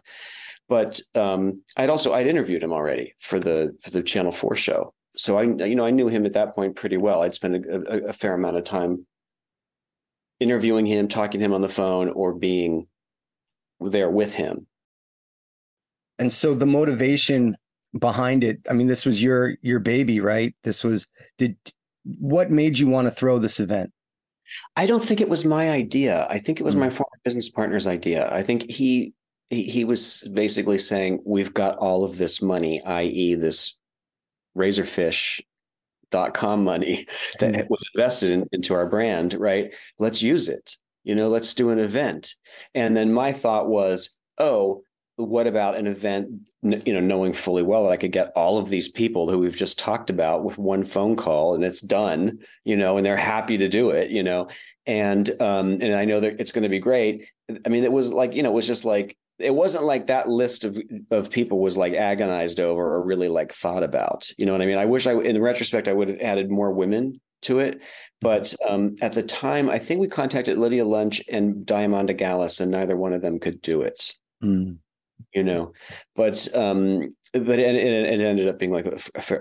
But 0.69 1.01
um, 1.13 1.61
I'd 1.77 1.89
also, 1.89 2.13
I'd 2.13 2.27
interviewed 2.27 2.63
him 2.63 2.71
already 2.71 3.13
for 3.19 3.39
the, 3.39 3.75
for 3.81 3.91
the 3.91 4.01
Channel 4.01 4.31
4 4.31 4.55
show. 4.55 4.93
So 5.15 5.37
I, 5.37 5.43
you 5.43 5.75
know, 5.75 5.85
I 5.85 5.91
knew 5.91 6.07
him 6.07 6.25
at 6.25 6.33
that 6.33 6.55
point 6.55 6.75
pretty 6.75 6.97
well. 6.97 7.21
I'd 7.21 7.35
spent 7.35 7.65
a, 7.65 8.05
a, 8.05 8.09
a 8.09 8.13
fair 8.13 8.33
amount 8.33 8.57
of 8.57 8.63
time 8.63 9.05
interviewing 10.39 10.85
him, 10.85 11.07
talking 11.07 11.39
to 11.39 11.45
him 11.45 11.53
on 11.53 11.61
the 11.61 11.67
phone, 11.67 12.09
or 12.09 12.33
being 12.33 12.87
there 13.79 14.09
with 14.09 14.33
him. 14.33 14.67
And 16.17 16.31
so 16.31 16.53
the 16.53 16.65
motivation 16.65 17.57
behind 17.97 18.43
it, 18.43 18.59
I 18.69 18.73
mean, 18.73 18.87
this 18.87 19.05
was 19.05 19.21
your 19.21 19.55
your 19.61 19.79
baby, 19.79 20.19
right? 20.19 20.55
This 20.63 20.83
was 20.83 21.07
did 21.37 21.57
what 22.19 22.51
made 22.51 22.79
you 22.79 22.87
want 22.87 23.07
to 23.07 23.11
throw 23.11 23.39
this 23.39 23.59
event? 23.59 23.91
I 24.75 24.85
don't 24.85 25.03
think 25.03 25.21
it 25.21 25.29
was 25.29 25.45
my 25.45 25.71
idea. 25.71 26.27
I 26.29 26.37
think 26.39 26.59
it 26.59 26.63
was 26.63 26.75
mm. 26.75 26.79
my 26.79 26.89
former 26.89 27.17
business 27.23 27.49
partner's 27.49 27.87
idea. 27.87 28.31
I 28.31 28.43
think 28.43 28.69
he, 28.69 29.13
he 29.53 29.63
he 29.63 29.85
was 29.85 30.29
basically 30.33 30.77
saying, 30.77 31.21
"We've 31.25 31.53
got 31.53 31.77
all 31.77 32.03
of 32.03 32.17
this 32.17 32.41
money, 32.41 32.83
i.e., 32.83 33.35
this 33.35 33.77
razorfish.com 34.57 36.63
money 36.63 37.07
that 37.39 37.53
mm. 37.53 37.69
was 37.69 37.83
invested 37.95 38.31
in, 38.31 38.47
into 38.51 38.73
our 38.73 38.87
brand, 38.87 39.33
right? 39.33 39.73
Let's 39.99 40.21
use 40.21 40.49
it. 40.49 40.75
You 41.03 41.15
know, 41.15 41.29
let's 41.29 41.53
do 41.53 41.69
an 41.69 41.79
event. 41.79 42.35
And 42.73 42.95
then 42.95 43.13
my 43.13 43.31
thought 43.31 43.67
was, 43.67 44.11
oh, 44.37 44.83
what 45.15 45.45
about 45.45 45.77
an 45.77 45.85
event 45.85 46.27
you 46.63 46.93
know 46.93 46.99
knowing 46.99 47.33
fully 47.33 47.61
well 47.61 47.83
that 47.83 47.91
i 47.91 47.97
could 47.97 48.11
get 48.11 48.31
all 48.35 48.57
of 48.57 48.69
these 48.69 48.89
people 48.89 49.29
who 49.29 49.37
we've 49.37 49.55
just 49.55 49.77
talked 49.77 50.09
about 50.09 50.43
with 50.43 50.57
one 50.57 50.83
phone 50.83 51.15
call 51.15 51.53
and 51.53 51.63
it's 51.63 51.81
done 51.81 52.39
you 52.65 52.75
know 52.75 52.97
and 52.97 53.05
they're 53.05 53.15
happy 53.15 53.57
to 53.57 53.67
do 53.67 53.91
it 53.91 54.09
you 54.09 54.23
know 54.23 54.47
and 54.87 55.29
um 55.39 55.73
and 55.81 55.93
i 55.93 56.03
know 56.03 56.19
that 56.19 56.39
it's 56.39 56.51
going 56.51 56.63
to 56.63 56.69
be 56.69 56.79
great 56.79 57.27
i 57.65 57.69
mean 57.69 57.83
it 57.83 57.91
was 57.91 58.11
like 58.11 58.33
you 58.33 58.41
know 58.41 58.49
it 58.49 58.55
was 58.55 58.65
just 58.65 58.85
like 58.85 59.15
it 59.43 59.53
wasn't 59.53 59.83
like 59.83 60.07
that 60.07 60.27
list 60.27 60.63
of 60.63 60.77
of 61.11 61.29
people 61.29 61.59
was 61.59 61.77
like 61.77 61.93
agonized 61.93 62.59
over 62.59 62.93
or 62.93 63.03
really 63.03 63.27
like 63.27 63.51
thought 63.51 63.83
about 63.83 64.29
you 64.37 64.45
know 64.45 64.51
what 64.51 64.61
i 64.61 64.65
mean 64.65 64.77
i 64.77 64.85
wish 64.85 65.07
i 65.07 65.13
in 65.13 65.41
retrospect 65.41 65.87
i 65.87 65.93
would 65.93 66.09
have 66.09 66.19
added 66.19 66.49
more 66.49 66.71
women 66.71 67.19
to 67.41 67.59
it 67.59 67.81
but 68.21 68.53
um 68.67 68.95
at 69.01 69.13
the 69.13 69.23
time 69.23 69.69
i 69.69 69.77
think 69.77 69.99
we 69.99 70.07
contacted 70.07 70.57
lydia 70.57 70.85
lunch 70.85 71.21
and 71.29 71.65
diamanda 71.65 72.17
galás 72.17 72.61
and 72.61 72.71
neither 72.71 72.95
one 72.95 73.13
of 73.13 73.21
them 73.21 73.39
could 73.39 73.61
do 73.61 73.81
it 73.81 74.13
mm 74.43 74.77
you 75.33 75.43
know 75.43 75.71
but 76.15 76.47
um 76.55 77.15
but 77.33 77.57
it, 77.57 77.75
it, 77.75 78.21
ended 78.21 78.47
up 78.47 78.59
being 78.59 78.71
like 78.71 78.85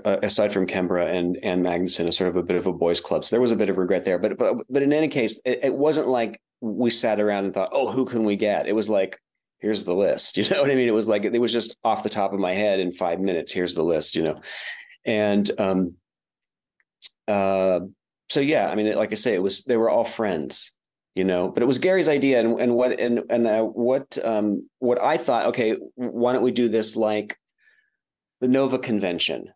aside 0.04 0.50
from 0.50 0.66
Kembra 0.66 1.14
and 1.14 1.38
and 1.42 1.62
Magnuson, 1.62 2.06
a 2.06 2.12
sort 2.12 2.28
of 2.28 2.36
a 2.36 2.42
bit 2.42 2.56
of 2.56 2.66
a 2.66 2.72
boys' 2.72 3.02
club. 3.02 3.22
So 3.22 3.36
there 3.36 3.40
was 3.40 3.50
a 3.50 3.56
bit 3.56 3.68
of 3.68 3.76
regret 3.76 4.06
there. 4.06 4.18
But 4.18 4.38
but 4.38 4.54
but 4.70 4.82
in 4.82 4.94
any 4.94 5.08
case, 5.08 5.42
it, 5.44 5.60
it, 5.62 5.74
wasn't 5.74 6.08
like 6.08 6.40
we 6.62 6.88
sat 6.88 7.20
around 7.20 7.44
and 7.44 7.52
thought, 7.52 7.68
oh, 7.72 7.92
who 7.92 8.06
can 8.06 8.24
we 8.24 8.36
get? 8.36 8.66
It 8.66 8.74
was 8.74 8.88
like, 8.88 9.20
here's 9.62 9.84
the 9.84 9.94
list. 9.94 10.36
You 10.42 10.44
know 10.50 10.60
what 10.60 10.70
I 10.70 10.74
mean? 10.74 10.88
It 10.88 10.94
was 10.94 11.08
like 11.08 11.24
it 11.24 11.40
was 11.40 11.52
just 11.52 11.76
off 11.84 12.02
the 12.02 12.10
top 12.10 12.32
of 12.32 12.40
my 12.40 12.52
head 12.52 12.80
in 12.80 12.92
five 12.92 13.20
minutes. 13.20 13.52
Here's 13.52 13.74
the 13.74 13.84
list. 13.84 14.16
You 14.16 14.24
know, 14.24 14.40
and 15.06 15.50
um, 15.58 15.94
uh, 17.26 17.80
so 18.28 18.40
yeah, 18.40 18.68
I 18.68 18.74
mean, 18.74 18.94
like 18.94 19.12
I 19.12 19.16
say, 19.16 19.34
it 19.34 19.42
was 19.42 19.64
they 19.64 19.76
were 19.76 19.88
all 19.88 20.04
friends 20.04 20.72
you 21.14 21.24
know 21.24 21.48
but 21.48 21.62
it 21.62 21.66
was 21.66 21.78
gary's 21.78 22.08
idea 22.08 22.40
and, 22.40 22.60
and 22.60 22.74
what 22.74 22.98
and 22.98 23.22
and 23.30 23.46
uh, 23.46 23.62
what 23.62 24.18
um 24.24 24.68
what 24.78 25.02
i 25.02 25.16
thought 25.16 25.46
okay 25.46 25.76
why 25.94 26.32
don't 26.32 26.42
we 26.42 26.52
do 26.52 26.68
this 26.68 26.96
like 26.96 27.36
the 28.40 28.48
nova 28.48 28.78
convention 28.78 29.52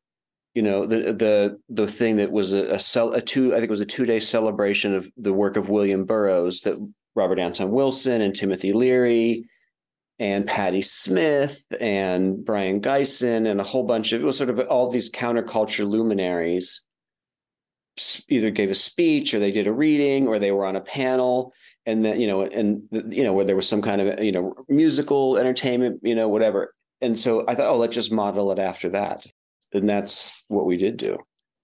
you 0.54 0.62
know 0.62 0.86
the 0.86 1.12
the 1.12 1.58
the 1.68 1.86
thing 1.86 2.16
that 2.16 2.30
was 2.30 2.52
a, 2.52 2.78
a 2.96 3.08
a 3.08 3.20
two 3.20 3.52
i 3.52 3.56
think 3.56 3.64
it 3.64 3.70
was 3.70 3.80
a 3.80 3.86
two 3.86 4.06
day 4.06 4.20
celebration 4.20 4.94
of 4.94 5.10
the 5.16 5.32
work 5.32 5.56
of 5.56 5.68
william 5.68 6.04
burroughs 6.04 6.60
that 6.62 6.76
robert 7.14 7.38
anton 7.38 7.70
wilson 7.70 8.20
and 8.20 8.34
timothy 8.34 8.72
leary 8.72 9.44
and 10.18 10.46
Patti 10.46 10.80
Smith 10.80 11.62
and 11.78 12.44
Brion 12.44 12.80
Gysin 12.80 13.48
and 13.50 13.60
a 13.60 13.64
whole 13.64 13.84
bunch 13.84 14.12
of 14.12 14.22
it 14.22 14.24
was 14.24 14.38
sort 14.38 14.50
of 14.50 14.58
all 14.60 14.90
these 14.90 15.10
counterculture 15.10 15.86
luminaries. 15.86 16.82
Either 18.28 18.50
gave 18.50 18.70
a 18.70 18.74
speech 18.74 19.32
or 19.32 19.38
they 19.38 19.50
did 19.50 19.66
a 19.66 19.72
reading 19.72 20.26
or 20.28 20.38
they 20.38 20.52
were 20.52 20.66
on 20.66 20.76
a 20.76 20.82
panel. 20.82 21.52
And 21.86 22.04
then 22.04 22.20
you 22.20 22.26
know 22.26 22.42
and 22.42 22.82
you 23.10 23.24
know 23.24 23.32
where 23.32 23.44
there 23.44 23.56
was 23.56 23.68
some 23.68 23.82
kind 23.82 24.00
of 24.00 24.22
you 24.22 24.32
know 24.32 24.54
musical 24.68 25.38
entertainment 25.38 26.00
you 26.02 26.14
know 26.14 26.28
whatever. 26.28 26.74
And 27.02 27.18
so 27.18 27.44
i 27.46 27.54
thought 27.54 27.66
oh 27.66 27.76
let's 27.76 27.94
just 27.94 28.12
model 28.12 28.52
it 28.52 28.58
after 28.58 28.88
that. 28.90 29.26
And 29.72 29.88
that's 29.88 30.44
what 30.48 30.66
we 30.66 30.76
did 30.76 30.96
do 30.96 31.18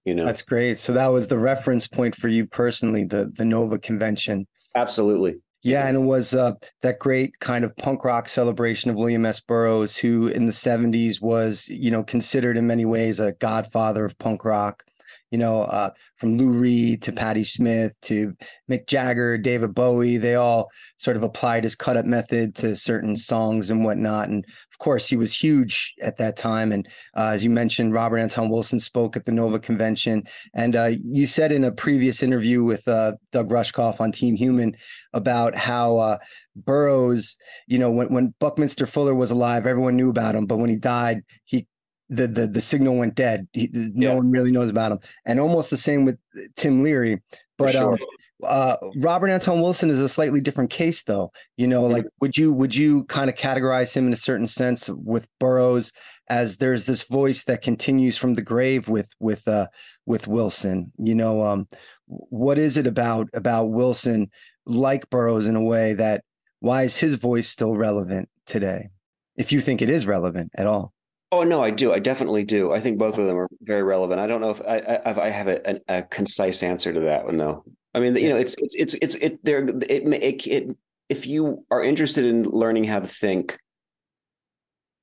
you 0.04 0.14
know. 0.14 0.24
That's 0.24 0.42
great. 0.42 0.78
So 0.78 0.92
that 0.94 1.08
was 1.08 1.28
the 1.28 1.38
reference 1.38 1.86
point 1.86 2.14
for 2.14 2.28
you 2.28 2.46
personally 2.46 3.04
the 3.04 3.32
the 3.34 3.44
nova 3.44 3.78
convention. 3.78 4.46
Absolutely 4.74 5.36
yeah, 5.62 5.86
and 5.86 5.96
it 5.96 6.00
was 6.00 6.34
uh, 6.34 6.54
that 6.82 6.98
great 6.98 7.38
kind 7.40 7.64
of 7.64 7.76
punk 7.76 8.04
rock 8.04 8.28
celebration 8.28 8.90
of 8.90 8.96
William 8.96 9.24
S. 9.24 9.40
Burroughs, 9.40 9.96
who 9.96 10.26
in 10.26 10.46
the 10.46 10.52
'70s 10.52 11.20
was, 11.20 11.68
you 11.68 11.90
know, 11.90 12.02
considered 12.02 12.56
in 12.56 12.66
many 12.66 12.84
ways 12.84 13.20
a 13.20 13.32
godfather 13.32 14.04
of 14.04 14.18
punk 14.18 14.44
rock 14.44 14.84
you 15.32 15.38
know, 15.38 15.62
uh, 15.62 15.90
from 16.16 16.36
Lou 16.36 16.50
Reed 16.50 17.02
to 17.02 17.12
Patti 17.12 17.42
Smith 17.42 17.98
to 18.02 18.36
Mick 18.70 18.86
Jagger, 18.86 19.38
David 19.38 19.74
Bowie, 19.74 20.18
they 20.18 20.34
all 20.34 20.70
sort 20.98 21.16
of 21.16 21.24
applied 21.24 21.64
his 21.64 21.74
cut 21.74 21.96
up 21.96 22.04
method 22.04 22.54
to 22.56 22.76
certain 22.76 23.16
songs 23.16 23.70
and 23.70 23.82
whatnot. 23.82 24.28
And 24.28 24.44
course, 24.82 25.06
he 25.08 25.16
was 25.16 25.32
huge 25.32 25.94
at 26.02 26.16
that 26.18 26.36
time. 26.36 26.72
And 26.72 26.86
uh, 27.16 27.30
as 27.32 27.44
you 27.44 27.50
mentioned, 27.50 27.94
Robert 27.94 28.18
Anton 28.18 28.50
Wilson 28.50 28.80
spoke 28.80 29.16
at 29.16 29.24
the 29.24 29.32
Nova 29.32 29.58
Convention. 29.58 30.24
And 30.54 30.76
uh, 30.76 30.90
you 31.02 31.26
said 31.26 31.52
in 31.52 31.64
a 31.64 31.72
previous 31.72 32.22
interview 32.22 32.64
with 32.64 32.86
uh, 32.88 33.12
Doug 33.30 33.48
Rushkoff 33.48 34.00
on 34.00 34.12
Team 34.12 34.34
Human 34.34 34.74
about 35.12 35.54
how 35.54 35.96
uh, 35.98 36.18
Burroughs, 36.56 37.36
you 37.66 37.78
know, 37.78 37.90
when, 37.90 38.12
when 38.12 38.34
Buckminster 38.40 38.86
Fuller 38.86 39.14
was 39.14 39.30
alive, 39.30 39.66
everyone 39.66 39.96
knew 39.96 40.10
about 40.10 40.34
him. 40.34 40.46
But 40.46 40.58
when 40.58 40.68
he 40.70 40.76
died, 40.76 41.22
he 41.44 41.66
the 42.08 42.26
the 42.26 42.46
the 42.46 42.60
signal 42.60 42.98
went 42.98 43.14
dead. 43.14 43.48
He, 43.52 43.70
no 43.72 44.10
yeah. 44.10 44.14
one 44.16 44.30
really 44.30 44.50
knows 44.50 44.68
about 44.68 44.92
him, 44.92 44.98
and 45.24 45.40
almost 45.40 45.70
the 45.70 45.78
same 45.78 46.04
with 46.04 46.18
Tim 46.56 46.82
Leary. 46.82 47.22
But 47.56 47.72
sure. 47.72 47.94
um, 47.94 47.98
uh, 48.42 48.76
Robert 48.96 49.28
Anton 49.28 49.60
Wilson 49.60 49.90
is 49.90 50.00
a 50.00 50.08
slightly 50.08 50.40
different 50.40 50.70
case, 50.70 51.02
though. 51.04 51.32
You 51.56 51.66
know, 51.66 51.82
mm-hmm. 51.82 51.92
like 51.92 52.04
would 52.20 52.36
you 52.36 52.52
would 52.52 52.74
you 52.74 53.04
kind 53.04 53.30
of 53.30 53.36
categorize 53.36 53.94
him 53.94 54.06
in 54.06 54.12
a 54.12 54.16
certain 54.16 54.46
sense 54.46 54.88
with 54.88 55.28
Burroughs 55.38 55.92
as 56.28 56.56
there's 56.56 56.84
this 56.84 57.04
voice 57.04 57.44
that 57.44 57.62
continues 57.62 58.16
from 58.16 58.34
the 58.34 58.42
grave 58.42 58.88
with 58.88 59.10
with 59.20 59.46
uh, 59.46 59.66
with 60.06 60.28
Wilson. 60.28 60.92
You 60.98 61.14
know, 61.14 61.44
um, 61.44 61.68
what 62.06 62.58
is 62.58 62.76
it 62.76 62.86
about 62.86 63.28
about 63.34 63.66
Wilson 63.66 64.30
like 64.66 65.08
Burroughs 65.10 65.46
in 65.46 65.56
a 65.56 65.62
way 65.62 65.94
that 65.94 66.24
why 66.60 66.82
is 66.82 66.96
his 66.96 67.16
voice 67.16 67.48
still 67.48 67.74
relevant 67.74 68.28
today? 68.46 68.88
If 69.36 69.52
you 69.52 69.60
think 69.60 69.82
it 69.82 69.90
is 69.90 70.06
relevant 70.06 70.52
at 70.56 70.66
all. 70.66 70.92
Oh 71.32 71.44
no, 71.44 71.62
I 71.62 71.70
do. 71.70 71.94
I 71.94 71.98
definitely 71.98 72.44
do. 72.44 72.72
I 72.72 72.80
think 72.80 72.98
both 72.98 73.16
of 73.16 73.24
them 73.24 73.38
are 73.38 73.48
very 73.62 73.82
relevant. 73.82 74.20
I 74.20 74.26
don't 74.26 74.42
know 74.42 74.50
if 74.50 74.60
I 74.66 74.76
if 75.06 75.16
I 75.16 75.30
have 75.30 75.48
a, 75.48 75.70
a, 75.70 75.98
a 75.98 76.02
concise 76.02 76.62
answer 76.62 76.92
to 76.92 77.00
that 77.00 77.24
one 77.24 77.38
though. 77.38 77.64
I 77.94 78.00
mean, 78.00 78.16
you 78.16 78.28
know, 78.30 78.36
it's 78.36 78.54
it's 78.58 78.74
it's 78.74 78.94
it's 78.94 79.14
it 79.16 79.44
there. 79.44 79.64
It, 79.64 79.90
it 79.90 80.46
it 80.46 80.76
if 81.08 81.26
you 81.26 81.64
are 81.70 81.82
interested 81.82 82.24
in 82.24 82.44
learning 82.44 82.84
how 82.84 83.00
to 83.00 83.06
think, 83.06 83.58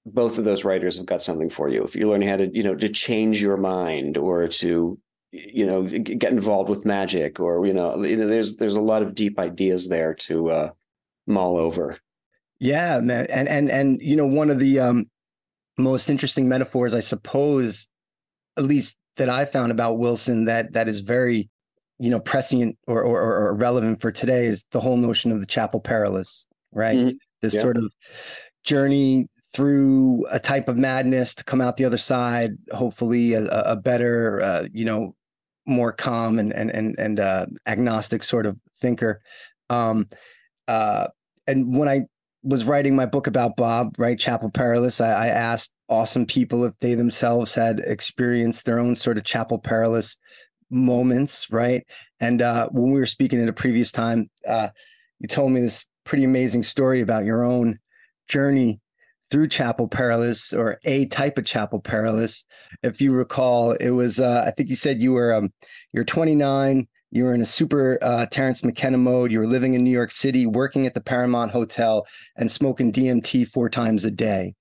both 0.05 0.37
of 0.37 0.45
those 0.45 0.63
writers 0.63 0.97
have 0.97 1.05
got 1.05 1.21
something 1.21 1.49
for 1.49 1.69
you. 1.69 1.83
If 1.83 1.95
you're 1.95 2.09
learning 2.09 2.29
how 2.29 2.37
to 2.37 2.49
you 2.53 2.63
know 2.63 2.75
to 2.75 2.89
change 2.89 3.41
your 3.41 3.57
mind 3.57 4.17
or 4.17 4.47
to 4.47 4.99
you 5.31 5.65
know 5.65 5.83
get 5.83 6.31
involved 6.31 6.69
with 6.69 6.85
magic 6.85 7.39
or 7.39 7.65
you 7.65 7.73
know 7.73 8.03
you 8.03 8.17
know 8.17 8.27
there's 8.27 8.55
there's 8.55 8.75
a 8.75 8.81
lot 8.81 9.03
of 9.03 9.13
deep 9.13 9.37
ideas 9.37 9.87
there 9.87 10.13
to 10.15 10.49
uh, 10.49 10.71
mull 11.27 11.57
over. 11.57 11.97
Yeah, 12.59 12.99
man, 12.99 13.27
and 13.29 13.47
and 13.47 13.69
and 13.69 14.01
you 14.01 14.15
know 14.15 14.27
one 14.27 14.49
of 14.49 14.59
the 14.59 14.79
um 14.79 15.09
most 15.79 16.09
interesting 16.09 16.47
metaphors, 16.49 16.93
I 16.93 16.99
suppose, 16.99 17.87
at 18.57 18.65
least 18.65 18.97
that 19.17 19.29
I 19.29 19.45
found 19.45 19.71
about 19.71 19.97
Wilson 19.97 20.45
that 20.45 20.73
that 20.73 20.87
is 20.87 20.99
very, 20.99 21.49
you 21.99 22.09
know, 22.09 22.19
prescient 22.19 22.77
or 22.87 23.03
or, 23.03 23.21
or 23.21 23.53
relevant 23.53 24.01
for 24.01 24.11
today 24.11 24.45
is 24.45 24.65
the 24.71 24.79
whole 24.79 24.97
notion 24.97 25.31
of 25.31 25.39
the 25.39 25.45
chapel 25.45 25.79
perilous, 25.79 26.47
right? 26.71 26.97
Mm-hmm. 26.97 27.17
This 27.41 27.53
yeah. 27.53 27.61
sort 27.61 27.77
of 27.77 27.93
journey 28.63 29.27
through 29.53 30.25
a 30.29 30.39
type 30.39 30.67
of 30.67 30.77
madness 30.77 31.35
to 31.35 31.43
come 31.43 31.61
out 31.61 31.77
the 31.77 31.85
other 31.85 31.97
side, 31.97 32.51
hopefully 32.71 33.33
a, 33.33 33.45
a 33.45 33.75
better, 33.75 34.41
uh, 34.41 34.67
you 34.71 34.85
know, 34.85 35.15
more 35.65 35.91
calm 35.91 36.39
and 36.39 36.53
and 36.53 36.71
and 36.71 36.95
and 36.97 37.19
uh, 37.19 37.45
agnostic 37.67 38.23
sort 38.23 38.45
of 38.45 38.57
thinker. 38.77 39.21
Um, 39.69 40.09
uh, 40.67 41.07
and 41.47 41.77
when 41.77 41.89
I 41.89 42.03
was 42.43 42.65
writing 42.65 42.95
my 42.95 43.05
book 43.05 43.27
about 43.27 43.57
Bob, 43.57 43.95
right, 43.97 44.17
Chapel 44.17 44.49
Perilous, 44.51 45.01
I, 45.01 45.25
I, 45.25 45.27
asked 45.27 45.73
awesome 45.89 46.25
people 46.25 46.63
if 46.63 46.73
they 46.79 46.93
themselves 46.93 47.53
had 47.53 47.79
experienced 47.79 48.65
their 48.65 48.79
own 48.79 48.95
sort 48.95 49.17
of 49.17 49.25
Chapel 49.25 49.59
Perilous 49.59 50.17
moments, 50.69 51.51
right? 51.51 51.85
And 52.19 52.41
uh, 52.41 52.69
when 52.69 52.91
we 52.91 52.99
were 52.99 53.05
speaking 53.05 53.41
at 53.41 53.49
a 53.49 53.53
previous 53.53 53.91
time, 53.91 54.29
uh, 54.47 54.69
you 55.19 55.27
told 55.27 55.51
me 55.51 55.61
this 55.61 55.85
pretty 56.05 56.23
amazing 56.23 56.63
story 56.63 57.01
about 57.01 57.25
your 57.25 57.43
own 57.43 57.79
journey 58.27 58.79
through 59.31 59.47
Chapel 59.47 59.87
Perilous 59.87 60.53
or 60.53 60.79
a 60.85 61.05
type 61.05 61.37
of 61.37 61.45
Chapel 61.45 61.79
Perilous. 61.79 62.45
If 62.83 63.01
you 63.01 63.11
recall, 63.11 63.73
it 63.73 63.91
was 63.91 64.19
uh, 64.19 64.43
I 64.45 64.51
think 64.51 64.69
you 64.69 64.75
said 64.75 65.01
you 65.01 65.13
were 65.13 65.33
um, 65.33 65.53
you're 65.93 66.03
29. 66.03 66.87
You 67.11 67.23
were 67.23 67.33
in 67.33 67.41
a 67.41 67.45
super 67.45 67.97
uh, 68.01 68.27
Terence 68.27 68.63
McKenna 68.63 68.97
mode. 68.97 69.31
You 69.31 69.39
were 69.39 69.47
living 69.47 69.73
in 69.73 69.83
New 69.83 69.89
York 69.89 70.11
City, 70.11 70.45
working 70.45 70.85
at 70.85 70.93
the 70.93 71.01
Paramount 71.01 71.51
Hotel, 71.51 72.05
and 72.35 72.51
smoking 72.51 72.91
DMT 72.91 73.47
four 73.49 73.69
times 73.69 74.05
a 74.05 74.11
day. 74.11 74.53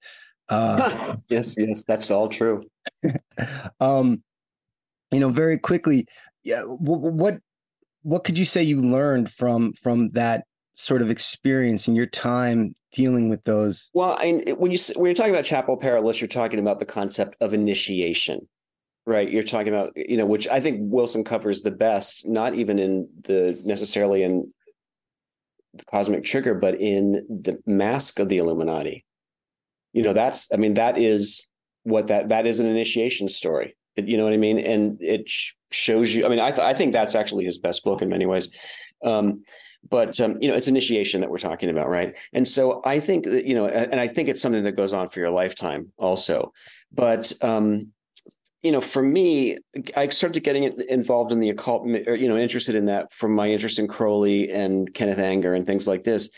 Uh, 0.48 1.16
yes, 1.28 1.56
yes, 1.58 1.84
that's 1.84 2.10
all 2.10 2.28
true. 2.28 2.62
um, 3.80 4.22
you 5.10 5.20
know, 5.20 5.30
very 5.30 5.58
quickly, 5.58 6.06
yeah. 6.44 6.62
What 6.62 7.40
what 8.02 8.24
could 8.24 8.38
you 8.38 8.44
say 8.44 8.62
you 8.62 8.80
learned 8.80 9.30
from 9.30 9.72
from 9.74 10.10
that 10.10 10.44
sort 10.74 11.02
of 11.02 11.10
experience 11.10 11.88
and 11.88 11.96
your 11.96 12.06
time 12.06 12.74
dealing 12.92 13.28
with 13.28 13.42
those? 13.44 13.90
Well, 13.94 14.16
I, 14.18 14.44
when 14.56 14.70
you 14.70 14.78
when 14.96 15.06
you're 15.06 15.14
talking 15.14 15.32
about 15.32 15.44
Chapel 15.44 15.76
Perilous, 15.76 16.20
you're 16.20 16.28
talking 16.28 16.58
about 16.58 16.78
the 16.78 16.86
concept 16.86 17.36
of 17.40 17.52
initiation, 17.52 18.48
right? 19.06 19.30
You're 19.30 19.42
talking 19.42 19.72
about 19.72 19.92
you 19.96 20.16
know, 20.16 20.26
which 20.26 20.48
I 20.48 20.60
think 20.60 20.78
Wilson 20.80 21.24
covers 21.24 21.62
the 21.62 21.70
best, 21.70 22.26
not 22.26 22.54
even 22.54 22.78
in 22.78 23.08
the 23.24 23.60
necessarily 23.64 24.22
in 24.22 24.52
the 25.74 25.84
Cosmic 25.86 26.24
Trigger, 26.24 26.54
but 26.54 26.80
in 26.80 27.26
the 27.28 27.58
Mask 27.66 28.18
of 28.18 28.28
the 28.28 28.38
Illuminati. 28.38 29.04
You 29.92 30.02
know, 30.02 30.12
that's 30.12 30.48
I 30.52 30.56
mean, 30.56 30.74
that 30.74 30.98
is 30.98 31.48
what 31.82 32.08
that 32.08 32.28
that 32.28 32.46
is 32.46 32.60
an 32.60 32.66
initiation 32.66 33.28
story. 33.28 33.76
You 34.06 34.18
know 34.18 34.24
what 34.24 34.34
I 34.34 34.38
mean? 34.38 34.58
And 34.58 35.00
it 35.00 35.28
sh- 35.28 35.54
shows 35.70 36.14
you. 36.14 36.26
I 36.26 36.28
mean, 36.28 36.40
I 36.40 36.50
th- 36.50 36.66
I 36.66 36.74
think 36.74 36.92
that's 36.92 37.14
actually 37.14 37.44
his 37.44 37.58
best 37.58 37.82
book 37.82 38.02
in 38.02 38.08
many 38.08 38.26
ways. 38.26 38.50
Um, 39.02 39.44
but 39.88 40.20
um, 40.20 40.36
you 40.40 40.48
know 40.48 40.56
it's 40.56 40.68
initiation 40.68 41.20
that 41.20 41.30
we're 41.30 41.38
talking 41.38 41.70
about 41.70 41.88
right 41.88 42.16
and 42.32 42.46
so 42.46 42.82
i 42.84 42.98
think 42.98 43.24
that 43.24 43.44
you 43.44 43.54
know 43.54 43.66
and 43.66 44.00
i 44.00 44.08
think 44.08 44.28
it's 44.28 44.40
something 44.40 44.64
that 44.64 44.72
goes 44.72 44.92
on 44.92 45.08
for 45.08 45.20
your 45.20 45.30
lifetime 45.30 45.92
also 45.98 46.52
but 46.92 47.32
um, 47.42 47.92
you 48.62 48.72
know 48.72 48.80
for 48.80 49.02
me 49.02 49.56
i 49.96 50.08
started 50.08 50.42
getting 50.42 50.64
involved 50.88 51.32
in 51.32 51.40
the 51.40 51.50
occult 51.50 51.86
or, 52.06 52.14
you 52.14 52.28
know 52.28 52.36
interested 52.36 52.74
in 52.74 52.86
that 52.86 53.12
from 53.12 53.34
my 53.34 53.48
interest 53.48 53.78
in 53.78 53.86
crowley 53.86 54.50
and 54.50 54.92
kenneth 54.94 55.18
anger 55.18 55.54
and 55.54 55.66
things 55.66 55.86
like 55.86 56.04
this 56.04 56.30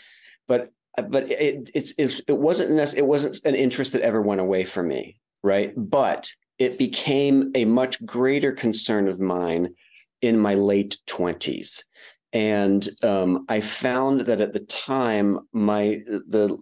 but 0.47 0.71
but 1.07 1.31
it 1.31 1.69
it's, 1.73 1.93
it's 1.97 2.21
it 2.27 2.37
wasn't 2.37 2.71
it 2.95 3.05
wasn't 3.05 3.39
an 3.45 3.55
interest 3.55 3.93
that 3.93 4.01
ever 4.01 4.21
went 4.21 4.41
away 4.41 4.63
for 4.63 4.83
me 4.83 5.17
right 5.43 5.73
but 5.75 6.31
it 6.61 6.77
became 6.77 7.51
a 7.55 7.65
much 7.65 8.03
greater 8.05 8.51
concern 8.51 9.07
of 9.07 9.19
mine 9.19 9.73
in 10.21 10.37
my 10.37 10.53
late 10.53 10.97
20s 11.07 11.83
and 12.33 12.87
um, 13.03 13.45
I 13.49 13.59
found 13.59 14.21
that 14.21 14.41
at 14.41 14.53
the 14.53 14.61
time, 14.61 15.39
my 15.51 16.01
the 16.05 16.57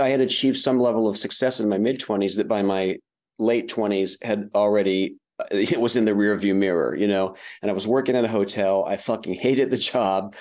I 0.00 0.08
had 0.08 0.20
achieved 0.20 0.56
some 0.56 0.78
level 0.78 1.08
of 1.08 1.16
success 1.16 1.60
in 1.60 1.68
my 1.68 1.78
mid 1.78 1.98
twenties 1.98 2.36
that 2.36 2.48
by 2.48 2.62
my 2.62 2.96
late 3.38 3.68
twenties 3.68 4.16
had 4.22 4.50
already 4.54 5.16
it 5.50 5.80
was 5.80 5.96
in 5.96 6.04
the 6.04 6.12
rearview 6.12 6.54
mirror, 6.54 6.96
you 6.96 7.06
know. 7.06 7.34
And 7.62 7.70
I 7.70 7.74
was 7.74 7.86
working 7.86 8.16
at 8.16 8.24
a 8.24 8.28
hotel. 8.28 8.84
I 8.86 8.96
fucking 8.96 9.34
hated 9.34 9.70
the 9.70 9.76
job, 9.76 10.34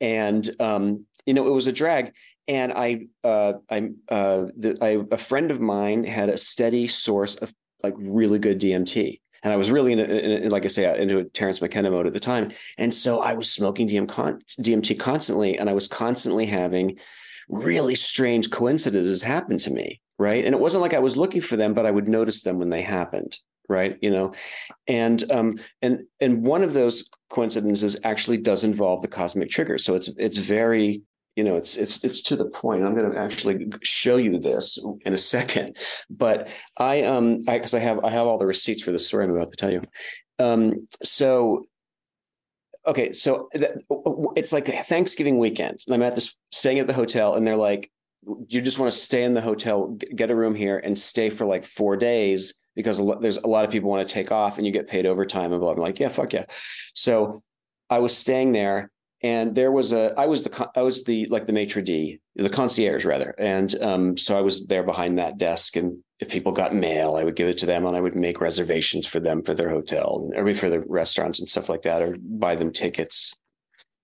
and 0.00 0.48
um, 0.60 1.06
you 1.24 1.34
know 1.34 1.46
it 1.46 1.52
was 1.52 1.66
a 1.66 1.72
drag. 1.72 2.12
And 2.48 2.72
I, 2.72 3.06
uh, 3.24 3.54
I, 3.68 3.88
uh, 4.08 4.46
the, 4.56 4.78
I, 4.80 5.04
a 5.12 5.16
friend 5.16 5.50
of 5.50 5.60
mine 5.60 6.04
had 6.04 6.28
a 6.28 6.38
steady 6.38 6.86
source 6.86 7.34
of 7.34 7.52
like 7.86 7.94
really 7.98 8.38
good 8.38 8.60
DMT, 8.60 9.20
and 9.42 9.52
I 9.52 9.56
was 9.56 9.70
really 9.70 9.92
in, 9.92 10.00
in, 10.00 10.50
like 10.50 10.64
I 10.64 10.68
say, 10.68 11.00
into 11.00 11.18
a 11.18 11.24
Terence 11.24 11.60
McKenna 11.60 11.90
mode 11.90 12.06
at 12.06 12.12
the 12.12 12.20
time. 12.20 12.50
And 12.78 12.92
so 12.92 13.20
I 13.20 13.34
was 13.34 13.50
smoking 13.50 13.88
DM 13.88 14.08
con- 14.08 14.40
DMT 14.60 14.98
constantly, 14.98 15.58
and 15.58 15.70
I 15.70 15.72
was 15.72 15.88
constantly 15.88 16.46
having 16.46 16.98
really 17.48 17.94
strange 17.94 18.50
coincidences 18.50 19.22
happen 19.22 19.58
to 19.58 19.70
me. 19.70 20.00
Right. 20.18 20.44
And 20.44 20.54
it 20.54 20.60
wasn't 20.60 20.82
like 20.82 20.94
I 20.94 20.98
was 20.98 21.16
looking 21.16 21.42
for 21.42 21.56
them, 21.56 21.74
but 21.74 21.86
I 21.86 21.90
would 21.90 22.08
notice 22.08 22.42
them 22.42 22.58
when 22.58 22.70
they 22.70 22.82
happened. 22.82 23.38
Right. 23.68 23.98
You 24.00 24.10
know, 24.10 24.32
and 24.86 25.22
um, 25.30 25.58
and 25.82 26.04
and 26.20 26.44
one 26.44 26.62
of 26.62 26.72
those 26.72 27.08
coincidences 27.30 27.96
actually 28.04 28.38
does 28.38 28.64
involve 28.64 29.02
the 29.02 29.08
cosmic 29.08 29.50
trigger. 29.50 29.76
So 29.78 29.94
it's 29.94 30.08
it's 30.16 30.38
very 30.38 31.02
you 31.36 31.44
know 31.44 31.56
it's 31.56 31.76
it's 31.76 32.02
it's 32.02 32.22
to 32.22 32.34
the 32.34 32.46
point 32.46 32.84
i'm 32.84 32.94
going 32.94 33.10
to 33.10 33.18
actually 33.18 33.66
show 33.82 34.16
you 34.16 34.38
this 34.38 34.84
in 35.04 35.12
a 35.12 35.18
second 35.18 35.76
but 36.10 36.48
i 36.78 37.02
um 37.02 37.38
i 37.46 37.56
because 37.56 37.74
i 37.74 37.78
have 37.78 38.02
i 38.04 38.10
have 38.10 38.26
all 38.26 38.38
the 38.38 38.46
receipts 38.46 38.82
for 38.82 38.90
the 38.90 38.98
story 38.98 39.24
i'm 39.24 39.36
about 39.36 39.52
to 39.52 39.56
tell 39.56 39.72
you 39.72 39.82
um 40.38 40.88
so 41.02 41.64
okay 42.86 43.12
so 43.12 43.48
it's 44.36 44.52
like 44.52 44.66
thanksgiving 44.66 45.38
weekend 45.38 45.78
i'm 45.90 46.02
at 46.02 46.14
this 46.14 46.34
staying 46.50 46.78
at 46.78 46.86
the 46.86 46.92
hotel 46.92 47.34
and 47.34 47.46
they're 47.46 47.56
like 47.56 47.90
you 48.48 48.60
just 48.60 48.78
want 48.78 48.90
to 48.90 48.96
stay 48.96 49.22
in 49.22 49.34
the 49.34 49.40
hotel 49.40 49.96
get 50.14 50.30
a 50.30 50.34
room 50.34 50.54
here 50.54 50.78
and 50.78 50.98
stay 50.98 51.30
for 51.30 51.46
like 51.46 51.64
four 51.64 51.96
days 51.96 52.54
because 52.76 53.00
there's 53.20 53.38
a 53.38 53.46
lot 53.46 53.64
of 53.64 53.70
people 53.70 53.90
want 53.90 54.06
to 54.06 54.14
take 54.14 54.30
off 54.30 54.58
and 54.58 54.66
you 54.66 54.72
get 54.72 54.86
paid 54.86 55.06
overtime 55.06 55.50
and 55.50 55.60
blah. 55.60 55.72
I'm 55.72 55.78
like, 55.78 55.98
yeah, 55.98 56.10
fuck 56.10 56.34
yeah. 56.34 56.44
So 56.94 57.40
I 57.88 57.98
was 57.98 58.16
staying 58.16 58.52
there 58.52 58.90
and 59.22 59.54
there 59.54 59.72
was 59.72 59.92
a 59.92 60.12
i 60.18 60.26
was 60.26 60.42
the 60.42 60.70
i 60.76 60.82
was 60.82 61.04
the 61.04 61.26
like 61.26 61.46
the 61.46 61.52
maitre 61.52 61.82
d 61.82 62.20
the 62.34 62.50
concierge 62.50 63.04
rather. 63.04 63.34
And 63.38 63.74
um, 63.82 64.16
so 64.16 64.36
i 64.36 64.40
was 64.40 64.66
there 64.66 64.82
behind 64.82 65.18
that 65.18 65.38
desk 65.38 65.76
and 65.76 65.98
if 66.20 66.30
people 66.30 66.52
got 66.52 66.74
mail 66.74 67.16
i 67.16 67.24
would 67.24 67.36
give 67.36 67.48
it 67.48 67.58
to 67.58 67.66
them 67.66 67.86
and 67.86 67.96
i 67.96 68.00
would 68.00 68.16
make 68.16 68.40
reservations 68.40 69.06
for 69.06 69.20
them 69.20 69.42
for 69.42 69.54
their 69.54 69.70
hotel 69.70 70.30
or 70.34 70.52
for 70.54 70.70
the 70.70 70.80
restaurants 70.80 71.40
and 71.40 71.48
stuff 71.48 71.68
like 71.68 71.82
that 71.82 72.02
or 72.02 72.16
buy 72.20 72.54
them 72.54 72.72
tickets 72.72 73.34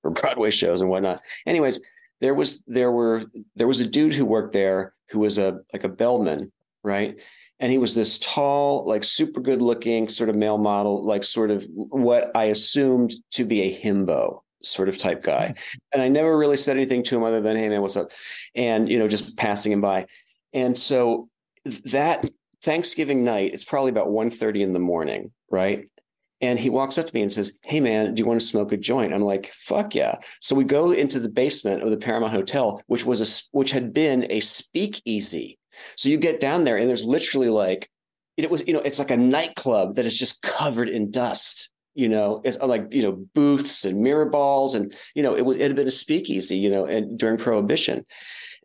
for 0.00 0.10
broadway 0.20 0.50
shows 0.50 0.80
and 0.80 0.90
whatnot. 0.90 1.22
Anyways 1.46 1.80
there 2.20 2.34
was 2.34 2.62
there 2.66 2.92
were 2.92 3.24
there 3.56 3.68
was 3.68 3.80
a 3.80 3.86
dude 3.86 4.14
who 4.14 4.24
worked 4.24 4.52
there 4.52 4.94
who 5.10 5.18
was 5.18 5.38
a 5.38 5.60
like 5.72 5.84
a 5.84 5.88
bellman 5.88 6.52
right? 6.84 7.20
And 7.60 7.70
he 7.70 7.78
was 7.78 7.94
this 7.94 8.18
tall 8.18 8.84
like 8.88 9.04
super 9.04 9.40
good 9.40 9.62
looking 9.62 10.08
sort 10.08 10.28
of 10.28 10.34
male 10.34 10.58
model 10.58 11.04
like 11.04 11.22
sort 11.22 11.52
of 11.52 11.64
what 11.70 12.32
i 12.34 12.44
assumed 12.44 13.14
to 13.30 13.44
be 13.44 13.62
a 13.62 13.72
himbo 13.72 14.40
sort 14.62 14.88
of 14.88 14.98
type 14.98 15.22
guy. 15.22 15.54
And 15.92 16.00
I 16.00 16.08
never 16.08 16.38
really 16.38 16.56
said 16.56 16.76
anything 16.76 17.02
to 17.04 17.16
him 17.18 17.22
other 17.22 17.42
than, 17.42 17.54
hey 17.54 17.68
man, 17.68 17.82
what's 17.82 17.98
up? 17.98 18.12
And, 18.54 18.88
you 18.88 18.98
know, 18.98 19.08
just 19.08 19.36
passing 19.36 19.72
him 19.72 19.82
by. 19.82 20.06
And 20.54 20.76
so 20.76 21.28
that 21.84 22.28
Thanksgiving 22.62 23.24
night, 23.24 23.52
it's 23.52 23.64
probably 23.64 23.90
about 23.90 24.08
1.30 24.08 24.60
in 24.60 24.72
the 24.72 24.78
morning, 24.78 25.32
right? 25.50 25.88
And 26.40 26.58
he 26.58 26.70
walks 26.70 26.98
up 26.98 27.06
to 27.06 27.14
me 27.14 27.22
and 27.22 27.32
says, 27.32 27.52
Hey 27.62 27.80
man, 27.80 28.14
do 28.14 28.20
you 28.20 28.26
want 28.26 28.40
to 28.40 28.46
smoke 28.46 28.72
a 28.72 28.76
joint? 28.76 29.12
I'm 29.12 29.22
like, 29.22 29.46
fuck 29.52 29.94
yeah. 29.94 30.18
So 30.40 30.56
we 30.56 30.64
go 30.64 30.90
into 30.90 31.20
the 31.20 31.28
basement 31.28 31.82
of 31.82 31.90
the 31.90 31.96
Paramount 31.96 32.32
Hotel, 32.32 32.82
which 32.86 33.06
was 33.06 33.20
a 33.20 33.56
which 33.56 33.70
had 33.70 33.92
been 33.92 34.24
a 34.30 34.40
speakeasy. 34.40 35.58
So 35.96 36.08
you 36.08 36.18
get 36.18 36.40
down 36.40 36.64
there 36.64 36.76
and 36.76 36.88
there's 36.88 37.04
literally 37.04 37.48
like 37.48 37.88
it 38.36 38.50
was, 38.50 38.66
you 38.66 38.72
know, 38.72 38.80
it's 38.80 38.98
like 38.98 39.10
a 39.10 39.16
nightclub 39.16 39.94
that 39.96 40.06
is 40.06 40.18
just 40.18 40.42
covered 40.42 40.88
in 40.88 41.10
dust 41.10 41.70
you 41.94 42.08
know, 42.08 42.40
it's 42.44 42.58
uh, 42.60 42.66
like 42.66 42.86
you 42.90 43.02
know 43.02 43.24
booths 43.34 43.84
and 43.84 44.00
mirror 44.00 44.26
balls, 44.26 44.74
and 44.74 44.94
you 45.14 45.22
know 45.22 45.36
it 45.36 45.44
was 45.44 45.56
it 45.56 45.62
had 45.62 45.76
been 45.76 45.88
a 45.88 45.92
speakeasy, 45.92 46.56
you 46.56 46.70
know, 46.70 46.84
and 46.84 47.18
during 47.18 47.36
Prohibition, 47.36 48.04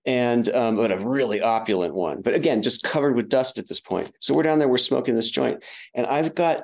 and 0.05 0.49
um, 0.49 0.78
but 0.78 0.91
a 0.91 0.99
really 1.05 1.41
opulent 1.41 1.93
one. 1.93 2.21
But 2.21 2.34
again, 2.34 2.61
just 2.61 2.84
covered 2.84 3.15
with 3.15 3.30
dust 3.30 3.57
at 3.57 3.67
this 3.67 3.80
point. 3.80 4.11
So 4.19 4.34
we're 4.34 4.43
down 4.43 4.59
there, 4.59 4.69
we're 4.69 4.78
smoking 4.78 5.15
this 5.15 5.32
joint, 5.32 5.63
and 5.93 6.07
I've 6.07 6.36
got, 6.36 6.63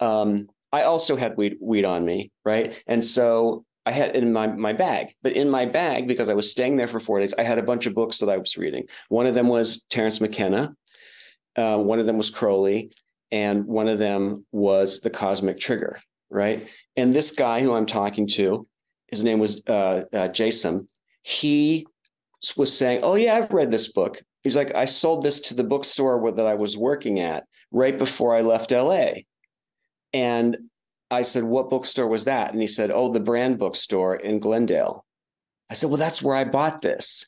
um, 0.00 0.48
I 0.72 0.82
also 0.82 1.16
had 1.16 1.36
weed 1.36 1.56
weed 1.60 1.84
on 1.84 2.04
me, 2.04 2.30
right, 2.44 2.82
and 2.86 3.04
so 3.04 3.64
I 3.86 3.92
had 3.92 4.16
in 4.16 4.32
my 4.32 4.48
my 4.48 4.74
bag, 4.74 5.14
but 5.22 5.32
in 5.32 5.48
my 5.48 5.64
bag 5.64 6.06
because 6.08 6.28
I 6.28 6.34
was 6.34 6.50
staying 6.50 6.76
there 6.76 6.88
for 6.88 7.00
four 7.00 7.20
days, 7.20 7.34
I 7.38 7.42
had 7.44 7.58
a 7.58 7.62
bunch 7.62 7.86
of 7.86 7.94
books 7.94 8.18
that 8.18 8.28
I 8.28 8.36
was 8.36 8.58
reading. 8.58 8.84
One 9.08 9.26
of 9.26 9.34
them 9.34 9.48
was 9.48 9.84
Terence 9.88 10.20
McKenna. 10.20 10.74
Uh, 11.56 11.78
one 11.78 11.98
of 11.98 12.04
them 12.04 12.18
was 12.18 12.28
Crowley, 12.28 12.90
and 13.32 13.66
one 13.66 13.88
of 13.88 13.98
them 13.98 14.44
was 14.52 15.00
the 15.00 15.10
cosmic 15.10 15.58
trigger 15.58 15.98
right? 16.30 16.68
And 16.96 17.14
this 17.14 17.32
guy 17.32 17.60
who 17.60 17.74
i'm 17.74 17.86
talking 17.86 18.26
to 18.28 18.66
his 19.08 19.22
name 19.22 19.38
was 19.38 19.62
uh, 19.68 20.02
uh, 20.12 20.28
jason 20.28 20.88
he 21.22 21.86
was 22.56 22.76
saying 22.76 23.00
oh 23.02 23.14
yeah 23.14 23.34
i've 23.34 23.52
read 23.52 23.70
this 23.70 23.92
book. 23.92 24.20
He's 24.42 24.56
like 24.56 24.74
i 24.74 24.84
sold 24.84 25.22
this 25.22 25.40
to 25.40 25.54
the 25.54 25.64
bookstore 25.64 26.32
that 26.32 26.46
i 26.46 26.54
was 26.54 26.76
working 26.76 27.20
at 27.20 27.44
right 27.72 27.96
before 27.98 28.34
i 28.34 28.42
left 28.42 28.70
la 28.70 29.06
and 30.12 30.56
i 31.10 31.22
said 31.22 31.44
what 31.44 31.70
bookstore 31.70 32.08
was 32.08 32.24
that? 32.24 32.52
And 32.52 32.60
he 32.60 32.68
said 32.68 32.90
oh 32.90 33.12
the 33.12 33.20
brand 33.20 33.58
bookstore 33.58 34.16
in 34.16 34.38
glendale. 34.38 35.04
I 35.70 35.74
said 35.74 35.90
well 35.90 35.98
that's 35.98 36.22
where 36.22 36.36
i 36.36 36.44
bought 36.44 36.82
this. 36.82 37.26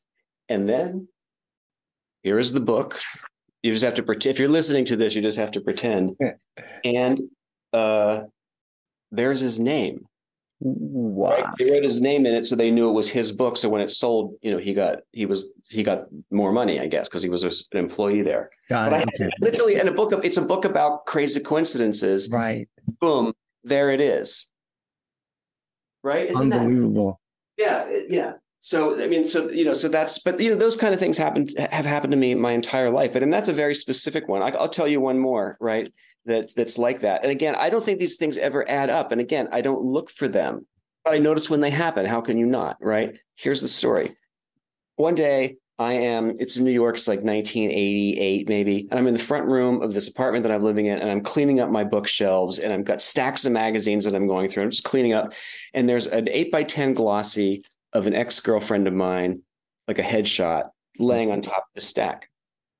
And 0.48 0.68
then 0.68 1.08
here 2.22 2.38
is 2.38 2.52
the 2.52 2.60
book 2.60 2.98
you 3.62 3.72
just 3.72 3.84
have 3.84 3.94
to 3.94 4.02
pretend. 4.02 4.34
If 4.34 4.38
you're 4.38 4.48
listening 4.48 4.84
to 4.86 4.96
this, 4.96 5.14
you 5.14 5.22
just 5.22 5.38
have 5.38 5.50
to 5.52 5.60
pretend. 5.60 6.16
and 6.84 7.20
uh, 7.72 8.24
there's 9.10 9.40
his 9.40 9.58
name. 9.58 10.06
Wow. 10.60 11.30
Right? 11.30 11.44
They 11.58 11.70
wrote 11.70 11.84
his 11.84 12.00
name 12.00 12.26
in 12.26 12.34
it, 12.34 12.44
so 12.44 12.56
they 12.56 12.70
knew 12.70 12.88
it 12.88 12.92
was 12.92 13.08
his 13.08 13.30
book. 13.30 13.56
So 13.56 13.68
when 13.68 13.80
it 13.80 13.90
sold, 13.90 14.34
you 14.42 14.50
know, 14.50 14.58
he 14.58 14.74
got 14.74 15.00
he 15.12 15.24
was 15.24 15.52
he 15.68 15.82
got 15.82 16.00
more 16.30 16.52
money, 16.52 16.80
I 16.80 16.86
guess, 16.86 17.08
because 17.08 17.22
he 17.22 17.28
was 17.28 17.68
an 17.72 17.78
employee 17.78 18.22
there. 18.22 18.50
Got 18.68 18.90
but 18.90 19.00
it. 19.00 19.08
I, 19.08 19.24
okay. 19.24 19.30
literally, 19.40 19.76
in 19.76 19.86
a 19.86 19.92
book 19.92 20.12
of 20.12 20.24
it's 20.24 20.36
a 20.36 20.42
book 20.42 20.64
about 20.64 21.06
crazy 21.06 21.40
coincidences. 21.40 22.28
Right. 22.30 22.68
Boom, 23.00 23.32
there 23.62 23.90
it 23.90 24.00
is. 24.00 24.48
Right? 26.02 26.28
Isn't 26.30 26.52
Unbelievable. 26.52 27.20
That, 27.58 27.88
yeah, 27.90 28.00
yeah. 28.08 28.32
So 28.68 29.02
I 29.02 29.06
mean, 29.06 29.26
so 29.26 29.48
you 29.48 29.64
know, 29.64 29.72
so 29.72 29.88
that's 29.88 30.18
but 30.18 30.38
you 30.38 30.50
know, 30.50 30.56
those 30.56 30.76
kind 30.76 30.92
of 30.92 31.00
things 31.00 31.16
happen 31.16 31.48
have 31.56 31.86
happened 31.86 32.10
to 32.10 32.18
me 32.18 32.34
my 32.34 32.52
entire 32.52 32.90
life. 32.90 33.14
But 33.14 33.22
and 33.22 33.32
that's 33.32 33.48
a 33.48 33.54
very 33.54 33.72
specific 33.72 34.28
one. 34.28 34.42
I, 34.42 34.50
I'll 34.50 34.68
tell 34.68 34.86
you 34.86 35.00
one 35.00 35.18
more, 35.18 35.56
right? 35.58 35.90
That 36.26 36.54
that's 36.54 36.76
like 36.76 37.00
that. 37.00 37.22
And 37.22 37.32
again, 37.32 37.54
I 37.54 37.70
don't 37.70 37.82
think 37.82 37.98
these 37.98 38.16
things 38.16 38.36
ever 38.36 38.68
add 38.68 38.90
up. 38.90 39.10
And 39.10 39.22
again, 39.22 39.48
I 39.52 39.62
don't 39.62 39.80
look 39.80 40.10
for 40.10 40.28
them, 40.28 40.66
but 41.02 41.14
I 41.14 41.16
notice 41.16 41.48
when 41.48 41.62
they 41.62 41.70
happen. 41.70 42.04
How 42.04 42.20
can 42.20 42.36
you 42.36 42.44
not? 42.44 42.76
Right? 42.78 43.18
Here's 43.36 43.62
the 43.62 43.68
story. 43.68 44.10
One 44.96 45.14
day, 45.14 45.56
I 45.78 45.94
am. 45.94 46.36
It's 46.38 46.58
in 46.58 46.64
New 46.64 46.70
York. 46.70 46.96
It's 46.96 47.08
like 47.08 47.20
1988, 47.20 48.50
maybe. 48.50 48.86
And 48.90 48.98
I'm 49.00 49.06
in 49.06 49.14
the 49.14 49.18
front 49.18 49.46
room 49.46 49.80
of 49.80 49.94
this 49.94 50.08
apartment 50.08 50.42
that 50.42 50.52
I'm 50.52 50.62
living 50.62 50.84
in, 50.84 50.98
and 50.98 51.10
I'm 51.10 51.22
cleaning 51.22 51.58
up 51.60 51.70
my 51.70 51.84
bookshelves, 51.84 52.58
and 52.58 52.70
I've 52.70 52.84
got 52.84 53.00
stacks 53.00 53.46
of 53.46 53.52
magazines 53.52 54.04
that 54.04 54.14
I'm 54.14 54.26
going 54.26 54.50
through. 54.50 54.64
I'm 54.64 54.70
just 54.70 54.84
cleaning 54.84 55.14
up, 55.14 55.32
and 55.72 55.88
there's 55.88 56.06
an 56.06 56.28
eight 56.30 56.52
by 56.52 56.64
ten 56.64 56.92
glossy 56.92 57.64
of 57.92 58.06
an 58.06 58.14
ex 58.14 58.40
girlfriend 58.40 58.86
of 58.86 58.94
mine, 58.94 59.42
like 59.86 59.98
a 59.98 60.02
headshot, 60.02 60.70
laying 60.98 61.30
on 61.30 61.40
top 61.40 61.64
of 61.68 61.74
the 61.74 61.80
stack. 61.80 62.28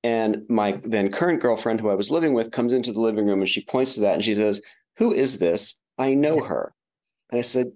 And 0.05 0.45
my 0.49 0.81
then 0.83 1.11
current 1.11 1.41
girlfriend, 1.41 1.81
who 1.81 1.89
I 1.89 1.95
was 1.95 2.11
living 2.11 2.33
with, 2.35 2.51
comes 2.53 2.73
into 2.73 2.93
the 2.93 3.01
living 3.01 3.27
room 3.27 3.41
and 3.41 3.49
she 3.49 3.65
points 3.65 3.95
to 3.95 4.01
that 4.03 4.15
and 4.15 4.25
she 4.25 4.35
says, 4.35 4.63
Who 4.99 5.13
is 5.13 5.39
this? 5.39 5.79
I 5.99 6.15
know 6.15 6.41
her. 6.43 6.73
And 7.31 7.39
I 7.39 7.43
said, 7.43 7.73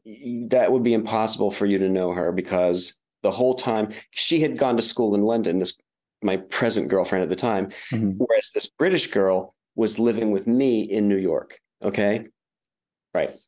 That 0.51 0.71
would 0.71 0.83
be 0.83 0.95
impossible 0.95 1.51
for 1.51 1.67
you 1.67 1.79
to 1.79 1.89
know 1.89 2.13
her 2.13 2.33
because 2.33 2.99
the 3.23 3.31
whole 3.31 3.55
time 3.55 3.91
she 4.11 4.41
had 4.41 4.59
gone 4.59 4.77
to 4.77 4.83
school 4.83 5.15
in 5.15 5.23
London, 5.23 5.59
this 5.59 5.75
my 6.25 6.37
present 6.37 6.89
girlfriend 6.89 7.25
at 7.25 7.29
the 7.29 7.37
time, 7.37 7.71
Mhm. 7.91 8.15
whereas 8.17 8.53
this 8.55 8.69
British 8.69 9.09
girl 9.09 9.57
was 9.75 9.99
living 9.99 10.31
with 10.31 10.47
me 10.47 10.83
in 10.83 11.09
New 11.09 11.17
York. 11.17 11.59
Okay. 11.83 12.27
Right. 13.13 13.39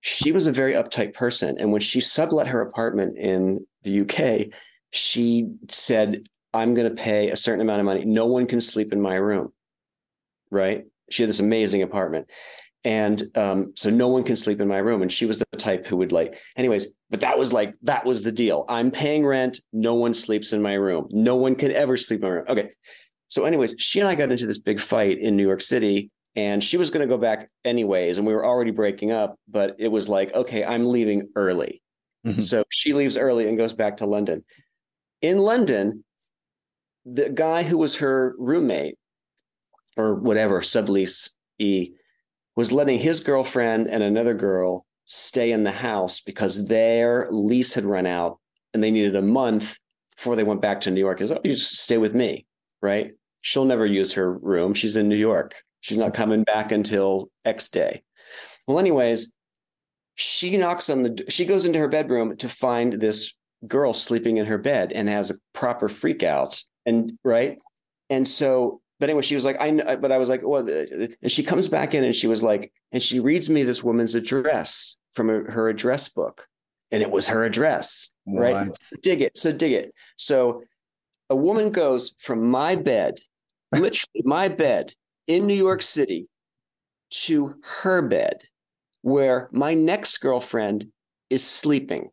She 0.00 0.32
was 0.32 0.46
a 0.46 0.52
very 0.52 0.74
uptight 0.74 1.14
person. 1.14 1.56
And 1.58 1.72
when 1.72 1.80
she 1.80 2.00
sublet 2.00 2.48
her 2.48 2.60
apartment 2.60 3.18
in 3.18 3.66
the 3.82 4.00
UK, 4.00 4.54
she 4.92 5.52
said, 5.68 6.22
I'm 6.52 6.74
going 6.74 6.88
to 6.88 7.02
pay 7.02 7.30
a 7.30 7.36
certain 7.36 7.60
amount 7.60 7.80
of 7.80 7.86
money. 7.86 8.04
No 8.04 8.26
one 8.26 8.46
can 8.46 8.60
sleep 8.60 8.92
in 8.92 9.00
my 9.00 9.14
room. 9.14 9.52
Right. 10.50 10.84
She 11.10 11.22
had 11.22 11.30
this 11.30 11.40
amazing 11.40 11.82
apartment. 11.82 12.28
And 12.82 13.22
um, 13.36 13.74
so 13.76 13.90
no 13.90 14.08
one 14.08 14.22
can 14.22 14.36
sleep 14.36 14.60
in 14.60 14.66
my 14.66 14.78
room. 14.78 15.02
And 15.02 15.12
she 15.12 15.26
was 15.26 15.38
the 15.38 15.44
type 15.58 15.86
who 15.86 15.98
would 15.98 16.12
like, 16.12 16.38
anyways, 16.56 16.92
but 17.10 17.20
that 17.20 17.38
was 17.38 17.52
like, 17.52 17.74
that 17.82 18.06
was 18.06 18.22
the 18.22 18.32
deal. 18.32 18.64
I'm 18.68 18.90
paying 18.90 19.26
rent. 19.26 19.60
No 19.72 19.94
one 19.94 20.14
sleeps 20.14 20.52
in 20.52 20.62
my 20.62 20.74
room. 20.74 21.06
No 21.10 21.36
one 21.36 21.54
can 21.56 21.72
ever 21.72 21.96
sleep 21.96 22.22
in 22.22 22.28
my 22.28 22.34
room. 22.36 22.44
Okay. 22.48 22.70
So, 23.28 23.44
anyways, 23.44 23.76
she 23.78 24.00
and 24.00 24.08
I 24.08 24.14
got 24.14 24.32
into 24.32 24.46
this 24.46 24.58
big 24.58 24.80
fight 24.80 25.18
in 25.20 25.36
New 25.36 25.46
York 25.46 25.60
City, 25.60 26.10
and 26.36 26.62
she 26.62 26.76
was 26.76 26.90
going 26.90 27.06
to 27.06 27.12
go 27.12 27.18
back 27.18 27.48
anyways. 27.64 28.18
And 28.18 28.26
we 28.26 28.34
were 28.34 28.46
already 28.46 28.70
breaking 28.70 29.10
up, 29.10 29.36
but 29.48 29.76
it 29.78 29.88
was 29.88 30.08
like, 30.08 30.32
okay, 30.34 30.64
I'm 30.64 30.86
leaving 30.86 31.28
early. 31.36 31.82
Mhm. 32.26 32.40
So 32.40 32.64
she 32.70 32.92
leaves 32.92 33.16
early 33.16 33.48
and 33.48 33.58
goes 33.58 33.72
back 33.72 33.98
to 33.98 34.06
London. 34.06 34.44
In 35.22 35.38
London, 35.38 36.04
the 37.04 37.30
guy 37.30 37.62
who 37.62 37.78
was 37.78 37.96
her 37.96 38.34
roommate 38.38 38.98
or 39.96 40.14
whatever, 40.14 40.60
sublease 40.60 41.30
E, 41.58 41.92
was 42.56 42.72
letting 42.72 42.98
his 42.98 43.20
girlfriend 43.20 43.88
and 43.88 44.02
another 44.02 44.34
girl 44.34 44.86
stay 45.06 45.50
in 45.50 45.64
the 45.64 45.72
house 45.72 46.20
because 46.20 46.66
their 46.66 47.26
lease 47.30 47.74
had 47.74 47.84
run 47.84 48.06
out 48.06 48.38
and 48.72 48.82
they 48.82 48.90
needed 48.90 49.16
a 49.16 49.22
month 49.22 49.78
before 50.14 50.36
they 50.36 50.44
went 50.44 50.62
back 50.62 50.80
to 50.80 50.90
New 50.90 51.00
York. 51.00 51.20
is 51.20 51.32
Oh, 51.32 51.40
you 51.42 51.52
just 51.52 51.78
stay 51.78 51.98
with 51.98 52.14
me, 52.14 52.46
right? 52.80 53.12
She'll 53.40 53.64
never 53.64 53.86
use 53.86 54.12
her 54.12 54.32
room. 54.38 54.74
She's 54.74 54.96
in 54.96 55.08
New 55.08 55.16
York. 55.16 55.62
She's 55.80 55.98
not 55.98 56.14
coming 56.14 56.44
back 56.44 56.72
until 56.72 57.30
X 57.44 57.68
day. 57.68 58.02
Well, 58.66 58.78
anyways, 58.78 59.34
she 60.14 60.56
knocks 60.56 60.90
on 60.90 61.02
the 61.02 61.24
she 61.28 61.46
goes 61.46 61.64
into 61.64 61.78
her 61.78 61.88
bedroom 61.88 62.36
to 62.36 62.48
find 62.48 62.94
this 62.94 63.32
girl 63.66 63.92
sleeping 63.92 64.36
in 64.36 64.46
her 64.46 64.58
bed 64.58 64.92
and 64.92 65.08
has 65.08 65.30
a 65.30 65.34
proper 65.54 65.88
freak 65.88 66.22
out 66.22 66.62
and 66.86 67.18
right? 67.24 67.58
And 68.10 68.26
so 68.26 68.80
but 69.00 69.08
anyway 69.08 69.22
she 69.22 69.34
was 69.34 69.46
like 69.46 69.58
i 69.58 69.96
but 69.96 70.12
i 70.12 70.18
was 70.18 70.28
like 70.28 70.46
well 70.46 70.68
and 70.68 71.32
she 71.32 71.42
comes 71.42 71.68
back 71.68 71.94
in 71.94 72.04
and 72.04 72.14
she 72.14 72.26
was 72.26 72.42
like 72.42 72.70
and 72.92 73.02
she 73.02 73.18
reads 73.18 73.48
me 73.48 73.62
this 73.62 73.82
woman's 73.82 74.14
address 74.14 74.96
from 75.12 75.28
her, 75.28 75.50
her 75.50 75.68
address 75.68 76.08
book. 76.08 76.46
And 76.92 77.02
it 77.02 77.10
was 77.10 77.28
her 77.28 77.44
address 77.44 78.14
right? 78.26 78.70
Dig 79.02 79.22
it 79.22 79.36
so 79.36 79.52
dig 79.52 79.72
it. 79.72 79.94
So 80.16 80.62
a 81.30 81.36
woman 81.36 81.70
goes 81.70 82.14
from 82.18 82.50
my 82.50 82.76
bed 82.76 83.20
literally 83.72 84.22
my 84.24 84.48
bed 84.48 84.92
in 85.30 85.46
new 85.46 85.54
york 85.54 85.80
city 85.80 86.26
to 87.10 87.54
her 87.62 88.02
bed 88.02 88.42
where 89.02 89.48
my 89.52 89.74
next 89.74 90.18
girlfriend 90.18 90.86
is 91.30 91.46
sleeping 91.46 92.10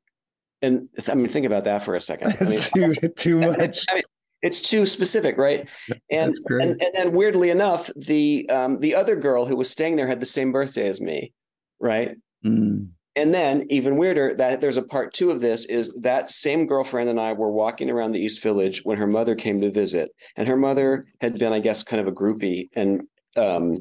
and 0.61 0.87
i 1.09 1.15
mean 1.15 1.27
think 1.27 1.45
about 1.45 1.63
that 1.63 1.83
for 1.83 1.95
a 1.95 1.99
second 1.99 2.35
I 2.39 2.45
mean, 2.49 2.61
too, 2.93 3.09
too 3.17 3.39
much. 3.39 3.85
I 3.89 3.95
mean, 3.95 4.03
it's 4.43 4.61
too 4.61 4.85
specific, 4.85 5.35
right? 5.37 5.67
And, 6.11 6.35
and 6.47 6.79
and 6.79 6.91
then 6.93 7.11
weirdly 7.11 7.49
enough, 7.49 7.89
the 7.95 8.47
um, 8.51 8.79
the 8.79 8.93
other 8.93 9.15
girl 9.15 9.47
who 9.47 9.55
was 9.55 9.69
staying 9.69 9.95
there 9.95 10.07
had 10.07 10.19
the 10.19 10.27
same 10.27 10.51
birthday 10.51 10.87
as 10.87 11.01
me, 11.01 11.33
right? 11.79 12.15
Mm. 12.45 12.89
And 13.17 13.33
then 13.33 13.65
even 13.71 13.97
weirder 13.97 14.35
that 14.35 14.61
there's 14.61 14.77
a 14.77 14.83
part 14.83 15.11
two 15.11 15.31
of 15.31 15.41
this 15.41 15.65
is 15.65 15.91
that 15.95 16.29
same 16.29 16.67
girlfriend 16.67 17.09
and 17.09 17.19
I 17.19 17.33
were 17.33 17.51
walking 17.51 17.89
around 17.89 18.11
the 18.11 18.19
East 18.19 18.43
Village 18.43 18.81
when 18.85 18.99
her 18.99 19.07
mother 19.07 19.33
came 19.33 19.59
to 19.61 19.71
visit, 19.71 20.11
and 20.35 20.47
her 20.47 20.55
mother 20.55 21.07
had 21.19 21.39
been, 21.39 21.51
I 21.51 21.57
guess, 21.59 21.83
kind 21.83 21.99
of 21.99 22.07
a 22.07 22.11
groupie, 22.11 22.69
and 22.75 23.07
um, 23.35 23.79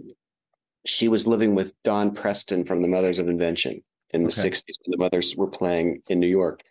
she 0.87 1.09
was 1.09 1.27
living 1.27 1.55
with 1.55 1.75
Don 1.83 2.13
Preston 2.15 2.65
from 2.65 2.81
the 2.81 2.89
Mothers 2.89 3.19
of 3.19 3.29
Invention 3.29 3.85
in 4.11 4.23
the 4.23 4.29
Okay. 4.29 4.49
'60s 4.49 4.75
when 4.85 4.93
the 4.93 4.97
Mothers 5.05 5.37
were 5.37 5.49
playing 5.49 6.01
in 6.09 6.19
New 6.19 6.29
York. 6.29 6.63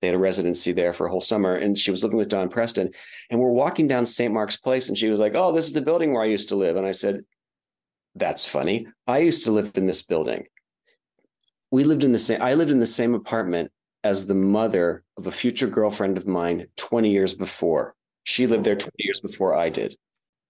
They 0.00 0.08
had 0.08 0.16
a 0.16 0.18
residency 0.18 0.72
there 0.72 0.94
for 0.94 1.06
a 1.06 1.10
whole 1.10 1.20
summer, 1.20 1.54
and 1.56 1.76
she 1.76 1.90
was 1.90 2.02
living 2.02 2.16
with 2.16 2.28
Don 2.30 2.48
Preston. 2.48 2.90
And 3.30 3.38
we're 3.38 3.50
walking 3.52 3.86
down 3.86 4.06
St. 4.06 4.32
Mark's 4.32 4.56
Place, 4.56 4.88
and 4.88 4.96
she 4.96 5.10
was 5.10 5.20
like, 5.20 5.34
"Oh, 5.34 5.52
this 5.52 5.66
is 5.66 5.74
the 5.74 5.82
building 5.82 6.14
where 6.14 6.22
I 6.22 6.26
used 6.26 6.48
to 6.48 6.56
live." 6.56 6.76
And 6.76 6.86
I 6.86 6.92
said, 6.92 7.20
"That's 8.14 8.46
funny. 8.46 8.86
I 9.06 9.18
used 9.18 9.44
to 9.44 9.52
live 9.52 9.72
in 9.76 9.86
this 9.86 10.00
building." 10.02 10.46
We 11.74 11.82
lived 11.82 12.04
in 12.04 12.12
the 12.12 12.20
same. 12.20 12.40
I 12.40 12.54
lived 12.54 12.70
in 12.70 12.78
the 12.78 12.86
same 12.86 13.14
apartment 13.14 13.72
as 14.04 14.26
the 14.28 14.34
mother 14.34 15.02
of 15.16 15.26
a 15.26 15.32
future 15.32 15.66
girlfriend 15.66 16.16
of 16.16 16.24
mine 16.24 16.68
20 16.76 17.10
years 17.10 17.34
before. 17.34 17.96
She 18.22 18.46
lived 18.46 18.62
there 18.62 18.76
20 18.76 18.92
years 18.98 19.18
before 19.18 19.56
I 19.56 19.70
did. 19.70 19.96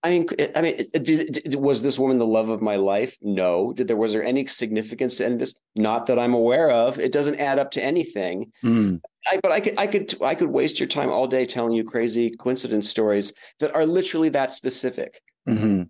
I 0.02 0.10
mean, 0.10 0.26
I 0.54 0.60
mean, 0.60 0.76
did, 0.92 1.32
did- 1.32 1.54
was 1.54 1.80
this 1.80 1.98
woman 1.98 2.18
the 2.18 2.26
love 2.26 2.50
of 2.50 2.60
my 2.60 2.76
life? 2.76 3.16
No. 3.22 3.72
Did 3.72 3.88
there 3.88 3.96
was 3.96 4.12
there 4.12 4.22
any 4.22 4.44
significance 4.44 5.14
to 5.16 5.24
any 5.24 5.32
of 5.32 5.40
this? 5.40 5.54
Not 5.74 6.04
that 6.06 6.18
I'm 6.18 6.34
aware 6.34 6.70
of. 6.70 6.98
It 6.98 7.10
doesn't 7.10 7.40
add 7.40 7.58
up 7.58 7.70
to 7.70 7.82
anything. 7.82 8.52
Mm. 8.62 9.00
I, 9.26 9.38
but 9.42 9.50
I 9.50 9.60
could, 9.60 9.78
I 9.78 9.86
could, 9.86 10.14
I 10.22 10.34
could 10.34 10.50
waste 10.50 10.78
your 10.78 10.90
time 10.90 11.08
all 11.08 11.26
day 11.26 11.46
telling 11.46 11.72
you 11.72 11.84
crazy 11.84 12.32
coincidence 12.32 12.90
stories 12.90 13.32
that 13.60 13.74
are 13.74 13.86
literally 13.86 14.28
that 14.28 14.50
specific. 14.50 15.22
Mhm. 15.48 15.88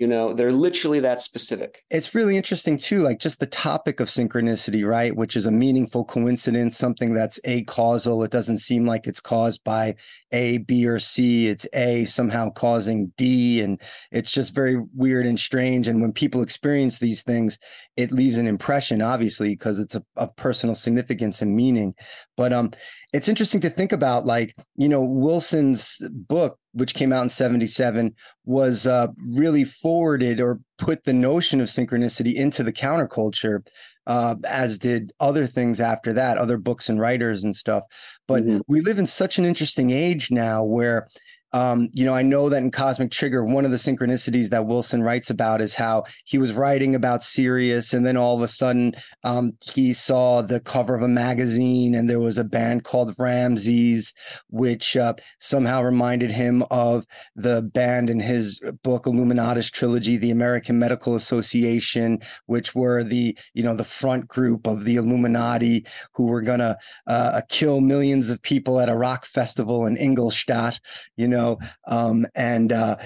You 0.00 0.08
know, 0.08 0.32
they're 0.34 0.50
literally 0.50 0.98
that 1.00 1.22
specific. 1.22 1.84
It's 1.88 2.16
really 2.16 2.36
interesting 2.36 2.78
too, 2.78 2.98
like 2.98 3.20
just 3.20 3.38
the 3.38 3.46
topic 3.46 4.00
of 4.00 4.08
synchronicity, 4.08 4.84
right? 4.84 5.14
Which 5.14 5.36
is 5.36 5.46
a 5.46 5.52
meaningful 5.52 6.04
coincidence, 6.04 6.76
something 6.76 7.14
that's 7.14 7.38
a 7.44 7.62
causal. 7.64 8.24
It 8.24 8.32
doesn't 8.32 8.58
seem 8.58 8.86
like 8.86 9.06
it's 9.06 9.20
caused 9.20 9.62
by 9.62 9.94
A, 10.32 10.58
B, 10.58 10.84
or 10.88 10.98
C. 10.98 11.46
It's 11.46 11.64
A 11.74 12.06
somehow 12.06 12.50
causing 12.50 13.12
D. 13.16 13.60
And 13.60 13.80
it's 14.10 14.32
just 14.32 14.52
very 14.52 14.82
weird 14.96 15.26
and 15.26 15.38
strange. 15.38 15.86
And 15.86 16.02
when 16.02 16.12
people 16.12 16.42
experience 16.42 16.98
these 16.98 17.22
things, 17.22 17.56
it 17.96 18.10
leaves 18.10 18.36
an 18.36 18.48
impression, 18.48 19.00
obviously, 19.00 19.50
because 19.50 19.78
it's 19.78 19.96
of 20.16 20.36
personal 20.36 20.74
significance 20.74 21.40
and 21.40 21.54
meaning. 21.54 21.94
But 22.36 22.52
um, 22.52 22.72
it's 23.12 23.28
interesting 23.28 23.60
to 23.60 23.70
think 23.70 23.92
about, 23.92 24.26
like, 24.26 24.56
you 24.74 24.88
know, 24.88 25.04
Wilson's 25.04 25.98
book, 26.10 26.58
which 26.74 26.94
came 26.94 27.12
out 27.12 27.22
in 27.22 27.30
77, 27.30 28.14
was 28.44 28.86
uh, 28.86 29.08
really 29.34 29.64
forwarded 29.64 30.40
or 30.40 30.60
put 30.78 31.04
the 31.04 31.12
notion 31.12 31.60
of 31.60 31.68
synchronicity 31.68 32.34
into 32.34 32.62
the 32.62 32.72
counterculture, 32.72 33.66
uh, 34.06 34.34
as 34.46 34.78
did 34.78 35.12
other 35.20 35.46
things 35.46 35.80
after 35.80 36.12
that, 36.12 36.36
other 36.36 36.58
books 36.58 36.88
and 36.88 37.00
writers 37.00 37.42
and 37.44 37.56
stuff. 37.56 37.84
But 38.28 38.44
Mhm. 38.44 38.60
we 38.68 38.80
live 38.80 38.98
in 38.98 39.06
such 39.06 39.38
an 39.38 39.44
interesting 39.46 39.90
age 39.90 40.30
now 40.30 40.62
where. 40.64 41.08
Um, 41.54 41.88
you 41.92 42.04
know, 42.04 42.12
I 42.12 42.22
know 42.22 42.48
that 42.48 42.62
in 42.62 42.72
Cosmic 42.72 43.12
Trigger, 43.12 43.44
one 43.44 43.64
of 43.64 43.70
the 43.70 43.76
synchronicities 43.76 44.48
that 44.48 44.66
Wilson 44.66 45.04
writes 45.04 45.30
about 45.30 45.60
is 45.60 45.72
how 45.74 46.02
he 46.24 46.36
was 46.36 46.52
writing 46.52 46.96
about 46.96 47.22
Sirius, 47.22 47.94
and 47.94 48.04
then 48.04 48.16
all 48.16 48.34
of 48.34 48.42
a 48.42 48.48
sudden, 48.48 48.96
um, 49.22 49.52
he 49.62 49.92
saw 49.92 50.42
the 50.42 50.58
cover 50.58 50.96
of 50.96 51.02
a 51.02 51.08
magazine, 51.08 51.94
and 51.94 52.10
there 52.10 52.18
was 52.18 52.38
a 52.38 52.44
band 52.44 52.82
called 52.82 53.14
Ramses, 53.20 54.14
which 54.50 54.96
uh, 54.96 55.14
somehow 55.38 55.80
reminded 55.80 56.32
him 56.32 56.64
of 56.72 57.06
the 57.36 57.62
band 57.62 58.10
in 58.10 58.18
his 58.18 58.58
book 58.82 59.04
Illuminatus 59.04 59.70
trilogy, 59.70 60.16
the 60.16 60.32
American 60.32 60.80
Medical 60.80 61.14
Association, 61.14 62.18
which 62.46 62.74
were 62.74 63.04
the 63.04 63.38
you 63.52 63.62
know 63.62 63.76
the 63.76 63.84
front 63.84 64.26
group 64.26 64.66
of 64.66 64.84
the 64.84 64.96
Illuminati 64.96 65.86
who 66.14 66.24
were 66.24 66.42
gonna 66.42 66.76
uh, 67.06 67.42
kill 67.48 67.80
millions 67.80 68.28
of 68.28 68.42
people 68.42 68.80
at 68.80 68.88
a 68.88 68.96
rock 68.96 69.24
festival 69.24 69.86
in 69.86 69.96
Ingolstadt, 69.96 70.80
you 71.16 71.28
know, 71.28 71.43
um, 71.86 72.26
and 72.34 72.72
uh, 72.72 72.96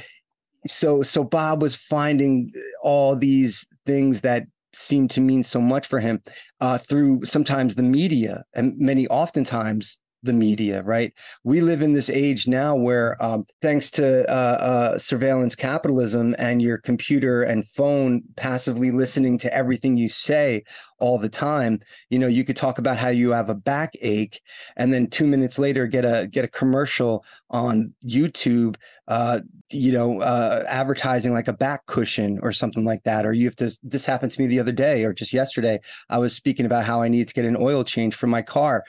so 0.66 1.02
so 1.02 1.24
Bob 1.24 1.62
was 1.62 1.76
finding 1.76 2.50
all 2.82 3.16
these 3.16 3.66
things 3.86 4.20
that 4.22 4.44
seemed 4.74 5.10
to 5.10 5.20
mean 5.20 5.42
so 5.42 5.60
much 5.60 5.86
for 5.86 6.00
him 6.00 6.22
uh, 6.60 6.78
through 6.78 7.24
sometimes 7.24 7.74
the 7.74 7.82
media 7.82 8.44
and 8.54 8.76
many 8.78 9.06
oftentimes 9.08 9.98
the 10.22 10.32
media, 10.32 10.82
right? 10.82 11.12
We 11.44 11.60
live 11.60 11.82
in 11.82 11.92
this 11.92 12.10
age 12.10 12.48
now 12.48 12.74
where, 12.74 13.16
um, 13.22 13.46
thanks 13.62 13.90
to 13.92 14.28
uh, 14.30 14.32
uh, 14.32 14.98
surveillance 14.98 15.54
capitalism 15.54 16.34
and 16.38 16.60
your 16.60 16.78
computer 16.78 17.42
and 17.42 17.68
phone 17.68 18.22
passively 18.36 18.90
listening 18.90 19.38
to 19.38 19.54
everything 19.54 19.96
you 19.96 20.08
say 20.08 20.64
all 20.98 21.18
the 21.18 21.28
time, 21.28 21.80
you 22.10 22.18
know, 22.18 22.26
you 22.26 22.44
could 22.44 22.56
talk 22.56 22.78
about 22.78 22.96
how 22.96 23.08
you 23.08 23.30
have 23.30 23.48
a 23.48 23.54
backache, 23.54 24.40
and 24.76 24.92
then 24.92 25.06
two 25.06 25.26
minutes 25.26 25.58
later 25.58 25.86
get 25.86 26.04
a 26.04 26.26
get 26.26 26.44
a 26.44 26.48
commercial 26.48 27.24
on 27.50 27.92
YouTube, 28.04 28.76
uh, 29.06 29.40
you 29.70 29.92
know, 29.92 30.20
uh, 30.20 30.64
advertising 30.68 31.32
like 31.32 31.48
a 31.48 31.52
back 31.52 31.86
cushion 31.86 32.38
or 32.42 32.52
something 32.52 32.84
like 32.84 33.02
that. 33.04 33.24
Or 33.24 33.32
you 33.32 33.44
have 33.44 33.56
to. 33.56 33.76
This 33.82 34.04
happened 34.04 34.32
to 34.32 34.40
me 34.40 34.48
the 34.48 34.60
other 34.60 34.72
day, 34.72 35.04
or 35.04 35.12
just 35.12 35.32
yesterday. 35.32 35.78
I 36.08 36.18
was 36.18 36.34
speaking 36.34 36.66
about 36.66 36.84
how 36.84 37.02
I 37.02 37.08
needed 37.08 37.28
to 37.28 37.34
get 37.34 37.44
an 37.44 37.56
oil 37.56 37.84
change 37.84 38.14
for 38.14 38.26
my 38.26 38.42
car 38.42 38.84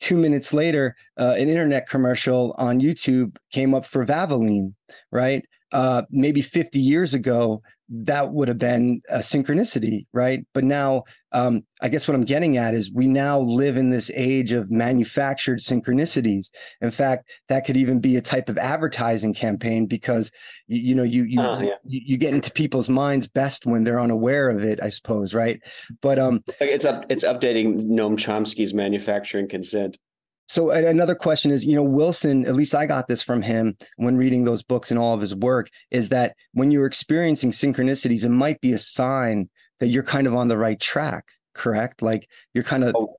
two 0.00 0.16
minutes 0.16 0.52
later, 0.52 0.96
uh, 1.18 1.34
an 1.38 1.48
internet 1.48 1.88
commercial 1.88 2.54
on 2.58 2.80
YouTube 2.80 3.36
came 3.50 3.74
up 3.74 3.84
for 3.84 4.04
Valvoline, 4.04 4.74
right? 5.10 5.44
Uh, 5.72 6.02
maybe 6.10 6.40
50 6.40 6.78
years 6.78 7.14
ago, 7.14 7.62
that 7.88 8.32
would 8.32 8.48
have 8.48 8.58
been 8.58 9.00
a 9.08 9.18
synchronicity, 9.18 10.06
right? 10.12 10.44
But 10.52 10.64
now, 10.64 11.04
um, 11.32 11.62
I 11.80 11.88
guess 11.88 12.08
what 12.08 12.14
I'm 12.14 12.24
getting 12.24 12.56
at 12.56 12.74
is 12.74 12.90
we 12.92 13.06
now 13.06 13.38
live 13.40 13.76
in 13.76 13.90
this 13.90 14.10
age 14.14 14.52
of 14.52 14.70
manufactured 14.70 15.60
synchronicities. 15.60 16.50
In 16.80 16.90
fact, 16.90 17.30
that 17.48 17.64
could 17.64 17.76
even 17.76 18.00
be 18.00 18.16
a 18.16 18.22
type 18.22 18.48
of 18.48 18.58
advertising 18.58 19.34
campaign 19.34 19.86
because 19.86 20.32
you, 20.66 20.80
you 20.80 20.94
know 20.94 21.02
you 21.02 21.24
you, 21.24 21.40
Uh, 21.40 21.60
yeah. 21.60 21.74
you 21.84 22.00
you 22.04 22.16
get 22.16 22.34
into 22.34 22.50
people's 22.50 22.88
minds 22.88 23.26
best 23.26 23.66
when 23.66 23.84
they're 23.84 24.00
unaware 24.00 24.48
of 24.48 24.62
it, 24.64 24.80
I 24.82 24.88
suppose, 24.88 25.34
right? 25.34 25.60
But 26.00 26.18
um, 26.18 26.42
It's 26.60 26.84
up. 26.84 27.04
It's 27.08 27.24
updating 27.24 27.84
Noam 27.84 28.16
Chomsky's 28.16 28.74
manufacturing 28.74 29.48
consent. 29.48 29.98
So 30.48 30.70
another 30.70 31.14
question 31.14 31.50
is, 31.50 31.66
you 31.66 31.74
know, 31.74 31.82
Wilson, 31.82 32.46
at 32.46 32.54
least 32.54 32.74
I 32.74 32.86
got 32.86 33.08
this 33.08 33.22
from 33.22 33.42
him 33.42 33.76
when 33.96 34.16
reading 34.16 34.44
those 34.44 34.62
books 34.62 34.90
and 34.90 34.98
all 34.98 35.12
of 35.14 35.20
his 35.20 35.34
work, 35.34 35.68
is 35.90 36.08
that 36.10 36.36
when 36.52 36.70
you're 36.70 36.86
experiencing 36.86 37.50
synchronicities, 37.50 38.24
it 38.24 38.28
might 38.30 38.60
be 38.60 38.72
a 38.72 38.78
sign 38.78 39.48
that 39.80 39.88
you're 39.88 40.04
kind 40.04 40.26
of 40.26 40.34
on 40.36 40.48
the 40.48 40.56
right 40.56 40.78
track, 40.78 41.26
correct? 41.54 42.00
Like 42.00 42.28
you're 42.54 42.64
kind 42.64 42.84
of 42.84 42.94
Oh. 42.94 43.16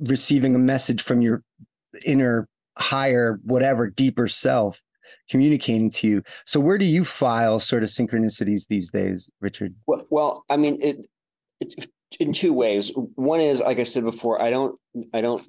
receiving 0.00 0.54
a 0.54 0.58
message 0.58 1.00
from 1.02 1.22
your 1.22 1.42
inner, 2.04 2.48
higher, 2.76 3.40
whatever, 3.44 3.88
deeper 3.88 4.26
self 4.28 4.82
communicating 5.30 5.90
to 5.90 6.06
you. 6.06 6.22
So 6.44 6.60
where 6.60 6.76
do 6.76 6.84
you 6.84 7.04
file 7.04 7.60
sort 7.60 7.82
of 7.82 7.88
synchronicities 7.88 8.66
these 8.66 8.90
days, 8.90 9.30
Richard? 9.40 9.74
Well, 9.86 10.04
well, 10.10 10.44
I 10.50 10.56
mean, 10.56 10.78
it, 10.82 11.06
it 11.60 11.88
in 12.20 12.32
two 12.32 12.52
ways. 12.52 12.90
One 13.14 13.40
is, 13.40 13.60
like 13.60 13.78
I 13.78 13.84
said 13.84 14.02
before, 14.04 14.42
I 14.42 14.50
don't, 14.50 14.78
I 15.14 15.20
don't 15.20 15.40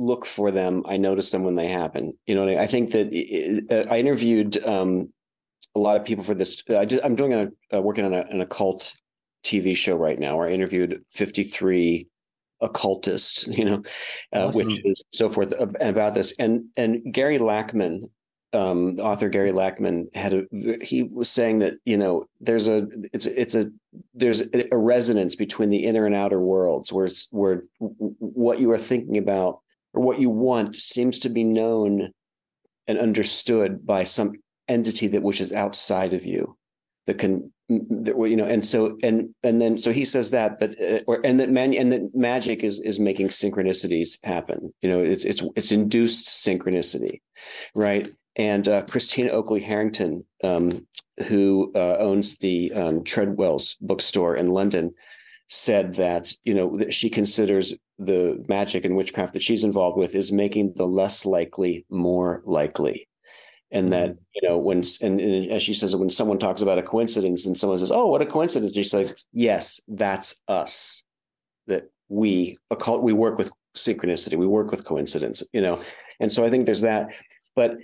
look 0.00 0.24
for 0.24 0.50
them. 0.50 0.82
I 0.86 0.96
notice 0.96 1.30
them 1.30 1.44
when 1.44 1.54
they 1.56 1.68
happen. 1.68 2.14
You 2.26 2.34
know, 2.34 2.48
I 2.58 2.66
think 2.66 2.92
that 2.92 3.08
uh, 3.70 3.92
I 3.92 3.98
interviewed 3.98 4.64
um, 4.66 5.12
a 5.74 5.78
lot 5.78 5.96
of 5.96 6.04
people 6.04 6.24
for 6.24 6.34
this. 6.34 6.62
I 6.70 6.84
just, 6.86 7.04
I'm 7.04 7.14
doing 7.14 7.34
a 7.34 7.76
uh, 7.76 7.80
working 7.82 8.04
on 8.06 8.14
a, 8.14 8.22
an 8.30 8.40
occult 8.40 8.94
TV 9.44 9.76
show 9.76 9.96
right 9.96 10.18
now, 10.18 10.36
where 10.36 10.48
I 10.48 10.52
interviewed 10.52 11.04
53 11.10 12.08
occultists. 12.60 13.46
You 13.58 13.64
know, 13.64 13.82
uh, 14.34 14.46
Awesome. 14.48 14.66
which 14.66 14.84
is 14.84 15.04
so 15.12 15.28
forth 15.28 15.52
about 15.80 16.14
this. 16.14 16.32
And 16.38 16.64
and 16.76 17.12
Gary 17.12 17.38
Lachman, 17.38 18.08
um, 18.52 18.98
author 19.00 19.28
Gary 19.28 19.52
Lachman 19.52 20.14
had 20.16 20.34
a 20.34 20.44
he 20.82 21.02
was 21.02 21.30
saying 21.30 21.58
that 21.60 21.74
you 21.84 21.98
know 21.98 22.26
there's 22.40 22.68
a 22.68 22.86
it's 23.12 23.26
it's 23.26 23.54
a 23.54 23.70
there's 24.14 24.42
a 24.72 24.76
resonance 24.76 25.36
between 25.36 25.68
the 25.68 25.84
inner 25.84 26.06
and 26.06 26.14
outer 26.14 26.40
worlds 26.40 26.90
where 26.90 27.04
it's 27.04 27.28
where 27.30 27.64
what 27.78 28.60
you 28.60 28.70
are 28.70 28.78
thinking 28.78 29.18
about 29.18 29.60
or 29.94 30.02
what 30.02 30.20
you 30.20 30.30
want 30.30 30.74
seems 30.74 31.18
to 31.20 31.28
be 31.28 31.44
known 31.44 32.12
and 32.86 32.98
understood 32.98 33.86
by 33.86 34.04
some 34.04 34.32
entity 34.68 35.06
that 35.08 35.22
which 35.22 35.40
is 35.40 35.52
outside 35.52 36.12
of 36.12 36.24
you 36.24 36.56
that 37.06 37.18
can 37.18 37.52
that, 37.68 38.16
you 38.28 38.36
know 38.36 38.44
and 38.44 38.64
so 38.64 38.98
and 39.02 39.32
and 39.42 39.60
then 39.60 39.78
so 39.78 39.92
he 39.92 40.04
says 40.04 40.30
that 40.30 40.58
but 40.58 40.80
uh, 40.80 41.00
or 41.06 41.20
and 41.24 41.38
that 41.38 41.50
man 41.50 41.72
and 41.74 41.92
that 41.92 42.14
magic 42.14 42.62
is 42.62 42.80
is 42.80 42.98
making 42.98 43.28
synchronicities 43.28 44.18
happen. 44.24 44.72
You 44.82 44.90
know 44.90 45.00
it's 45.00 45.24
it's 45.24 45.42
it's 45.56 45.72
induced 45.72 46.26
synchronicity 46.46 47.20
right? 47.74 48.08
And 48.36 48.68
uh, 48.68 48.82
Christina 48.82 49.30
Oakley 49.30 49.60
Harrington, 49.60 50.24
um, 50.44 50.86
who 51.28 51.72
uh, 51.74 51.96
owns 51.98 52.38
the 52.38 52.72
um, 52.72 53.04
Treadwell's 53.04 53.76
bookstore 53.80 54.36
in 54.36 54.50
London, 54.50 54.94
said 55.50 55.94
that 55.94 56.32
you 56.44 56.54
know 56.54 56.76
that 56.76 56.94
she 56.94 57.10
considers 57.10 57.74
the 57.98 58.42
magic 58.48 58.84
and 58.84 58.96
witchcraft 58.96 59.32
that 59.34 59.42
she's 59.42 59.64
involved 59.64 59.98
with 59.98 60.14
is 60.14 60.32
making 60.32 60.72
the 60.76 60.86
less 60.86 61.26
likely 61.26 61.84
more 61.90 62.40
likely, 62.44 63.08
and 63.70 63.88
that 63.90 64.10
mm-hmm. 64.10 64.22
you 64.34 64.48
know 64.48 64.56
when 64.56 64.82
and, 65.02 65.20
and 65.20 65.50
as 65.50 65.62
she 65.62 65.74
says 65.74 65.94
when 65.94 66.08
someone 66.08 66.38
talks 66.38 66.62
about 66.62 66.78
a 66.78 66.82
coincidence 66.82 67.46
and 67.46 67.58
someone 67.58 67.78
says 67.78 67.92
oh 67.92 68.06
what 68.06 68.22
a 68.22 68.26
coincidence 68.26 68.74
she 68.74 68.84
says 68.84 69.26
yes 69.32 69.80
that's 69.88 70.42
us. 70.48 71.04
That 71.66 71.90
we 72.08 72.56
occult 72.70 73.02
we 73.02 73.12
work 73.12 73.36
with 73.36 73.52
synchronicity. 73.76 74.36
We 74.36 74.46
work 74.46 74.70
with 74.70 74.84
coincidence 74.84 75.42
you 75.52 75.60
know? 75.60 75.80
And 76.20 76.32
so 76.32 76.44
I 76.44 76.50
think 76.50 76.66
there's 76.66 76.82
that. 76.82 77.14
But 77.56 77.78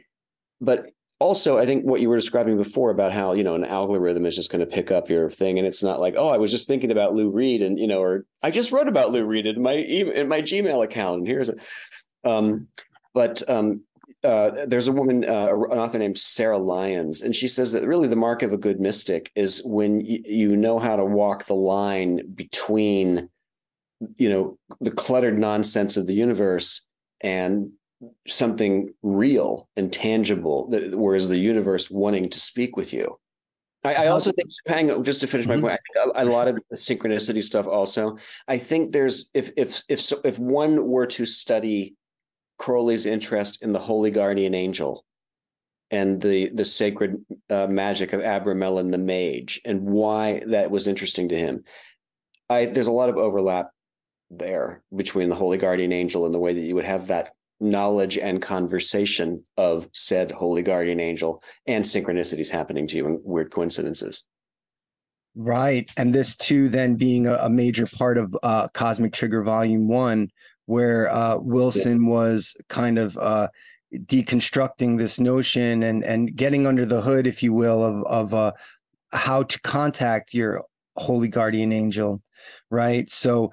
but 0.60 0.90
also 1.18 1.58
i 1.58 1.64
think 1.64 1.84
what 1.84 2.00
you 2.00 2.08
were 2.08 2.16
describing 2.16 2.56
before 2.56 2.90
about 2.90 3.12
how 3.12 3.32
you 3.32 3.42
know 3.42 3.54
an 3.54 3.64
algorithm 3.64 4.26
is 4.26 4.36
just 4.36 4.50
going 4.50 4.60
to 4.60 4.66
pick 4.66 4.90
up 4.90 5.08
your 5.08 5.30
thing 5.30 5.58
and 5.58 5.66
it's 5.66 5.82
not 5.82 6.00
like 6.00 6.14
oh 6.16 6.28
i 6.28 6.36
was 6.36 6.50
just 6.50 6.68
thinking 6.68 6.90
about 6.90 7.14
lou 7.14 7.30
reed 7.30 7.62
and 7.62 7.78
you 7.78 7.86
know 7.86 8.00
or 8.00 8.26
i 8.42 8.50
just 8.50 8.72
wrote 8.72 8.88
about 8.88 9.12
lou 9.12 9.24
reed 9.24 9.46
in 9.46 9.62
my 9.62 9.76
e- 9.76 10.12
in 10.14 10.28
my 10.28 10.42
gmail 10.42 10.84
account 10.84 11.18
and 11.18 11.26
here's 11.26 11.48
it. 11.48 11.58
um 12.24 12.66
but 13.14 13.48
um 13.48 13.80
uh, 14.24 14.64
there's 14.66 14.88
a 14.88 14.92
woman, 14.92 15.24
uh, 15.24 15.46
an 15.46 15.78
author 15.78 15.98
named 15.98 16.18
Sarah 16.18 16.58
Lyons, 16.58 17.20
and 17.20 17.34
she 17.34 17.46
says 17.46 17.72
that 17.72 17.86
really 17.86 18.08
the 18.08 18.16
mark 18.16 18.42
of 18.42 18.52
a 18.52 18.58
good 18.58 18.80
mystic 18.80 19.30
is 19.36 19.62
when 19.64 19.98
y- 19.98 20.20
you 20.24 20.56
know 20.56 20.78
how 20.78 20.96
to 20.96 21.04
walk 21.04 21.44
the 21.44 21.54
line 21.54 22.22
between, 22.34 23.28
you 24.16 24.28
know, 24.28 24.58
the 24.80 24.90
cluttered 24.90 25.38
nonsense 25.38 25.96
of 25.96 26.06
the 26.06 26.14
universe 26.14 26.86
and 27.20 27.70
something 28.26 28.92
real 29.02 29.68
and 29.76 29.92
tangible 29.92 30.68
that 30.70 30.96
whereas 30.96 31.28
the 31.28 31.38
universe 31.38 31.90
wanting 31.90 32.28
to 32.28 32.38
speak 32.38 32.76
with 32.76 32.92
you 32.92 33.16
i, 33.84 33.94
I 33.94 34.06
also 34.08 34.32
think 34.32 34.50
hang 34.66 34.90
on, 34.90 35.02
just 35.02 35.20
to 35.22 35.26
finish 35.26 35.46
my 35.46 35.56
Mhm. 35.56 35.60
point 35.62 35.74
i 35.74 35.78
think 36.02 36.14
a, 36.16 36.22
a 36.22 36.26
lot 36.26 36.48
of 36.48 36.56
the 36.70 36.76
synchronicity 36.76 37.42
stuff 37.42 37.66
also 37.66 38.18
i 38.48 38.58
think 38.58 38.92
there's 38.92 39.30
if 39.32 39.50
if 39.56 39.82
if 39.88 40.00
so, 40.00 40.18
if 40.24 40.38
one 40.38 40.86
were 40.86 41.06
to 41.06 41.24
study 41.24 41.94
crowley's 42.58 43.06
interest 43.06 43.62
in 43.62 43.72
the 43.72 43.78
holy 43.78 44.10
guardian 44.10 44.54
angel 44.54 45.04
and 45.90 46.20
the 46.20 46.48
the 46.50 46.64
sacred 46.64 47.24
uh, 47.48 47.66
magic 47.66 48.12
of 48.12 48.20
abramelin 48.20 48.90
the 48.90 48.98
mage 48.98 49.60
and 49.64 49.80
why 49.82 50.42
that 50.46 50.70
was 50.70 50.86
interesting 50.86 51.28
to 51.30 51.38
him 51.38 51.64
i 52.50 52.66
there's 52.66 52.88
a 52.88 52.92
lot 52.92 53.08
of 53.08 53.16
overlap 53.16 53.70
there 54.30 54.82
between 54.94 55.28
the 55.28 55.34
holy 55.34 55.56
guardian 55.56 55.92
angel 55.92 56.24
and 56.26 56.34
the 56.34 56.38
way 56.40 56.52
that 56.52 56.60
you 56.66 56.74
would 56.74 56.84
have 56.84 57.06
that 57.06 57.32
knowledge 57.60 58.18
and 58.18 58.42
conversation 58.42 59.42
of 59.56 59.88
said 59.92 60.30
holy 60.30 60.62
guardian 60.62 61.00
angel 61.00 61.42
and 61.66 61.84
synchronicities 61.84 62.50
happening 62.50 62.86
to 62.86 62.96
you 62.96 63.06
and 63.06 63.20
weird 63.24 63.50
coincidences. 63.50 64.26
Right. 65.34 65.90
And 65.96 66.14
this 66.14 66.36
too, 66.36 66.68
then 66.68 66.96
being 66.96 67.26
a, 67.26 67.34
a 67.34 67.50
major 67.50 67.86
part 67.86 68.16
of 68.16 68.34
uh, 68.42 68.68
Cosmic 68.68 69.12
Trigger 69.12 69.42
Volume 69.42 69.86
One, 69.86 70.30
where 70.64 71.12
uh, 71.12 71.36
Wilson 71.36 72.06
was 72.06 72.56
kind 72.68 72.98
of 72.98 73.16
uh, 73.18 73.48
deconstructing 73.94 74.98
this 74.98 75.20
notion 75.20 75.82
and 75.82 76.02
and 76.04 76.34
getting 76.34 76.66
under 76.66 76.86
the 76.86 77.02
hood, 77.02 77.26
if 77.26 77.42
you 77.42 77.52
will, 77.52 77.84
of 77.84 78.04
of 78.04 78.34
uh, 78.34 78.52
how 79.12 79.42
to 79.42 79.60
contact 79.60 80.32
your 80.32 80.64
holy 80.96 81.28
guardian 81.28 81.70
angel. 81.70 82.22
Right. 82.70 83.10
So 83.10 83.52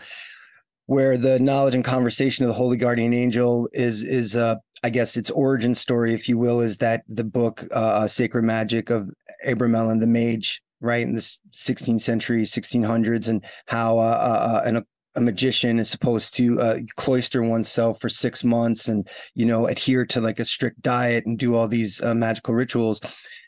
where 0.86 1.18
the 1.18 1.40
knowledge 1.40 1.76
and 1.76 1.84
conversation 1.84 2.44
of 2.44 2.50
the 2.50 2.54
holy 2.54 2.78
guardian 2.78 3.14
angel 3.14 3.70
is 3.74 4.04
is 4.04 4.36
uh 4.36 4.56
I 4.86 4.90
guess 4.90 5.16
its 5.16 5.32
origin 5.32 5.74
story, 5.74 6.14
if 6.14 6.28
you 6.28 6.38
will, 6.38 6.60
is 6.60 6.78
that 6.80 7.04
the 7.08 7.24
book 7.24 7.66
uh, 7.72 8.06
Sacred 8.06 8.44
Magic 8.44 8.90
of 8.90 9.10
abram 9.46 9.72
Abramelin 9.72 10.02
the 10.02 10.08
Mage, 10.08 10.62
right 10.82 11.08
in 11.08 11.14
the 11.14 11.22
16th 11.22 12.02
century, 12.02 12.44
1600s, 12.44 13.30
and 13.30 13.46
how 13.68 13.98
uh, 13.98 14.02
uh, 14.02 14.62
an, 14.66 14.86
a 15.16 15.22
magician 15.22 15.80
is 15.80 15.90
supposed 15.90 16.36
to 16.36 16.60
uh, 16.60 16.80
cloister 16.96 17.42
oneself 17.42 18.02
for 18.02 18.10
six 18.10 18.44
months 18.44 18.88
and 18.88 19.08
you 19.36 19.46
know 19.46 19.68
adhere 19.68 20.06
to 20.06 20.20
like 20.20 20.40
a 20.40 20.46
strict 20.46 20.82
diet 20.82 21.26
and 21.26 21.40
do 21.40 21.56
all 21.56 21.68
these 21.68 22.02
uh, 22.02 22.14
magical 22.14 22.54
rituals, 22.54 23.00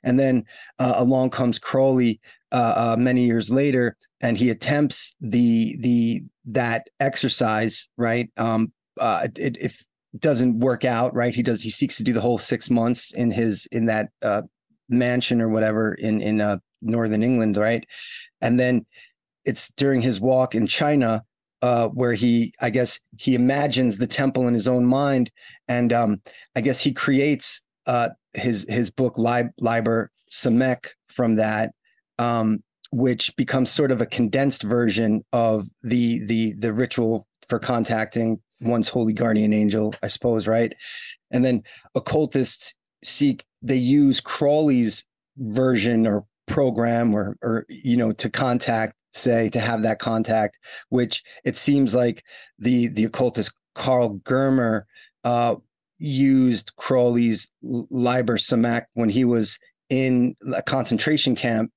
and 0.04 0.20
then 0.20 0.44
uh, 0.80 0.94
along 0.98 1.32
comes 1.32 1.60
Crowley 1.60 2.20
uh, 2.52 2.94
uh, 2.94 2.96
many 2.98 3.26
years 3.26 3.50
later, 3.52 3.98
and 4.22 4.38
he 4.38 4.50
attempts 4.50 5.16
the 5.20 5.76
the 5.82 6.24
that 6.46 6.88
exercise, 7.00 7.90
right? 7.98 8.30
Um, 8.38 8.72
uh, 9.00 9.28
it, 9.36 9.58
if 9.60 9.84
doesn't 10.20 10.60
work 10.60 10.86
out 10.86 11.14
right 11.14 11.36
he 11.36 11.44
does 11.44 11.62
he 11.62 11.70
seeks 11.70 11.98
to 11.98 12.04
do 12.04 12.14
the 12.14 12.22
whole 12.22 12.38
six 12.38 12.70
months 12.70 13.14
in 13.16 13.30
his 13.30 13.66
in 13.74 13.84
that 13.84 14.08
uh 14.22 14.42
mansion 14.88 15.42
or 15.42 15.50
whatever 15.50 15.94
in 15.96 16.22
in 16.22 16.40
uh 16.40 16.58
northern 16.82 17.22
england 17.22 17.58
right 17.58 17.86
and 18.40 18.58
then 18.58 18.86
it's 19.44 19.72
during 19.72 20.02
his 20.02 20.22
walk 20.22 20.56
in 20.56 20.66
china 20.66 21.22
uh, 21.62 21.88
where 21.90 22.14
he, 22.14 22.54
I 22.62 22.70
guess, 22.70 23.00
he 23.18 23.34
imagines 23.34 23.98
the 23.98 24.06
temple 24.06 24.48
in 24.48 24.54
his 24.54 24.68
own 24.68 24.86
mind, 24.86 25.32
and 25.68 25.92
um, 25.92 26.22
I 26.56 26.62
guess 26.62 26.80
he 26.80 26.94
creates 26.94 27.64
uh, 27.88 28.10
his 28.36 28.68
his 28.70 28.92
book 28.92 29.18
Lib- 29.18 29.54
Liber 29.58 30.12
Samekh 30.32 30.90
from 31.08 31.36
that, 31.36 31.72
um, 32.20 32.62
which 32.92 33.36
becomes 33.36 33.70
sort 33.70 33.92
of 33.92 34.02
a 34.02 34.06
condensed 34.06 34.64
version 34.64 35.24
of 35.34 35.68
the 35.84 36.24
the 36.26 36.54
the 36.58 36.74
ritual 36.74 37.28
for 37.48 37.60
contacting 37.60 38.40
one's 38.62 38.90
holy 38.90 39.14
guardian 39.14 39.54
angel, 39.54 39.94
I 40.02 40.08
suppose, 40.08 40.48
right? 40.48 40.74
And 41.32 41.44
then 41.44 41.64
occultists 41.96 42.74
seek 43.04 43.44
they 43.62 43.76
use 43.76 44.22
Crowley's 44.22 45.06
version 45.38 46.08
or 46.08 46.26
program 46.48 47.16
or 47.16 47.38
or 47.42 47.66
you 47.70 47.98
know 47.98 48.12
to 48.14 48.30
contact 48.30 48.96
say 49.12 49.50
to 49.50 49.60
have 49.60 49.82
that 49.82 50.00
contact 50.00 50.60
which 50.90 51.24
it 51.44 51.58
seems 51.58 51.96
like 51.96 52.24
the 52.60 52.88
the 52.90 53.06
occultist 53.06 53.52
Karl 53.74 54.18
Germer 54.20 54.84
uh 55.24 55.56
used 55.98 56.76
Crowley's 56.76 57.50
Liber 57.62 58.38
Samekh 58.38 58.86
when 58.94 59.10
he 59.10 59.26
was 59.26 59.58
in 59.90 60.36
a 60.54 60.62
concentration 60.62 61.36
camp 61.36 61.72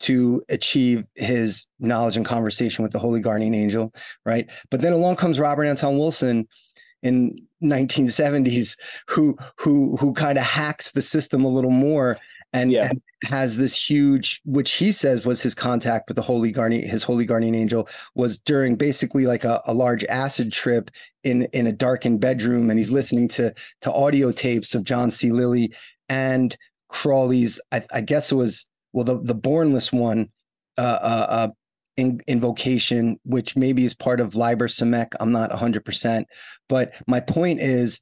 to 0.00 0.42
achieve 0.48 1.06
his 1.14 1.66
knowledge 1.78 2.16
and 2.16 2.26
conversation 2.26 2.82
with 2.82 2.92
the 2.92 2.98
holy 2.98 3.20
guardian 3.20 3.54
angel 3.54 3.92
right 4.24 4.50
but 4.70 4.80
then 4.80 4.92
along 4.92 5.16
comes 5.16 5.38
robert 5.40 5.64
anton 5.64 5.98
wilson 5.98 6.46
in 7.02 7.36
1970s 7.62 8.76
who 9.08 9.36
who 9.56 9.96
who 9.96 10.12
kind 10.12 10.38
of 10.38 10.44
hacks 10.44 10.92
the 10.92 11.02
system 11.02 11.44
a 11.44 11.48
little 11.48 11.70
more 11.70 12.16
and, 12.52 12.72
Yeah. 12.72 12.88
and 12.90 13.00
has 13.24 13.58
this 13.58 13.76
huge 13.76 14.40
which 14.44 14.72
he 14.72 14.90
says 14.92 15.26
was 15.26 15.42
his 15.42 15.54
contact 15.54 16.08
with 16.08 16.16
the 16.16 16.22
holy 16.22 16.50
guardian 16.50 16.88
his 16.88 17.02
holy 17.02 17.26
guardian 17.26 17.54
angel 17.54 17.86
was 18.14 18.38
during 18.38 18.76
basically 18.76 19.26
like 19.26 19.44
a, 19.44 19.60
a 19.66 19.74
large 19.74 20.04
acid 20.04 20.50
trip 20.50 20.90
in 21.22 21.44
in 21.52 21.66
a 21.66 21.72
darkened 21.72 22.20
bedroom 22.20 22.70
and 22.70 22.78
he's 22.78 22.90
listening 22.90 23.28
to 23.28 23.52
to 23.82 23.92
audio 23.92 24.32
tapes 24.32 24.74
of 24.74 24.84
john 24.84 25.10
c 25.10 25.30
lilly 25.30 25.72
and 26.08 26.56
Crowley's 26.88 27.60
i, 27.72 27.84
I 27.92 28.00
guess 28.00 28.32
it 28.32 28.36
was 28.36 28.66
well 28.92 29.04
the 29.04 29.20
the 29.22 29.34
bornless 29.34 29.92
one 29.92 30.28
uh 30.78 30.80
uh, 30.80 31.26
uh 31.28 31.48
in, 31.96 32.20
invocation 32.26 33.18
which 33.24 33.56
maybe 33.56 33.84
is 33.84 33.94
part 33.94 34.20
of 34.20 34.34
liber 34.34 34.68
samekh 34.68 35.12
i'm 35.20 35.32
not 35.32 35.50
100% 35.50 36.24
but 36.68 36.92
my 37.06 37.20
point 37.20 37.60
is 37.60 38.00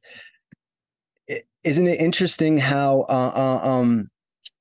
isn't 1.64 1.86
it 1.86 2.00
interesting 2.00 2.58
how 2.58 3.02
uh, 3.08 3.32
uh, 3.34 3.68
um 3.68 4.08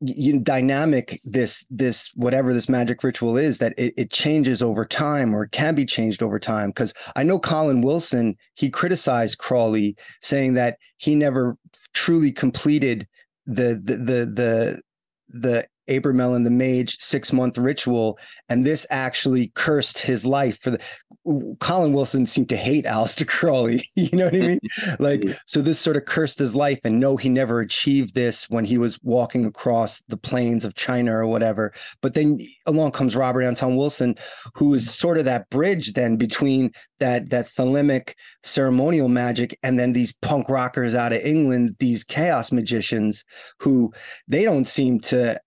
you, 0.02 0.40
dynamic 0.40 1.20
this 1.24 1.66
this 1.70 2.12
whatever 2.16 2.54
this 2.54 2.70
magic 2.70 3.04
ritual 3.04 3.36
is 3.36 3.58
that 3.58 3.74
it, 3.78 3.94
it 3.98 4.12
changes 4.12 4.62
over 4.62 4.86
time 4.86 5.36
or 5.36 5.48
can 5.48 5.74
be 5.74 5.86
changed 5.86 6.22
over 6.22 6.38
time? 6.38 6.70
Because 6.70 6.94
i 7.16 7.24
know 7.24 7.40
colin 7.40 7.82
wilson 7.82 8.36
he 8.56 8.70
criticized 8.70 9.40
Crowley 9.40 9.96
saying 10.22 10.54
that 10.54 10.78
he 10.98 11.16
never 11.16 11.58
truly 11.94 12.32
completed 12.32 13.08
the 13.46 13.82
the 13.84 13.96
the 13.98 14.26
the, 14.26 14.82
the 15.30 15.68
Abramelin 15.90 16.44
the 16.44 16.52
Mage 16.52 16.98
six 17.00 17.32
month 17.32 17.58
ritual, 17.58 18.20
and 18.50 18.66
this 18.66 18.86
actually 18.90 19.52
cursed 19.56 20.00
his 20.00 20.26
life 20.26 20.60
for 20.62 20.72
the. 20.72 20.80
Colin 21.60 21.92
Wilson 21.92 22.26
seemed 22.26 22.48
to 22.50 22.58
hate 22.58 22.86
Aleister 22.86 23.28
Crowley. 23.28 23.84
you 23.96 24.18
know 24.18 24.26
what 24.26 24.36
I 24.36 24.40
mean? 24.40 24.60
Like, 25.00 25.24
so 25.46 25.62
this 25.62 25.80
sort 25.80 25.98
of 25.98 26.06
cursed 26.06 26.40
his 26.40 26.56
life, 26.56 26.80
and 26.84 27.00
no, 27.00 27.18
he 27.18 27.30
never 27.30 27.60
achieved 27.60 28.16
this 28.16 28.50
when 28.50 28.66
he 28.66 28.78
was 28.78 29.00
walking 29.04 29.46
across 29.46 30.02
the 30.08 30.18
plains 30.18 30.64
of 30.66 30.76
China 30.76 31.14
or 31.14 31.28
whatever. 31.28 31.74
But 32.02 32.14
then 32.14 32.40
along 32.66 32.92
comes 32.92 33.16
Robert 33.16 33.42
Anton 33.42 33.76
Wilson, 33.76 34.16
who 34.54 34.74
is 34.74 34.94
sort 34.94 35.18
of 35.18 35.26
that 35.26 35.50
bridge 35.50 35.94
then 35.94 36.16
between 36.18 36.72
that 37.00 37.30
that 37.30 37.50
thelemic 37.50 38.14
ceremonial 38.44 39.08
magic 39.08 39.58
and 39.64 39.78
then 39.78 39.94
these 39.94 40.14
punk 40.14 40.50
rockers 40.50 40.96
out 40.96 41.14
of 41.14 41.22
England, 41.22 41.76
these 41.80 42.04
chaos 42.04 42.52
magicians 42.52 43.24
who 43.60 43.94
they 44.28 44.44
don't 44.44 44.68
seem 44.68 45.00
to 45.00 45.40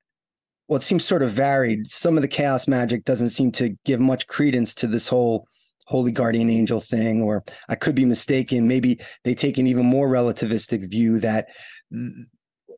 well, 0.71 0.77
it 0.77 0.85
seems 0.85 1.05
sort 1.05 1.25
of 1.25 1.33
varied. 1.33 1.89
Some 1.89 2.17
of 2.17 2.23
the 2.23 2.29
chaos 2.29 2.69
magic 2.69 3.05
doesn't 3.05 3.31
seem 3.31 3.51
to 3.53 3.77
give 3.85 3.99
much 3.99 4.29
credence 4.29 4.73
to 4.77 4.87
this 4.87 5.09
whole 5.09 5.49
holy 5.89 6.13
guardian 6.13 6.49
angel 6.49 6.81
thing, 6.81 7.23
or 7.25 7.43
I 7.69 7.75
could 7.75 7.97
be 7.97 8.05
mistaken. 8.05 8.69
Maybe 8.69 9.01
they 9.25 9.35
take 9.35 9.59
an 9.59 9.67
even 9.67 9.85
more 9.85 10.09
relativistic 10.09 10.89
view 10.89 11.19
that, 11.19 11.49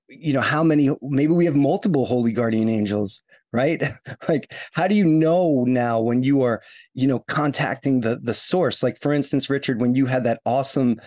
you 0.08 0.32
know, 0.32 0.40
how 0.40 0.62
many, 0.62 0.88
maybe 1.02 1.34
we 1.34 1.44
have 1.44 1.54
multiple 1.54 2.06
holy 2.06 2.32
guardian 2.32 2.70
angels, 2.70 3.22
right? 3.52 3.82
like, 4.28 4.54
how 4.72 4.88
do 4.88 4.94
you 4.94 5.04
know 5.04 5.64
now 5.66 6.00
when 6.00 6.22
you 6.22 6.40
are, 6.40 6.62
you 6.94 7.06
know, 7.06 7.18
contacting 7.18 8.00
the 8.00 8.18
the 8.22 8.32
source? 8.32 8.82
Like, 8.82 8.98
for 9.02 9.12
instance, 9.12 9.50
Richard, 9.50 9.82
when 9.82 9.94
you 9.94 10.06
had 10.06 10.24
that 10.24 10.40
awesome 10.46 10.98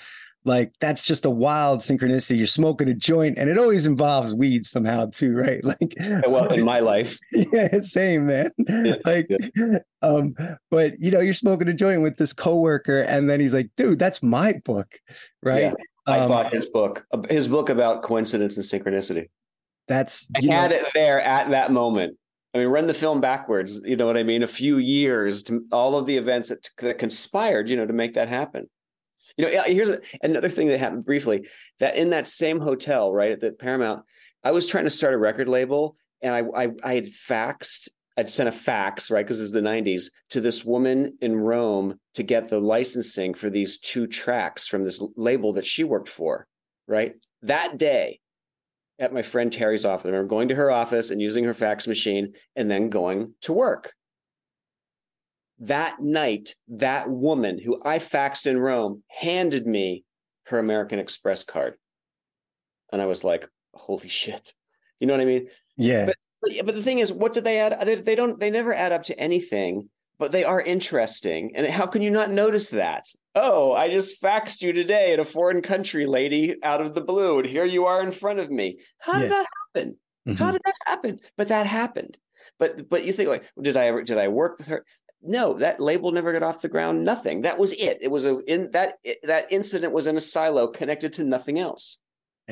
like 0.46 0.74
that's 0.80 1.06
just 1.06 1.26
a 1.26 1.30
wild 1.30 1.82
synchronicity. 1.82 2.38
You're 2.38 2.48
smoking 2.48 2.88
a 2.88 2.94
joint, 2.94 3.38
and 3.38 3.50
it 3.50 3.58
always 3.58 3.88
involves 3.88 4.34
weed 4.34 4.66
somehow 4.66 5.08
too, 5.08 5.36
right? 5.36 5.62
Like, 5.66 5.96
well, 6.28 6.54
in 6.54 6.64
my 6.64 6.80
life, 6.80 7.18
yeah, 7.32 7.82
same 7.82 8.28
man. 8.28 8.52
like, 9.06 9.28
um, 10.02 10.36
but 10.70 10.94
you 11.00 11.12
know, 11.12 11.20
you're 11.20 11.34
smoking 11.34 11.68
a 11.68 11.74
joint 11.74 12.04
with 12.04 12.18
this 12.18 12.32
coworker, 12.32 13.02
and 13.02 13.30
then 13.30 13.40
he's 13.40 13.54
like, 13.54 13.70
"Dude, 13.76 14.00
that's 14.00 14.22
my 14.22 14.54
book," 14.64 15.00
right? 15.42 15.62
Yeah, 15.64 15.74
I 16.06 16.20
Um, 16.20 16.30
bought 16.30 16.52
his 16.52 16.68
book, 16.68 17.06
his 17.30 17.48
book 17.48 17.70
about 17.70 18.04
coincidence 18.04 18.56
and 18.58 18.66
synchronicity. 18.66 19.30
That's 19.88 20.28
I 20.36 20.40
you 20.40 20.50
know, 20.50 20.56
had 20.56 20.72
it 20.72 20.86
there 20.94 21.22
at 21.22 21.50
that 21.50 21.72
moment. 21.72 22.18
I 22.54 22.60
mean, 22.60 22.68
run 22.68 22.88
the 22.88 22.94
film 22.94 23.20
backwards. 23.20 23.82
You 23.84 23.96
know 23.98 24.06
what 24.06 24.18
I 24.18 24.24
mean? 24.24 24.42
A 24.44 24.48
few 24.48 24.78
years 24.78 25.44
to 25.44 25.66
all 25.72 25.98
of 25.98 26.06
the 26.06 26.16
events 26.16 26.50
that, 26.50 26.70
that 26.80 26.98
conspired, 26.98 27.70
you 27.70 27.76
know, 27.76 27.86
to 27.86 27.94
make 27.94 28.14
that 28.14 28.30
happen. 28.30 28.70
You 29.38 29.46
know, 29.46 29.64
here's 29.66 29.92
another 30.22 30.50
thing 30.50 30.68
that 30.68 30.80
happened 30.80 31.06
briefly. 31.06 31.48
That 31.80 31.96
in 31.96 32.10
that 32.12 32.28
same 32.28 32.60
hotel, 32.60 33.14
right 33.14 33.32
at 33.32 33.40
the 33.40 33.52
Paramount, 33.52 34.04
I 34.44 34.52
was 34.52 34.68
trying 34.68 34.84
to 34.86 34.90
start 34.90 35.14
a 35.14 35.18
record 35.18 35.50
label, 35.50 35.96
and 36.22 36.34
I 36.34 36.64
I, 36.64 36.70
I 36.84 36.94
had 36.94 37.06
faxed. 37.06 37.90
I'd 38.18 38.30
sent 38.30 38.48
a 38.48 38.52
fax, 38.54 39.12
right, 39.12 39.26
because 39.26 39.42
it's 39.42 39.52
the 39.52 39.60
'90s, 39.60 40.10
to 40.30 40.42
this 40.42 40.64
woman 40.64 41.18
in 41.22 41.36
Rome 41.36 42.00
to 42.14 42.24
get 42.24 42.50
the 42.50 42.62
licensing 42.62 43.34
for 43.34 43.50
these 43.50 43.78
two 43.78 44.08
tracks 44.08 44.68
from 44.68 44.84
this 44.84 45.04
label 45.18 45.54
that 45.54 45.66
she 45.66 45.84
worked 45.84 46.10
for. 46.10 46.48
Right 46.88 47.16
that 47.42 47.78
day, 47.78 48.20
at 49.00 49.14
my 49.14 49.22
friend 49.22 49.52
Terry's 49.52 49.86
office. 49.86 50.06
I 50.06 50.10
remember 50.10 50.30
going 50.30 50.48
to 50.50 50.56
her 50.56 50.72
office 50.72 51.12
and 51.12 51.22
using 51.22 51.44
her 51.44 51.54
fax 51.54 51.88
machine 51.88 52.34
and 52.56 52.70
then 52.70 52.90
going 52.90 53.34
to 53.42 53.54
work. 53.54 53.94
That 55.60 56.02
night, 56.02 56.56
that 56.68 57.10
woman 57.10 57.60
who 57.64 57.82
I 57.84 58.00
faxed 58.00 58.46
in 58.48 58.60
Rome 58.60 59.04
handed 59.08 59.66
me 59.66 60.04
her 60.48 60.60
American 60.60 61.00
Express 61.00 61.44
card. 61.44 61.76
And 62.92 63.02
I 63.02 63.06
was 63.06 63.24
like, 63.24 63.48
holy 63.74 64.10
shit. 64.10 64.54
You 65.00 65.08
know 65.08 65.14
what 65.14 65.22
I 65.22 65.26
mean? 65.26 65.48
yeah, 65.78 66.06
But, 66.42 66.52
but 66.66 66.76
the 66.76 66.84
thing 66.84 67.00
is, 67.00 67.12
what 67.12 67.34
do 67.34 67.42
they 67.42 67.60
add? 67.60 67.80
They, 67.86 67.96
they 67.96 68.16
don't, 68.16 68.40
they 68.40 68.50
never 68.52 68.74
add 68.74 68.92
up 68.92 69.04
to 69.04 69.20
anything, 69.20 69.90
but 70.20 70.32
they 70.32 70.44
are 70.44 70.62
interesting. 70.62 71.52
And 71.56 71.66
how 71.68 71.88
can 71.88 72.02
you 72.02 72.12
not 72.12 72.32
notice 72.32 72.70
that? 72.70 73.06
Oh, 73.34 73.74
I 73.74 73.90
just 73.90 74.22
faxed 74.22 74.62
you 74.62 74.72
today 74.74 75.14
in 75.14 75.20
a 75.20 75.26
foreign 75.26 75.62
country, 75.62 76.06
lady, 76.06 76.56
out 76.64 76.82
of 76.82 76.94
the 76.94 77.02
blue. 77.02 77.40
And 77.40 77.48
here 77.48 77.66
you 77.66 77.86
are 77.86 78.02
in 78.04 78.12
front 78.12 78.40
of 78.40 78.50
me. 78.52 78.80
How 79.00 79.14
did 79.20 79.24
Yeah. 79.24 79.30
that 79.30 79.46
happen? 79.76 79.98
Mhm. 80.28 80.38
How 80.40 80.52
did 80.52 80.62
that 80.66 80.76
happen? 80.86 81.20
But 81.38 81.48
that 81.50 81.66
happened. 81.68 82.18
But 82.60 82.90
but 82.90 83.04
you 83.06 83.12
think 83.14 83.30
like, 83.30 83.50
did 83.62 83.76
I 83.78 83.88
ever 83.88 84.04
did 84.04 84.18
I 84.18 84.28
work 84.30 84.58
with 84.58 84.68
her? 84.68 84.86
No, 85.28 85.54
that 85.56 85.80
label 85.80 86.12
never 86.12 86.32
got 86.32 86.44
off 86.44 86.62
the 86.62 86.70
ground. 86.70 87.04
Nothing. 87.04 87.42
That 87.42 87.58
was 87.58 87.74
it. 87.74 87.98
It 88.02 88.10
was 88.12 88.26
a 88.26 88.40
in 88.40 88.70
that 88.72 89.00
that 89.24 89.52
incident 89.52 89.92
was 89.94 90.08
in 90.08 90.16
a 90.18 90.22
silo 90.22 90.68
connected 90.68 91.14
to 91.14 91.24
nothing 91.24 91.60
else, 91.60 92.00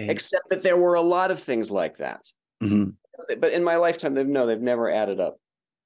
except 0.10 0.50
that 0.50 0.64
there 0.64 0.78
were 0.78 0.96
a 0.96 1.02
lot 1.02 1.32
of 1.32 1.40
things 1.40 1.70
like 1.70 1.98
that. 1.98 2.32
mhm, 2.62 2.96
But 3.38 3.54
in 3.54 3.64
my 3.64 3.76
lifetime, 3.76 4.16
they've 4.16 4.26
no, 4.28 4.46
they've 4.48 4.60
never 4.60 4.90
added 4.90 5.20
up. 5.20 5.38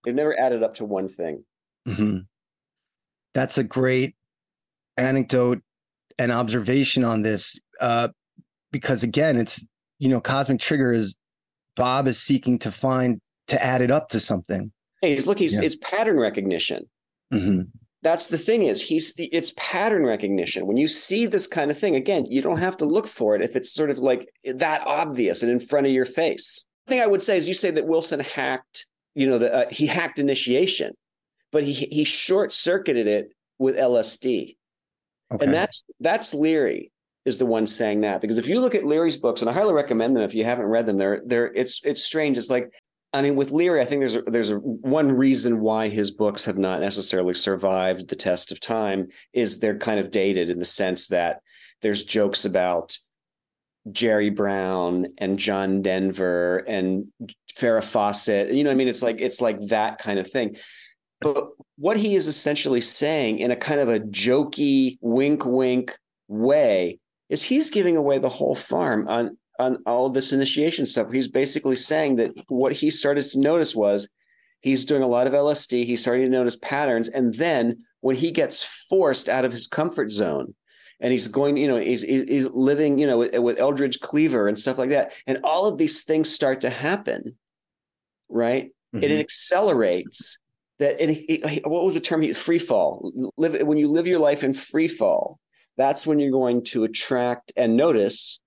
They've 0.04 0.16
never 0.16 0.40
added 0.40 0.64
up 0.64 0.76
to 0.76 0.86
one 0.86 1.10
thing. 1.10 1.44
mhm. 1.88 2.26
That's 3.34 3.58
a 3.58 3.64
great 3.64 4.16
anecdote 4.96 5.62
and 6.18 6.32
observation 6.32 7.04
on 7.04 7.22
this, 7.22 7.60
uh, 7.80 8.08
because 8.72 9.04
again, 9.04 9.38
it's 9.38 9.68
you 10.00 10.10
know, 10.10 10.22
cosmic 10.22 10.60
trigger 10.60 10.94
is 10.94 11.16
Bob 11.76 12.08
is 12.08 12.20
seeking 12.20 12.60
to 12.60 12.72
find 12.72 13.20
to 13.48 13.62
add 13.64 13.82
it 13.82 13.92
up 13.92 14.10
to 14.10 14.20
something. 14.20 14.72
Hey, 15.02 15.14
he's 15.14 15.28
look, 15.28 15.40
he's 15.40 15.54
Yeah. 15.56 15.62
it's 15.64 15.76
pattern 15.76 16.20
recognition. 16.20 16.88
Mhm. 17.34 17.68
That's 18.04 18.28
the 18.28 18.38
thing 18.38 18.64
is 18.64 18.82
he's 18.82 19.14
it's 19.18 19.54
pattern 19.58 20.06
recognition. 20.06 20.66
When 20.68 20.78
you 20.78 20.88
see 20.88 21.26
this 21.26 21.48
kind 21.48 21.72
of 21.72 21.78
thing, 21.78 21.96
again, 21.96 22.26
you 22.30 22.42
don't 22.42 22.58
have 22.60 22.78
to 22.78 22.86
look 22.86 23.08
for 23.08 23.36
it 23.36 23.42
if 23.42 23.56
it's 23.56 23.72
sort 23.72 23.90
of 23.90 24.00
like 24.00 24.30
that 24.46 24.86
obvious 24.86 25.44
and 25.44 25.52
in 25.52 25.60
front 25.60 25.88
of 25.88 25.94
your 25.94 26.06
face. 26.06 26.66
The 26.86 26.92
thing 26.92 27.02
I 27.02 27.08
would 27.08 27.22
say 27.22 27.38
is 27.38 27.48
you 27.48 27.54
say 27.54 27.72
that 27.72 27.86
Wilson 27.88 28.20
hacked, 28.22 28.86
you 29.16 29.28
know, 29.28 29.38
the, 29.40 29.54
uh, 29.54 29.70
he 29.70 29.88
hacked 29.88 30.20
initiation, 30.20 30.94
but 31.52 31.64
he 31.64 31.74
he 31.74 32.04
short 32.04 32.52
circuited 32.54 33.08
it 33.08 33.32
with 33.60 33.76
LSD. 33.76 34.58
Okay. 35.34 35.44
And 35.46 35.54
that's 35.54 35.84
that's 36.00 36.34
Leary 36.34 36.92
is 37.26 37.38
the 37.40 37.46
one 37.46 37.66
saying 37.66 38.02
that 38.02 38.22
because 38.22 38.38
if 38.38 38.48
you 38.48 38.62
look 38.62 38.74
at 38.76 38.86
Leary's 38.86 39.18
books, 39.18 39.42
and 39.42 39.50
I 39.50 39.54
highly 39.54 39.74
recommend 39.74 40.16
them 40.16 40.24
if 40.24 40.34
you 40.34 40.46
haven't 40.46 40.68
read 40.68 40.86
them, 40.86 40.98
they're 40.98 41.22
they're 41.26 41.52
it's 41.54 41.82
it's 41.84 42.04
strange. 42.04 42.38
It's 42.38 42.50
like 42.50 42.72
I 43.18 43.22
mean, 43.22 43.36
with 43.36 43.52
Leary, 43.52 43.82
I 43.82 43.86
think 43.86 44.02
there's 44.02 44.16
a, 44.16 44.22
there's 44.22 44.52
a, 44.52 44.58
one 44.58 45.12
reason 45.12 45.60
why 45.62 45.88
his 45.90 46.12
books 46.12 46.46
have 46.46 46.58
not 46.58 46.82
necessarily 46.82 47.34
survived 47.34 48.08
the 48.08 48.16
test 48.16 48.52
of 48.52 48.60
time 48.60 49.08
is 49.34 49.60
they're 49.60 49.78
kind 49.78 50.00
of 50.00 50.12
dated 50.12 50.50
in 50.50 50.60
the 50.60 50.66
sense 50.66 51.08
that 51.08 51.42
there's 51.82 52.04
jokes 52.04 52.46
about 52.46 52.98
Jerry 53.92 54.30
Brown 54.30 55.08
and 55.18 55.40
John 55.40 55.82
Denver 55.82 56.60
and 56.68 57.08
Farrah 57.54 57.84
Fawcett. 57.84 58.54
You 58.54 58.64
know, 58.64 58.70
what 58.70 58.76
I 58.76 58.78
mean, 58.78 58.88
it's 58.88 59.02
like 59.02 59.20
it's 59.20 59.42
like 59.42 59.60
that 59.68 59.98
kind 59.98 60.20
of 60.20 60.30
thing. 60.30 60.58
But 61.20 61.50
what 61.78 61.98
he 61.98 62.16
is 62.16 62.28
essentially 62.28 62.82
saying 62.82 63.40
in 63.40 63.52
a 63.52 63.56
kind 63.56 63.80
of 63.80 63.90
a 63.90 64.00
jokey, 64.00 64.96
wink, 65.02 65.46
wink 65.46 65.98
way 66.28 67.00
is 67.30 67.44
he's 67.44 67.70
giving 67.70 67.98
away 67.98 68.20
the 68.20 68.30
whole 68.30 68.56
farm 68.56 69.08
on 69.08 69.38
on 69.60 69.78
all 69.86 70.10
this 70.10 70.34
initiation 70.34 70.86
stuff. 70.86 71.12
He's 71.12 71.28
basically 71.28 71.76
saying 71.76 72.18
that 72.18 72.32
what 72.48 72.74
he 72.74 72.90
started 72.90 73.24
to 73.32 73.40
notice 73.40 73.76
was 73.76 74.10
he's 74.62 74.86
doing 74.86 75.04
a 75.04 75.08
lot 75.08 75.28
of 75.28 75.34
LSD. 75.34 75.86
He's 75.86 76.02
starting 76.02 76.26
to 76.26 76.32
notice 76.32 76.56
patterns, 76.56 77.10
and 77.10 77.34
then 77.34 77.84
when 78.02 78.16
he 78.16 78.32
gets 78.32 78.64
forced 78.64 79.30
out 79.30 79.46
of 79.46 79.52
his 79.52 79.68
comfort 79.68 80.12
zone, 80.12 80.54
and 81.00 81.12
he's 81.12 81.28
going, 81.28 81.58
you 81.58 81.68
know, 81.68 81.78
he's 81.78 82.02
he's 82.02 82.50
living, 82.50 82.98
you 83.00 83.08
know, 83.08 83.20
with, 83.20 83.38
with 83.38 83.60
Eldridge 83.60 84.00
Cleaver 84.00 84.48
and 84.48 84.58
stuff 84.58 84.78
like 84.78 84.90
that, 84.90 85.14
and 85.26 85.40
all 85.44 85.66
of 85.66 85.78
these 85.78 86.04
things 86.04 86.30
start 86.30 86.62
to 86.62 86.70
happen, 86.70 87.38
right? 88.30 88.72
Mm-hmm. 88.96 89.04
It 89.04 89.20
accelerates 89.20 90.40
that. 90.80 91.02
It, 91.02 91.12
it, 91.30 91.68
what 91.68 91.84
was 91.84 91.94
the 91.94 92.00
term? 92.00 92.24
Free 92.34 92.60
fall. 92.60 93.12
Live 93.38 93.62
when 93.68 93.78
you 93.78 93.88
live 93.88 94.08
your 94.08 94.20
life 94.20 94.44
in 94.44 94.54
free 94.54 94.88
fall. 94.88 95.40
That's 95.78 96.08
when 96.08 96.18
you're 96.18 96.32
going 96.32 96.64
to 96.66 96.86
attract 96.86 97.52
and 97.56 97.78
notice 97.78 98.40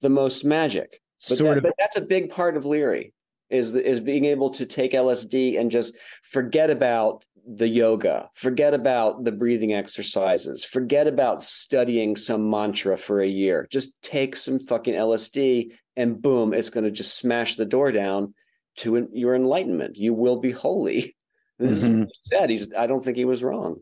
the 0.00 0.08
most 0.08 0.44
magic. 0.44 1.00
But, 1.28 1.38
sort 1.38 1.48
that, 1.48 1.56
of. 1.58 1.62
but 1.64 1.74
that's 1.78 1.96
a 1.96 2.02
big 2.02 2.30
part 2.30 2.56
of 2.56 2.64
Leary 2.64 3.12
is 3.48 3.74
is 3.74 4.00
being 4.00 4.24
able 4.24 4.50
to 4.50 4.66
take 4.66 4.92
LSD 4.92 5.58
and 5.58 5.70
just 5.70 5.94
forget 6.22 6.70
about 6.70 7.24
the 7.46 7.68
yoga, 7.68 8.28
forget 8.34 8.74
about 8.74 9.24
the 9.24 9.30
breathing 9.30 9.72
exercises, 9.72 10.64
forget 10.64 11.06
about 11.06 11.42
studying 11.42 12.16
some 12.16 12.50
mantra 12.50 12.96
for 12.96 13.20
a 13.20 13.26
year. 13.28 13.68
Just 13.70 13.94
take 14.02 14.34
some 14.34 14.58
fucking 14.58 14.94
LSD 14.94 15.72
and 15.96 16.20
boom, 16.20 16.52
it's 16.52 16.70
going 16.70 16.84
to 16.84 16.90
just 16.90 17.16
smash 17.16 17.54
the 17.54 17.64
door 17.64 17.92
down 17.92 18.34
to 18.78 19.08
your 19.12 19.34
enlightenment. 19.34 19.96
You 19.96 20.12
will 20.14 20.36
be 20.36 20.50
holy. 20.50 21.14
This 21.58 21.84
mm-hmm. 21.84 21.92
is 21.92 21.98
what 22.00 22.08
he 22.08 22.36
said. 22.36 22.50
He's. 22.50 22.74
I 22.74 22.86
don't 22.86 23.02
think 23.02 23.16
he 23.16 23.24
was 23.24 23.42
wrong 23.42 23.80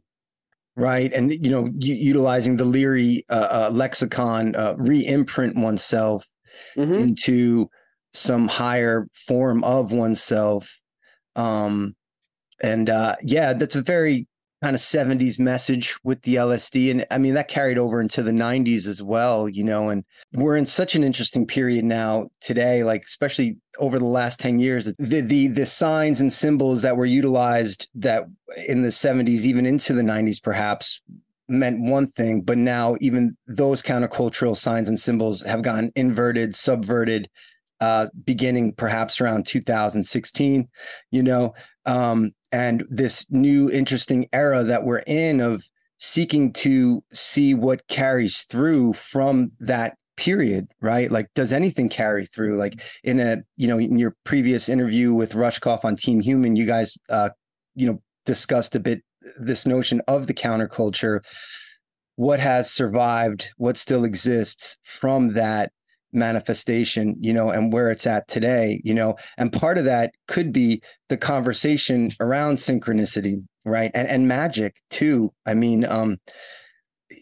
right 0.76 1.12
and 1.12 1.32
you 1.32 1.50
know 1.50 1.70
utilizing 1.78 2.56
the 2.56 2.64
leary 2.64 3.24
uh, 3.30 3.66
uh, 3.68 3.70
lexicon 3.72 4.54
uh, 4.56 4.74
re-imprint 4.78 5.56
oneself 5.56 6.26
mm-hmm. 6.76 6.92
into 6.94 7.68
some 8.12 8.48
higher 8.48 9.08
form 9.12 9.62
of 9.64 9.92
oneself 9.92 10.80
um 11.36 11.94
and 12.62 12.90
uh 12.90 13.14
yeah 13.22 13.52
that's 13.52 13.76
a 13.76 13.82
very 13.82 14.26
kind 14.64 14.74
of 14.74 14.80
70s 14.80 15.38
message 15.38 15.94
with 16.04 16.22
the 16.22 16.36
LSD 16.36 16.90
and 16.90 17.04
I 17.10 17.18
mean 17.18 17.34
that 17.34 17.48
carried 17.48 17.76
over 17.76 18.00
into 18.00 18.22
the 18.22 18.30
90s 18.30 18.86
as 18.86 19.02
well 19.02 19.46
you 19.46 19.62
know 19.62 19.90
and 19.90 20.04
we're 20.32 20.56
in 20.56 20.64
such 20.64 20.94
an 20.94 21.04
interesting 21.04 21.46
period 21.46 21.84
now 21.84 22.30
today 22.40 22.82
like 22.82 23.04
especially 23.04 23.58
over 23.78 23.98
the 23.98 24.06
last 24.06 24.40
10 24.40 24.60
years 24.60 24.86
the 24.86 25.20
the 25.20 25.48
the 25.48 25.66
signs 25.66 26.22
and 26.22 26.32
symbols 26.32 26.80
that 26.80 26.96
were 26.96 27.04
utilized 27.04 27.90
that 27.94 28.24
in 28.66 28.80
the 28.80 28.88
70s 28.88 29.40
even 29.44 29.66
into 29.66 29.92
the 29.92 30.00
90s 30.00 30.42
perhaps 30.42 31.02
meant 31.46 31.78
one 31.78 32.06
thing 32.06 32.40
but 32.40 32.56
now 32.56 32.96
even 33.02 33.36
those 33.46 33.82
countercultural 33.82 34.56
signs 34.56 34.88
and 34.88 34.98
symbols 34.98 35.42
have 35.42 35.60
gotten 35.60 35.92
inverted 35.94 36.56
subverted 36.56 37.28
uh 37.80 38.06
beginning 38.24 38.72
perhaps 38.72 39.20
around 39.20 39.44
2016 39.44 40.66
you 41.10 41.22
know 41.22 41.52
um 41.86 42.32
and 42.52 42.84
this 42.88 43.26
new 43.30 43.70
interesting 43.70 44.28
era 44.32 44.62
that 44.64 44.84
we're 44.84 45.02
in 45.06 45.40
of 45.40 45.64
seeking 45.98 46.52
to 46.52 47.02
see 47.12 47.54
what 47.54 47.86
carries 47.88 48.42
through 48.42 48.92
from 48.92 49.52
that 49.60 49.96
period 50.16 50.68
right? 50.80 51.10
Like 51.10 51.26
does 51.34 51.52
anything 51.52 51.88
carry 51.88 52.26
through? 52.26 52.56
Like 52.56 52.80
in 53.02 53.18
a 53.20 53.38
you 53.56 53.66
know 53.66 53.78
in 53.78 53.98
your 53.98 54.14
previous 54.24 54.68
interview 54.68 55.12
with 55.12 55.32
rushkoff 55.32 55.84
on 55.84 55.96
team 55.96 56.20
human 56.20 56.56
you 56.56 56.66
guys 56.66 56.96
uh 57.08 57.30
you 57.74 57.86
know 57.86 58.00
discussed 58.24 58.74
a 58.74 58.80
bit 58.80 59.02
this 59.38 59.66
notion 59.66 60.00
of 60.06 60.26
the 60.26 60.34
counterculture. 60.34 61.20
What 62.16 62.38
has 62.40 62.70
survived 62.70 63.50
what 63.56 63.76
still 63.76 64.04
exists 64.04 64.76
from 64.84 65.32
that 65.34 65.72
manifestation 66.14 67.16
you 67.20 67.32
know 67.32 67.50
and 67.50 67.72
where 67.72 67.90
it's 67.90 68.06
at 68.06 68.26
today 68.28 68.80
you 68.84 68.94
know 68.94 69.14
and 69.36 69.52
part 69.52 69.78
of 69.78 69.84
that 69.84 70.12
could 70.28 70.52
be 70.52 70.80
the 71.08 71.16
conversation 71.16 72.10
around 72.20 72.56
synchronicity 72.56 73.42
right? 73.64 73.90
And 73.94 74.08
and 74.08 74.28
magic 74.28 74.76
too. 74.90 75.32
I 75.46 75.54
mean 75.54 75.84
um 75.84 76.18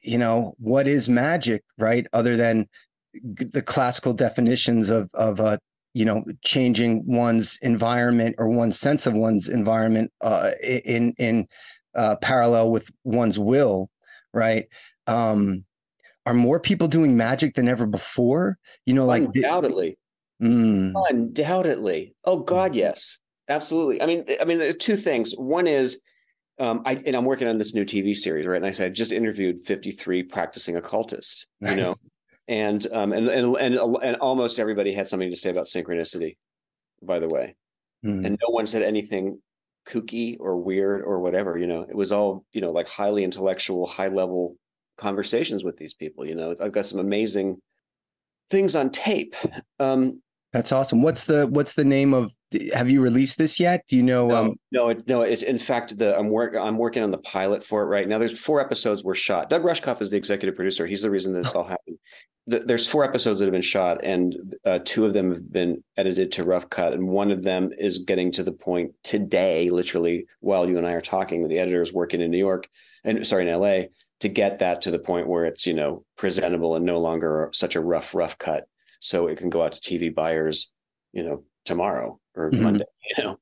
you 0.05 0.19
know 0.19 0.55
what 0.59 0.89
is 0.89 1.09
magic 1.09 1.63
right? 1.79 2.07
Other 2.13 2.37
than 2.37 2.69
the 3.15 3.63
classical 3.63 4.13
definitions 4.13 4.91
of 4.91 5.09
of 5.15 5.41
uh 5.41 5.59
you 5.95 6.05
know 6.05 6.25
changing 6.45 7.05
one's 7.07 7.59
environment 7.63 8.37
or 8.39 8.49
one's 8.49 8.79
sense 8.79 9.07
of 9.07 9.15
one's 9.15 9.49
environment 9.49 10.11
uh 10.23 10.53
in 10.63 11.15
in 11.19 11.47
uh 11.95 12.17
parallel 12.17 12.71
with 12.71 12.91
one's 13.05 13.39
will 13.39 13.91
right? 14.35 14.67
Um 15.07 15.65
are 16.27 16.35
more 16.35 16.61
people 16.61 16.89
doing 16.89 17.17
magic 17.17 17.55
than 17.55 17.69
ever 17.69 17.87
before? 17.87 18.59
You 18.87 18.95
know, 18.95 19.07
like 19.07 19.25
undoubtedly, 19.25 19.99
mm. 20.43 20.93
undoubtedly. 21.11 22.15
Oh 22.25 22.41
God, 22.41 22.75
yes, 22.75 23.19
absolutely. 23.49 24.01
I 24.03 24.07
mean, 24.07 24.25
I 24.41 24.45
mean, 24.45 24.59
there's 24.59 24.77
two 24.77 24.97
things. 24.97 25.33
One 25.33 25.67
is, 25.67 26.01
um, 26.59 26.83
I 26.85 27.03
and 27.07 27.17
I'm 27.17 27.25
working 27.25 27.49
on 27.49 27.59
this 27.59 27.75
new 27.75 27.85
TV 27.85 28.15
series, 28.15 28.47
right? 28.47 28.57
And 28.57 28.67
I 28.67 28.71
said 28.71 28.91
I 28.91 28.95
just 28.95 29.13
interviewed 29.13 29.65
53 29.65 30.25
practicing 30.25 30.77
occultists, 30.77 31.47
you 31.61 31.75
know, 31.75 31.95
and 32.49 32.87
um, 32.93 33.13
and 33.13 33.29
and 33.29 33.57
and 33.57 33.79
and 34.03 34.17
almost 34.17 34.59
everybody 34.59 34.93
had 34.93 35.09
something 35.09 35.31
to 35.31 35.37
say 35.37 35.51
about 35.51 35.67
synchronicity, 35.67 36.37
by 37.03 37.19
the 37.19 37.29
way, 37.29 37.57
mm. 38.05 38.25
and 38.25 38.39
no 38.41 38.51
one 38.51 38.67
said 38.67 38.83
anything 38.83 39.41
kooky 39.89 40.37
or 40.39 40.57
weird 40.57 41.03
or 41.03 41.19
whatever. 41.21 41.59
You 41.59 41.67
know, 41.67 41.83
it 41.83 41.97
was 41.97 42.13
all 42.13 42.45
you 42.53 42.61
know, 42.61 42.71
like 42.71 42.89
highly 42.89 43.25
intellectual, 43.25 43.87
high 43.87 44.09
level 44.09 44.57
conversations 45.03 45.65
with 45.65 45.77
these 45.77 45.93
people. 45.93 46.25
You 46.25 46.35
know, 46.35 46.55
I've 46.61 46.73
got 46.73 46.87
some 46.87 47.01
amazing 47.01 47.61
things 48.51 48.77
on 48.77 48.91
tape. 48.91 49.35
Um, 49.81 50.23
That's 50.53 50.71
awesome. 50.71 51.03
What's 51.03 51.25
the 51.25 51.47
what's 51.49 51.75
the 51.75 51.85
name 51.85 52.15
of? 52.15 52.31
Have 52.75 52.89
you 52.91 53.01
released 53.01 53.39
this 53.39 53.59
yet? 53.59 53.83
Do 53.89 53.97
you 53.97 54.03
know? 54.03 54.29
No, 54.29 54.37
um... 54.37 54.55
no, 54.71 54.89
it, 54.91 55.09
no. 55.09 55.23
It's 55.23 55.43
in 55.43 55.59
fact 55.59 55.99
the 55.99 56.17
I'm 56.17 56.29
work 56.29 56.55
I'm 56.55 56.79
working 56.79 57.03
on 57.03 57.11
the 57.11 57.19
pilot 57.19 57.65
for 57.65 57.83
it 57.83 57.87
right 57.87 58.07
now. 58.07 58.19
There's 58.19 58.39
four 58.39 58.61
episodes 58.61 59.03
were 59.03 59.15
shot. 59.15 59.51
Doug 59.51 59.65
Rushkoff 59.65 60.01
is 60.01 60.11
the 60.11 60.17
executive 60.17 60.55
producer. 60.55 60.87
He's 60.87 61.03
the 61.03 61.11
reason 61.11 61.33
this 61.33 61.53
all 61.55 61.65
happened. 61.65 61.99
The, 62.47 62.59
there's 62.61 62.89
four 62.89 63.05
episodes 63.05 63.39
that 63.39 63.47
have 63.47 63.53
been 63.53 63.63
shot, 63.63 64.05
and 64.05 64.37
uh, 64.65 64.81
two 64.85 65.07
of 65.07 65.15
them 65.15 65.31
have 65.31 65.51
been 65.51 65.83
edited 65.97 66.33
to 66.33 66.45
rough 66.45 66.69
cut, 66.69 66.93
and 66.93 67.09
one 67.09 67.31
of 67.31 67.43
them 67.43 67.71
is 67.79 68.01
getting 68.01 68.33
to 68.33 68.43
the 68.43 68.53
point 68.53 68.93
today, 69.05 69.71
literally 69.71 70.27
while 70.41 70.69
you 70.69 70.77
and 70.77 70.87
I 70.87 70.93
are 70.93 71.01
talking. 71.01 71.47
The 71.47 71.61
editor 71.61 71.83
is 71.83 71.93
working 71.93 72.21
in 72.21 72.31
New 72.31 72.39
York, 72.39 72.69
and 73.05 73.27
sorry, 73.27 73.45
in 73.45 73.49
L.A 73.49 73.89
to 74.23 74.29
get 74.29 74.61
that 74.61 74.83
to 74.83 74.91
the 74.93 75.01
point 75.01 75.27
where 75.27 75.45
it's 75.45 75.67
you 75.67 75.75
know 75.75 76.05
presentable 76.17 76.77
and 76.77 76.87
no 76.87 77.01
longer 77.01 77.51
such 77.53 77.75
a 77.75 77.81
rough 77.81 78.15
rough 78.15 78.39
cut. 78.39 78.65
So 79.01 79.27
it 79.27 79.37
can 79.37 79.51
go 79.51 79.65
out 79.65 79.73
to 79.73 79.81
tv 79.81 80.15
buyers 80.15 80.73
you 81.13 81.25
know 81.25 81.43
tomorrow 81.65 82.21
or 82.37 82.51
mm-hmm. 82.51 82.63
monday 82.63 82.85
you 83.17 83.25
know. 83.25 83.39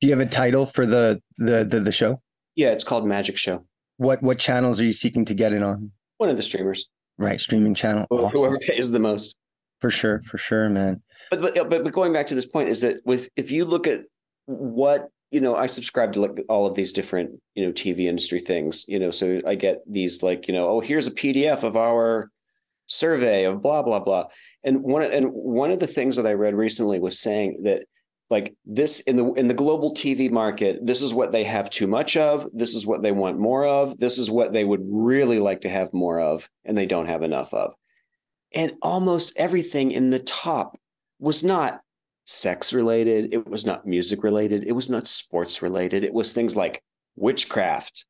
Do 0.00 0.08
you 0.08 0.10
have 0.10 0.20
a 0.20 0.30
title 0.30 0.66
for 0.66 0.84
the, 0.84 1.20
the 1.38 1.64
the 1.64 1.80
the 1.80 1.92
show? 1.92 2.20
Yeah 2.54 2.72
it's 2.72 2.84
called 2.84 3.06
magic 3.06 3.36
show. 3.36 3.64
What 3.96 4.22
what 4.22 4.38
channels 4.38 4.80
are 4.80 4.84
you 4.84 4.92
seeking 4.92 5.24
to 5.24 5.34
get 5.34 5.52
it 5.52 5.62
on? 5.62 5.90
One 6.18 6.28
of 6.28 6.36
the 6.36 6.42
streamers. 6.42 6.88
Right 7.18 7.40
streaming 7.40 7.74
channel. 7.74 8.06
Awesome. 8.10 8.30
whoever 8.38 8.58
pays 8.58 8.90
the 8.90 8.98
most. 8.98 9.36
For 9.80 9.90
sure 9.90 10.20
for 10.22 10.36
sure 10.36 10.68
man. 10.68 11.02
But, 11.30 11.40
but 11.40 11.54
but 11.54 11.84
but 11.84 11.92
going 11.92 12.12
back 12.12 12.26
to 12.26 12.34
this 12.34 12.46
point 12.46 12.68
is 12.68 12.82
that 12.82 12.98
with 13.06 13.30
if 13.36 13.50
you 13.50 13.64
look 13.64 13.86
at 13.86 14.02
what 14.44 15.08
you 15.32 15.40
know, 15.40 15.56
I 15.56 15.66
subscribe 15.66 16.12
to 16.12 16.20
like 16.20 16.44
all 16.50 16.66
of 16.66 16.74
these 16.74 16.92
different, 16.92 17.40
you 17.54 17.64
know, 17.64 17.72
TV 17.72 18.00
industry 18.00 18.38
things, 18.38 18.84
you 18.86 18.98
know, 18.98 19.10
so 19.10 19.40
I 19.46 19.54
get 19.54 19.78
these 19.90 20.22
like, 20.22 20.46
you 20.46 20.52
know, 20.52 20.68
oh, 20.68 20.80
here's 20.80 21.06
a 21.06 21.10
PDF 21.10 21.62
of 21.62 21.74
our 21.74 22.30
survey 22.86 23.44
of 23.44 23.62
blah, 23.62 23.82
blah, 23.82 23.98
blah. 23.98 24.26
And 24.62 24.82
one, 24.82 25.02
and 25.02 25.26
one 25.32 25.70
of 25.70 25.78
the 25.78 25.86
things 25.86 26.16
that 26.16 26.26
I 26.26 26.34
read 26.34 26.54
recently 26.54 27.00
was 27.00 27.18
saying 27.18 27.62
that 27.62 27.84
like 28.28 28.54
this 28.66 29.00
in 29.00 29.16
the, 29.16 29.32
in 29.32 29.48
the 29.48 29.54
global 29.54 29.94
TV 29.94 30.30
market, 30.30 30.84
this 30.84 31.00
is 31.00 31.14
what 31.14 31.32
they 31.32 31.44
have 31.44 31.70
too 31.70 31.86
much 31.86 32.18
of. 32.18 32.46
This 32.52 32.74
is 32.74 32.86
what 32.86 33.02
they 33.02 33.12
want 33.12 33.38
more 33.38 33.64
of. 33.64 33.98
This 33.98 34.18
is 34.18 34.30
what 34.30 34.52
they 34.52 34.64
would 34.64 34.82
really 34.84 35.38
like 35.38 35.62
to 35.62 35.70
have 35.70 35.94
more 35.94 36.20
of, 36.20 36.48
and 36.66 36.76
they 36.76 36.86
don't 36.86 37.08
have 37.08 37.22
enough 37.22 37.54
of. 37.54 37.74
And 38.54 38.72
almost 38.82 39.32
everything 39.36 39.92
in 39.92 40.10
the 40.10 40.18
top 40.18 40.78
was 41.18 41.42
not 41.42 41.80
sex 42.24 42.72
related. 42.72 43.32
It 43.34 43.48
was 43.48 43.66
not 43.66 43.86
music 43.86 44.22
related. 44.22 44.64
It 44.64 44.72
was 44.72 44.88
not 44.88 45.06
sports 45.06 45.62
related. 45.62 46.04
It 46.04 46.14
was 46.14 46.32
things 46.32 46.56
like 46.56 46.82
witchcraft, 47.16 48.06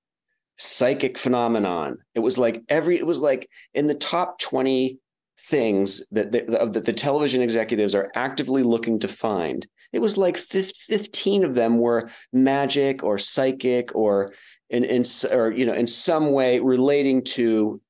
psychic 0.57 1.19
phenomenon. 1.19 1.99
It 2.15 2.21
was 2.21 2.39
like 2.39 2.63
every, 2.69 2.99
it 2.99 3.07
was 3.07 3.19
like 3.19 3.49
in 3.75 3.87
the 3.87 3.95
top 3.95 4.39
20 4.39 4.99
things 5.39 6.07
that 6.11 6.31
the, 6.31 6.69
that 6.73 6.85
the 6.85 6.93
television 6.93 7.43
executives 7.43 7.95
are 7.95 8.13
actively 8.15 8.63
looking 8.63 8.99
to 9.01 9.09
find. 9.09 9.67
It 9.93 10.01
was 10.01 10.17
like 10.17 10.37
15 10.37 11.45
of 11.45 11.55
them 11.55 11.79
were 11.79 12.11
magic 12.33 13.03
or 13.03 13.19
psychic 13.19 13.95
or 13.95 14.33
in, 14.71 14.85
in 14.85 15.05
or 15.31 15.51
you 15.51 15.67
know 15.67 15.75
in 15.75 15.87
some 15.87 16.33
way 16.33 16.59
relating 16.61 17.23
to 17.23 17.81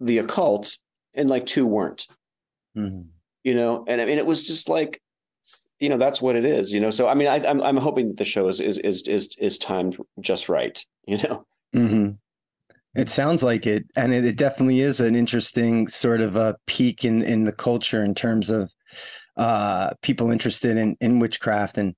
the 0.00 0.18
occult, 0.18 0.78
and 1.14 1.28
like 1.28 1.46
two 1.46 1.66
weren't. 1.66 2.06
Mhm. 2.76 3.08
You 3.42 3.54
know, 3.54 3.84
and 3.86 4.00
I 4.00 4.06
mean 4.06 4.18
it 4.18 4.26
was 4.26 4.46
just 4.46 4.68
like 4.68 5.02
you 5.80 5.88
know 5.88 5.98
that's 5.98 6.22
what 6.22 6.36
it 6.36 6.44
is 6.44 6.72
you 6.72 6.80
know 6.80 6.90
so 6.90 7.08
i 7.08 7.14
mean 7.14 7.28
I, 7.28 7.44
i'm 7.46 7.62
i'm 7.62 7.76
hoping 7.76 8.08
that 8.08 8.16
the 8.16 8.24
show 8.24 8.48
is 8.48 8.60
is 8.60 8.78
is 8.78 9.02
is, 9.02 9.30
is 9.38 9.58
timed 9.58 9.96
just 10.20 10.48
right 10.48 10.84
you 11.06 11.18
know 11.18 11.46
Mhm. 11.74 12.18
It 12.94 13.08
sounds 13.08 13.42
like 13.42 13.66
it, 13.66 13.84
and 13.96 14.14
it, 14.14 14.24
it 14.24 14.36
definitely 14.36 14.78
is 14.80 15.00
an 15.00 15.16
interesting 15.16 15.88
sort 15.88 16.20
of 16.20 16.36
a 16.36 16.56
peak 16.66 17.04
in 17.04 17.22
in 17.22 17.42
the 17.42 17.52
culture 17.52 18.04
in 18.04 18.14
terms 18.14 18.50
of 18.50 18.70
uh, 19.36 19.90
people 20.00 20.30
interested 20.30 20.76
in 20.76 20.96
in 21.00 21.18
witchcraft 21.18 21.76
and 21.76 21.94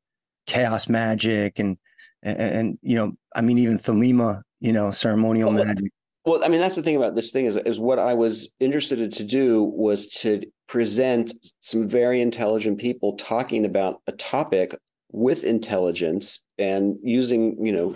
chaos 0.46 0.88
magic, 0.88 1.58
and 1.58 1.76
and, 2.22 2.38
and 2.40 2.78
you 2.80 2.96
know, 2.96 3.12
I 3.34 3.42
mean, 3.42 3.58
even 3.58 3.78
Thelema, 3.78 4.40
you 4.60 4.72
know, 4.72 4.90
ceremonial 4.90 5.52
Well, 5.52 5.66
magic. 5.66 5.92
Well, 6.26 6.44
I 6.44 6.48
mean, 6.48 6.60
that's 6.60 6.74
the 6.74 6.82
thing 6.82 6.96
about 6.96 7.14
this 7.14 7.30
thing 7.30 7.46
is, 7.46 7.56
is 7.56 7.78
what 7.78 8.00
I 8.00 8.12
was 8.12 8.52
interested 8.58 9.12
to 9.12 9.24
do 9.24 9.62
was 9.62 10.08
to 10.22 10.42
present 10.66 11.32
some 11.60 11.88
very 11.88 12.20
intelligent 12.20 12.80
people 12.80 13.16
talking 13.16 13.64
about 13.64 14.02
a 14.08 14.12
topic 14.12 14.74
with 15.12 15.44
intelligence 15.44 16.44
and 16.58 16.96
using, 17.00 17.64
you 17.64 17.70
know, 17.70 17.94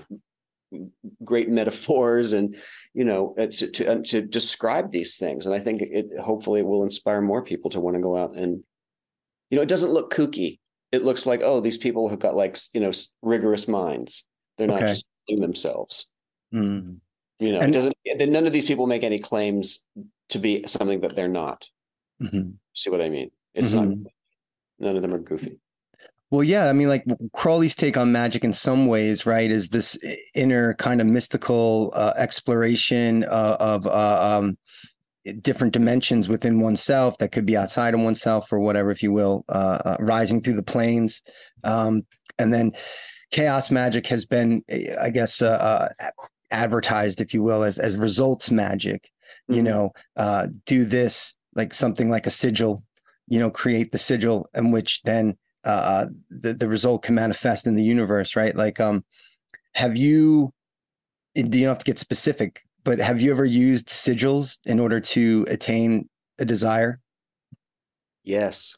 great 1.25 1.49
metaphors 1.49 2.33
and, 2.33 2.57
you 2.95 3.05
know, 3.05 3.35
uh, 3.37 3.47
to 3.47 3.67
to, 3.73 3.93
uh, 3.93 4.03
to 4.05 4.23
describe 4.23 4.91
these 4.91 5.17
things. 5.17 5.45
And 5.45 5.55
I 5.55 5.59
think 5.59 5.83
it 5.83 6.07
hopefully 6.23 6.61
it 6.61 6.67
will 6.67 6.85
inspire 6.85 7.21
more 7.21 7.43
people 7.43 7.69
to 7.71 7.81
want 7.81 7.97
to 7.97 8.01
go 8.01 8.17
out 8.17 8.37
and, 8.37 8.63
you 9.51 9.57
know, 9.57 9.63
it 9.63 9.69
doesn't 9.69 9.91
look 9.91 10.15
kooky. 10.15 10.61
It 10.93 11.03
looks 11.03 11.27
like 11.27 11.41
oh, 11.43 11.59
these 11.59 11.79
people 11.79 12.09
have 12.09 12.21
got 12.21 12.37
like 12.37 12.57
you 12.73 12.81
know 12.81 12.93
rigorous 13.23 13.67
minds. 13.67 14.25
They're 14.57 14.69
not 14.69 14.83
Okay. 14.85 14.93
just 14.93 15.05
themselves. 15.29 16.09
Mm. 16.55 16.99
You 17.41 17.53
know, 17.53 17.61
And- 17.61 17.75
it 17.75 17.79
doesn't. 17.79 17.97
Then 18.19 18.31
none 18.33 18.47
of 18.47 18.53
these 18.53 18.67
people 18.67 18.87
make 18.87 19.03
any 19.03 19.19
claims 19.19 19.85
to 20.29 20.39
be 20.39 20.63
something 20.67 21.01
that 21.01 21.17
they're 21.17 21.27
not. 21.29 21.69
Mhm. 22.23 22.55
See 22.75 22.91
what 22.91 23.01
I 23.01 23.09
mean? 23.09 23.31
It's 23.55 23.73
Mhm. 23.73 23.75
not. 24.03 24.13
None 24.79 24.97
of 24.97 25.03
them 25.03 25.15
are 25.15 25.19
goofy. 25.19 25.59
Well, 26.31 26.45
yeah, 26.45 26.69
I 26.69 26.73
mean, 26.73 26.87
like 26.87 27.05
Crowley's 27.33 27.75
take 27.75 27.97
on 27.97 28.13
magic 28.13 28.45
in 28.45 28.53
some 28.53 28.87
ways, 28.87 29.27
right, 29.27 29.51
is 29.51 29.71
this 29.71 29.99
inner 30.35 30.75
kind 30.75 31.01
of 31.01 31.09
mystical 31.09 31.91
uh, 31.97 32.13
exploration 32.17 33.25
uh, 33.25 33.57
of 33.59 33.87
uh, 33.87 34.39
um, 34.39 34.57
different 35.43 35.73
dimensions 35.73 36.29
within 36.29 36.61
oneself 36.61 37.19
that 37.19 37.33
could 37.33 37.47
be 37.47 37.57
outside 37.57 37.95
of 37.95 38.01
oneself 38.01 38.53
or 38.53 38.61
whatever, 38.61 38.93
if 38.93 39.03
you 39.03 39.13
will, 39.13 39.45
uh, 39.49 39.79
uh, 39.85 39.97
rising 39.99 40.41
through 40.41 40.55
the 40.55 40.63
planes. 40.63 41.21
Um, 41.65 42.07
and 42.39 42.55
then 42.55 42.73
chaos 43.33 43.71
magic 43.73 44.07
has 44.07 44.25
been, 44.25 44.63
I 45.01 45.11
guess, 45.11 45.43
uh, 45.43 45.89
uh, 45.99 46.11
advertised, 46.51 47.21
if 47.21 47.33
you 47.35 47.43
will, 47.43 47.63
as 47.63 47.79
as 47.79 47.97
results 47.97 48.51
magic. 48.51 49.11
You 49.49 49.63
Mhm. 49.63 49.65
know, 49.65 49.93
uh, 50.17 50.49
do 50.67 50.85
this 50.85 51.35
like 51.55 51.75
something 51.75 52.09
like 52.11 52.27
a 52.27 52.31
sigil. 52.31 52.83
You 53.29 53.39
know, 53.39 53.51
create 53.51 53.93
the 53.93 53.99
sigil, 53.99 54.49
in 54.55 54.71
which 54.73 55.03
then 55.03 55.37
uh, 55.65 56.07
the 56.31 56.53
the 56.55 56.69
result 56.69 57.03
can 57.03 57.15
manifest 57.15 57.67
in 57.67 57.75
the 57.75 57.85
universe, 57.85 58.35
right? 58.37 58.55
Like, 58.57 58.81
um, 58.81 59.05
have 59.75 59.97
you? 59.97 60.53
Do 61.35 61.43
you 61.59 61.65
don't 61.67 61.75
have 61.75 61.79
to 61.79 61.85
get 61.85 61.99
specific, 61.99 62.61
but 62.83 62.99
have 62.99 63.21
you 63.21 63.31
ever 63.31 63.45
used 63.45 63.89
sigils 63.89 64.59
in 64.65 64.81
order 64.81 65.01
to 65.01 65.45
attain 65.49 66.09
a 66.41 66.45
desire? 66.45 66.99
Yes. 68.25 68.77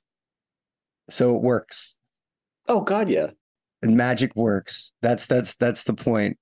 So 1.08 1.34
it 1.36 1.42
works, 1.42 1.98
Oh 2.68 2.80
God, 2.80 3.08
yeah. 3.08 3.30
and 3.82 3.96
magic 3.96 4.34
works. 4.36 4.92
That's 5.02 5.26
that's 5.26 5.56
that's 5.56 5.84
the 5.84 5.94
point. 5.94 6.38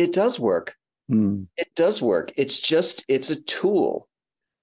It 0.00 0.12
does 0.14 0.40
work. 0.40 0.76
Mm, 1.10 1.46
It 1.58 1.68
does 1.76 2.00
work. 2.00 2.32
It's 2.36 2.58
just 2.60 3.04
it's 3.06 3.28
a 3.30 3.40
tool. 3.42 4.08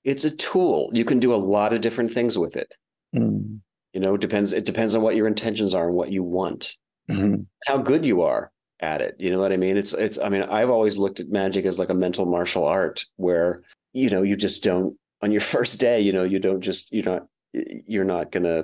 It's 0.04 0.26
a 0.26 0.32
tool. 0.32 0.90
You 0.94 1.06
can 1.06 1.20
do 1.20 1.34
a 1.34 1.44
lot 1.56 1.74
of 1.74 1.82
different 1.82 2.12
things 2.12 2.38
with 2.40 2.56
it. 2.56 2.74
mm, 3.16 3.60
You 3.94 4.00
know, 4.00 4.16
it 4.16 4.22
depends. 4.22 4.52
It 4.54 4.66
depends 4.66 4.96
on 4.96 5.02
what 5.04 5.16
your 5.16 5.28
intentions 5.28 5.76
are 5.76 5.88
and 5.88 5.96
what 5.96 6.12
you 6.12 6.24
want. 6.24 6.76
mhm, 7.10 7.46
how 7.68 7.78
good 7.78 8.04
you 8.04 8.22
are 8.24 8.52
at 8.80 9.02
it. 9.02 9.16
You 9.20 9.30
know 9.32 9.40
what 9.40 9.52
I 9.54 9.58
mean? 9.58 9.78
It's 9.78 9.94
it's 9.94 10.18
I 10.18 10.30
mean, 10.30 10.42
I've 10.42 10.70
always 10.72 10.98
looked 10.98 11.20
at 11.20 11.30
magic 11.30 11.66
as 11.66 11.78
like 11.78 11.90
a 11.90 11.94
mental 12.06 12.26
martial 12.26 12.66
art 12.66 13.06
where, 13.18 13.62
you 13.94 14.10
know, 14.10 14.24
you 14.24 14.36
just 14.36 14.64
don't 14.64 14.98
on 15.22 15.32
your 15.32 15.42
first 15.56 15.80
day, 15.80 16.00
you 16.02 16.14
know, 16.14 16.24
you 16.24 16.40
don't 16.40 16.62
just 16.62 16.92
you're 16.92 17.06
not 17.06 17.28
you're 17.54 18.06
not 18.16 18.32
gonna, 18.32 18.64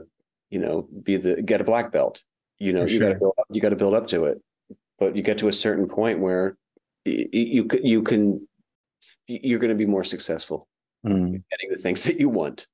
you 0.49 0.59
know, 0.59 0.87
be 1.03 1.17
the 1.17 1.41
get 1.41 1.61
a 1.61 1.63
black 1.63 1.91
belt. 1.91 2.23
You 2.57 2.73
know, 2.73 2.85
For 2.85 2.91
you 2.93 2.99
gotta 2.99 3.19
build 3.19 3.33
up, 3.37 3.45
you 3.51 3.61
gotta 3.61 3.75
build 3.75 3.93
up 3.93 4.07
to 4.07 4.25
it. 4.25 4.41
But 4.99 5.15
you 5.15 5.21
get 5.23 5.37
to 5.39 5.47
a 5.49 5.53
certain 5.53 5.87
point 5.87 6.19
where 6.19 6.55
you 7.05 7.27
you, 7.31 7.67
you 7.81 8.01
can 8.01 8.47
you're 9.27 9.59
gonna 9.59 9.75
be 9.75 9.85
more 9.85 10.03
successful 10.03 10.67
mm. 11.05 11.43
getting 11.51 11.69
the 11.69 11.77
things 11.77 12.03
that 12.03 12.19
you 12.19 12.29
want. 12.29 12.67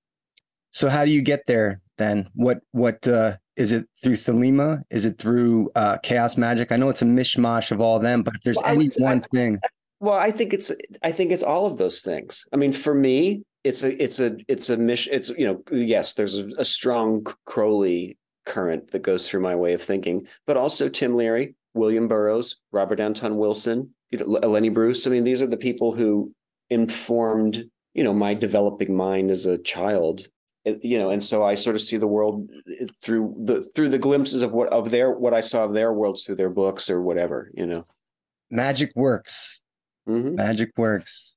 So 0.72 0.90
how 0.90 1.06
do 1.06 1.12
you 1.12 1.22
get 1.22 1.46
there 1.48 1.82
then? 1.98 2.30
What 2.34 2.62
what 2.72 3.08
uh, 3.08 3.38
is 3.56 3.72
it 3.72 3.88
through 4.04 4.14
Thelema? 4.14 4.84
Is 4.90 5.06
it 5.06 5.18
through 5.18 5.72
uh, 5.76 5.98
chaos 6.04 6.38
magic? 6.38 6.72
I 6.72 6.78
know 6.78 6.90
it's 6.90 7.02
a 7.02 7.06
mishmash 7.06 7.72
of 7.72 7.82
all 7.82 7.98
of 7.98 8.04
them, 8.04 8.24
but 8.24 8.36
if 8.36 8.42
there's 8.44 8.58
Well, 8.58 8.68
any 8.68 8.86
would 8.86 8.94
one 9.00 9.26
thing, 9.34 9.60
Well, 10.00 10.18
I 10.18 10.32
think 10.32 10.54
it's 10.54 10.72
I 11.04 11.12
think 11.12 11.32
it's 11.32 11.44
all 11.44 11.66
of 11.66 11.78
those 11.78 12.02
things. 12.02 12.46
I 12.54 12.58
mean, 12.58 12.72
for 12.72 12.94
me, 12.94 13.44
it's 13.64 13.84
a 13.84 14.02
it's 14.02 14.20
a 14.20 14.38
it's 14.48 14.70
a 14.70 14.78
mission. 14.78 15.14
It's 15.14 15.30
you 15.30 15.46
know, 15.46 15.64
yes, 15.72 16.14
there's 16.14 16.38
a, 16.38 16.50
a 16.60 16.66
strong 16.66 17.26
Crowley 17.46 18.18
current 18.46 18.92
that 18.92 19.02
goes 19.02 19.30
through 19.30 19.42
my 19.42 19.56
way 19.56 19.74
of 19.74 19.82
thinking, 19.82 20.28
but 20.46 20.58
also 20.58 20.88
Tim 20.88 21.16
Leary, 21.16 21.56
William 21.74 22.08
Burroughs, 22.08 22.58
Robert 22.72 23.00
Anton 23.00 23.38
Wilson, 23.38 23.94
you 24.12 24.18
know, 24.20 24.26
Lenny 24.26 24.70
Bruce. 24.70 25.06
I 25.06 25.10
mean, 25.10 25.24
these 25.24 25.42
are 25.42 25.48
the 25.48 25.58
people 25.58 25.94
who 25.94 26.32
informed 26.70 27.66
you 27.94 28.04
know 28.04 28.14
my 28.14 28.34
developing 28.34 28.96
mind 28.96 29.32
as 29.32 29.46
a 29.46 29.58
child. 29.58 30.28
It- 30.66 30.84
you 30.84 30.98
know, 31.00 31.10
and 31.10 31.24
so 31.24 31.44
I 31.44 31.56
sort 31.56 31.76
of 31.76 31.82
see 31.82 31.98
the 31.98 32.08
world 32.08 32.50
eh, 32.80 32.86
through 33.02 33.36
the 33.44 33.64
through 33.76 33.90
the 33.90 34.00
glimpses 34.00 34.44
of 34.44 34.52
what 34.54 34.68
of 34.74 34.92
their 34.92 35.12
what 35.12 35.34
I 35.34 35.40
saw 35.42 35.66
of 35.66 35.74
their 35.74 35.94
worlds 35.94 36.24
through 36.24 36.36
their 36.36 36.50
books 36.50 36.90
or 36.90 37.02
whatever. 37.02 37.52
You 37.54 37.66
know. 37.66 37.86
magic 38.52 38.92
works. 38.96 39.62
Mhm. 40.08 40.36
Magic 40.36 40.72
works. 40.78 41.36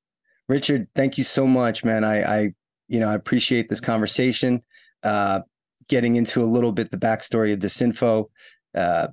Richard, 0.48 0.86
thank 0.94 1.18
you 1.18 1.24
so 1.24 1.46
much, 1.46 1.84
man. 1.84 2.04
I, 2.04 2.22
I 2.22 2.54
you 2.88 3.00
know, 3.00 3.08
I 3.08 3.14
appreciate 3.14 3.68
this 3.68 3.80
conversation. 3.80 4.62
Uh, 5.02 5.40
getting 5.88 6.16
into 6.16 6.42
a 6.42 6.44
little 6.44 6.72
bit 6.72 6.90
the 6.90 6.96
backstory 6.96 7.52
of 7.52 7.58
Disinfo, 7.58 8.26
uh, 8.74 9.08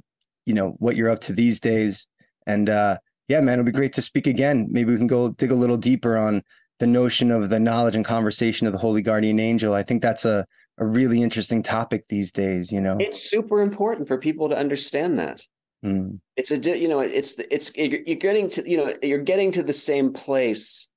you 0.45 0.53
know, 0.53 0.75
what 0.79 0.95
you're 0.95 1.09
up 1.09 1.19
to 1.21 1.33
these 1.33 1.59
days. 1.59 2.07
And 2.45 2.69
uh, 2.69 2.97
yeah, 3.29 3.39
man, 3.39 3.53
it'll 3.53 3.65
be 3.65 3.71
great 3.71 3.93
to 3.93 4.01
speak 4.01 4.27
again. 4.27 4.67
Maybe 4.69 4.91
we 4.91 4.97
can 4.97 5.07
go 5.07 5.29
dig 5.29 5.51
a 5.51 5.55
little 5.55 5.77
deeper 5.77 6.17
on 6.17 6.43
the 6.79 6.87
notion 6.87 7.31
of 7.31 7.49
the 7.49 7.59
knowledge 7.59 7.95
and 7.95 8.03
conversation 8.03 8.65
of 8.65 8.73
the 8.73 8.79
Holy 8.79 9.01
Guardian 9.01 9.39
Angel. 9.39 9.73
I 9.73 9.83
think 9.83 10.01
that's 10.01 10.25
a, 10.25 10.45
a 10.79 10.85
really 10.85 11.21
interesting 11.21 11.61
topic 11.61 12.05
these 12.09 12.31
days, 12.31 12.71
you 12.71 12.81
know. 12.81 12.97
It's 12.99 13.29
super 13.29 13.61
important 13.61 14.07
for 14.07 14.17
people 14.17 14.49
to 14.49 14.57
understand 14.57 15.19
that. 15.19 15.41
Mm, 15.85 16.19
It's 16.35 16.51
a 16.51 16.57
you 16.57 16.89
know 16.89 16.99
it's 16.99 17.39
it's 17.39 17.71
you're 17.77 18.17
getting 18.17 18.49
to 18.49 18.69
you 18.69 18.77
know 18.77 18.93
you're 19.01 19.19
getting 19.23 19.51
to 19.53 19.63
the 19.63 19.71
same 19.71 20.11
place 20.11 20.89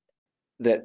that 0.59 0.83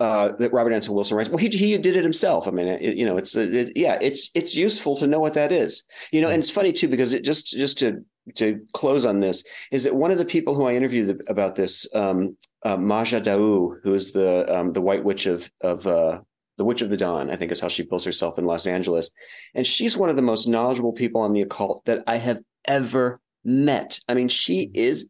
uh, 0.00 0.32
that 0.32 0.52
Robert 0.52 0.72
Anton 0.72 0.94
Wilson 0.94 1.16
writes. 1.16 1.30
Well, 1.30 1.38
he 1.38 1.48
he 1.48 1.76
did 1.78 1.96
it 1.96 2.02
himself. 2.02 2.46
I 2.46 2.50
mean, 2.50 2.68
it, 2.68 2.96
you 2.96 3.06
know, 3.06 3.16
it's 3.16 3.34
it, 3.34 3.72
yeah, 3.76 3.98
it's 4.00 4.30
it's 4.34 4.54
useful 4.54 4.96
to 4.96 5.06
know 5.06 5.20
what 5.20 5.34
that 5.34 5.52
is. 5.52 5.84
You 6.12 6.20
know, 6.20 6.28
and 6.28 6.38
it's 6.38 6.50
funny 6.50 6.72
too 6.72 6.88
because 6.88 7.14
it 7.14 7.24
just 7.24 7.46
just 7.46 7.78
to 7.78 8.04
to 8.36 8.60
close 8.72 9.04
on 9.04 9.20
this 9.20 9.44
is 9.72 9.84
that 9.84 9.94
one 9.94 10.10
of 10.10 10.18
the 10.18 10.24
people 10.24 10.54
who 10.54 10.66
I 10.66 10.74
interviewed 10.74 11.20
about 11.28 11.54
this, 11.54 11.86
um, 11.94 12.36
uh, 12.64 12.76
Maja 12.76 13.20
D'Aoust, 13.20 13.80
who 13.82 13.94
is 13.94 14.12
the 14.12 14.54
um, 14.54 14.72
the 14.72 14.82
White 14.82 15.04
Witch 15.04 15.26
of 15.26 15.50
of 15.60 15.86
uh, 15.86 16.20
the 16.58 16.64
Witch 16.64 16.82
of 16.82 16.90
the 16.90 16.96
Dawn, 16.96 17.30
I 17.30 17.36
think 17.36 17.52
is 17.52 17.60
how 17.60 17.68
she 17.68 17.84
bills 17.84 18.04
herself 18.04 18.38
in 18.38 18.44
Los 18.44 18.66
Angeles, 18.66 19.10
and 19.54 19.66
she's 19.66 19.96
one 19.96 20.10
of 20.10 20.16
the 20.16 20.22
most 20.22 20.46
knowledgeable 20.46 20.92
people 20.92 21.20
on 21.22 21.32
the 21.32 21.42
occult 21.42 21.84
that 21.86 22.04
I 22.06 22.16
have 22.16 22.40
ever 22.66 23.20
met. 23.44 23.98
I 24.08 24.14
mean, 24.14 24.28
she 24.28 24.70
is 24.74 25.08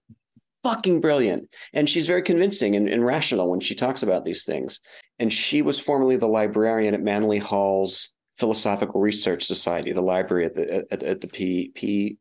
fucking 0.62 1.00
brilliant 1.00 1.48
and 1.72 1.88
she's 1.88 2.06
very 2.06 2.22
convincing 2.22 2.76
and, 2.76 2.88
and 2.88 3.04
rational 3.04 3.50
when 3.50 3.60
she 3.60 3.74
talks 3.74 4.02
about 4.02 4.24
these 4.24 4.44
things. 4.44 4.80
And 5.18 5.32
she 5.32 5.62
was 5.62 5.78
formerly 5.78 6.16
the 6.16 6.28
librarian 6.28 6.94
at 6.94 7.02
Manly 7.02 7.38
Hall's 7.38 8.12
Philosophical 8.40 9.00
Research 9.00 9.44
Society, 9.44 9.92
the 9.92 10.00
library 10.00 10.46
at 10.46 10.54
the 10.54 10.86
at, 10.90 11.02
at 11.02 11.20
the 11.20 11.28
P 11.28 12.16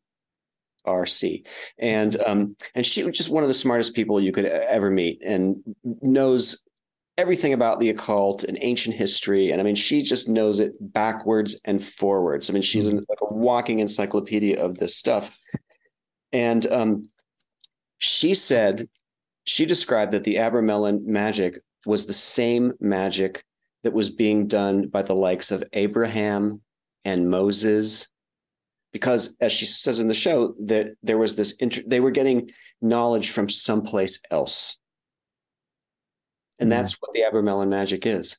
PRC, 0.86 1.46
and 1.78 2.22
um, 2.26 2.56
and 2.74 2.84
she 2.84 3.02
was 3.02 3.16
just 3.16 3.30
one 3.30 3.42
of 3.42 3.48
the 3.48 3.54
smartest 3.54 3.94
people 3.94 4.20
you 4.20 4.30
could 4.30 4.44
ever 4.44 4.90
meet, 4.90 5.22
and 5.24 5.62
knows 5.82 6.62
everything 7.16 7.52
about 7.52 7.80
the 7.80 7.88
occult 7.88 8.44
and 8.44 8.58
ancient 8.60 8.96
history. 8.96 9.50
And 9.50 9.60
I 9.60 9.64
mean, 9.64 9.74
she 9.74 10.02
just 10.02 10.28
knows 10.28 10.60
it 10.60 10.72
backwards 10.80 11.58
and 11.64 11.82
forwards. 11.82 12.48
I 12.48 12.52
mean, 12.52 12.62
she's 12.62 12.88
an, 12.88 12.96
like 13.08 13.18
a 13.22 13.32
walking 13.32 13.78
encyclopedia 13.78 14.62
of 14.62 14.78
this 14.78 14.96
stuff. 14.96 15.38
And 16.32 16.66
um, 16.72 17.04
she 18.00 18.34
said, 18.34 18.88
she 19.44 19.66
described 19.66 20.12
that 20.12 20.24
the 20.24 20.36
Abramelin 20.36 21.04
magic 21.04 21.58
was 21.86 22.06
the 22.06 22.12
same 22.12 22.72
magic 22.80 23.44
that 23.84 23.92
was 23.92 24.10
being 24.10 24.46
done 24.46 24.88
by 24.88 25.02
the 25.02 25.14
likes 25.14 25.50
of 25.50 25.62
Abraham 25.74 26.62
and 27.04 27.30
Moses. 27.30 28.08
Because, 28.92 29.36
as 29.40 29.52
she 29.52 29.66
says 29.66 30.00
in 30.00 30.08
the 30.08 30.14
show, 30.14 30.54
that 30.64 30.94
there 31.02 31.18
was 31.18 31.36
this, 31.36 31.52
inter- 31.52 31.82
they 31.86 32.00
were 32.00 32.10
getting 32.10 32.50
knowledge 32.80 33.30
from 33.30 33.48
someplace 33.48 34.20
else. 34.30 34.78
And 36.58 36.66
Mhm. 36.66 36.70
that's 36.70 36.94
what 37.00 37.12
the 37.12 37.20
Abramelin 37.20 37.68
magic 37.68 38.06
is. 38.06 38.38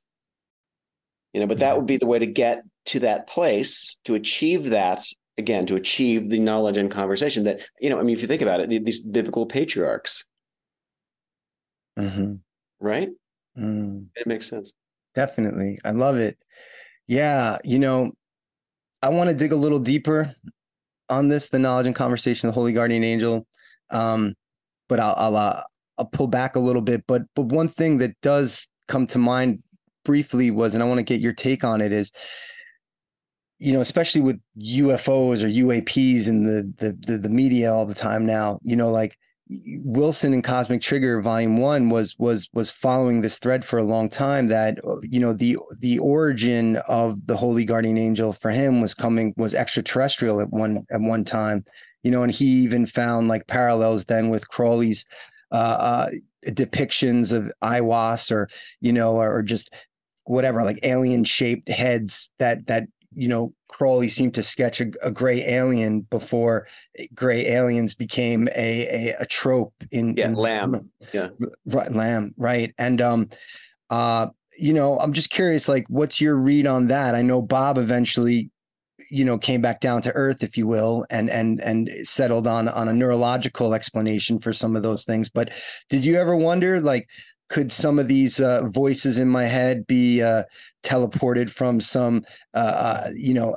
You 1.34 1.42
know, 1.42 1.48
but 1.48 1.60
that 1.60 1.78
would 1.78 1.86
be 1.86 1.98
the 1.98 2.08
way 2.08 2.20
to 2.20 2.26
get 2.26 2.64
to 2.86 3.00
that 3.00 3.28
place 3.28 3.98
to 4.06 4.16
achieve 4.16 4.72
that 4.72 5.06
again, 5.42 5.66
to 5.66 5.76
achieve 5.76 6.30
the 6.30 6.40
knowledge 6.40 6.78
and 6.78 6.90
conversation 6.90 7.44
that, 7.44 7.62
you 7.80 7.90
know, 7.90 8.00
I 8.00 8.04
mean, 8.04 8.16
if 8.16 8.22
you 8.22 8.28
think 8.28 8.42
about 8.42 8.62
it, 8.62 8.70
these 8.86 9.02
biblical 9.02 9.46
patriarchs, 9.46 10.26
Mhm. 12.00 12.40
right? 12.80 13.10
Mm. 13.58 14.08
It 14.16 14.28
makes 14.28 14.48
sense. 14.48 14.74
Definitely. 15.16 15.78
I 15.84 15.92
love 15.92 16.18
it. 16.18 16.38
Yeah. 17.08 17.58
You 17.64 17.80
know, 17.80 18.12
I 19.02 19.10
want 19.10 19.30
to 19.30 19.36
dig 19.36 19.52
a 19.52 19.58
little 19.58 19.80
deeper 19.80 20.34
on 21.10 21.28
this, 21.28 21.50
the 21.50 21.60
knowledge 21.60 21.88
and 21.88 21.96
conversation, 21.96 22.48
the 22.48 22.54
Holy 22.54 22.72
Guardian 22.72 23.04
Angel. 23.04 23.46
Um, 23.90 24.36
but 24.88 25.00
I'll 25.00 25.16
I'll, 25.18 25.36
uh, 25.36 25.64
I'll 25.98 26.06
pull 26.06 26.28
back 26.28 26.56
a 26.56 26.60
little 26.60 26.82
bit. 26.82 27.04
But 27.08 27.24
but 27.36 27.48
one 27.48 27.68
thing 27.68 27.98
that 27.98 28.16
does 28.22 28.68
come 28.88 29.06
to 29.08 29.18
mind 29.18 29.64
briefly 30.06 30.50
was, 30.52 30.74
and 30.74 30.82
I 30.82 30.88
want 30.88 31.00
to 31.00 31.04
get 31.04 31.20
your 31.22 31.34
take 31.34 31.64
on 31.64 31.82
it, 31.82 31.92
is 31.92 32.12
you 33.62 33.72
know, 33.72 33.80
especially 33.80 34.22
with 34.22 34.42
UFOs 34.60 35.44
or 35.44 35.48
UAPs 35.48 36.28
and 36.28 36.48
the 36.48 36.74
the 36.78 36.98
the, 37.06 37.18
the 37.20 37.30
media 37.30 37.72
all 37.72 37.86
the 37.86 37.94
time 37.94 38.26
now, 38.26 38.60
you 38.64 38.76
know, 38.76 38.90
like 38.90 39.20
Wilson 39.84 40.34
and 40.34 40.44
Cosmic 40.44 40.82
Trigger 40.82 41.22
Volume 41.22 41.60
One 41.60 41.92
was 41.92 42.18
was 42.18 42.50
was 42.54 42.72
following 42.72 43.22
this 43.22 43.38
thread 43.38 43.64
for 43.64 43.78
a 43.78 43.84
long 43.84 44.10
time. 44.10 44.48
That 44.48 44.80
you 45.04 45.20
know 45.20 45.34
the 45.34 45.60
the 45.78 46.00
origin 46.00 46.78
of 46.88 47.28
the 47.28 47.38
Holy 47.38 47.64
Guardian 47.64 48.00
Angel 48.00 48.34
for 48.34 48.50
him 48.50 48.82
was 48.82 48.96
coming 48.96 49.32
was 49.38 49.54
extraterrestrial 49.54 50.42
at 50.42 50.50
one 50.50 50.84
at 50.90 51.02
one 51.02 51.24
time. 51.24 51.64
You 52.02 52.10
know, 52.10 52.24
and 52.24 52.32
he 52.32 52.46
even 52.46 52.88
found 52.88 53.28
like 53.28 53.46
parallels 53.46 54.06
then 54.06 54.30
with 54.30 54.50
Crowley's 54.50 55.06
uh, 55.52 55.56
uh, 55.56 56.10
depictions 56.48 57.32
of 57.32 57.52
Aiwass 57.62 58.32
or 58.32 58.50
you 58.80 58.92
know 58.92 59.18
or, 59.18 59.32
or 59.32 59.44
just 59.44 59.72
whatever 60.24 60.64
like 60.64 60.80
alien 60.82 61.26
shaped 61.26 61.70
heads 61.70 62.32
that 62.40 62.66
that 62.66 62.88
you 63.14 63.28
know 63.28 63.54
Crowley 63.68 64.10
seemed 64.10 64.34
to 64.36 64.44
sketch 64.44 64.82
a, 64.82 64.92
a 65.02 65.12
gray 65.12 65.42
alien 65.46 66.02
before 66.02 66.68
gray 67.14 67.48
aliens 67.48 67.94
became 67.94 68.48
a 68.56 69.10
a, 69.10 69.16
a 69.20 69.26
trope 69.26 69.74
in 69.92 70.16
Yeah, 70.18 70.28
in 70.28 70.36
Lam. 70.36 70.90
Yeah. 71.14 71.30
right 71.66 71.92
Lam 71.92 72.34
right 72.38 72.74
and 72.78 73.02
um 73.02 73.30
uh 73.90 74.28
you 74.58 74.74
know 74.74 75.00
i'm 75.00 75.14
just 75.14 75.30
curious 75.30 75.68
like 75.68 75.86
what's 75.90 76.22
your 76.22 76.36
read 76.36 76.68
on 76.68 76.88
that 76.88 77.16
i 77.16 77.22
know 77.22 77.42
bob 77.42 77.78
eventually 77.78 78.52
you 79.10 79.26
know 79.26 79.38
came 79.38 79.62
back 79.62 79.82
down 79.82 80.02
to 80.02 80.12
earth 80.14 80.44
if 80.44 80.58
you 80.58 80.68
will 80.68 81.06
and 81.10 81.30
and 81.30 81.62
and 81.62 81.90
settled 82.04 82.48
on 82.48 82.68
on 82.70 82.88
a 82.88 82.94
neurological 82.94 83.74
explanation 83.74 84.40
for 84.40 84.54
some 84.54 84.76
of 84.76 84.84
those 84.84 85.04
things 85.04 85.30
but 85.30 85.52
did 85.90 86.06
you 86.06 86.18
ever 86.20 86.36
wonder 86.36 86.80
like 86.80 87.10
could 87.52 87.72
some 87.72 88.00
of 88.00 88.08
these 88.08 88.40
uh, 88.40 88.64
voices 88.68 89.20
in 89.20 89.28
my 89.28 89.44
head 89.44 89.86
be 89.86 90.24
uh, 90.24 90.44
teleported 90.84 91.50
from 91.50 91.82
some 91.82 92.24
uh, 92.54 92.58
uh, 92.58 93.12
you 93.14 93.34
know 93.34 93.56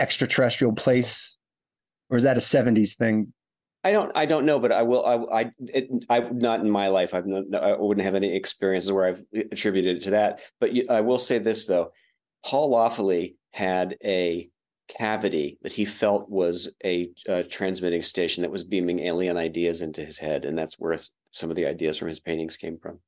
extraterrestrial 0.00 0.72
place 0.72 1.36
or 2.10 2.16
is 2.16 2.24
that 2.24 2.36
a 2.36 2.40
70s 2.40 2.96
thing 2.96 3.32
I 3.84 3.92
don't, 3.92 4.10
I 4.16 4.26
don't 4.26 4.44
know, 4.44 4.58
but 4.58 4.72
I 4.72 4.82
will. 4.82 5.06
I, 5.06 5.40
I, 5.40 5.50
it, 5.68 5.88
I 6.10 6.18
not 6.18 6.60
in 6.60 6.68
my 6.68 6.88
life. 6.88 7.14
I've 7.14 7.26
no, 7.26 7.44
I 7.56 7.76
wouldn't 7.76 8.04
have 8.04 8.16
any 8.16 8.34
experiences 8.34 8.90
where 8.90 9.06
I've 9.06 9.22
attributed 9.32 9.98
it 9.98 10.02
to 10.02 10.10
that. 10.10 10.40
But 10.58 10.72
you, 10.72 10.84
I 10.90 11.00
will 11.00 11.16
say 11.16 11.38
this 11.38 11.64
though: 11.64 11.92
Paul 12.44 12.72
Laffoley 12.72 13.36
had 13.52 13.96
a 14.04 14.50
cavity 14.88 15.58
that 15.62 15.72
he 15.72 15.84
felt 15.84 16.28
was 16.28 16.74
a, 16.84 17.10
uh 17.28 17.44
transmitting 17.48 18.02
station 18.02 18.42
that 18.42 18.50
was 18.50 18.64
beaming 18.64 18.98
alien 18.98 19.36
ideas 19.36 19.80
into 19.80 20.04
his 20.04 20.18
head, 20.18 20.44
and 20.44 20.58
that's 20.58 20.74
where 20.74 20.98
some 21.30 21.48
of 21.48 21.56
the 21.56 21.66
ideas 21.66 21.96
from 21.96 22.08
his 22.08 22.20
paintings 22.20 22.56
came 22.56 22.78
from. 22.78 22.98